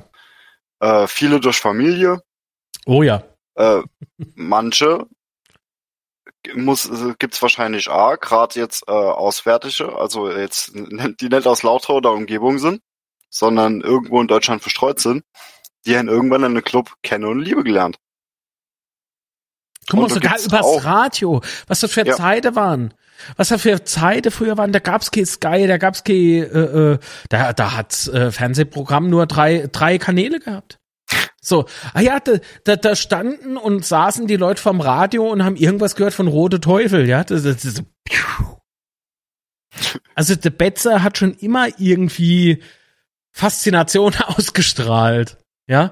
Ja. 0.82 1.04
Äh, 1.04 1.08
viele 1.08 1.40
durch 1.40 1.58
Familie. 1.60 2.22
Oh 2.86 3.04
ja. 3.04 3.24
Äh, 3.56 3.82
manche 4.36 5.06
muss 6.56 6.90
äh, 6.90 7.14
gibt's 7.20 7.42
wahrscheinlich 7.42 7.90
A, 7.90 8.16
gerade 8.16 8.60
jetzt 8.60 8.84
äh, 8.88 8.92
auswärtige, 8.92 9.98
also 9.98 10.30
jetzt 10.30 10.74
die 10.74 11.30
nicht 11.30 11.48
aus 11.48 11.64
Lauter 11.64 11.96
oder 11.96 12.12
Umgebung 12.12 12.60
sind, 12.60 12.82
sondern 13.30 13.82
irgendwo 13.82 14.22
in 14.22 14.28
Deutschland 14.28 14.62
verstreut 14.62 15.00
sind, 15.00 15.24
die 15.86 15.98
haben 15.98 16.08
irgendwann 16.08 16.42
in 16.42 16.52
einem 16.52 16.64
Club 16.64 16.94
kennen 17.02 17.26
und 17.26 17.40
Liebe 17.40 17.64
gelernt. 17.64 17.98
Guck 19.90 20.00
mal, 20.00 20.10
sogar 20.10 20.40
übers 20.40 20.66
auch. 20.66 20.86
Radio, 20.86 21.42
was 21.68 21.82
das 21.82 21.92
für 21.92 22.06
ja. 22.06 22.16
Zeiten 22.16 22.56
waren. 22.56 22.94
Was 23.38 23.50
da 23.50 23.58
für 23.58 23.84
Zeiten 23.84 24.32
früher 24.32 24.58
waren, 24.58 24.72
da 24.72 24.80
gab's 24.80 25.12
kein 25.12 25.26
Sky, 25.26 25.68
da 25.68 25.78
gab's 25.78 26.04
kein, 26.04 26.16
äh, 26.16 26.94
äh, 26.94 27.00
da, 27.30 27.54
da 27.54 27.76
hat's 27.76 28.08
äh, 28.08 28.32
Fernsehprogramm 28.32 29.10
nur 29.10 29.28
drei, 29.28 29.70
drei 29.72 29.98
Kanäle 29.98 30.40
gehabt. 30.40 30.80
So, 31.44 31.66
ah 31.94 32.00
ja, 32.00 32.22
da, 32.22 32.38
da, 32.64 32.78
da 32.78 32.96
standen 32.96 33.58
und 33.58 33.86
saßen 33.86 34.28
die 34.28 34.38
Leute 34.38 34.62
vom 34.62 34.80
Radio 34.80 35.30
und 35.30 35.44
haben 35.44 35.58
irgendwas 35.58 35.96
gehört 35.96 36.14
von 36.14 36.28
Rote 36.28 36.62
Teufel, 36.62 37.08
ja. 37.08 37.26
Das, 37.26 37.44
das, 37.44 37.62
das, 37.62 37.84
also 40.16 40.36
der 40.36 40.52
Betzer 40.52 41.04
hat 41.04 41.18
schon 41.18 41.34
immer 41.34 41.68
irgendwie 41.78 42.64
Faszination 43.32 44.16
ausgestrahlt, 44.26 45.38
ja. 45.68 45.92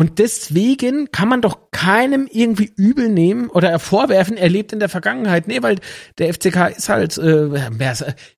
Und 0.00 0.18
deswegen 0.18 1.12
kann 1.12 1.28
man 1.28 1.42
doch 1.42 1.70
keinem 1.72 2.26
irgendwie 2.32 2.72
übel 2.74 3.10
nehmen 3.10 3.50
oder 3.50 3.78
vorwerfen, 3.78 4.38
er 4.38 4.48
lebt 4.48 4.72
in 4.72 4.78
der 4.78 4.88
Vergangenheit. 4.88 5.46
Nee, 5.46 5.60
weil 5.60 5.76
der 6.16 6.32
FCK 6.32 6.74
ist 6.74 6.88
halt, 6.88 7.18
äh, 7.18 7.54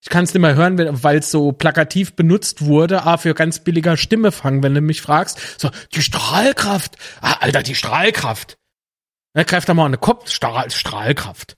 ich 0.01 0.09
kann 0.09 0.25
es 0.25 0.35
nicht 0.35 0.43
mehr 0.43 0.57
hören, 0.57 1.05
weil 1.05 1.19
es 1.19 1.31
so 1.31 1.53
plakativ 1.53 2.15
benutzt 2.15 2.65
wurde, 2.65 3.05
ah, 3.05 3.17
für 3.17 3.33
ganz 3.35 3.61
billiger 3.61 3.97
Stimme 3.97 4.33
fangen, 4.33 4.65
wenn 4.65 4.75
du 4.75 4.81
mich 4.81 5.03
fragst. 5.03 5.61
So, 5.61 5.71
die 5.95 6.03
Strahlkraft. 6.03 6.97
Ah, 7.21 7.35
Alter, 7.35 7.63
die 7.63 7.77
Strahlkraft. 7.77 8.57
Ja, 9.37 9.45
greift 9.45 9.69
da 9.69 9.75
mal 9.75 9.87
eine 9.87 9.99
Kopf, 9.99 10.31
Strahl, 10.31 10.69
Strahlkraft. 10.73 11.55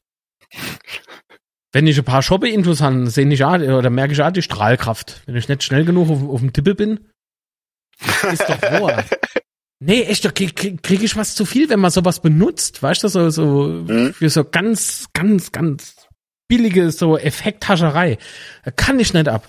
Wenn 1.72 1.86
ich 1.86 1.96
ein 1.96 2.04
paar 2.04 2.20
Shoppe-Intos 2.20 2.82
habe, 2.82 3.08
sehe 3.08 3.26
ich 3.32 3.42
auch, 3.42 3.54
oder 3.54 3.88
merke 3.88 4.12
ich 4.12 4.20
auch 4.20 4.30
die 4.30 4.42
Strahlkraft. 4.42 5.22
Wenn 5.24 5.36
ich 5.36 5.48
nicht 5.48 5.62
schnell 5.62 5.86
genug 5.86 6.10
auf, 6.10 6.28
auf 6.28 6.40
dem 6.40 6.52
Tippel 6.52 6.74
bin. 6.74 7.08
Ist 8.30 8.42
doch 8.46 8.60
wahr. 8.60 9.02
Nee, 9.80 10.02
echt, 10.02 10.24
da 10.24 10.30
krieg, 10.30 10.82
krieg, 10.82 11.02
ich 11.02 11.16
was 11.16 11.34
zu 11.34 11.44
viel, 11.44 11.68
wenn 11.68 11.80
man 11.80 11.90
sowas 11.90 12.20
benutzt, 12.20 12.82
weißt 12.82 13.04
du, 13.04 13.08
so, 13.08 13.30
so 13.30 13.66
mhm. 13.66 14.14
für 14.14 14.30
so 14.30 14.44
ganz, 14.44 15.06
ganz, 15.12 15.52
ganz 15.52 16.06
billige 16.48 16.90
so 16.90 17.18
Effekthascherei. 17.18 18.18
Kann 18.76 19.00
ich 19.00 19.12
nicht 19.12 19.28
ab. 19.28 19.48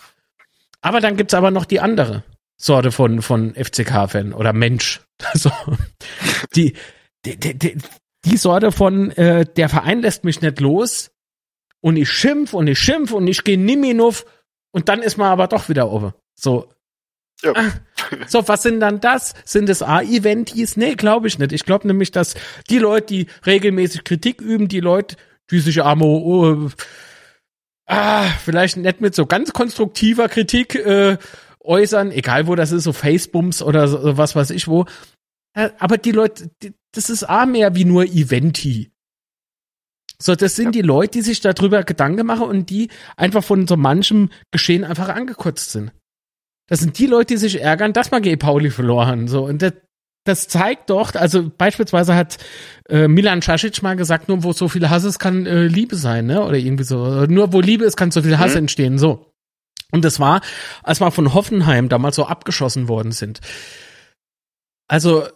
Aber 0.82 1.00
dann 1.00 1.18
gibt's 1.18 1.34
aber 1.34 1.52
noch 1.52 1.66
die 1.66 1.80
andere 1.80 2.24
Sorte 2.58 2.92
von, 2.92 3.22
von 3.22 3.54
FCK-Fan 3.56 4.34
oder 4.34 4.54
Mensch. 4.54 5.02
So, 5.34 5.50
die, 6.56 6.74
die, 7.26 7.38
die, 7.38 7.78
die 8.26 8.38
Sorte 8.38 8.74
von, 8.74 9.12
äh, 9.12 9.46
der 9.46 9.70
Verein 9.70 10.02
lässt 10.02 10.26
mich 10.26 10.42
nicht 10.42 10.60
los 10.60 11.12
und 11.80 11.96
ich 11.96 12.10
schimpf 12.10 12.54
und 12.54 12.68
ich 12.68 12.80
schimpf 12.80 13.14
und 13.14 13.26
ich 13.28 13.46
gehe 13.46 13.58
nimmer 13.58 14.14
und 14.72 14.90
dann 14.90 15.02
ist 15.02 15.18
man 15.18 15.28
aber 15.28 15.48
doch 15.48 15.70
wieder 15.70 15.90
oben. 15.90 16.14
So, 16.36 16.70
ja. 17.44 17.54
Ah, 17.56 17.72
so, 18.28 18.48
was 18.48 18.64
sind 18.64 18.80
dann 18.80 19.00
das? 19.00 19.34
Sind 19.46 19.70
es 19.70 19.82
A-Eventis? 19.82 20.78
Nee, 20.78 20.96
glaube 20.96 21.28
ich 21.28 21.40
nicht. 21.40 21.52
Ich 21.52 21.66
glaube 21.66 21.88
nämlich, 21.88 22.12
dass 22.12 22.36
die 22.70 22.80
Leute, 22.80 23.08
die 23.08 23.28
regelmäßig 23.46 24.04
Kritik 24.04 24.42
üben, 24.42 24.68
die 24.68 24.80
Leute, 24.80 25.16
die 25.52 25.60
sich 25.60 25.84
Amo, 25.84 26.18
oh, 26.18 26.70
ah, 27.88 28.26
vielleicht 28.44 28.78
nicht 28.78 29.02
mit 29.02 29.16
so 29.16 29.26
ganz 29.26 29.54
konstruktiver 29.54 30.30
Kritik 30.30 30.76
äh, 30.76 31.18
äußern, 31.60 32.12
egal 32.12 32.48
wo 32.48 32.56
das 32.56 32.72
ist, 32.72 32.84
so 32.84 32.94
Facebooks 32.94 33.62
oder 33.62 33.88
so, 33.88 34.18
was 34.18 34.36
weiß 34.36 34.52
ich 34.52 34.68
wo, 34.68 34.86
aber 35.56 35.98
die 35.98 36.12
Leute, 36.12 36.50
die, 36.62 36.74
das 36.92 37.10
ist 37.10 37.28
auch 37.28 37.46
mehr 37.46 37.76
wie 37.76 37.86
nur 37.86 38.04
Eventi. 38.04 38.92
So, 40.22 40.36
das 40.36 40.56
sind 40.56 40.68
ja. 40.68 40.72
die 40.72 40.82
Leute, 40.82 41.12
die 41.12 41.22
sich 41.22 41.42
darüber 41.42 41.84
Gedanken 41.84 42.26
machen 42.26 42.48
und 42.48 42.70
die 42.70 42.90
einfach 43.18 43.44
von 43.44 43.68
so 43.68 43.78
manchem 43.78 44.30
Geschehen 44.52 44.84
einfach 44.84 45.10
angekotzt 45.10 45.72
sind. 45.72 45.92
Das 46.68 46.80
sind 46.80 46.98
die 46.98 47.08
Leute, 47.08 47.34
die 47.34 47.38
sich 47.38 47.62
ärgern, 47.62 47.94
dass 47.94 48.12
man 48.12 48.22
G. 48.22 48.36
Pauli 48.38 48.72
verloren. 48.72 49.28
So, 49.28 49.46
und 49.46 49.62
das, 49.62 49.74
das 50.24 50.48
zeigt 50.48 50.90
doch, 50.90 51.14
also 51.14 51.52
beispielsweise 51.56 52.16
hat 52.16 52.38
äh, 52.90 53.08
Milan 53.08 53.42
Casic 53.42 53.84
mal 53.84 53.96
gesagt, 53.96 54.28
nur 54.28 54.44
wo 54.44 54.54
so 54.54 54.68
viel 54.68 54.90
Hass 54.90 55.04
ist, 55.04 55.20
kann 55.20 55.46
äh, 55.46 55.68
Liebe 55.68 55.96
sein, 55.96 56.26
ne? 56.26 56.44
Oder 56.44 56.58
irgendwie 56.58 56.84
so. 56.84 57.26
Nur 57.28 57.54
wo 57.54 57.62
Liebe 57.62 57.86
ist, 57.86 57.96
kann 57.96 58.10
so 58.12 58.24
viel 58.24 58.40
Hass 58.40 58.54
mhm. 58.54 58.60
entstehen. 58.60 58.98
So. 58.98 59.32
Und 59.92 60.04
das 60.04 60.20
war, 60.20 60.42
als 60.82 61.00
wir 61.00 61.12
von 61.12 61.34
Hoffenheim 61.36 61.90
damals 61.90 62.16
so 62.16 62.26
abgeschossen 62.26 62.88
worden 62.88 63.12
sind. 63.12 63.40
Also 64.88 65.28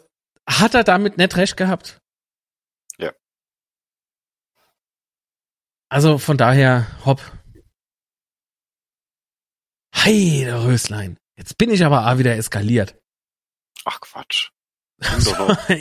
hat 0.47 0.73
er 0.73 0.83
damit 0.83 1.17
nicht 1.19 1.37
recht 1.37 1.55
gehabt. 1.55 1.99
Ja. 2.97 3.11
Also 5.89 6.17
von 6.17 6.37
daher, 6.37 6.87
hopp. 7.05 7.21
Hey, 9.93 10.45
der 10.45 10.63
Röslein. 10.63 11.18
Jetzt 11.39 11.57
bin 11.57 11.71
ich 11.71 11.85
aber 11.85 12.05
auch 12.05 12.17
wieder 12.17 12.35
eskaliert. 12.35 12.95
Ach 13.85 14.01
Quatsch. 14.01 14.49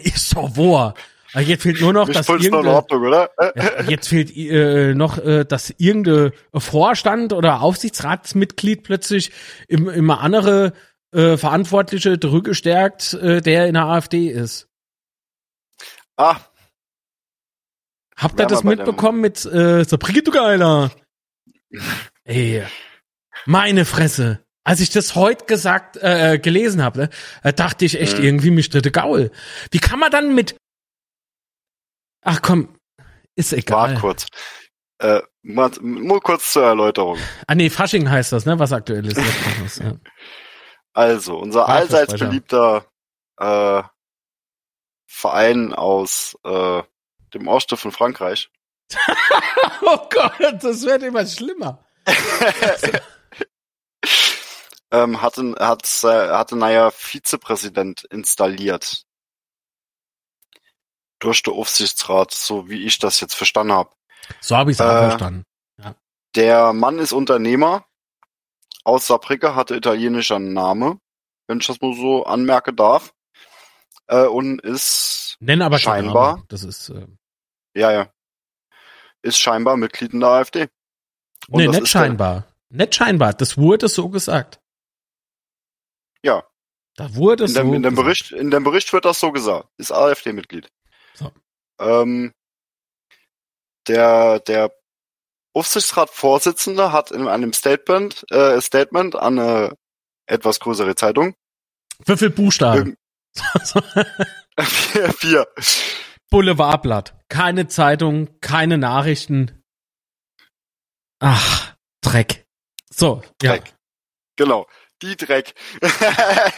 ist 0.05 0.36
doch 0.36 0.56
wahr. 0.56 0.94
Jetzt 1.35 1.64
fehlt 1.64 1.80
nur 1.80 1.93
noch, 1.93 2.09
dass 2.09 2.28
irgende, 2.28 2.70
Ordnung, 2.70 3.02
oder? 3.02 3.28
Ja, 3.56 3.82
jetzt 3.82 4.06
fehlt 4.06 4.35
äh, 4.36 4.94
noch, 4.94 5.18
äh, 5.18 5.44
dass 5.44 5.74
irgendein 5.76 6.30
Vorstand 6.55 7.32
oder 7.32 7.60
Aufsichtsratsmitglied 7.60 8.85
plötzlich 8.85 9.32
im, 9.66 9.89
immer 9.89 10.20
andere 10.20 10.74
äh, 11.10 11.36
Verantwortliche 11.36 12.20
zurückgestärkt, 12.20 13.14
äh, 13.14 13.40
der 13.40 13.66
in 13.66 13.74
der 13.74 13.86
AfD 13.86 14.28
ist. 14.28 14.68
Ah. 16.16 16.36
Habt 18.16 18.39
ihr 18.39 18.47
das 18.47 18.62
mitbekommen 18.62 19.20
mit 19.20 19.44
äh, 19.44 19.85
so 19.85 19.98
Brigitte 19.98 20.30
Geiler? 20.30 20.93
Ey, 22.24 22.64
meine 23.44 23.85
Fresse. 23.85 24.44
Als 24.68 24.80
ich 24.80 24.90
das 24.90 25.14
heute 25.14 25.46
gesagt, 25.46 25.96
äh, 25.96 26.38
gelesen 26.38 26.82
habe, 26.82 27.08
ne, 27.42 27.52
dachte 27.54 27.86
ich 27.86 27.98
echt 27.98 28.18
mhm. 28.18 28.24
irgendwie 28.24 28.50
mich 28.50 28.68
dritte 28.68 28.90
Gaul. 28.90 29.30
Wie 29.70 29.78
kann 29.78 29.98
man 29.98 30.10
dann 30.10 30.34
mit 30.34 30.56
Ach 32.20 32.42
komm, 32.42 32.78
ist 33.34 33.54
egal. 33.54 33.88
Warte 33.88 34.00
kurz. 34.02 34.26
Äh, 34.98 35.22
mal, 35.40 35.70
nur 35.80 36.20
kurz 36.20 36.52
zur 36.52 36.64
Erläuterung. 36.64 37.16
Ah 37.46 37.54
nee, 37.54 37.70
Fasching 37.70 38.10
heißt 38.10 38.30
das, 38.30 38.44
ne? 38.44 38.58
Was 38.58 38.74
aktuell 38.74 39.06
ist. 39.06 39.16
ja. 39.80 39.94
Also, 40.92 41.38
unser 41.38 41.60
Warte, 41.60 41.72
allseits 41.72 42.18
beliebter 42.18 42.84
äh, 43.38 43.82
Verein 45.06 45.72
aus 45.72 46.36
äh, 46.44 46.82
dem 47.32 47.48
Osten 47.48 47.78
von 47.78 47.90
Frankreich. 47.90 48.50
oh 49.80 50.08
Gott, 50.10 50.62
das 50.62 50.82
wird 50.82 51.04
immer 51.04 51.24
schlimmer. 51.24 51.86
ähm, 54.90 55.20
hatte, 55.23 55.55
hat, 55.59 56.01
äh, 56.05 56.31
hatte 56.31 56.56
naja 56.56 56.90
Vizepräsident 56.90 58.05
installiert 58.05 59.05
durch 61.19 61.43
den 61.43 61.55
Aufsichtsrat, 61.55 62.32
so 62.32 62.69
wie 62.69 62.85
ich 62.85 62.98
das 62.98 63.20
jetzt 63.20 63.35
verstanden 63.35 63.73
habe. 63.73 63.90
So 64.40 64.56
habe 64.56 64.70
ich 64.70 64.77
es 64.77 64.81
auch 64.81 64.90
äh, 64.90 65.09
verstanden. 65.09 65.44
Ja. 65.78 65.94
Der 66.35 66.73
Mann 66.73 66.98
ist 66.98 67.12
Unternehmer 67.12 67.85
aus 68.85 69.06
Saarbrücke, 69.06 69.55
hatte 69.55 69.77
italienischer 69.77 70.39
Name, 70.39 70.98
wenn 71.47 71.59
ich 71.59 71.66
das 71.66 71.81
mal 71.81 71.94
so 71.94 72.24
anmerken 72.24 72.77
darf. 72.77 73.12
Äh, 74.06 74.27
und 74.27 74.60
ist 74.62 75.36
Nenn 75.40 75.62
aber 75.62 75.78
scheinbar. 75.78 76.43
Das 76.48 76.65
ist 76.65 76.89
äh, 76.89 77.06
ja 77.74 77.93
ja. 77.93 78.12
Ist 79.20 79.39
scheinbar 79.39 79.77
Mitglied 79.77 80.12
in 80.12 80.20
der 80.20 80.31
AfD. 80.31 80.69
Und 81.48 81.60
nee, 81.60 81.69
nicht 81.69 81.89
scheinbar. 81.89 82.44
Nicht 82.70 82.94
scheinbar. 82.94 83.35
Das 83.35 83.59
wurde 83.59 83.89
so 83.89 84.09
gesagt. 84.09 84.60
Ja. 86.24 86.44
Da 86.96 87.14
wurde 87.14 87.44
in 87.44 87.54
dem, 87.54 87.68
so 87.68 87.74
in 87.74 87.82
dem 87.82 87.94
Bericht, 87.94 88.32
in 88.32 88.50
dem 88.50 88.64
Bericht 88.64 88.92
wird 88.92 89.04
das 89.04 89.20
so 89.20 89.30
gesagt. 89.30 89.68
Ist 89.76 89.92
AfD-Mitglied. 89.92 90.68
So. 91.14 91.30
Ähm, 91.78 92.32
der, 93.86 94.40
der 94.40 94.72
Aufsichtsratsvorsitzende 95.54 96.92
hat 96.92 97.10
in 97.10 97.26
einem 97.28 97.52
Statement, 97.52 98.24
äh, 98.30 98.60
Statement 98.60 99.16
an 99.16 99.38
eine 99.38 99.76
etwas 100.26 100.60
größere 100.60 100.94
Zeitung. 100.94 101.34
Wie 102.04 102.16
viel 102.16 102.30
Buchstaben? 102.30 102.96
vier, 104.58 105.12
vier. 105.18 105.46
Boulevardblatt. 106.30 107.14
Keine 107.28 107.68
Zeitung, 107.68 108.40
keine 108.40 108.78
Nachrichten. 108.78 109.62
Ach, 111.20 111.74
Dreck. 112.02 112.46
So, 112.90 113.22
Dreck. 113.38 113.66
Ja. 113.66 113.74
Genau. 114.36 114.66
Die 115.02 115.16
Dreck. 115.16 115.54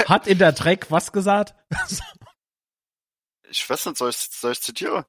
Hat 0.07 0.27
in 0.27 0.39
der 0.39 0.53
Dreck 0.53 0.91
was 0.91 1.13
gesagt? 1.13 1.55
ich 3.51 3.69
weiß 3.69 3.87
nicht, 3.87 3.99
soll 3.99 4.11
ich, 4.11 4.17
soll 4.17 4.53
ich 4.53 4.61
zitieren? 4.61 5.05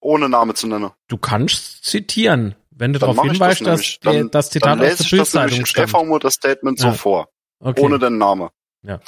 Ohne 0.00 0.28
Name 0.28 0.54
zu 0.54 0.66
nennen. 0.66 0.90
Du 1.08 1.16
kannst 1.16 1.84
zitieren, 1.84 2.56
wenn 2.70 2.92
du 2.92 2.98
darauf 2.98 3.22
hinweist, 3.22 3.60
das 3.60 3.80
dass 3.80 4.00
dann, 4.00 4.30
das 4.30 4.50
Zitat 4.50 4.70
dann 4.70 4.78
lese 4.80 5.20
aus 5.20 5.30
der 5.30 5.46
ich 5.46 5.58
das 5.60 5.68
Stefan 5.68 6.18
das 6.18 6.34
Statement 6.34 6.80
ja. 6.80 6.90
so 6.90 6.98
vor. 6.98 7.28
Okay. 7.60 7.80
Ohne 7.80 7.98
den 7.98 8.18
Namen. 8.18 8.48
Ja. 8.82 9.00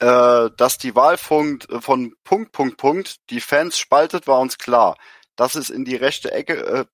Äh, 0.00 0.50
dass 0.56 0.78
die 0.78 0.96
Wahl 0.96 1.16
von, 1.16 1.60
von 1.80 2.14
Punkt, 2.24 2.50
Punkt, 2.52 2.76
Punkt 2.78 3.16
die 3.30 3.40
Fans 3.40 3.78
spaltet, 3.78 4.26
war 4.26 4.40
uns 4.40 4.58
klar. 4.58 4.96
Dass 5.36 5.54
es 5.54 5.70
in 5.70 5.84
die 5.84 5.96
rechte 5.96 6.32
Ecke, 6.32 6.54
äh, 6.54 6.84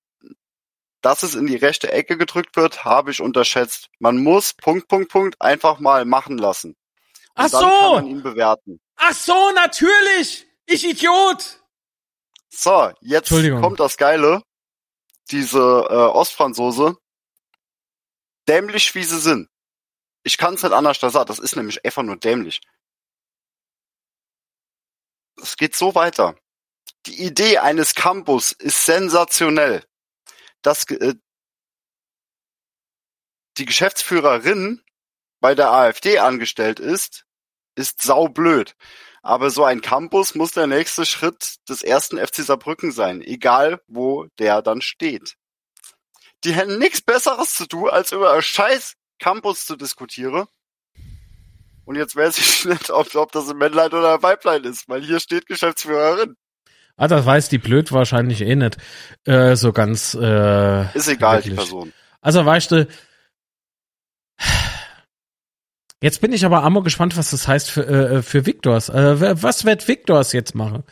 dass 1.01 1.23
es 1.23 1.35
in 1.35 1.47
die 1.47 1.55
rechte 1.55 1.91
Ecke 1.91 2.17
gedrückt 2.17 2.55
wird, 2.55 2.85
habe 2.85 3.11
ich 3.11 3.21
unterschätzt. 3.21 3.89
Man 3.99 4.23
muss 4.23 4.53
Punkt, 4.53 4.87
Punkt, 4.87 5.11
Punkt 5.11 5.41
einfach 5.41 5.79
mal 5.79 6.05
machen 6.05 6.37
lassen. 6.37 6.71
Und 6.71 6.77
Ach 7.35 7.49
so! 7.49 7.59
Dann 7.59 7.69
kann 7.69 7.93
man 7.93 8.07
ihn 8.07 8.23
bewerten. 8.23 8.81
Ach 8.97 9.13
so, 9.13 9.51
natürlich! 9.55 10.47
Ich 10.65 10.87
Idiot! 10.87 11.61
So, 12.49 12.91
jetzt 13.01 13.29
kommt 13.29 13.79
das 13.79 13.97
Geile. 13.97 14.43
Diese 15.31 15.59
äh, 15.59 15.93
Ostfranzose, 15.93 16.97
dämlich 18.47 18.93
wie 18.95 19.03
sie 19.03 19.19
sind. 19.19 19.49
Ich 20.23 20.37
kann 20.37 20.55
es 20.55 20.63
nicht 20.63 20.73
anders 20.73 20.99
sagen. 20.99 21.27
Das 21.27 21.39
ist 21.39 21.55
nämlich 21.55 21.83
einfach 21.85 22.03
nur 22.03 22.17
dämlich. 22.17 22.61
Es 25.41 25.55
geht 25.55 25.75
so 25.75 25.95
weiter. 25.95 26.35
Die 27.05 27.23
Idee 27.23 27.57
eines 27.59 27.95
Campus 27.95 28.51
ist 28.51 28.85
sensationell. 28.85 29.83
Das, 30.61 30.83
äh, 30.89 31.15
die 33.57 33.65
Geschäftsführerin 33.65 34.81
bei 35.39 35.55
der 35.55 35.71
AfD 35.71 36.19
angestellt 36.19 36.79
ist, 36.79 37.25
ist 37.75 38.01
saublöd. 38.01 38.75
Aber 39.23 39.49
so 39.51 39.63
ein 39.63 39.81
Campus 39.81 40.35
muss 40.35 40.51
der 40.51 40.67
nächste 40.67 41.05
Schritt 41.05 41.55
des 41.69 41.83
ersten 41.83 42.17
FC 42.17 42.37
Saarbrücken 42.37 42.91
sein, 42.91 43.21
egal 43.21 43.81
wo 43.87 44.25
der 44.39 44.61
dann 44.61 44.81
steht. 44.81 45.35
Die 46.43 46.53
hätten 46.53 46.79
nichts 46.79 47.01
Besseres 47.01 47.53
zu 47.53 47.67
tun, 47.67 47.89
als 47.89 48.11
über 48.11 48.31
einen 48.31 48.41
scheiß 48.41 48.95
Campus 49.19 49.65
zu 49.65 49.75
diskutieren. 49.75 50.47
Und 51.85 51.95
jetzt 51.95 52.15
weiß 52.15 52.37
ich 52.37 52.65
nicht, 52.65 52.89
ob, 52.89 53.13
ob 53.15 53.31
das 53.31 53.49
ein 53.49 53.57
Männlein 53.57 53.91
oder 53.91 54.15
ein 54.15 54.23
Weiblein 54.23 54.63
ist, 54.63 54.89
weil 54.89 55.03
hier 55.03 55.19
steht 55.19 55.45
Geschäftsführerin. 55.45 56.35
Ah, 56.97 57.07
das 57.07 57.25
weiß 57.25 57.49
die 57.49 57.57
blöd 57.57 57.91
wahrscheinlich 57.91 58.41
eh 58.41 58.55
nicht. 58.55 58.77
Äh, 59.25 59.55
so 59.55 59.73
ganz. 59.73 60.13
Äh, 60.13 60.95
ist 60.95 61.07
egal, 61.07 61.37
wirklich. 61.37 61.53
die 61.53 61.55
Person. 61.55 61.93
Also 62.21 62.45
weißt 62.45 62.71
du, 62.71 62.87
Jetzt 66.03 66.19
bin 66.19 66.33
ich 66.33 66.45
aber 66.45 66.63
ammo 66.63 66.81
gespannt, 66.81 67.15
was 67.15 67.29
das 67.29 67.47
heißt 67.47 67.69
für, 67.69 67.85
äh, 67.85 68.21
für 68.23 68.47
Victors. 68.47 68.89
Äh, 68.89 69.41
was 69.43 69.65
wird 69.65 69.87
Victors 69.87 70.33
jetzt 70.33 70.55
machen? 70.55 70.83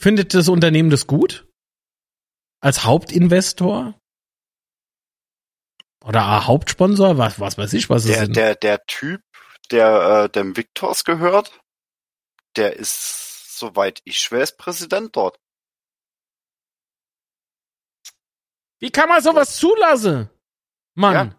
Findet 0.00 0.34
das 0.34 0.48
Unternehmen 0.48 0.90
das 0.90 1.08
gut? 1.08 1.46
Als 2.60 2.84
Hauptinvestor? 2.84 3.98
Oder 6.04 6.46
Hauptsponsor? 6.46 7.18
Was, 7.18 7.40
was 7.40 7.58
weiß 7.58 7.72
ich, 7.72 7.90
was 7.90 8.04
der, 8.04 8.22
ist. 8.22 8.36
Der, 8.36 8.54
der 8.54 8.84
Typ, 8.86 9.20
der 9.72 10.24
äh, 10.24 10.28
dem 10.28 10.56
Victors 10.56 11.02
gehört, 11.02 11.60
der 12.56 12.76
ist, 12.76 13.31
soweit 13.62 14.02
ich 14.04 14.30
weiß, 14.30 14.56
Präsident 14.56 15.16
dort. 15.16 15.38
Wie 18.80 18.90
kann 18.90 19.08
man 19.08 19.22
sowas 19.22 19.56
zulassen? 19.56 20.28
Mann. 20.94 21.14
Ja. 21.14 21.36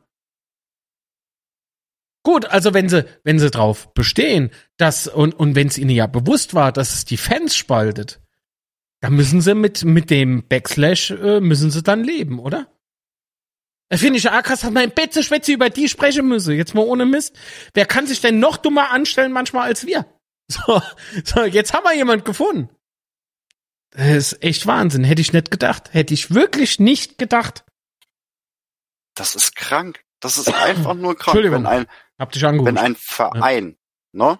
Gut, 2.26 2.46
also 2.46 2.74
wenn 2.74 2.88
sie, 2.88 3.06
wenn 3.26 3.38
sie 3.38 3.52
drauf 3.52 3.94
bestehen, 3.94 4.52
dass, 4.78 5.08
und, 5.08 5.34
und 5.34 5.56
wenn 5.56 5.68
es 5.68 5.78
ihnen 5.78 5.90
ja 5.90 6.08
bewusst 6.08 6.54
war, 6.54 6.72
dass 6.72 6.94
es 6.94 7.04
die 7.04 7.18
Fans 7.18 7.56
spaltet, 7.56 8.22
dann 9.02 9.14
müssen 9.14 9.42
sie 9.42 9.54
mit, 9.56 9.84
mit 9.84 10.10
dem 10.10 10.48
Backslash, 10.48 11.12
äh, 11.12 11.42
müssen 11.42 11.70
sie 11.70 11.84
dann 11.84 12.06
leben, 12.06 12.40
oder? 12.40 12.74
Da 13.90 13.98
finde 13.98 14.18
ich 14.18 14.24
ja 14.24 14.42
krass, 14.42 14.62
dass 14.62 14.72
man 14.72 14.86
im 14.86 14.92
Bett 14.92 15.14
Schwätze 15.14 15.52
über 15.52 15.70
die 15.70 15.90
sprechen 15.90 16.28
müsse. 16.28 16.54
Jetzt 16.54 16.74
mal 16.74 16.86
ohne 16.86 17.06
Mist. 17.06 17.38
Wer 17.74 17.86
kann 17.86 18.08
sich 18.08 18.22
denn 18.22 18.40
noch 18.40 18.56
dummer 18.56 18.92
anstellen 18.92 19.34
manchmal 19.34 19.68
als 19.68 19.86
wir? 19.86 20.06
So, 20.50 20.82
so, 21.24 21.44
jetzt 21.46 21.74
haben 21.74 21.84
wir 21.86 21.96
jemand 21.96 22.26
gefunden. 22.26 22.70
Das 23.92 24.34
ist 24.34 24.44
echt 24.44 24.68
Wahnsinn. 24.68 25.04
Hätte 25.04 25.22
ich 25.22 25.34
nicht 25.34 25.52
gedacht. 25.52 25.94
Hätte 25.94 26.14
ich 26.14 26.34
wirklich 26.34 26.80
nicht 26.80 27.18
gedacht. 27.18 27.64
Das 29.16 29.36
ist 29.36 29.56
krank. 29.56 30.04
Das 30.20 30.38
ist 30.38 30.54
einfach 30.54 30.96
nur 30.96 31.16
krank. 31.16 31.36
Entschuldigung. 31.36 31.64
Wenn 31.64 31.66
ein, 31.68 31.88
Hab 32.20 32.32
dich 32.32 32.46
angerufen. 32.46 32.76
wenn 32.76 32.78
ein 32.78 32.96
Verein, 32.96 33.78
ne? 34.12 34.40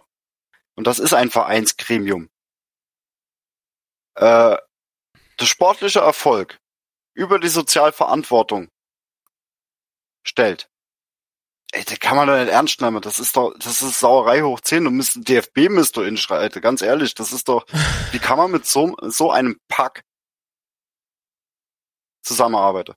Und 0.76 0.88
das 0.88 1.00
ist 1.00 1.14
ein 1.14 1.30
Vereinsgremium. 1.30 2.30
Äh, 4.16 4.58
der 5.40 5.46
sportliche 5.46 6.00
Erfolg 6.00 6.60
über 7.14 7.40
die 7.40 7.50
Sozialverantwortung 7.50 8.70
stellt. 10.26 10.70
Ey, 11.76 11.84
da 11.86 11.96
kann 11.96 12.16
man 12.16 12.28
doch 12.28 12.38
nicht 12.38 12.52
ernst 12.52 12.82
nehmen. 12.82 13.02
Das 13.02 13.18
ist 13.20 13.36
doch, 13.36 13.52
das 13.58 13.82
ist 13.82 14.00
Sauerei 14.00 14.44
hoch 14.44 14.62
10. 14.62 14.84
Du 14.84 14.92
müsst, 14.92 15.28
DFB 15.28 15.70
müsst 15.70 15.98
du 15.98 16.04
inschreiten. 16.04 16.62
Ganz 16.62 16.84
ehrlich, 16.84 17.16
das 17.16 17.34
ist 17.34 17.50
doch, 17.50 17.66
wie 18.12 18.20
kann 18.20 18.38
man 18.38 18.52
mit 18.52 18.68
so, 18.68 18.96
so 19.02 19.32
einem 19.32 19.60
Pack 19.68 20.04
zusammenarbeiten? 22.22 22.94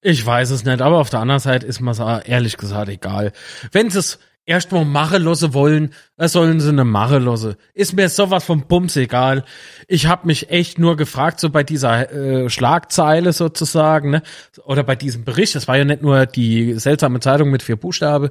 Ich 0.00 0.24
weiß 0.26 0.50
es 0.50 0.64
nicht, 0.64 0.80
aber 0.80 0.98
auf 0.98 1.10
der 1.10 1.20
anderen 1.20 1.40
Seite 1.40 1.64
ist 1.64 1.80
mir 1.80 2.26
ehrlich 2.26 2.56
gesagt 2.56 2.88
egal. 2.88 3.32
Wenn 3.70 3.86
es 3.86 4.18
erstmal 4.48 4.84
machen 4.84 5.22
lassen 5.22 5.52
wollen, 5.52 5.92
dann 6.16 6.28
sollen 6.28 6.58
sie 6.60 6.70
eine 6.70 6.84
machen 6.84 7.24
lassen. 7.24 7.56
Ist 7.74 7.92
mir 7.92 8.08
sowas 8.08 8.44
vom 8.44 8.66
Bums 8.66 8.96
egal. 8.96 9.44
Ich 9.86 10.06
habe 10.06 10.26
mich 10.26 10.50
echt 10.50 10.78
nur 10.78 10.96
gefragt, 10.96 11.38
so 11.38 11.50
bei 11.50 11.62
dieser 11.62 12.10
äh, 12.10 12.48
Schlagzeile 12.50 13.32
sozusagen, 13.32 14.10
ne? 14.10 14.22
oder 14.64 14.82
bei 14.82 14.96
diesem 14.96 15.24
Bericht, 15.24 15.54
das 15.54 15.68
war 15.68 15.76
ja 15.76 15.84
nicht 15.84 16.02
nur 16.02 16.24
die 16.26 16.74
seltsame 16.74 17.20
Zeitung 17.20 17.50
mit 17.50 17.62
vier 17.62 17.76
Buchstabe, 17.76 18.30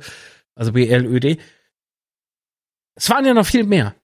also 0.56 0.74
BLÖD. 0.74 1.40
Es 2.96 3.10
waren 3.10 3.26
ja 3.26 3.34
noch 3.36 3.46
viel 3.46 3.64
mehr. 3.64 3.96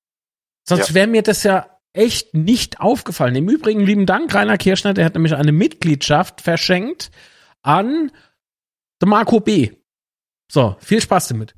Sonst 0.67 0.89
Ja. 0.89 0.95
wäre 0.95 1.07
mir 1.07 1.23
das 1.23 1.43
ja 1.43 1.67
echt 1.93 2.35
nicht 2.35 2.79
aufgefallen. 2.79 3.35
Im 3.35 3.49
Übrigen, 3.49 3.81
lieben 3.81 4.05
Dank, 4.05 4.33
Rainer 4.33 4.57
Kirschner, 4.57 4.93
der 4.93 5.05
hat 5.05 5.15
nämlich 5.15 5.35
eine 5.35 5.51
Mitgliedschaft 5.51 6.41
verschenkt 6.41 7.09
an 7.63 8.11
Marco 9.03 9.39
B. 9.39 9.71
So, 10.49 10.75
viel 10.79 11.01
Spaß 11.01 11.29
damit. 11.29 11.55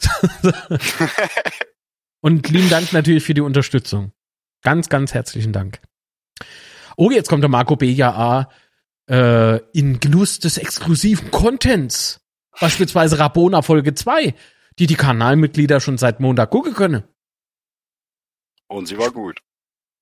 Und 2.20 2.48
lieben 2.48 2.70
Dank 2.70 2.92
natürlich 2.92 3.24
für 3.24 3.34
die 3.34 3.40
Unterstützung. 3.40 4.12
Ganz, 4.62 4.88
ganz 4.88 5.14
herzlichen 5.14 5.52
Dank. 5.52 5.80
Oh, 6.96 7.10
jetzt 7.10 7.28
kommt 7.28 7.42
der 7.42 7.50
Marco 7.50 7.76
B. 7.76 7.90
ja 7.90 8.48
äh, 9.08 9.58
in 9.72 10.00
Genuss 10.00 10.38
des 10.38 10.58
exklusiven 10.58 11.30
Contents. 11.30 12.20
Beispielsweise 12.58 13.18
Rabona 13.18 13.62
Folge 13.62 13.94
2, 13.94 14.34
die 14.78 14.86
die 14.86 14.96
Kanalmitglieder 14.96 15.80
schon 15.80 15.98
seit 15.98 16.20
Montag 16.20 16.50
gucken 16.50 16.74
können. 16.74 17.04
Und 18.68 18.86
sie 18.86 18.98
war 18.98 19.10
gut. 19.10 19.40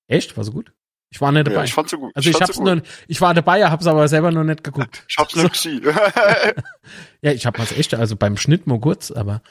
Echt? 0.06 0.36
War 0.36 0.44
so 0.44 0.52
gut? 0.52 0.72
Ich 1.10 1.20
war 1.20 1.30
nicht 1.32 1.46
dabei. 1.46 1.58
Ja, 1.58 1.64
ich 1.64 1.74
fand 1.74 1.90
sie 1.90 1.96
gut. 1.96 2.12
also 2.14 2.28
ich, 2.28 2.36
fand 2.36 2.48
hab's 2.48 2.56
sie 2.56 2.62
gut. 2.62 2.74
nur, 2.74 2.82
ich 3.06 3.20
war 3.20 3.34
dabei, 3.34 3.64
hab's 3.64 3.86
aber 3.86 4.08
selber 4.08 4.30
noch 4.30 4.44
nicht 4.44 4.64
geguckt. 4.64 5.04
Ich 5.08 5.16
hab's 5.16 5.36
nicht 5.36 5.52
gesehen. 5.52 5.82
Ja, 7.22 7.32
ich 7.32 7.46
hab 7.46 7.58
was 7.58 7.72
echt, 7.72 7.94
also 7.94 8.16
beim 8.16 8.36
Schnitt 8.36 8.66
mal 8.66 8.80
kurz, 8.80 9.10
aber 9.10 9.42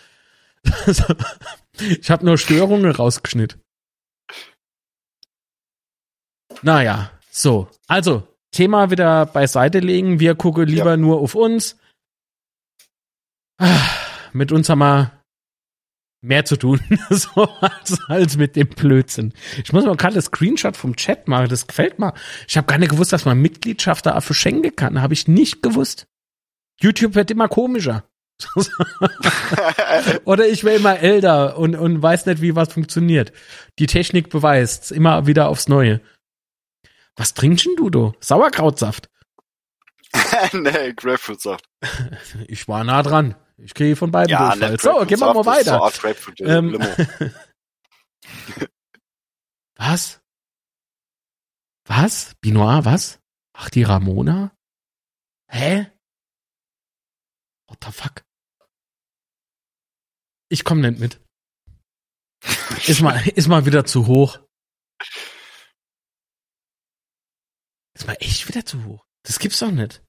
ich 1.80 2.10
habe 2.11 2.26
nur 2.26 2.38
Störungen 2.38 2.91
rausgeschnitten. 2.91 3.61
Naja, 6.61 7.11
so. 7.31 7.68
Also, 7.88 8.27
Thema 8.52 8.91
wieder 8.91 9.26
beiseite 9.26 9.80
legen. 9.80 10.19
Wir 10.19 10.35
gucken 10.35 10.65
lieber 10.68 10.91
Ja. 10.91 10.98
nur 10.98 11.19
auf 11.19 11.35
uns. 11.35 11.77
Ah, 13.60 13.90
Mit 14.34 14.52
uns 14.52 14.69
haben 14.69 14.80
wir 14.80 15.11
mehr 16.22 16.45
zu 16.45 16.56
tun, 16.57 16.80
so 17.10 17.44
als, 17.60 17.99
als 18.07 18.38
mit 18.38 18.56
dem 18.56 18.69
Blödsinn. 18.69 19.34
Ich 19.64 19.73
muss 19.73 19.84
mal 19.85 19.95
gerade 19.98 20.15
das 20.15 20.26
Screenshot 20.26 20.77
vom 20.77 20.95
Chat 20.95 21.27
machen, 21.27 21.49
das 21.49 21.68
gefällt 21.68 21.99
mir. 21.99 22.14
Ich 22.48 22.56
habe 22.57 22.65
gar 22.65 22.77
nicht 22.77 22.90
gewusst, 22.91 23.11
dass 23.14 23.26
man 23.26 23.38
Mitgliedschaft 23.41 24.06
da 24.06 24.19
für 24.22 24.34
schenken 24.34 24.76
kann. 24.76 25.02
Habe 25.02 25.14
ich 25.14 25.27
nicht 25.27 25.61
gewusst. 25.61 26.07
YouTube 26.80 27.15
wird 27.15 27.30
immer 27.30 27.48
komischer. 27.49 28.06
Oder 30.26 30.48
ich 30.48 30.64
wäre 30.64 30.78
immer 30.78 30.99
älter 30.99 31.57
und, 31.57 31.76
und 31.76 32.02
weiß 32.02 32.26
nicht, 32.26 32.41
wie 32.41 32.56
was 32.56 32.74
funktioniert. 32.74 33.32
Die 33.80 33.88
Technik 33.88 34.30
beweist 34.30 34.91
immer 34.91 35.28
wieder 35.28 35.49
aufs 35.49 35.68
Neue. 35.68 36.02
Was 37.15 37.34
trinkst 37.34 37.65
denn 37.65 37.76
du, 37.76 37.90
du? 37.90 38.14
Sauerkrautsaft. 38.20 39.10
nee, 40.53 40.94
Grapefruit-Saft. 40.94 41.65
Ich 42.48 42.68
war 42.68 42.84
nah 42.84 43.03
dran. 43.03 43.36
Ich 43.57 43.74
kriege 43.74 43.95
von 43.95 44.11
beiden 44.11 44.32
Ja, 44.32 44.49
Durchfall. 44.49 44.72
nicht 44.72 44.82
So, 44.82 45.06
gehen 45.06 45.20
wir 45.20 45.34
mal 45.34 45.44
So 45.44 45.45
weiter. 45.45 45.78
Grapefruit 45.99 46.41
äh, 46.41 46.57
Ähm. 46.57 46.80
Was? 49.76 50.22
Was? 51.86 52.34
Binoir, 52.41 52.86
was? 52.86 53.20
Ach, 53.53 53.70
die 53.70 53.84
Ramona? 53.84 54.52
Hä? 55.49 55.88
Ich 60.54 60.64
komm 60.64 60.82
nicht 60.82 61.00
mit. 61.00 61.20
Ist 62.86 63.02
mal, 63.02 63.20
ist 63.30 63.48
mal 63.48 63.66
wieder 63.66 63.86
zu 63.86 64.06
hoch. 64.06 64.38
Ist 67.96 68.06
mal 68.06 68.18
echt 68.20 68.48
wieder 68.48 68.64
zu 68.64 68.86
hoch. 68.86 69.04
Das 69.26 69.40
gibt's 69.40 69.58
doch 69.58 69.72
nicht. 69.72 70.04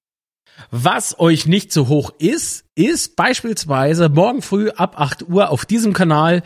Was 0.71 1.19
euch 1.19 1.47
nicht 1.47 1.73
so 1.73 1.89
hoch 1.89 2.13
ist, 2.19 2.67
ist 2.75 3.17
beispielsweise 3.17 4.11
morgen 4.11 4.43
früh 4.43 4.69
ab 4.69 5.01
8 5.01 5.23
Uhr 5.31 5.49
auf 5.49 5.65
diesem 5.65 5.95
Kanal 5.95 6.43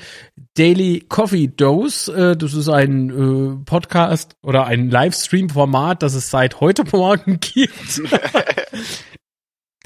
Daily 0.56 1.04
Coffee 1.08 1.48
Dose. 1.48 2.12
Äh, 2.12 2.36
Das 2.36 2.54
ist 2.54 2.68
ein 2.68 3.10
äh, 3.10 3.64
Podcast 3.64 4.36
oder 4.44 4.64
ein 4.66 4.90
Livestream-Format, 4.90 6.04
das 6.04 6.14
es 6.14 6.30
seit 6.30 6.60
heute 6.60 6.84
Morgen 6.92 7.40
gibt. 7.40 8.00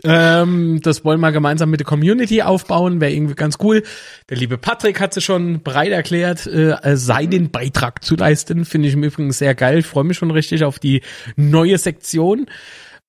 ähm, 0.05 0.81
das 0.83 1.05
wollen 1.05 1.21
wir 1.21 1.33
gemeinsam 1.33 1.71
mit 1.71 1.81
der 1.81 1.87
Community 1.87 2.43
aufbauen, 2.43 3.01
wäre 3.01 3.13
irgendwie 3.13 3.35
ganz 3.35 3.59
cool. 3.63 3.83
Der 4.29 4.37
liebe 4.37 4.59
Patrick 4.59 5.01
hat 5.01 5.15
sich 5.15 5.25
schon 5.25 5.63
bereit 5.63 5.93
erklärt, 5.93 6.47
äh, 6.47 6.97
seinen 6.97 7.51
Beitrag 7.51 8.05
zu 8.05 8.17
leisten. 8.17 8.65
Finde 8.65 8.89
ich 8.89 8.95
im 8.95 9.05
Übrigen 9.05 9.33
sehr 9.33 9.55
geil. 9.55 9.79
Ich 9.79 9.87
freue 9.87 10.05
mich 10.05 10.19
schon 10.19 10.31
richtig 10.31 10.65
auf 10.65 10.79
die 10.79 11.03
neue 11.37 11.79
Sektion. 11.79 12.47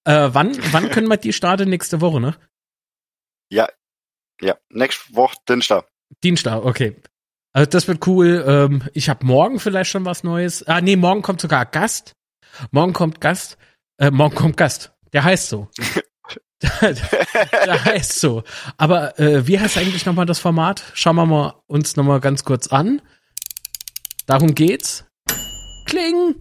Äh, 0.06 0.30
wann, 0.32 0.58
wann 0.72 0.90
können 0.90 1.08
wir 1.08 1.18
die 1.18 1.34
starten? 1.34 1.70
Nächste 1.70 2.02
Woche, 2.02 2.20
ne? 2.20 2.36
Ja, 4.42 4.56
nächste 4.70 5.16
Woche 5.16 5.38
Dienstag. 5.48 5.88
Dienstag, 6.24 6.66
okay. 6.66 6.96
Also 7.54 7.70
das 7.70 7.88
wird 7.88 8.06
cool. 8.08 8.44
Ähm, 8.48 8.84
ich 8.94 9.10
habe 9.10 9.26
morgen 9.26 9.60
vielleicht 9.60 9.92
schon 9.92 10.06
was 10.06 10.24
Neues. 10.24 10.68
Ah, 10.68 10.82
nee, 10.82 10.96
morgen 10.96 11.22
kommt 11.22 11.40
sogar 11.40 11.66
Gast. 11.66 12.14
Morgen 12.72 12.94
kommt 12.94 13.22
Gast. 13.22 13.58
Äh, 13.98 14.12
morgen 14.12 14.36
kommt 14.36 14.58
Gast. 14.58 14.92
Der 15.14 15.24
heißt 15.24 15.50
so. 15.50 15.70
der, 16.82 16.94
der 17.66 17.86
heißt 17.86 18.20
so. 18.20 18.44
Aber 18.78 19.20
äh, 19.20 19.46
wie 19.48 19.60
heißt 19.60 19.78
eigentlich 19.78 20.06
nochmal 20.06 20.26
das 20.26 20.40
Format? 20.40 20.84
Schauen 20.94 21.16
wir 21.16 21.26
mal 21.26 21.56
uns 21.68 21.96
nochmal 21.96 22.20
ganz 22.20 22.44
kurz 22.44 22.68
an. 22.68 23.02
Darum 24.26 24.56
geht's. 24.56 25.06
Kling. 25.86 26.36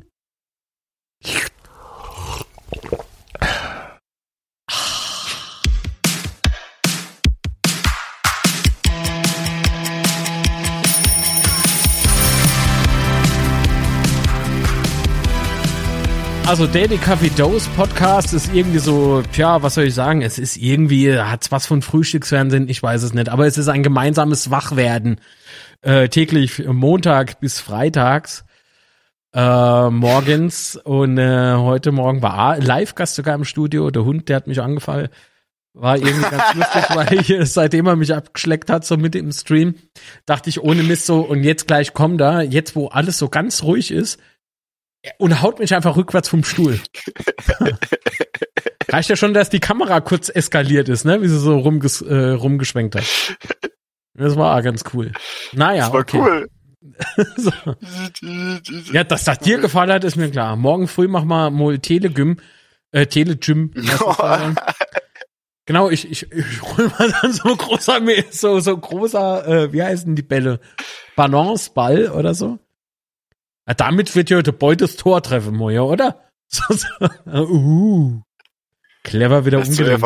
Also 16.53 16.67
Daily 16.67 16.99
Coffee 16.99 17.31
Dose 17.31 17.67
Podcast 17.77 18.35
ist 18.35 18.53
irgendwie 18.53 18.79
so, 18.79 19.23
tja, 19.33 19.63
was 19.63 19.73
soll 19.73 19.85
ich 19.85 19.95
sagen? 19.95 20.21
Es 20.21 20.39
ist 20.39 20.59
irgendwie, 20.59 21.17
hat's 21.19 21.51
was 21.51 21.65
von 21.65 21.81
Frühstücksfernsehen, 21.81 22.69
ich 22.69 22.83
weiß 22.83 23.05
es 23.05 23.15
nicht, 23.15 23.31
aber 23.31 23.47
es 23.47 23.57
ist 23.57 23.69
ein 23.69 23.83
gemeinsames 23.83 24.51
Wachwerden. 24.51 25.19
Äh, 25.81 26.11
täglich 26.11 26.63
Montag 26.67 27.41
bis 27.41 27.59
Freitags 27.59 28.45
äh, 29.33 29.89
morgens 29.89 30.77
und 30.77 31.17
äh, 31.17 31.55
heute 31.55 31.91
Morgen 31.91 32.21
war 32.21 32.59
Live-Gast 32.59 33.15
sogar 33.15 33.35
im 33.35 33.45
Studio, 33.45 33.91
der 33.91 34.05
Hund, 34.05 34.29
der 34.29 34.37
hat 34.37 34.47
mich 34.47 34.61
angefallen. 34.61 35.09
War 35.73 35.97
irgendwie 35.97 36.29
ganz 36.29 36.55
lustig, 36.55 36.85
weil 36.95 37.15
ich, 37.15 37.31
äh, 37.31 37.47
seitdem 37.47 37.87
er 37.87 37.97
mich 37.97 38.15
abgeschleckt 38.15 38.69
hat, 38.69 38.85
so 38.85 38.99
mit 38.99 39.15
im 39.15 39.33
Stream, 39.33 39.77
dachte 40.27 40.51
ich 40.51 40.61
ohne 40.63 40.83
Mist 40.83 41.07
so, 41.07 41.21
und 41.21 41.45
jetzt 41.45 41.67
gleich 41.67 41.95
kommt 41.95 42.21
er, 42.21 42.43
jetzt 42.43 42.77
wo 42.77 42.89
alles 42.89 43.17
so 43.17 43.31
ganz 43.31 43.63
ruhig 43.63 43.91
ist, 43.91 44.21
und 45.19 45.43
haut 45.43 45.59
mich 45.59 45.75
einfach 45.75 45.97
rückwärts 45.97 46.29
vom 46.29 46.45
Stuhl. 46.45 46.79
Reicht 48.89 49.11
ja 49.11 49.17
schon, 49.17 49.35
dass 49.35 49.51
die 49.51 49.61
Kamera 49.61 50.01
kurz 50.01 50.29
eskaliert 50.29 50.89
ist, 50.89 51.05
ne? 51.05 51.23
Wie 51.23 51.29
sie 51.29 51.39
so 51.39 51.59
rumges 51.59 52.03
äh, 52.03 52.31
rumgeschwenkt 52.31 52.97
hat. 52.97 53.05
Das 54.15 54.37
war 54.37 54.61
ganz 54.63 54.85
cool. 54.93 55.13
Naja, 55.53 55.85
das 55.85 55.93
war 55.93 56.01
okay. 56.01 56.19
cool. 56.19 56.51
so. 57.37 57.53
Ja, 58.93 59.05
dass 59.05 59.25
das 59.25 59.39
dir 59.39 59.59
gefallen 59.59 59.91
hat, 59.91 60.05
ist 60.05 60.17
mir 60.17 60.31
klar. 60.31 60.57
Morgen 60.57 60.89
früh 60.89 61.09
machen 61.09 61.29
wir 61.29 61.51
mal 61.51 61.79
Telegym, 61.79 62.39
äh, 62.91 63.07
Telegym. 63.07 63.73
Genau, 65.65 65.91
ich, 65.91 66.11
ich, 66.11 66.31
ich 66.33 66.63
hol 66.63 66.89
mal 66.99 67.15
dann 67.23 67.33
so 67.33 67.55
großer, 67.55 68.01
so, 68.33 68.59
so 68.59 68.77
großer, 68.77 69.47
äh, 69.47 69.73
wie 69.73 69.81
heißen 69.81 70.17
die 70.17 70.23
Bälle? 70.23 70.59
Balanceball 71.15 72.11
oder 72.11 72.35
so? 72.35 72.59
Ja, 73.67 73.75
damit 73.75 74.15
wird 74.17 74.31
ja 74.31 74.43
der 74.43 74.53
Boy 74.53 74.77
das 74.77 74.97
Tor 74.97 75.23
treffen, 75.23 75.55
Moja, 75.57 75.83
oder? 75.83 76.21
So, 76.55 76.65
so. 76.75 76.87
Uh. 77.33 78.21
Clever 79.05 79.47
wieder 79.47 79.61
umgedreht. 79.61 80.03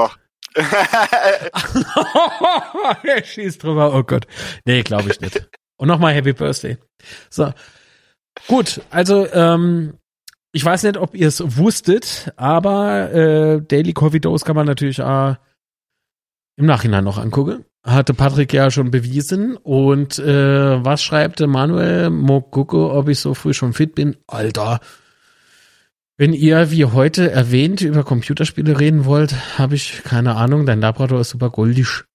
er 3.03 3.24
schießt 3.24 3.65
drüber, 3.65 3.93
oh 3.93 4.05
Gott. 4.05 4.28
Nee, 4.65 4.85
glaube 4.85 5.11
ich 5.11 5.20
nicht. 5.20 5.49
Und 5.77 5.89
nochmal 5.89 6.15
Happy 6.15 6.33
Birthday. 6.33 6.78
So. 7.28 7.53
Gut, 8.47 8.81
also, 8.91 9.27
ähm, 9.33 9.99
ich 10.53 10.65
weiß 10.65 10.85
nicht, 10.85 10.99
ob 10.99 11.15
ihr 11.16 11.28
es 11.28 11.59
wusstet, 11.59 12.33
aber 12.37 13.12
äh, 13.12 13.61
Daily 13.61 13.93
Coffee 13.93 14.20
Dose 14.20 14.45
kann 14.45 14.57
man 14.57 14.66
natürlich 14.66 15.01
äh, 15.01 15.35
im 16.57 16.66
Nachhinein 16.66 17.05
noch 17.05 17.19
angucken. 17.19 17.65
Hatte 17.87 18.15
Patrick 18.15 18.53
ja 18.53 18.73
schon 18.73 18.91
bewiesen. 18.91 19.57
Und 19.57 20.19
äh, 20.19 20.85
was 20.85 21.05
schreibt 21.05 21.39
Manuel 21.41 22.11
Mokuko, 22.11 22.93
ob 22.99 23.09
ich 23.09 23.21
so 23.21 23.33
früh 23.35 23.55
schon 23.55 23.75
fit 23.75 23.95
bin? 23.95 24.17
Alter. 24.27 24.81
Wenn 26.17 26.33
ihr, 26.33 26.73
wie 26.73 26.85
heute 26.85 27.31
erwähnt, 27.31 27.83
über 27.83 28.03
Computerspiele 28.03 28.81
reden 28.81 29.05
wollt, 29.05 29.59
habe 29.59 29.77
ich 29.77 30.03
keine 30.03 30.35
Ahnung. 30.35 30.67
Dein 30.67 30.81
Labrador 30.81 31.21
ist 31.21 31.31
super 31.31 31.51
goldisch. 31.51 32.07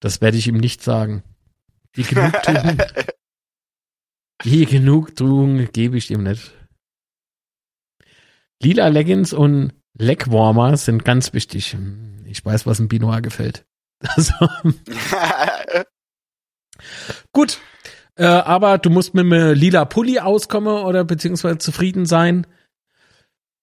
Das 0.00 0.20
werde 0.20 0.38
ich 0.38 0.48
ihm 0.48 0.56
nicht 0.56 0.82
sagen. 0.82 1.22
Die 1.94 2.02
Genugtuung, 2.02 2.78
die 4.44 4.66
Genugtuung 4.66 5.70
gebe 5.72 5.96
ich 5.96 6.10
ihm 6.10 6.24
nicht. 6.24 6.52
Lila 8.60 8.88
Leggings 8.88 9.32
und 9.32 9.74
Legwarmer 9.96 10.76
sind 10.76 11.04
ganz 11.04 11.32
wichtig. 11.34 11.76
Ich 12.24 12.44
weiß, 12.44 12.66
was 12.66 12.80
ein 12.80 12.88
Binoir 12.88 13.20
gefällt. 13.20 13.64
Also. 14.00 14.32
Gut. 17.32 17.58
Äh, 18.16 18.24
aber 18.24 18.78
du 18.78 18.90
musst 18.90 19.14
mit 19.14 19.24
einem 19.24 19.54
lila 19.54 19.84
Pulli 19.84 20.18
auskommen 20.18 20.84
oder 20.84 21.04
beziehungsweise 21.04 21.58
zufrieden 21.58 22.06
sein. 22.06 22.46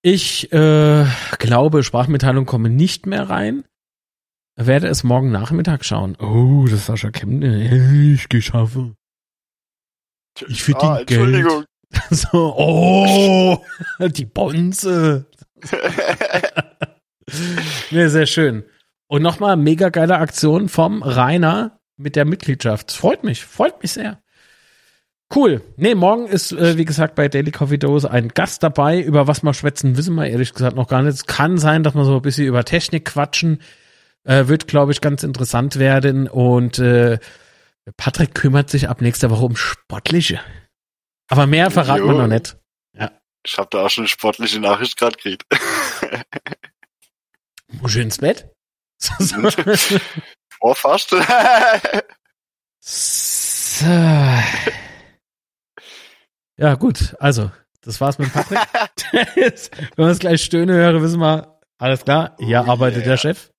Ich 0.02 0.52
äh, 0.52 1.04
glaube, 1.38 1.82
Sprachmitteilungen 1.82 2.46
kommen 2.46 2.76
nicht 2.76 3.06
mehr 3.06 3.28
rein. 3.28 3.64
Werde 4.56 4.88
es 4.88 5.04
morgen 5.04 5.30
Nachmittag 5.30 5.84
schauen. 5.84 6.16
Oh, 6.16 6.64
das 6.64 6.80
ist 6.80 6.86
Sascha 6.86 7.10
Kemne. 7.10 8.12
Ich 8.14 8.28
geschaffe. 8.28 8.94
Ich 10.48 10.62
verdiene 10.62 11.00
ah, 11.00 11.04
Geld. 11.04 11.66
So, 12.10 12.54
oh, 12.54 13.64
die 13.98 14.26
Bonze. 14.26 15.24
nee, 17.90 18.08
sehr 18.08 18.26
schön. 18.26 18.64
Und 19.08 19.22
nochmal 19.22 19.56
mega 19.56 19.88
geile 19.88 20.18
Aktion 20.18 20.68
vom 20.68 21.02
Rainer 21.02 21.80
mit 21.96 22.14
der 22.14 22.24
Mitgliedschaft. 22.24 22.92
Freut 22.92 23.24
mich, 23.24 23.44
freut 23.44 23.82
mich 23.82 23.92
sehr. 23.92 24.22
Cool. 25.34 25.62
Nee, 25.76 25.94
morgen 25.94 26.26
ist, 26.26 26.52
äh, 26.52 26.78
wie 26.78 26.86
gesagt, 26.86 27.14
bei 27.14 27.28
Daily 27.28 27.50
Coffee 27.50 27.78
Dose 27.78 28.10
ein 28.10 28.28
Gast 28.28 28.62
dabei. 28.62 29.00
Über 29.00 29.26
was 29.26 29.42
wir 29.42 29.52
schwätzen, 29.52 29.96
wissen 29.96 30.14
wir 30.14 30.26
ehrlich 30.26 30.54
gesagt 30.54 30.76
noch 30.76 30.88
gar 30.88 31.02
nicht. 31.02 31.14
Es 31.14 31.26
kann 31.26 31.58
sein, 31.58 31.82
dass 31.82 31.94
wir 31.94 32.04
so 32.04 32.16
ein 32.16 32.22
bisschen 32.22 32.46
über 32.46 32.64
Technik 32.64 33.04
quatschen. 33.06 33.60
Äh, 34.24 34.48
wird, 34.48 34.68
glaube 34.68 34.92
ich, 34.92 35.00
ganz 35.00 35.22
interessant 35.22 35.78
werden. 35.78 36.28
Und 36.28 36.78
äh, 36.78 37.18
Patrick 37.96 38.34
kümmert 38.34 38.70
sich 38.70 38.88
ab 38.88 39.00
nächster 39.00 39.30
Woche 39.30 39.44
um 39.44 39.56
Sportliche. 39.56 40.40
Aber 41.28 41.46
mehr 41.46 41.70
verraten 41.70 42.06
wir 42.06 42.14
noch 42.14 42.26
nicht. 42.26 42.56
Ja. 42.94 43.10
Ich 43.44 43.58
habe 43.58 43.68
da 43.70 43.84
auch 43.84 43.90
schon 43.90 44.02
eine 44.02 44.08
sportliche 44.08 44.60
Nachricht 44.60 44.98
gerade 44.98 45.16
gekriegt. 45.16 45.44
Muss 47.82 47.94
ich 47.94 48.02
ins 48.02 48.18
Bett? 48.18 48.50
oh, 50.60 50.74
fast. 50.74 51.10
so. 52.80 53.86
Ja, 56.56 56.74
gut. 56.74 57.14
Also, 57.20 57.50
das 57.82 58.00
war's 58.00 58.18
mit 58.18 58.32
Patrick. 58.32 58.58
Wenn 59.12 60.06
wir 60.06 60.12
es 60.12 60.18
gleich 60.18 60.42
Stöhne 60.42 60.72
hören, 60.74 61.00
wissen 61.02 61.20
wir, 61.20 61.60
alles 61.78 62.04
klar, 62.04 62.36
hier 62.38 62.64
oh, 62.66 62.70
arbeitet 62.70 63.00
yeah. 63.00 63.10
der 63.10 63.16
Chef. 63.16 63.50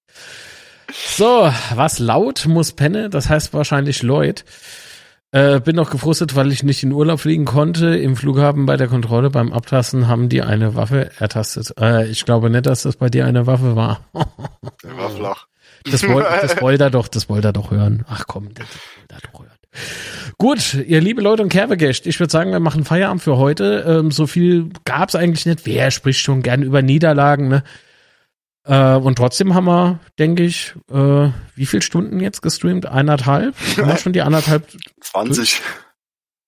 So, 0.91 1.53
was 1.75 1.99
laut 1.99 2.45
muss 2.47 2.73
Penne, 2.73 3.09
das 3.09 3.29
heißt 3.29 3.53
wahrscheinlich 3.53 4.01
Lloyd. 4.03 4.43
Äh, 5.31 5.59
bin 5.59 5.75
noch 5.75 5.91
gefrustet, 5.91 6.35
weil 6.35 6.51
ich 6.51 6.63
nicht 6.63 6.81
in 6.81 6.91
Urlaub 6.91 7.19
fliegen 7.19 7.45
konnte. 7.45 7.95
Im 7.95 8.15
Flughafen 8.15 8.65
bei 8.65 8.77
der 8.77 8.87
Kontrolle 8.87 9.29
beim 9.29 9.53
Abtasten 9.53 10.07
haben 10.07 10.27
die 10.27 10.41
eine 10.41 10.75
Waffe 10.75 11.11
ertastet. 11.19 11.73
Äh, 11.79 12.07
ich 12.07 12.25
glaube 12.25 12.49
nicht, 12.49 12.65
dass 12.65 12.81
das 12.81 12.95
bei 12.95 13.09
dir 13.09 13.27
eine 13.27 13.45
Waffe 13.45 13.75
war. 13.75 14.01
der 14.83 14.97
war 14.97 15.09
flach. 15.11 15.45
Das, 15.83 16.01
das 16.01 16.09
wollte 16.61 16.83
er 16.85 16.89
doch, 16.89 17.07
das 17.07 17.29
wollte 17.29 17.49
er 17.49 17.53
doch 17.53 17.69
hören. 17.69 18.05
Ach 18.09 18.25
komm, 18.25 18.53
das 18.55 18.67
wollte 18.67 19.15
er 19.15 19.31
doch 19.31 19.39
hören. 19.39 19.49
Gut, 20.39 20.73
ihr 20.73 20.99
liebe 20.99 21.21
Leute 21.21 21.43
und 21.43 21.49
Kerbegecht, 21.49 22.07
ich 22.07 22.19
würde 22.19 22.31
sagen, 22.31 22.51
wir 22.51 22.59
machen 22.59 22.85
Feierabend 22.85 23.21
für 23.21 23.37
heute. 23.37 23.85
Ähm, 23.87 24.09
so 24.09 24.25
viel 24.25 24.69
gab's 24.83 25.13
eigentlich 25.13 25.45
nicht. 25.45 25.65
Wer 25.65 25.91
spricht 25.91 26.21
schon 26.21 26.41
gern 26.41 26.63
über 26.63 26.81
Niederlagen, 26.81 27.49
ne? 27.49 27.63
Äh, 28.65 28.95
und 28.95 29.17
trotzdem 29.17 29.53
haben 29.53 29.65
wir, 29.65 29.99
denke 30.17 30.43
ich, 30.43 30.75
äh, 30.89 31.29
wie 31.55 31.65
viele 31.65 31.81
Stunden 31.81 32.19
jetzt 32.19 32.41
gestreamt? 32.41 32.85
Eineinhalb? 32.85 33.55
Haben 33.77 33.87
wir 33.87 33.97
schon 33.97 34.13
die 34.13 34.21
anderthalb? 34.21 34.67
20. 35.01 35.61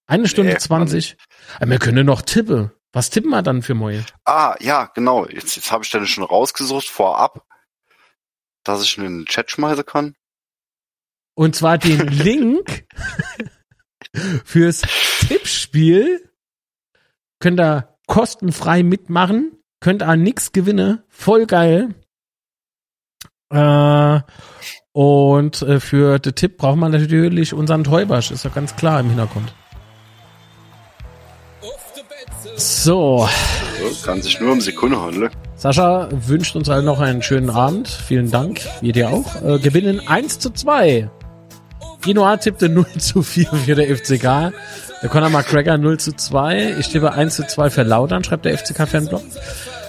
Eine 0.08 0.28
Stunde 0.28 0.52
nee, 0.52 0.58
20. 0.58 1.18
Aber 1.58 1.72
wir 1.72 1.80
können 1.80 2.06
noch 2.06 2.22
tippen. 2.22 2.72
Was 2.92 3.10
tippen 3.10 3.30
wir 3.30 3.42
dann 3.42 3.62
für 3.62 3.74
Moje? 3.74 4.06
Ah, 4.26 4.56
ja, 4.60 4.92
genau. 4.94 5.26
Jetzt, 5.26 5.56
jetzt 5.56 5.72
habe 5.72 5.86
ich 5.86 5.90
dann 5.90 6.06
schon 6.06 6.26
rausgesucht 6.26 6.88
vorab, 6.88 7.46
dass 8.66 8.84
ich 8.84 8.98
in 8.98 9.04
den 9.04 9.26
Chat 9.26 9.50
schmeißen 9.52 9.86
kann. 9.86 10.16
Und 11.36 11.56
zwar 11.56 11.78
den 11.78 12.08
Link 12.08 12.86
fürs 14.44 14.82
Tippspiel. 15.28 16.30
Könnt 17.40 17.60
ihr 17.60 17.98
kostenfrei 18.08 18.84
mitmachen. 18.84 19.58
Könnt 19.80 20.04
ihr 20.04 20.16
nix 20.18 20.52
gewinnen. 20.52 21.02
Voll 21.08 21.46
geil. 21.46 21.96
Äh, 23.52 24.20
und 24.94 25.62
äh, 25.62 25.80
für 25.80 26.20
den 26.20 26.36
Tipp 26.36 26.58
braucht 26.58 26.78
man 26.78 26.92
natürlich 26.92 27.54
unseren 27.54 27.84
Täubersch, 27.84 28.32
ist 28.32 28.44
ja 28.44 28.52
ganz 28.54 28.76
klar 28.76 29.00
im 29.00 29.08
Hintergrund. 29.08 29.54
So. 32.58 33.28
so. 33.80 34.06
Kann 34.06 34.22
sich 34.22 34.40
nur 34.40 34.52
um 34.52 34.62
Sekunde 34.62 35.02
handeln. 35.02 35.32
Sascha 35.56 36.10
wünscht 36.12 36.56
uns 36.56 36.70
allen 36.70 36.86
noch 36.86 37.00
einen 37.00 37.22
schönen 37.22 37.50
Abend. 37.50 37.88
Vielen 37.88 38.32
Dank. 38.32 38.62
Wir 38.82 38.94
dir 38.94 39.10
auch. 39.10 39.42
Äh, 39.44 39.60
gewinnen 39.60 40.02
1 40.08 40.40
zu 40.40 40.52
2. 40.52 41.10
Ginoa 42.02 42.38
tippte 42.38 42.70
0 42.70 42.86
zu 42.98 43.22
4 43.22 43.48
für 43.48 43.76
der 43.76 43.96
FCK. 43.96 44.54
Der 45.02 45.10
Conor 45.10 45.30
McGregor 45.30 45.78
0 45.78 46.00
zu 46.00 46.16
2. 46.16 46.76
Ich 46.80 46.90
tippe 46.90 47.14
1 47.14 47.36
zu 47.36 47.48
2 47.48 47.70
für 47.70 47.84
Laudern, 47.84 48.24
schreibt 48.24 48.46
der 48.46 48.58
FCK-Fanblog. 48.58 49.24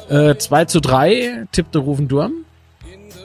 Äh, 0.09 0.37
2 0.37 0.65
zu 0.67 0.81
3 0.81 1.47
tippte 1.53 1.79
Rufen 1.79 2.09
Durm. 2.09 2.45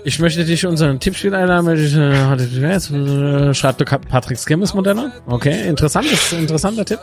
Ich 0.07 0.19
möchte 0.19 0.45
dich 0.45 0.65
unseren 0.65 1.01
Tippspiel 1.01 1.35
einladen. 1.35 1.67
Äh, 1.67 3.53
schreibt 3.53 3.83
Patrick 4.07 4.39
Skemmes 4.39 4.73
Modelle. 4.73 5.11
Okay, 5.25 5.67
interessantes, 5.67 6.31
interessanter 6.31 6.85
Tipp. 6.85 6.99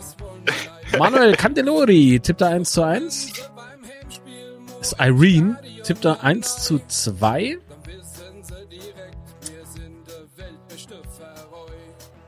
Manuel 0.99 1.37
Candelori 1.37 2.19
tippte 2.23 2.47
1 2.47 2.73
zu 2.73 2.83
1. 2.83 3.33
Ist 4.81 4.97
Irene 4.99 5.59
tippte 5.83 6.23
1 6.23 6.65
zu 6.65 6.81
2. 6.89 7.59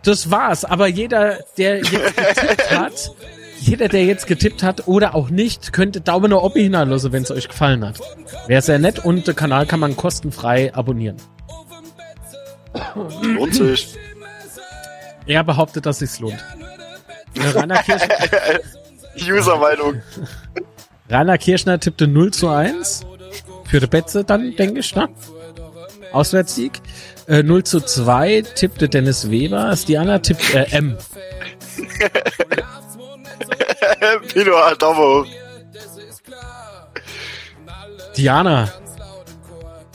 Das 0.03 0.31
war's. 0.31 0.67
Aber 0.67 0.89
jeder, 0.89 1.39
der 1.57 1.79
jetzt 1.79 1.91
getippt 1.91 2.71
hat, 2.71 3.13
jeder, 3.59 3.89
der 3.89 4.05
jetzt 4.05 4.27
getippt 4.27 4.63
hat 4.63 4.87
oder 4.87 5.15
auch 5.15 5.31
nicht, 5.31 5.73
könnte 5.73 6.01
Daumen 6.01 6.31
nach 6.31 6.43
oben 6.43 6.61
hineinlassen, 6.61 7.13
wenn 7.13 7.23
es 7.23 7.31
euch 7.31 7.49
gefallen 7.49 7.85
hat. 7.85 8.01
Wäre 8.47 8.63
sehr 8.63 8.79
nett 8.79 9.05
und 9.05 9.27
den 9.27 9.35
Kanal 9.35 9.67
kann 9.67 9.81
man 9.81 9.97
kostenfrei 9.97 10.75
abonnieren. 10.75 11.17
Lohnt 13.23 13.55
sich. 13.55 13.97
Er 15.27 15.43
behauptet, 15.43 15.87
dass 15.87 15.99
sich's 15.99 16.21
lohnt. 16.21 16.45
Rainer 17.37 17.83
Kirschner. 17.83 18.09
User-Meinung. 19.17 20.03
Rainer 21.09 21.39
Kirschner 21.39 21.81
tippte 21.81 22.07
0 22.07 22.33
zu 22.33 22.49
1. 22.49 23.07
Für 23.65 23.81
die 23.81 23.87
Betze 23.87 24.25
dann, 24.25 24.55
denke 24.57 24.81
ich, 24.81 24.95
ne? 24.95 25.09
Auswärtssieg. 26.13 26.81
Äh, 27.27 27.43
0 27.43 27.65
zu 27.65 27.81
2 27.81 28.43
tippte 28.55 28.89
Dennis 28.89 29.31
Weber. 29.31 29.75
Stiana 29.77 30.19
tippt 30.21 30.55
äh, 30.55 30.67
M. 30.71 30.97
Pino 34.33 34.53
hoch. 34.97 35.27
Diana. 38.17 38.73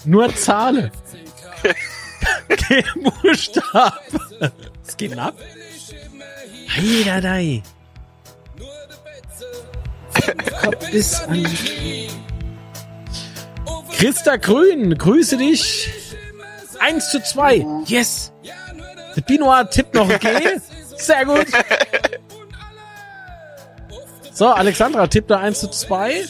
Nur 0.05 0.35
Zahlen. 0.35 0.91
Kein 2.49 2.83
Buchstaben. 3.03 4.51
Es 4.87 4.97
geht 4.97 5.17
ab. 5.17 5.35
Heiladei. 6.75 7.63
Kopf 10.61 10.91
bis 10.91 11.21
an. 11.21 11.45
Christa 13.97 14.37
Grün, 14.37 14.97
grüße 14.97 15.37
dich. 15.37 15.89
1 16.79 17.11
zu 17.11 17.21
2. 17.21 17.65
Yes. 17.85 18.31
Der 19.15 19.21
Binoir 19.21 19.69
tippt 19.69 19.93
noch 19.93 20.07
G. 20.19 20.27
Sehr 20.97 21.25
gut. 21.25 21.47
So, 24.41 24.47
Alexandra 24.47 25.05
tippt 25.05 25.29
da 25.29 25.37
1 25.37 25.59
zu 25.59 25.69
2. 25.69 26.25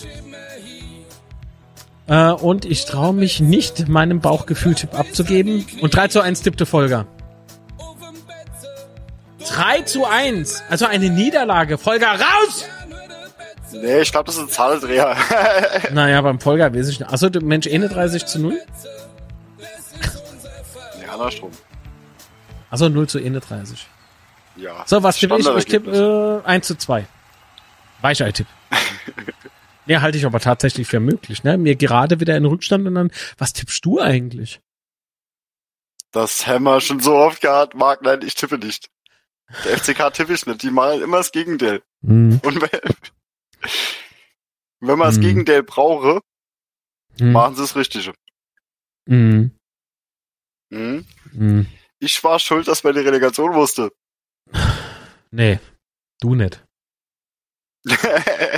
Äh, 2.07 2.31
und 2.31 2.65
ich 2.65 2.83
traue 2.83 3.13
mich 3.13 3.39
nicht, 3.39 3.87
meinem 3.87 4.19
Bauchgefühl-Tipp 4.19 4.99
abzugeben. 4.99 5.65
Und 5.79 5.95
3 5.95 6.09
zu 6.09 6.19
1 6.19 6.41
tippte 6.41 6.65
Folger. 6.65 7.05
3 9.47 9.83
zu 9.83 10.03
1. 10.03 10.61
Also 10.69 10.87
eine 10.87 11.09
Niederlage. 11.09 11.77
Folger 11.77 12.09
raus! 12.09 12.65
Nee, 13.71 14.01
ich 14.01 14.11
glaube, 14.11 14.25
das 14.25 14.35
ist 14.35 14.41
ein 14.41 14.49
Zahldreher. 14.49 15.15
naja, 15.93 16.21
beim 16.21 16.41
Folger 16.41 16.75
weiß 16.75 16.89
ich 16.89 16.99
nicht. 16.99 17.09
Achso, 17.09 17.29
Mensch, 17.39 17.65
eh 17.65 17.77
30 17.77 18.25
zu 18.25 18.39
0? 18.39 18.59
Nee, 20.99 21.05
andersrum. 21.09 21.51
Achso, 22.69 22.89
0 22.89 23.07
zu 23.07 23.19
31. 23.19 23.87
Ja. 24.57 24.83
So, 24.85 25.01
was 25.01 25.15
tippe 25.15 25.37
ich? 25.39 25.47
Ich 25.47 25.65
tippe 25.65 26.41
äh, 26.43 26.45
1 26.45 26.67
zu 26.67 26.77
2. 26.77 27.07
Weichei-Tipp. 28.01 28.47
ja, 29.85 30.01
halte 30.01 30.17
ich 30.17 30.25
aber 30.25 30.39
tatsächlich 30.39 30.87
für 30.87 30.99
möglich. 30.99 31.43
Ne? 31.43 31.57
Mir 31.57 31.75
gerade 31.75 32.19
wieder 32.19 32.35
in 32.37 32.45
Rückstand 32.45 32.87
und 32.87 32.95
dann, 32.95 33.11
was 33.37 33.53
tippst 33.53 33.83
du 33.85 33.99
eigentlich? 33.99 34.59
Das 36.11 36.45
Hammer 36.45 36.81
schon 36.81 36.99
so 36.99 37.15
oft 37.15 37.41
gehabt, 37.41 37.73
Marc, 37.75 38.01
nein, 38.01 38.19
ich 38.25 38.35
tippe 38.35 38.57
nicht. 38.57 38.89
Der 39.65 39.77
FCK 39.77 40.11
tippe 40.13 40.33
ich 40.33 40.45
nicht, 40.45 40.61
die 40.63 40.71
malen 40.71 41.01
immer 41.01 41.17
das 41.17 41.31
Gegenteil. 41.31 41.81
Hm. 42.05 42.39
Und 42.43 42.61
wenn, 42.61 42.79
wenn 44.81 44.97
man 44.97 45.07
das 45.07 45.15
Hm. 45.15 45.21
Gegenteil 45.21 45.63
brauche, 45.63 46.21
Hm. 47.19 47.31
machen 47.33 47.55
sie 47.55 47.61
das 47.61 47.75
Richtige. 47.75 48.13
Hm. 49.07 49.51
Mhm. 50.69 51.05
Hm. 51.31 51.67
Ich 51.99 52.23
war 52.23 52.39
schuld, 52.39 52.67
dass 52.67 52.83
man 52.83 52.93
die 52.93 53.01
Relegation 53.01 53.53
wusste. 53.53 53.91
Nee, 55.31 55.59
du 56.21 56.35
nicht. 56.35 56.63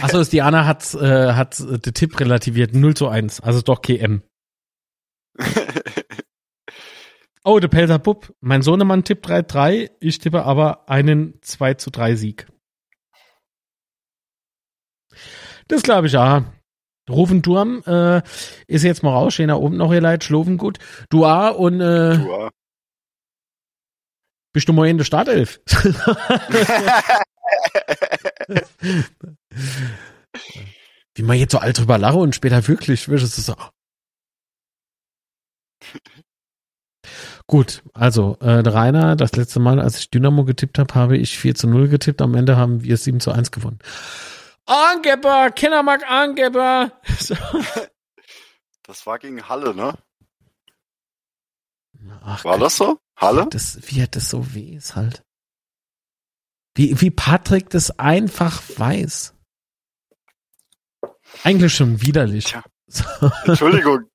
Achso, 0.01 0.19
ist 0.19 0.33
Diana 0.33 0.65
hat, 0.65 0.93
äh, 0.95 1.33
hat 1.33 1.59
äh, 1.59 1.79
den 1.79 1.93
Tipp 1.93 2.19
relativiert. 2.19 2.73
0 2.73 2.93
zu 2.95 3.07
1. 3.07 3.39
Also 3.41 3.61
doch 3.61 3.81
KM. 3.81 4.21
Oh, 7.45 7.59
der 7.59 7.67
Pelzer 7.67 7.99
Bub. 7.99 8.33
Mein 8.39 8.61
Sohnemann 8.61 9.03
tippt 9.03 9.27
3-3. 9.27 9.91
Ich 9.99 10.19
tippe 10.19 10.45
aber 10.45 10.87
einen 10.89 11.41
2 11.41 11.73
zu 11.73 11.89
3 11.91 12.15
Sieg. 12.15 12.47
Das 15.67 15.83
glaube 15.83 16.07
ich, 16.07 16.13
ja. 16.13 16.45
Rufenturm 17.09 17.83
äh, 17.85 18.21
ist 18.67 18.83
jetzt 18.83 19.03
mal 19.03 19.11
raus. 19.11 19.33
Stehen 19.33 19.49
da 19.49 19.55
oben 19.55 19.75
noch 19.75 19.91
ihr 19.91 19.99
Leid. 19.99 20.23
Schloven 20.23 20.57
gut. 20.57 20.79
Dua 21.09 21.49
und 21.49 21.81
äh, 21.81 22.13
Ja. 22.13 22.49
bist 24.53 24.69
du 24.69 24.73
mal 24.73 24.87
in 24.87 24.97
der 24.97 25.03
Startelf? 25.03 25.59
Wie 31.15 31.23
man 31.23 31.37
jetzt 31.37 31.51
so 31.51 31.59
alt 31.59 31.77
drüber 31.77 31.97
lache 31.97 32.17
und 32.17 32.35
später 32.35 32.67
wirklich, 32.67 33.07
wird 33.07 33.21
es 33.21 33.35
so. 33.35 33.55
Gut, 37.47 37.83
also 37.93 38.37
äh, 38.39 38.67
Rainer, 38.67 39.15
das 39.15 39.33
letzte 39.35 39.59
Mal, 39.59 39.79
als 39.79 39.99
ich 39.99 40.09
Dynamo 40.09 40.45
getippt 40.45 40.79
habe, 40.79 40.95
habe 40.95 41.17
ich 41.17 41.37
4 41.37 41.55
zu 41.55 41.67
0 41.67 41.89
getippt. 41.89 42.21
Am 42.21 42.35
Ende 42.35 42.55
haben 42.57 42.83
wir 42.83 42.97
7 42.97 43.19
zu 43.19 43.31
1 43.31 43.51
gewonnen. 43.51 43.79
Angeber, 44.65 45.51
Kindermark 45.51 46.09
Angeber. 46.09 46.91
So. 47.19 47.35
Das 48.83 49.05
war 49.05 49.17
gegen 49.19 49.47
Halle, 49.47 49.73
ne? 49.73 49.93
Ach, 52.21 52.43
War 52.43 52.57
das 52.59 52.75
so? 52.75 52.99
Halle? 53.15 53.47
Das, 53.49 53.79
wie 53.83 54.01
er 54.01 54.07
das 54.07 54.29
so 54.29 54.53
weh 54.53 54.75
ist 54.75 54.95
halt. 54.95 55.23
Wie, 56.75 56.99
wie 56.99 57.11
Patrick 57.11 57.69
das 57.69 57.97
einfach 57.99 58.61
weiß. 58.77 59.33
Eigentlich 61.43 61.73
schon 61.73 62.01
widerlich. 62.01 62.45
Tja. 62.45 62.63
Entschuldigung. 63.45 64.03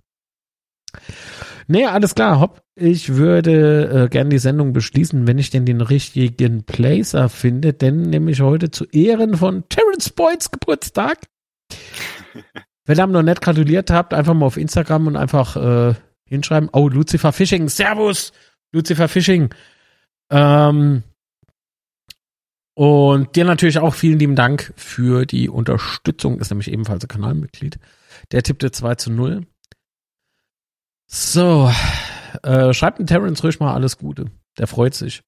Nee, 1.71 1.85
alles 1.85 2.15
klar, 2.15 2.41
hopp. 2.41 2.63
Ich 2.77 3.17
würde 3.17 4.05
äh, 4.07 4.09
gerne 4.09 4.31
die 4.31 4.39
Sendung 4.39 4.73
beschließen, 4.73 5.27
wenn 5.27 5.37
ich 5.37 5.51
denn 5.51 5.67
den 5.67 5.83
richtigen 5.83 6.65
Placer 6.65 7.29
finde, 7.29 7.75
denn 7.75 8.03
nämlich 8.03 8.41
heute 8.41 8.71
zu 8.71 8.87
Ehren 8.87 9.37
von 9.37 9.69
Terence 9.69 10.09
Boyds 10.09 10.51
Geburtstag. 10.51 11.19
wenn 12.87 12.99
ihr 12.99 13.05
ihm 13.05 13.13
noch 13.13 13.23
nicht 13.23 13.43
gratuliert 13.43 13.91
habt, 13.91 14.15
einfach 14.15 14.33
mal 14.33 14.47
auf 14.47 14.57
Instagram 14.57 15.09
und 15.09 15.17
einfach 15.17 15.57
äh, 15.57 15.95
hinschreiben. 16.25 16.71
Oh, 16.73 16.89
Lucifer 16.89 17.33
Fishing, 17.33 17.69
Servus, 17.69 18.33
Lucifer 18.73 19.09
Fishing. 19.09 19.55
Ähm, 20.31 21.03
und 22.79 23.35
dir 23.35 23.45
natürlich 23.45 23.81
auch 23.81 23.93
vielen 23.93 24.21
lieben 24.21 24.37
Dank 24.37 24.73
für 24.77 25.27
die 25.27 25.49
Unterstützung, 25.49 26.39
ist 26.39 26.51
nämlich 26.51 26.71
ebenfalls 26.71 27.03
ein 27.05 27.09
Kanalmitglied. 27.09 27.81
Der 28.31 28.45
tippte 28.45 28.71
2 28.71 28.95
zu 28.95 29.11
0. 29.11 29.45
So, 31.11 31.73
äh, 32.45 32.73
schreibt 32.73 33.01
dem 33.01 33.07
Terence 33.07 33.43
ruhig 33.43 33.59
mal 33.59 33.75
alles 33.75 33.99
Gute. 33.99 34.31
Der 34.59 34.69
freut 34.69 34.95
sich. 34.95 35.23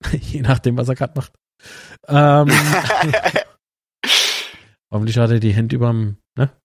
Je 0.12 0.42
nachdem, 0.42 0.76
was 0.76 0.88
er 0.88 0.94
gerade 0.94 1.14
macht. 1.16 1.32
Ähm, 2.06 2.48
hoffentlich 4.92 5.18
hat 5.18 5.30
er 5.32 5.40
die 5.40 5.54
Hände 5.54 5.74
überm, 5.74 6.18
ne? 6.36 6.56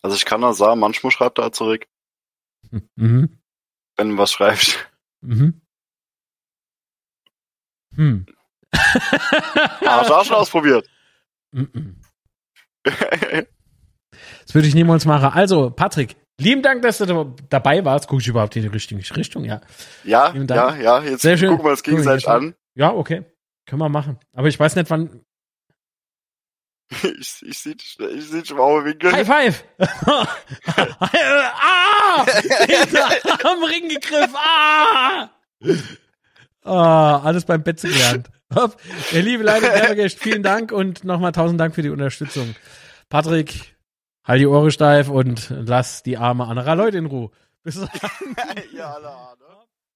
Also 0.00 0.14
ich 0.14 0.24
kann 0.24 0.42
nur 0.42 0.54
sagen, 0.54 0.78
manchmal 0.78 1.10
schreibt 1.10 1.38
er 1.38 1.50
zurück, 1.50 1.86
Mhm. 2.96 3.40
wenn 3.96 4.10
du 4.10 4.18
was 4.18 4.30
schreibst. 4.30 4.78
Mhm. 5.22 5.60
Hm. 7.96 8.26
Hast 8.72 10.10
du 10.10 10.14
auch 10.14 10.24
schon 10.24 10.36
ausprobiert? 10.36 10.88
Das 14.46 14.54
würde 14.54 14.68
ich 14.68 14.74
niemals 14.74 15.06
machen. 15.06 15.30
Also, 15.32 15.70
Patrick, 15.70 16.16
lieben 16.38 16.62
Dank, 16.62 16.82
dass 16.82 16.98
du 16.98 17.06
da- 17.06 17.34
dabei 17.48 17.84
warst. 17.84 18.06
Guck 18.08 18.20
ich 18.20 18.28
überhaupt 18.28 18.54
in 18.56 18.62
die 18.62 18.68
richtige 18.68 19.00
Richtung? 19.16 19.44
Ja. 19.44 19.60
Ja, 20.04 20.32
ja, 20.34 20.76
ja, 20.76 21.02
jetzt 21.02 21.22
Sehr 21.22 21.36
schön. 21.38 21.48
gucken 21.50 21.64
wir 21.64 21.70
uns 21.70 21.82
gegenseitig 21.82 22.28
an. 22.28 22.54
Ja, 22.74 22.92
okay. 22.92 23.24
Können 23.66 23.80
wir 23.80 23.88
machen. 23.88 24.18
Aber 24.32 24.48
ich 24.48 24.60
weiß 24.60 24.76
nicht, 24.76 24.90
wann. 24.90 25.20
Ich, 27.18 27.42
ich 27.42 27.58
sehe 27.58 27.74
dich, 27.74 27.98
ich 27.98 28.24
seh 28.28 28.42
dich 28.42 28.50
im 28.50 28.60
Augenwinkel. 28.60 29.10
High 29.10 29.26
five! 29.26 29.64
ah! 31.00 32.26
Am 33.42 33.64
Ring 33.64 33.88
gegriffen! 33.88 34.36
Ah! 34.36 35.30
Ah, 36.64 37.18
alles 37.18 37.44
beim 37.44 37.62
Betze 37.62 37.88
gelernt. 37.88 38.30
Hopp. 38.54 38.76
Der 39.12 39.22
liebe 39.22 39.42
Leiter 39.42 39.70
Gerbergecht, 39.70 40.18
vielen 40.18 40.42
Dank 40.42 40.72
und 40.72 41.04
nochmal 41.04 41.32
tausend 41.32 41.60
Dank 41.60 41.74
für 41.74 41.82
die 41.82 41.90
Unterstützung. 41.90 42.54
Patrick, 43.08 43.76
halt 44.24 44.40
die 44.40 44.46
Ohren 44.46 44.70
steif 44.70 45.08
und 45.08 45.50
lass 45.50 46.02
die 46.02 46.16
arme 46.16 46.46
anderer 46.46 46.74
Leute 46.74 46.98
in 46.98 47.06
Ruhe. 47.06 47.30
Bis 47.62 47.76
dann. 47.76 47.88
ja, 48.76 48.94
alle 48.94 49.08
Ahnung. 49.08 49.43